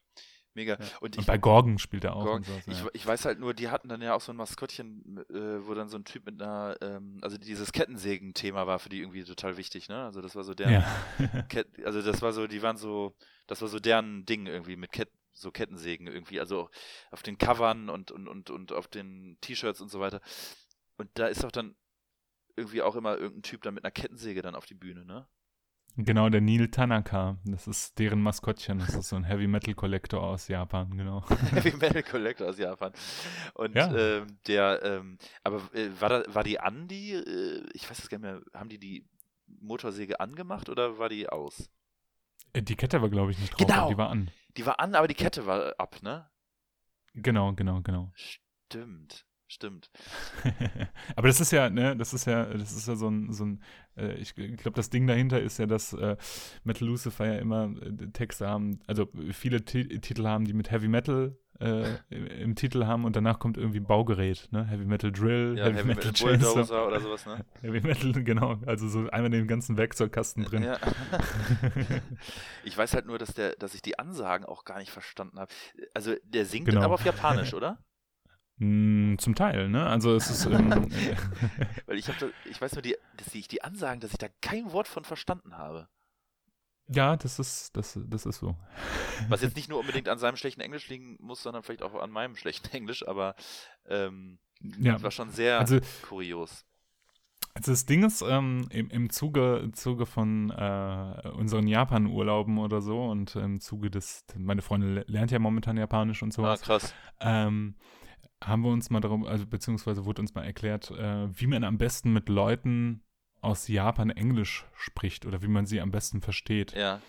Mega. 0.54 0.76
Und 1.00 1.14
ich, 1.14 1.20
Und 1.20 1.26
bei 1.26 1.38
Gorgon 1.38 1.78
spielt 1.78 2.02
er 2.02 2.16
auch. 2.16 2.24
Gorg- 2.24 2.38
und 2.38 2.46
sowas, 2.46 2.66
ich, 2.66 2.80
ja. 2.80 2.88
ich 2.92 3.06
weiß 3.06 3.26
halt 3.26 3.38
nur, 3.38 3.54
die 3.54 3.68
hatten 3.68 3.88
dann 3.88 4.02
ja 4.02 4.14
auch 4.14 4.20
so 4.20 4.32
ein 4.32 4.36
Maskottchen, 4.36 5.18
äh, 5.30 5.64
wo 5.66 5.74
dann 5.74 5.88
so 5.88 5.96
ein 5.96 6.04
Typ 6.04 6.26
mit 6.26 6.42
einer, 6.42 6.76
ähm, 6.80 7.18
also 7.20 7.38
dieses 7.38 7.70
Kettensägen-Thema 7.70 8.66
war 8.66 8.80
für 8.80 8.88
die 8.88 9.00
irgendwie 9.00 9.22
total 9.22 9.56
wichtig, 9.56 9.88
ne? 9.88 10.02
Also 10.02 10.20
das 10.20 10.34
war 10.34 10.42
so 10.42 10.54
deren, 10.54 10.72
ja. 10.72 11.42
Ket 11.48 11.68
also 11.84 12.02
das 12.02 12.22
war 12.22 12.32
so, 12.32 12.48
die 12.48 12.60
waren 12.60 12.76
so, 12.76 13.14
das 13.46 13.60
war 13.60 13.68
so 13.68 13.78
deren 13.78 14.24
Ding 14.26 14.46
irgendwie 14.46 14.76
mit 14.76 14.90
Ket 14.90 15.10
so 15.40 15.50
Kettensägen 15.50 16.06
irgendwie, 16.06 16.40
also 16.40 16.70
auf 17.10 17.22
den 17.22 17.38
Covern 17.38 17.88
und, 17.88 18.10
und, 18.10 18.28
und, 18.28 18.50
und 18.50 18.72
auf 18.72 18.88
den 18.88 19.38
T-Shirts 19.40 19.80
und 19.80 19.90
so 19.90 20.00
weiter. 20.00 20.20
Und 20.96 21.10
da 21.14 21.26
ist 21.26 21.44
doch 21.44 21.52
dann 21.52 21.76
irgendwie 22.56 22.82
auch 22.82 22.96
immer 22.96 23.16
irgendein 23.16 23.42
Typ 23.42 23.62
dann 23.62 23.74
mit 23.74 23.84
einer 23.84 23.92
Kettensäge 23.92 24.42
dann 24.42 24.54
auf 24.54 24.66
die 24.66 24.74
Bühne, 24.74 25.04
ne? 25.04 25.26
Genau, 26.00 26.28
der 26.28 26.40
Neil 26.40 26.68
Tanaka. 26.68 27.38
Das 27.44 27.66
ist 27.66 27.98
deren 27.98 28.22
Maskottchen. 28.22 28.78
Das 28.78 28.94
ist 28.94 29.08
so 29.08 29.16
ein 29.16 29.24
Heavy 29.24 29.48
Metal 29.48 29.74
Collector 29.74 30.22
aus 30.22 30.46
Japan, 30.46 30.96
genau. 30.96 31.28
Heavy 31.50 31.76
Metal 31.76 32.04
Collector 32.04 32.48
aus 32.48 32.58
Japan. 32.58 32.92
Und 33.54 33.74
ja. 33.74 33.92
ähm, 33.96 34.38
der, 34.46 34.80
ähm, 34.84 35.18
aber 35.42 35.56
äh, 35.74 35.88
war, 35.98 36.08
da, 36.08 36.22
war 36.32 36.44
die 36.44 36.60
an, 36.60 36.86
die, 36.86 37.14
äh, 37.14 37.66
ich 37.72 37.90
weiß 37.90 37.98
es 37.98 38.08
gar 38.08 38.18
nicht 38.18 38.30
mehr, 38.30 38.40
haben 38.54 38.68
die 38.68 38.78
die 38.78 39.06
Motorsäge 39.60 40.20
angemacht 40.20 40.68
oder 40.68 40.98
war 40.98 41.08
die 41.08 41.28
aus? 41.28 41.68
Äh, 42.52 42.62
die 42.62 42.76
Kette 42.76 43.02
war, 43.02 43.08
glaube 43.08 43.32
ich, 43.32 43.38
nicht 43.38 43.58
drauf, 43.58 43.66
genau. 43.66 43.88
die 43.88 43.98
war 43.98 44.10
an. 44.10 44.30
Die 44.58 44.66
war 44.66 44.80
an, 44.80 44.96
aber 44.96 45.06
die 45.06 45.14
Kette 45.14 45.46
war 45.46 45.74
ab, 45.78 46.02
ne? 46.02 46.28
Genau, 47.14 47.52
genau, 47.52 47.80
genau. 47.80 48.10
Stimmt. 48.14 49.24
Stimmt. 49.50 49.90
Aber 51.16 51.26
das 51.26 51.40
ist 51.40 51.52
ja, 51.52 51.70
ne, 51.70 51.96
das 51.96 52.12
ist 52.12 52.26
ja, 52.26 52.44
das 52.44 52.72
ist 52.72 52.86
ja 52.86 52.96
so 52.96 53.08
ein, 53.08 53.32
so 53.32 53.46
ein 53.46 53.62
äh, 53.96 54.12
ich 54.14 54.34
glaube, 54.34 54.72
das 54.72 54.90
Ding 54.90 55.06
dahinter 55.06 55.40
ist 55.40 55.58
ja, 55.58 55.64
dass 55.64 55.94
äh, 55.94 56.16
Metal 56.64 56.86
Lucifer 56.86 57.26
ja 57.26 57.38
immer 57.38 57.72
äh, 57.80 58.10
Texte 58.12 58.46
haben, 58.46 58.80
also 58.86 59.08
viele 59.32 59.64
T 59.64 59.86
Titel 60.00 60.26
haben, 60.26 60.44
die 60.44 60.52
mit 60.52 60.70
Heavy 60.70 60.88
Metal 60.88 61.34
äh, 61.60 61.96
im 62.10 62.56
Titel 62.56 62.84
haben 62.84 63.04
und 63.04 63.16
danach 63.16 63.38
kommt 63.38 63.56
irgendwie 63.56 63.80
Baugerät, 63.80 64.48
ne? 64.50 64.66
Heavy 64.66 64.84
Metal 64.84 65.10
Drill, 65.10 65.56
ja, 65.56 65.64
Heavy, 65.64 65.76
Heavy, 65.76 65.88
Metal, 65.88 66.12
Metal 66.12 66.38
Bulldozer 66.38 66.86
oder 66.86 67.00
sowas, 67.00 67.24
ne? 67.24 67.44
Heavy 67.62 67.80
Metal, 67.80 68.12
genau, 68.22 68.58
also 68.66 68.86
so 68.86 69.08
einmal 69.08 69.30
den 69.30 69.48
ganzen 69.48 69.76
Werkzeugkasten 69.76 70.44
drin. 70.44 70.62
Ja. 70.62 70.78
ich 72.64 72.76
weiß 72.76 72.92
halt 72.94 73.06
nur, 73.06 73.18
dass 73.18 73.34
der, 73.34 73.56
dass 73.56 73.74
ich 73.74 73.80
die 73.80 73.98
Ansagen 73.98 74.44
auch 74.44 74.64
gar 74.64 74.78
nicht 74.78 74.90
verstanden 74.90 75.40
habe. 75.40 75.50
Also 75.94 76.14
der 76.22 76.44
singt 76.44 76.66
genau. 76.66 76.82
aber 76.82 76.94
auf 76.94 77.04
Japanisch, 77.04 77.54
oder? 77.54 77.78
Mm, 78.58 79.16
zum 79.18 79.34
Teil, 79.34 79.68
ne? 79.68 79.86
Also 79.86 80.14
es 80.14 80.30
ist. 80.30 80.46
Ähm, 80.46 80.70
Weil 81.86 81.98
ich 81.98 82.08
habe, 82.08 82.32
ich 82.44 82.60
weiß 82.60 82.72
nur, 82.72 82.82
die, 82.82 82.96
dass 83.16 83.34
ich 83.34 83.46
die 83.48 83.62
Ansagen, 83.62 84.00
dass 84.00 84.12
ich 84.12 84.18
da 84.18 84.28
kein 84.40 84.72
Wort 84.72 84.88
von 84.88 85.04
verstanden 85.04 85.56
habe. 85.56 85.88
Ja, 86.88 87.16
das 87.16 87.38
ist, 87.38 87.76
das, 87.76 87.98
das 88.06 88.26
ist 88.26 88.38
so. 88.38 88.56
Was 89.28 89.42
jetzt 89.42 89.56
nicht 89.56 89.68
nur 89.68 89.78
unbedingt 89.78 90.08
an 90.08 90.18
seinem 90.18 90.36
schlechten 90.36 90.60
Englisch 90.60 90.88
liegen 90.88 91.16
muss, 91.20 91.42
sondern 91.42 91.62
vielleicht 91.62 91.82
auch 91.82 91.94
an 91.94 92.10
meinem 92.10 92.34
schlechten 92.34 92.74
Englisch, 92.74 93.06
aber 93.06 93.36
ähm, 93.86 94.38
ja. 94.60 94.94
das 94.94 95.02
war 95.02 95.10
schon 95.10 95.30
sehr 95.30 95.58
also, 95.58 95.78
kurios. 96.08 96.64
Also 97.54 97.72
das 97.72 97.86
Ding 97.86 98.04
ist, 98.04 98.22
ähm, 98.22 98.66
im, 98.70 98.88
im 98.90 99.10
Zuge, 99.10 99.70
Zuge 99.72 100.06
von 100.06 100.50
äh, 100.50 101.28
unseren 101.36 101.66
Japan-Urlauben 101.66 102.58
oder 102.58 102.80
so 102.80 103.04
und 103.04 103.36
im 103.36 103.60
Zuge 103.60 103.90
des, 103.90 104.24
meine 104.36 104.62
Freundin 104.62 105.04
lernt 105.06 105.30
ja 105.30 105.38
momentan 105.38 105.76
Japanisch 105.76 106.22
und 106.22 106.32
so. 106.32 106.44
Ah, 106.44 106.56
krass. 106.56 106.94
Ähm, 107.20 107.74
haben 108.42 108.62
wir 108.62 108.70
uns 108.70 108.90
mal 108.90 109.00
darum, 109.00 109.24
also 109.24 109.46
beziehungsweise 109.46 110.04
wurde 110.04 110.22
uns 110.22 110.34
mal 110.34 110.44
erklärt, 110.44 110.90
äh, 110.90 111.28
wie 111.38 111.46
man 111.46 111.64
am 111.64 111.78
besten 111.78 112.12
mit 112.12 112.28
Leuten 112.28 113.02
aus 113.40 113.68
Japan 113.68 114.10
Englisch 114.10 114.66
spricht 114.74 115.26
oder 115.26 115.42
wie 115.42 115.48
man 115.48 115.66
sie 115.66 115.80
am 115.80 115.90
besten 115.90 116.20
versteht. 116.20 116.74
Ja. 116.74 117.00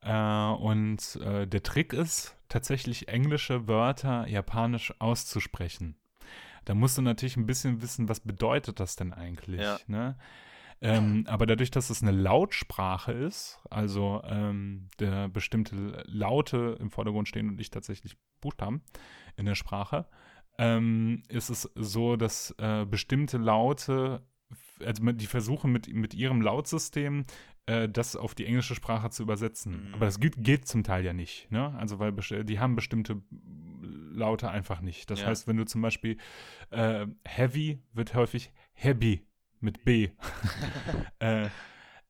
Äh, 0.00 0.54
und 0.56 1.16
äh, 1.16 1.46
der 1.46 1.62
Trick 1.62 1.92
ist, 1.92 2.36
tatsächlich 2.48 3.08
englische 3.08 3.66
Wörter 3.66 4.28
japanisch 4.28 4.94
auszusprechen. 5.00 5.96
Da 6.64 6.74
musst 6.74 6.96
du 6.96 7.02
natürlich 7.02 7.36
ein 7.36 7.46
bisschen 7.46 7.82
wissen, 7.82 8.08
was 8.08 8.20
bedeutet 8.20 8.80
das 8.80 8.96
denn 8.96 9.12
eigentlich. 9.12 9.60
Ja. 9.60 9.78
Ne? 9.86 10.16
Ähm, 10.80 11.24
aber 11.28 11.46
dadurch, 11.46 11.70
dass 11.70 11.90
es 11.90 12.02
eine 12.02 12.10
Lautsprache 12.10 13.12
ist, 13.12 13.60
also 13.70 14.22
ähm, 14.24 14.88
der 14.98 15.28
bestimmte 15.28 16.04
Laute 16.06 16.76
im 16.80 16.90
Vordergrund 16.90 17.28
stehen 17.28 17.48
und 17.48 17.56
nicht 17.56 17.72
tatsächlich 17.72 18.16
Buchstaben 18.40 18.82
in 19.36 19.46
der 19.46 19.54
Sprache, 19.54 20.06
ähm, 20.58 21.22
ist 21.28 21.50
es 21.50 21.70
so, 21.74 22.16
dass 22.16 22.54
äh, 22.58 22.84
bestimmte 22.84 23.38
Laute, 23.38 24.22
also 24.84 25.12
die 25.12 25.26
versuchen 25.26 25.72
mit, 25.72 25.92
mit 25.92 26.14
ihrem 26.14 26.40
Lautsystem 26.40 27.24
äh, 27.66 27.88
das 27.88 28.16
auf 28.16 28.34
die 28.34 28.46
englische 28.46 28.74
Sprache 28.74 29.10
zu 29.10 29.22
übersetzen. 29.22 29.88
Mhm. 29.88 29.94
Aber 29.94 30.06
das 30.06 30.20
geht, 30.20 30.34
geht, 30.38 30.66
zum 30.66 30.84
Teil 30.84 31.04
ja 31.04 31.12
nicht, 31.12 31.50
ne? 31.50 31.74
Also 31.78 31.98
weil 31.98 32.12
die 32.44 32.58
haben 32.58 32.76
bestimmte 32.76 33.22
Laute 33.80 34.50
einfach 34.50 34.80
nicht. 34.80 35.10
Das 35.10 35.20
ja. 35.20 35.26
heißt, 35.26 35.48
wenn 35.48 35.56
du 35.56 35.64
zum 35.64 35.82
Beispiel 35.82 36.18
äh, 36.70 37.06
Heavy 37.24 37.82
wird 37.92 38.14
häufig 38.14 38.52
Heavy 38.72 39.26
mit 39.60 39.84
B. 39.84 40.10
äh, 41.18 41.48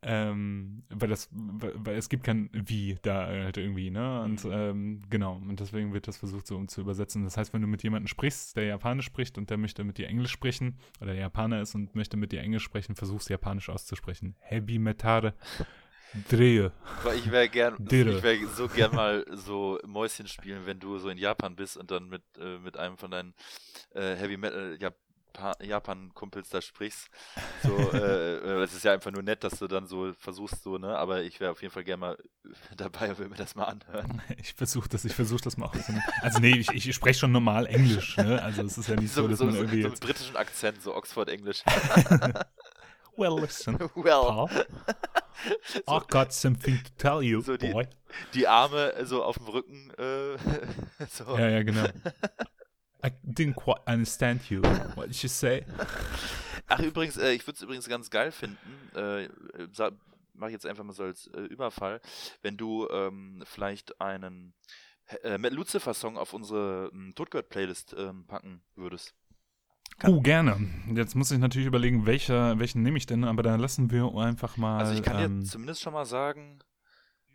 ähm, 0.07 0.83
weil 0.91 1.09
das, 1.09 1.29
weil 1.33 1.97
es 1.97 2.09
gibt 2.09 2.25
kein 2.25 2.51
Wie 2.53 2.99
da 3.03 3.27
halt 3.27 3.57
irgendwie, 3.57 3.91
ne? 3.91 4.23
Und 4.23 4.45
mhm. 4.45 4.53
ähm, 4.53 5.03
genau, 5.09 5.37
und 5.37 5.59
deswegen 5.59 5.95
wird 5.95 6.07
das 6.07 6.19
versucht 6.19 6.47
so 6.47 6.57
um 6.57 6.69
zu 6.69 6.83
übersetzen. 6.83 7.25
Das 7.25 7.37
heißt, 7.37 7.55
wenn 7.55 7.63
du 7.63 7.67
mit 7.67 7.83
jemandem 7.83 8.09
sprichst, 8.09 8.57
der 8.57 8.65
Japanisch 8.65 9.07
spricht 9.07 9.39
und 9.39 9.49
der 9.49 9.57
möchte 9.57 9.83
mit 9.83 9.97
dir 9.97 10.09
Englisch 10.09 10.33
sprechen, 10.33 10.79
oder 11.01 11.13
der 11.13 11.23
Japaner 11.23 11.63
ist 11.63 11.75
und 11.75 11.95
möchte 11.95 12.17
mit 12.17 12.33
dir 12.33 12.41
Englisch 12.41 12.65
sprechen, 12.65 12.95
versuchst 12.95 13.31
Japanisch 13.31 13.71
auszusprechen. 13.71 14.37
Hebi 14.41 14.79
metare 14.79 15.35
Drehe. 16.29 16.73
Ich 17.17 17.31
wäre 17.31 17.49
gern, 17.49 17.77
ich 17.81 18.23
wäre 18.23 18.47
so 18.47 18.69
gern 18.69 18.95
mal 18.95 19.25
so 19.33 19.81
Mäuschen 19.85 20.29
spielen, 20.29 20.65
wenn 20.65 20.79
du 20.79 20.99
so 20.99 21.09
in 21.09 21.19
Japan 21.19 21.57
bist 21.57 21.77
und 21.77 21.91
dann 21.91 22.09
mit, 22.09 22.23
äh, 22.39 22.59
mit 22.59 22.77
einem 22.77 22.97
von 22.97 23.11
deinen 23.11 23.35
äh, 23.95 24.15
Heavy 24.15 24.37
Metal 24.37 24.77
Jap 24.81 24.95
Japan-Kumpels 25.61 26.49
da 26.49 26.61
sprichst. 26.61 27.09
So, 27.63 27.77
äh, 27.93 28.37
äh, 28.61 28.63
es 28.63 28.75
ist 28.75 28.85
ja 28.85 28.93
einfach 28.93 29.11
nur 29.11 29.23
nett, 29.23 29.45
dass 29.45 29.59
du 29.59 29.67
dann 29.67 29.87
so 29.87 30.13
versuchst, 30.15 30.63
so, 30.63 30.79
ne? 30.79 30.97
Aber 30.97 31.23
ich 31.23 31.41
wäre 31.41 31.53
auf 31.53 31.63
jeden 31.63 31.73
Fall 31.73 31.85
gerne 31.85 32.01
mal 32.01 32.19
dabei 32.77 33.11
und 33.11 33.19
will 33.19 33.29
mir 33.29 33.37
das 33.37 33.55
mal 33.55 33.65
anhören. 33.65 34.23
Ich 34.39 34.55
versuche 34.55 34.89
das, 34.89 35.05
ich 35.05 35.15
versuche 35.15 35.43
das 35.43 35.57
mal 35.57 35.67
auch. 35.67 35.75
Also 36.21 36.39
nee, 36.39 36.57
ich, 36.57 36.69
ich 36.71 36.95
spreche 36.95 37.21
schon 37.21 37.33
normal 37.33 37.67
Englisch, 37.67 38.17
ne? 38.17 38.43
Also 38.43 38.63
es 38.63 38.77
ist 38.77 38.89
ja 38.89 38.97
nicht 38.97 39.13
so, 39.13 39.23
so 39.23 39.29
dass 39.29 39.39
so, 39.39 39.47
man 39.47 39.55
irgendwie. 39.55 39.83
So, 39.83 39.89
so 39.89 39.93
mit 39.93 40.01
britischen 40.01 40.37
Akzent, 40.37 40.83
so 40.83 40.95
Oxford-Englisch. 40.95 41.63
well, 43.17 43.41
listen. 43.41 43.79
Well. 43.95 44.49
So, 45.63 45.81
I've 45.89 46.09
got 46.09 46.33
something 46.33 46.79
to 46.79 46.91
tell 46.97 47.23
you, 47.23 47.41
so 47.41 47.57
die, 47.57 47.73
boy. 47.73 47.87
Die 48.35 48.47
Arme 48.47 48.95
so 49.05 49.23
auf 49.23 49.37
dem 49.39 49.49
Rücken. 49.49 49.91
Äh, 49.99 50.39
so. 51.09 51.37
Ja, 51.37 51.49
ja, 51.49 51.63
genau. 51.63 51.87
I 53.05 53.11
didn't 53.23 53.57
quite 53.57 53.83
understand 53.87 54.51
you. 54.51 54.63
What 54.95 55.09
did 55.09 55.23
you 55.23 55.29
say? 55.29 55.65
Ach, 56.69 56.81
übrigens, 56.81 57.19
äh, 57.19 57.33
ich 57.33 57.47
würde 57.47 57.57
es 57.57 57.63
übrigens 57.63 57.89
ganz 57.89 58.09
geil 58.09 58.33
finden. 58.33 58.57
Äh, 58.95 59.29
Mache 60.37 60.51
ich 60.51 60.55
jetzt 60.55 60.67
einfach 60.67 60.83
mal 60.83 60.93
so 60.93 61.05
als 61.05 61.29
äh, 61.29 61.43
Überfall. 61.43 62.01
Wenn 62.43 62.57
du 62.57 62.89
ähm, 62.89 63.45
vielleicht 63.47 64.01
einen 64.01 64.55
äh, 65.23 65.39
Matt 65.39 65.53
Lucifer-Song 65.53 66.17
auf 66.17 66.33
unsere 66.33 66.91
ähm, 66.93 67.13
Totgird-Playlist 67.15 67.95
ähm, 67.97 68.27
packen 68.27 68.63
würdest. 68.75 69.15
Kann. 69.99 70.13
Uh, 70.13 70.21
gerne. 70.21 70.57
Jetzt 70.93 71.15
muss 71.15 71.31
ich 71.31 71.39
natürlich 71.39 71.69
überlegen, 71.69 72.07
welcher, 72.07 72.59
welchen 72.59 72.83
nehme 72.83 72.99
ich 72.99 73.07
denn, 73.07 73.23
aber 73.23 73.45
dann 73.45 73.61
lassen 73.61 73.93
wir 73.93 74.13
einfach 74.17 74.57
mal. 74.57 74.79
Also 74.79 74.95
ich 74.95 75.03
kann 75.03 75.23
ähm, 75.23 75.41
dir 75.41 75.47
zumindest 75.47 75.83
schon 75.83 75.93
mal 75.93 76.07
sagen, 76.07 76.59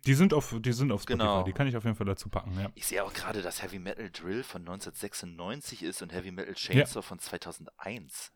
die 0.06 0.14
sind 0.14 0.34
auf, 0.34 0.54
die 0.58 0.72
sind 0.72 0.92
auf 0.92 1.02
Spotify, 1.02 1.18
genau. 1.18 1.42
die 1.44 1.52
kann 1.52 1.66
ich 1.66 1.76
auf 1.76 1.84
jeden 1.84 1.96
Fall 1.96 2.06
dazu 2.06 2.28
packen, 2.28 2.58
ja. 2.58 2.70
Ich 2.74 2.86
sehe 2.86 3.04
auch 3.04 3.12
gerade, 3.12 3.42
dass 3.42 3.62
Heavy 3.62 3.78
Metal 3.78 4.10
Drill 4.10 4.42
von 4.42 4.62
1996 4.62 5.82
ist 5.82 6.02
und 6.02 6.12
Heavy 6.12 6.30
Metal 6.30 6.54
Chainsaw 6.54 6.98
ja. 6.98 7.02
von 7.02 7.18
2001. 7.18 8.32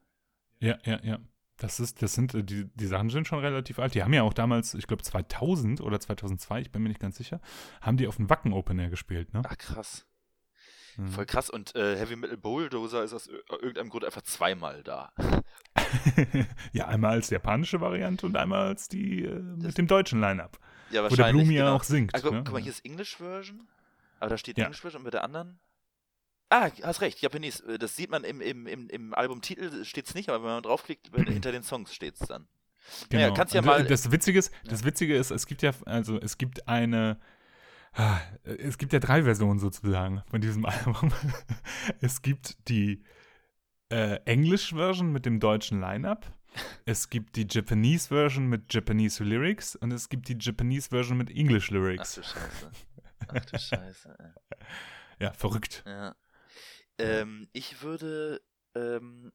Ja, 0.60 0.78
ja, 0.84 1.00
ja. 1.02 1.18
Das 1.56 1.78
ist, 1.78 2.02
das 2.02 2.14
sind, 2.14 2.34
äh, 2.34 2.42
die, 2.42 2.68
die 2.74 2.86
Sachen 2.86 3.10
sind 3.10 3.28
schon 3.28 3.38
relativ 3.38 3.78
alt. 3.78 3.94
Die 3.94 4.02
haben 4.02 4.12
ja 4.12 4.22
auch 4.22 4.34
damals, 4.34 4.74
ich 4.74 4.86
glaube 4.86 5.02
2000 5.02 5.80
oder 5.80 6.00
2002, 6.00 6.62
ich 6.62 6.72
bin 6.72 6.82
mir 6.82 6.88
nicht 6.88 7.00
ganz 7.00 7.16
sicher, 7.16 7.40
haben 7.80 7.96
die 7.96 8.08
auf 8.08 8.16
dem 8.16 8.28
Wacken 8.28 8.52
Open 8.52 8.78
Air 8.78 8.90
gespielt, 8.90 9.32
ne? 9.32 9.42
Ach, 9.46 9.56
krass. 9.56 10.06
Mhm. 10.96 11.08
Voll 11.08 11.26
krass. 11.26 11.50
Und 11.50 11.74
äh, 11.74 11.96
Heavy 11.96 12.16
Metal 12.16 12.36
Bulldozer 12.36 13.04
ist 13.04 13.12
aus 13.12 13.28
irgendeinem 13.28 13.88
Grund 13.88 14.04
einfach 14.04 14.22
zweimal 14.22 14.82
da. 14.82 15.12
ja, 16.72 16.88
einmal 16.88 17.12
als 17.12 17.30
japanische 17.30 17.80
Variante 17.80 18.26
und 18.26 18.36
einmal 18.36 18.66
als 18.66 18.88
die 18.88 19.24
äh, 19.24 19.40
mit 19.40 19.78
dem 19.78 19.86
deutschen 19.86 20.20
Line-Up. 20.20 20.58
Ja, 20.90 21.02
wahrscheinlich. 21.02 21.10
Wo 21.10 21.16
der 21.16 21.32
Blumi 21.32 21.54
genau. 21.54 21.66
ja 21.66 21.72
auch 21.72 21.82
singt. 21.82 22.14
Ah, 22.14 22.20
guck, 22.20 22.32
ne? 22.32 22.42
guck, 22.44 22.52
mal, 22.52 22.62
hier 22.62 22.72
ist 22.72 22.84
English 22.84 23.16
Version. 23.16 23.66
Aber 24.20 24.30
da 24.30 24.38
steht 24.38 24.58
ja. 24.58 24.64
English 24.64 24.80
Version 24.80 25.00
und 25.00 25.04
mit 25.04 25.14
der 25.14 25.24
anderen. 25.24 25.58
Ah, 26.50 26.70
hast 26.82 27.00
recht, 27.00 27.20
Japanese. 27.20 27.66
Äh, 27.66 27.78
das 27.78 27.96
sieht 27.96 28.10
man 28.10 28.24
im, 28.24 28.40
im, 28.40 28.66
im, 28.66 28.88
im 28.88 29.14
Albumtitel, 29.14 29.84
steht 29.84 30.06
es 30.06 30.14
nicht, 30.14 30.28
aber 30.28 30.44
wenn 30.44 30.52
man 30.52 30.62
draufklickt, 30.62 31.10
hinter 31.14 31.52
den 31.52 31.62
Songs 31.62 31.94
steht 31.94 32.14
es 32.20 32.28
dann. 32.28 32.46
Genau. 33.08 33.22
Naja, 33.22 33.34
kannst 33.34 33.54
ja 33.54 33.62
mal. 33.62 33.84
Das 33.84 34.10
Witzige 34.10 34.38
ist, 34.38 34.52
das 34.64 34.84
Witzige 34.84 35.16
ist, 35.16 35.30
es 35.30 35.46
gibt 35.46 35.62
ja, 35.62 35.72
also 35.86 36.20
es 36.20 36.38
gibt 36.38 36.68
eine. 36.68 37.18
Ah, 37.92 38.18
es 38.42 38.78
gibt 38.78 38.92
ja 38.92 38.98
drei 38.98 39.22
Versionen 39.22 39.60
sozusagen 39.60 40.22
von 40.28 40.40
diesem 40.40 40.66
Album. 40.66 41.12
Es 42.00 42.22
gibt 42.22 42.68
die 42.68 43.04
äh, 43.88 44.16
English-Version 44.24 45.12
mit 45.12 45.26
dem 45.26 45.38
deutschen 45.38 45.80
Line-Up 45.80 46.26
es 46.84 47.10
gibt 47.10 47.36
die 47.36 47.46
Japanese 47.48 48.08
Version 48.08 48.46
mit 48.46 48.72
Japanese 48.72 49.22
Lyrics 49.24 49.76
und 49.76 49.92
es 49.92 50.08
gibt 50.08 50.28
die 50.28 50.36
Japanese 50.38 50.88
Version 50.90 51.18
mit 51.18 51.30
English 51.30 51.70
Lyrics. 51.70 52.18
Ach 52.18 52.22
du 52.22 52.28
Scheiße. 52.28 52.70
Ach 53.28 53.44
du 53.44 53.58
Scheiße. 53.58 54.16
Ey. 54.18 54.58
Ja, 55.20 55.32
verrückt. 55.32 55.84
Ja. 55.86 56.16
Ähm, 56.98 57.48
ich 57.52 57.82
würde 57.82 58.42
ähm, 58.74 59.32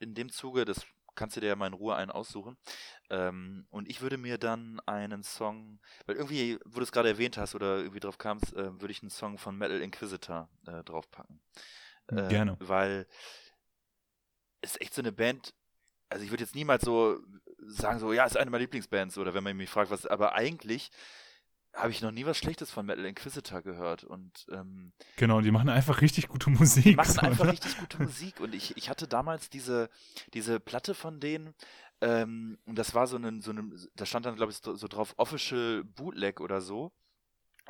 in 0.00 0.14
dem 0.14 0.30
Zuge, 0.30 0.66
das 0.66 0.84
kannst 1.14 1.36
du 1.36 1.40
dir 1.40 1.48
ja 1.48 1.56
mal 1.56 1.66
in 1.66 1.72
Ruhe 1.72 1.96
einen 1.96 2.10
aussuchen. 2.10 2.56
Ähm, 3.10 3.66
und 3.70 3.88
ich 3.88 4.00
würde 4.00 4.16
mir 4.16 4.38
dann 4.38 4.80
einen 4.86 5.22
Song, 5.22 5.80
weil 6.06 6.16
irgendwie, 6.16 6.58
wo 6.64 6.76
du 6.76 6.82
es 6.82 6.92
gerade 6.92 7.08
erwähnt 7.08 7.36
hast 7.36 7.54
oder 7.54 7.78
irgendwie 7.78 8.00
drauf 8.00 8.18
kamst, 8.18 8.54
äh, 8.54 8.80
würde 8.80 8.92
ich 8.92 9.02
einen 9.02 9.10
Song 9.10 9.38
von 9.38 9.56
Metal 9.56 9.80
Inquisitor 9.80 10.48
äh, 10.66 10.84
draufpacken. 10.84 11.40
Äh, 12.06 12.28
Gerne. 12.28 12.56
Weil 12.60 13.06
es 14.60 14.72
ist 14.72 14.80
echt 14.80 14.94
so 14.94 15.02
eine 15.02 15.12
Band, 15.12 15.54
also 16.08 16.24
ich 16.24 16.30
würde 16.30 16.44
jetzt 16.44 16.54
niemals 16.54 16.84
so 16.84 17.18
sagen, 17.66 17.98
so, 17.98 18.12
ja, 18.12 18.24
ist 18.24 18.36
eine 18.36 18.50
meiner 18.50 18.62
Lieblingsbands 18.62 19.18
oder 19.18 19.34
wenn 19.34 19.44
man 19.44 19.56
mich 19.56 19.70
fragt, 19.70 19.90
was, 19.90 20.06
aber 20.06 20.34
eigentlich 20.34 20.90
habe 21.74 21.90
ich 21.90 22.00
noch 22.00 22.10
nie 22.10 22.24
was 22.24 22.38
Schlechtes 22.38 22.70
von 22.70 22.86
Metal 22.86 23.04
Inquisitor 23.04 23.62
gehört 23.62 24.04
und 24.04 24.46
ähm, 24.50 24.92
genau, 25.16 25.40
die 25.40 25.50
machen 25.50 25.68
einfach 25.68 26.00
richtig 26.00 26.28
gute 26.28 26.50
Musik. 26.50 26.84
Die 26.84 26.94
machen 26.96 27.12
so, 27.12 27.20
einfach 27.20 27.44
ne? 27.44 27.52
richtig 27.52 27.78
gute 27.78 28.02
Musik 28.02 28.40
und 28.40 28.54
ich, 28.54 28.76
ich 28.76 28.88
hatte 28.88 29.06
damals 29.06 29.50
diese, 29.50 29.90
diese 30.34 30.60
Platte 30.60 30.94
von 30.94 31.20
denen 31.20 31.54
ähm, 32.00 32.58
und 32.64 32.78
das 32.78 32.94
war 32.94 33.06
so 33.06 33.16
ein, 33.16 33.40
so 33.40 33.50
eine, 33.50 33.70
da 33.94 34.06
stand 34.06 34.26
dann 34.26 34.36
glaube 34.36 34.52
ich 34.52 34.58
so, 34.58 34.88
drauf 34.88 35.14
Official 35.16 35.84
Bootleg 35.84 36.40
oder 36.40 36.60
so. 36.60 36.92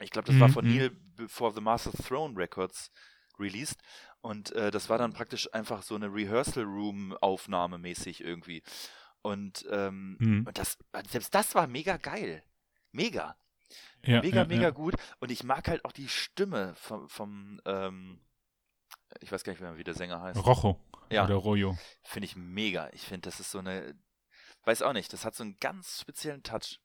Ich 0.00 0.10
glaube, 0.10 0.26
das 0.26 0.36
mhm. 0.36 0.40
war 0.40 0.48
von 0.48 0.64
mhm. 0.64 0.76
Neil 0.76 0.90
before 1.16 1.52
the 1.52 1.60
Master 1.60 1.90
Throne 1.92 2.36
Records 2.36 2.90
released 3.38 3.80
und 4.20 4.52
äh, 4.52 4.70
das 4.70 4.88
war 4.88 4.98
dann 4.98 5.12
praktisch 5.12 5.52
einfach 5.52 5.82
so 5.82 5.94
eine 5.94 6.12
Rehearsal 6.12 6.64
Room 6.64 7.16
Aufnahme 7.20 7.78
mäßig 7.78 8.22
irgendwie 8.22 8.62
und, 9.22 9.66
ähm, 9.70 10.16
mhm. 10.18 10.46
und 10.46 10.58
das 10.58 10.78
selbst 11.08 11.34
das 11.34 11.54
war 11.54 11.66
mega 11.66 11.96
geil, 11.96 12.42
mega. 12.92 13.36
Ja, 14.04 14.22
mega, 14.22 14.38
ja, 14.38 14.44
mega 14.46 14.62
ja. 14.62 14.70
gut. 14.70 14.94
Und 15.18 15.30
ich 15.30 15.42
mag 15.42 15.68
halt 15.68 15.84
auch 15.84 15.92
die 15.92 16.08
Stimme 16.08 16.74
vom, 16.76 17.08
vom 17.08 17.60
ähm, 17.66 18.20
ich 19.20 19.32
weiß 19.32 19.44
gar 19.44 19.52
nicht, 19.52 19.78
wie 19.78 19.84
der 19.84 19.94
Sänger 19.94 20.20
heißt. 20.20 20.44
Rojo. 20.44 20.78
Ja. 21.10 21.24
Oder 21.24 21.34
Royo. 21.34 21.76
Finde 22.02 22.26
ich 22.26 22.36
mega. 22.36 22.90
Ich 22.92 23.02
finde, 23.02 23.22
das 23.22 23.40
ist 23.40 23.50
so 23.50 23.58
eine, 23.58 23.94
weiß 24.64 24.82
auch 24.82 24.92
nicht, 24.92 25.12
das 25.12 25.24
hat 25.24 25.34
so 25.34 25.42
einen 25.42 25.56
ganz 25.58 26.00
speziellen 26.00 26.42
Touch. 26.42 26.80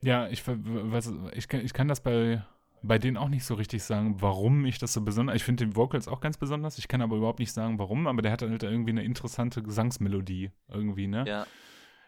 Ja, 0.00 0.28
ich, 0.28 0.42
was, 0.46 1.12
ich, 1.32 1.52
ich 1.52 1.72
kann 1.72 1.88
das 1.88 2.02
bei, 2.02 2.44
bei 2.82 2.98
denen 2.98 3.16
auch 3.16 3.28
nicht 3.28 3.44
so 3.44 3.54
richtig 3.54 3.82
sagen, 3.82 4.20
warum 4.20 4.64
ich 4.64 4.78
das 4.78 4.92
so 4.92 5.00
besonders. 5.00 5.36
Ich 5.36 5.44
finde 5.44 5.64
den 5.64 5.76
Vocals 5.76 6.08
auch 6.08 6.20
ganz 6.20 6.36
besonders. 6.36 6.78
Ich 6.78 6.88
kann 6.88 7.00
aber 7.00 7.16
überhaupt 7.16 7.38
nicht 7.38 7.52
sagen, 7.52 7.78
warum. 7.78 8.06
Aber 8.06 8.22
der 8.22 8.32
hat 8.32 8.42
halt 8.42 8.62
irgendwie 8.62 8.90
eine 8.90 9.04
interessante 9.04 9.62
Gesangsmelodie 9.62 10.50
irgendwie, 10.68 11.06
ne? 11.06 11.24
Ja. 11.26 11.46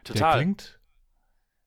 Total. 0.05 0.32
Der 0.32 0.42
klingt 0.42 0.80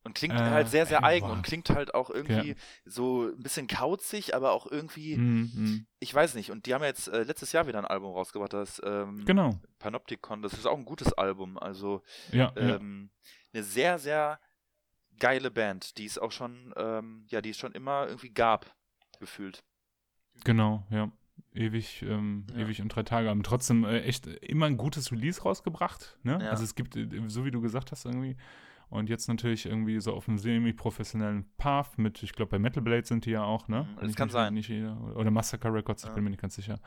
und 0.08 0.14
klingt 0.14 0.36
äh, 0.36 0.38
halt 0.38 0.70
sehr, 0.70 0.86
sehr 0.86 1.04
eigen 1.04 1.30
und 1.30 1.42
klingt 1.42 1.70
halt 1.70 1.94
auch 1.94 2.10
irgendwie 2.10 2.52
ja. 2.52 2.56
so 2.86 3.28
ein 3.28 3.44
bisschen 3.44 3.68
kauzig, 3.68 4.36
aber 4.36 4.54
auch 4.54 4.66
irgendwie, 4.66 5.18
mm, 5.18 5.52
mm. 5.54 5.88
ich 6.00 6.14
weiß 6.14 6.36
nicht. 6.36 6.50
Und 6.50 6.66
die 6.66 6.74
haben 6.74 6.84
jetzt 6.86 7.10
äh, 7.10 7.24
letztes 7.24 7.52
Jahr 7.52 7.68
wieder 7.68 7.80
ein 7.80 7.86
Album 7.86 8.14
rausgebracht, 8.14 8.54
das 8.54 8.82
ähm, 8.86 9.26
genau. 9.26 9.60
Panopticon. 9.80 10.42
Das 10.42 10.54
ist 10.54 10.66
auch 10.66 10.78
ein 10.78 10.86
gutes 10.86 11.12
Album. 11.12 11.58
Also 11.58 12.04
ja, 12.32 12.54
ähm, 12.56 13.10
ja. 13.12 13.60
eine 13.60 13.64
sehr, 13.64 14.00
sehr 14.00 14.40
geile 15.20 15.52
Band, 15.52 15.98
die 15.98 16.06
es 16.06 16.18
auch 16.18 16.32
schon, 16.32 16.74
ähm, 16.78 17.26
ja, 17.28 17.42
die 17.42 17.50
es 17.50 17.58
schon 17.58 17.74
immer 17.74 18.08
irgendwie 18.08 18.32
gab, 18.32 18.77
gefühlt. 19.20 19.64
Genau, 20.44 20.86
ja. 20.90 21.12
Ewig, 21.54 22.04
ähm, 22.04 22.46
ja. 22.52 22.62
ewig 22.62 22.82
und 22.82 22.90
drei 22.90 23.04
Tage 23.04 23.30
haben. 23.30 23.44
Trotzdem 23.44 23.84
äh, 23.84 24.02
echt 24.02 24.28
immer 24.28 24.68
ein 24.68 24.78
gutes 24.78 25.12
Release 25.12 25.42
rausgebracht. 25.42 26.18
Ne? 26.24 26.40
Ja. 26.42 26.50
Also 26.50 26.64
es 26.64 26.76
gibt, 26.76 26.96
äh, 26.96 27.08
so 27.28 27.46
wie 27.46 27.52
du 27.52 27.62
gesagt 27.62 27.92
hast, 27.92 28.06
irgendwie 28.06 28.38
und 28.90 29.10
jetzt 29.10 29.28
natürlich 29.28 29.66
irgendwie 29.66 30.00
so 30.00 30.14
auf 30.14 30.30
einem 30.30 30.38
semi-professionellen 30.38 31.46
Path 31.58 31.98
mit, 31.98 32.24
ich 32.24 32.32
glaube, 32.32 32.52
bei 32.52 32.60
Metal 32.60 32.82
Blade 32.82 33.06
sind 33.06 33.26
die 33.26 33.32
ja 33.32 33.44
auch, 33.44 33.68
ne? 33.68 33.84
Mhm, 33.84 34.08
das 34.08 34.16
kann 34.16 34.30
sein. 34.30 34.54
Nicht, 34.54 34.72
oder 34.72 35.30
Massacre 35.30 35.74
Records, 35.74 36.04
ich 36.04 36.10
ja. 36.10 36.16
bin 36.16 36.24
mir 36.24 36.30
nicht 36.30 36.42
ganz 36.42 36.56
sicher. 36.56 36.80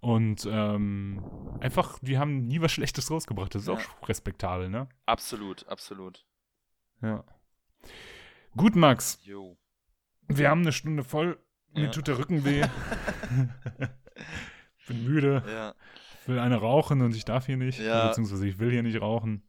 Und 0.00 0.46
ähm, 0.48 1.20
einfach, 1.60 1.98
die 2.00 2.18
haben 2.18 2.46
nie 2.46 2.60
was 2.60 2.70
Schlechtes 2.70 3.10
rausgebracht. 3.10 3.54
Das 3.54 3.62
ist 3.62 3.68
ja. 3.68 3.74
auch 3.74 4.08
respektabel, 4.08 4.68
ne? 4.68 4.88
Absolut, 5.06 5.66
absolut. 5.66 6.24
Ja. 7.00 7.24
Gut, 8.56 8.76
Max. 8.76 9.18
Jo. 9.24 9.56
Wir 10.28 10.48
haben 10.48 10.60
eine 10.60 10.72
Stunde 10.72 11.02
voll. 11.02 11.40
Mir 11.74 11.90
tut 11.90 12.08
der 12.08 12.18
Rücken 12.18 12.44
weh. 12.44 12.62
bin 14.86 15.04
müde. 15.04 15.42
Ja. 15.46 15.74
Will 16.26 16.38
eine 16.38 16.56
rauchen 16.56 17.00
und 17.02 17.16
ich 17.16 17.24
darf 17.24 17.46
hier 17.46 17.56
nicht. 17.56 17.78
Ja. 17.80 18.08
Beziehungsweise 18.08 18.46
ich 18.46 18.58
will 18.58 18.70
hier 18.70 18.82
nicht 18.82 19.00
rauchen. 19.00 19.42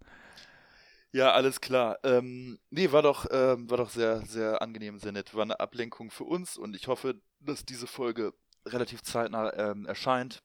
Ja, 1.12 1.32
alles 1.34 1.62
klar. 1.62 2.00
Ähm, 2.04 2.58
nee, 2.72 2.91
war 2.91 3.04
doch, 3.04 3.28
ähm, 3.30 3.70
war 3.70 3.78
doch 3.78 3.90
sehr, 3.90 4.26
sehr 4.26 4.62
angenehm, 4.64 4.98
sehr 4.98 5.12
nett. 5.12 5.36
War 5.36 5.44
eine 5.44 5.60
Ablenkung 5.60 6.10
für 6.10 6.24
uns 6.24 6.58
und 6.58 6.76
ich 6.76 6.88
hoffe, 6.88 7.22
dass 7.40 7.66
diese 7.66 7.86
Folge 7.86 8.34
relativ 8.68 9.04
zeitnah 9.04 9.54
ähm, 9.54 9.86
erscheint, 9.86 10.41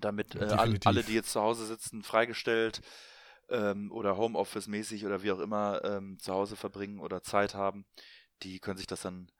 damit 0.00 0.36
äh, 0.36 0.44
all, 0.44 0.78
alle, 0.84 1.02
die 1.02 1.12
jetzt 1.12 1.32
zu 1.32 1.42
Hause 1.42 1.66
sitzen, 1.66 2.02
freigestellt 2.02 2.80
ähm, 3.50 3.92
oder 3.92 4.16
Homeoffice-mäßig 4.16 5.04
oder 5.04 5.22
wie 5.22 5.32
auch 5.32 5.40
immer 5.40 5.84
ähm, 5.84 6.18
zu 6.18 6.32
Hause 6.32 6.56
verbringen 6.56 7.00
oder 7.00 7.22
Zeit 7.22 7.54
haben, 7.54 7.84
die 8.42 8.60
können 8.60 8.78
sich 8.78 8.86
das 8.86 9.02
dann 9.02 9.30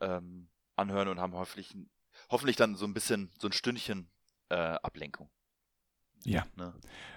ähm, 0.00 0.48
anhören 0.80 1.08
und 1.08 1.20
haben 1.20 1.34
hoffentlich, 1.34 1.76
hoffentlich 2.28 2.56
dann 2.56 2.74
so 2.74 2.84
ein 2.86 2.94
bisschen, 2.94 3.30
so 3.38 3.48
ein 3.48 3.52
Stündchen 3.52 4.10
äh, 4.48 4.54
Ablenkung. 4.54 5.30
Ja. 6.24 6.44
Ne? 6.56 6.74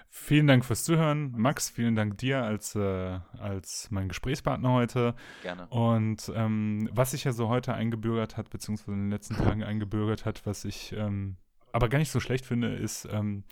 Vielen 0.08 0.46
Dank 0.46 0.64
fürs 0.64 0.84
Zuhören. 0.84 1.32
Max, 1.36 1.68
vielen 1.68 1.94
Dank 1.96 2.18
dir 2.18 2.42
als, 2.42 2.74
äh, 2.74 3.18
als 3.38 3.90
mein 3.90 4.08
Gesprächspartner 4.08 4.70
heute. 4.70 5.14
Gerne. 5.42 5.66
Und 5.68 6.32
ähm, 6.34 6.88
was 6.92 7.10
sich 7.10 7.24
ja 7.24 7.32
so 7.32 7.48
heute 7.48 7.74
eingebürgert 7.74 8.36
hat, 8.36 8.48
beziehungsweise 8.48 8.92
in 8.92 9.04
den 9.04 9.10
letzten 9.10 9.36
Tagen 9.36 9.62
eingebürgert 9.62 10.24
hat, 10.24 10.46
was 10.46 10.64
ich 10.64 10.92
ähm, 10.92 11.36
aber 11.74 11.88
gar 11.88 11.98
nicht 11.98 12.12
so 12.12 12.20
schlecht 12.20 12.46
finde, 12.46 12.72
ist 12.72 13.04
ähm, 13.10 13.42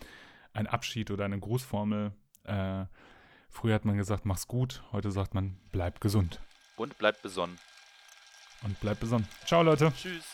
ein 0.52 0.68
Abschied 0.68 1.10
oder 1.10 1.24
eine 1.24 1.40
Grußformel. 1.40 2.12
Äh, 2.44 2.84
früher 3.50 3.74
hat 3.74 3.84
man 3.84 3.96
gesagt, 3.96 4.24
mach's 4.24 4.46
gut. 4.46 4.84
Heute 4.92 5.10
sagt 5.10 5.34
man, 5.34 5.58
bleib 5.72 6.00
gesund. 6.00 6.40
Und 6.76 6.96
bleib 6.98 7.20
besonnen. 7.20 7.58
Und 8.62 8.78
bleib 8.80 9.00
besonnen. 9.00 9.26
Ciao, 9.46 9.62
Leute. 9.62 9.92
Tschüss. 9.96 10.24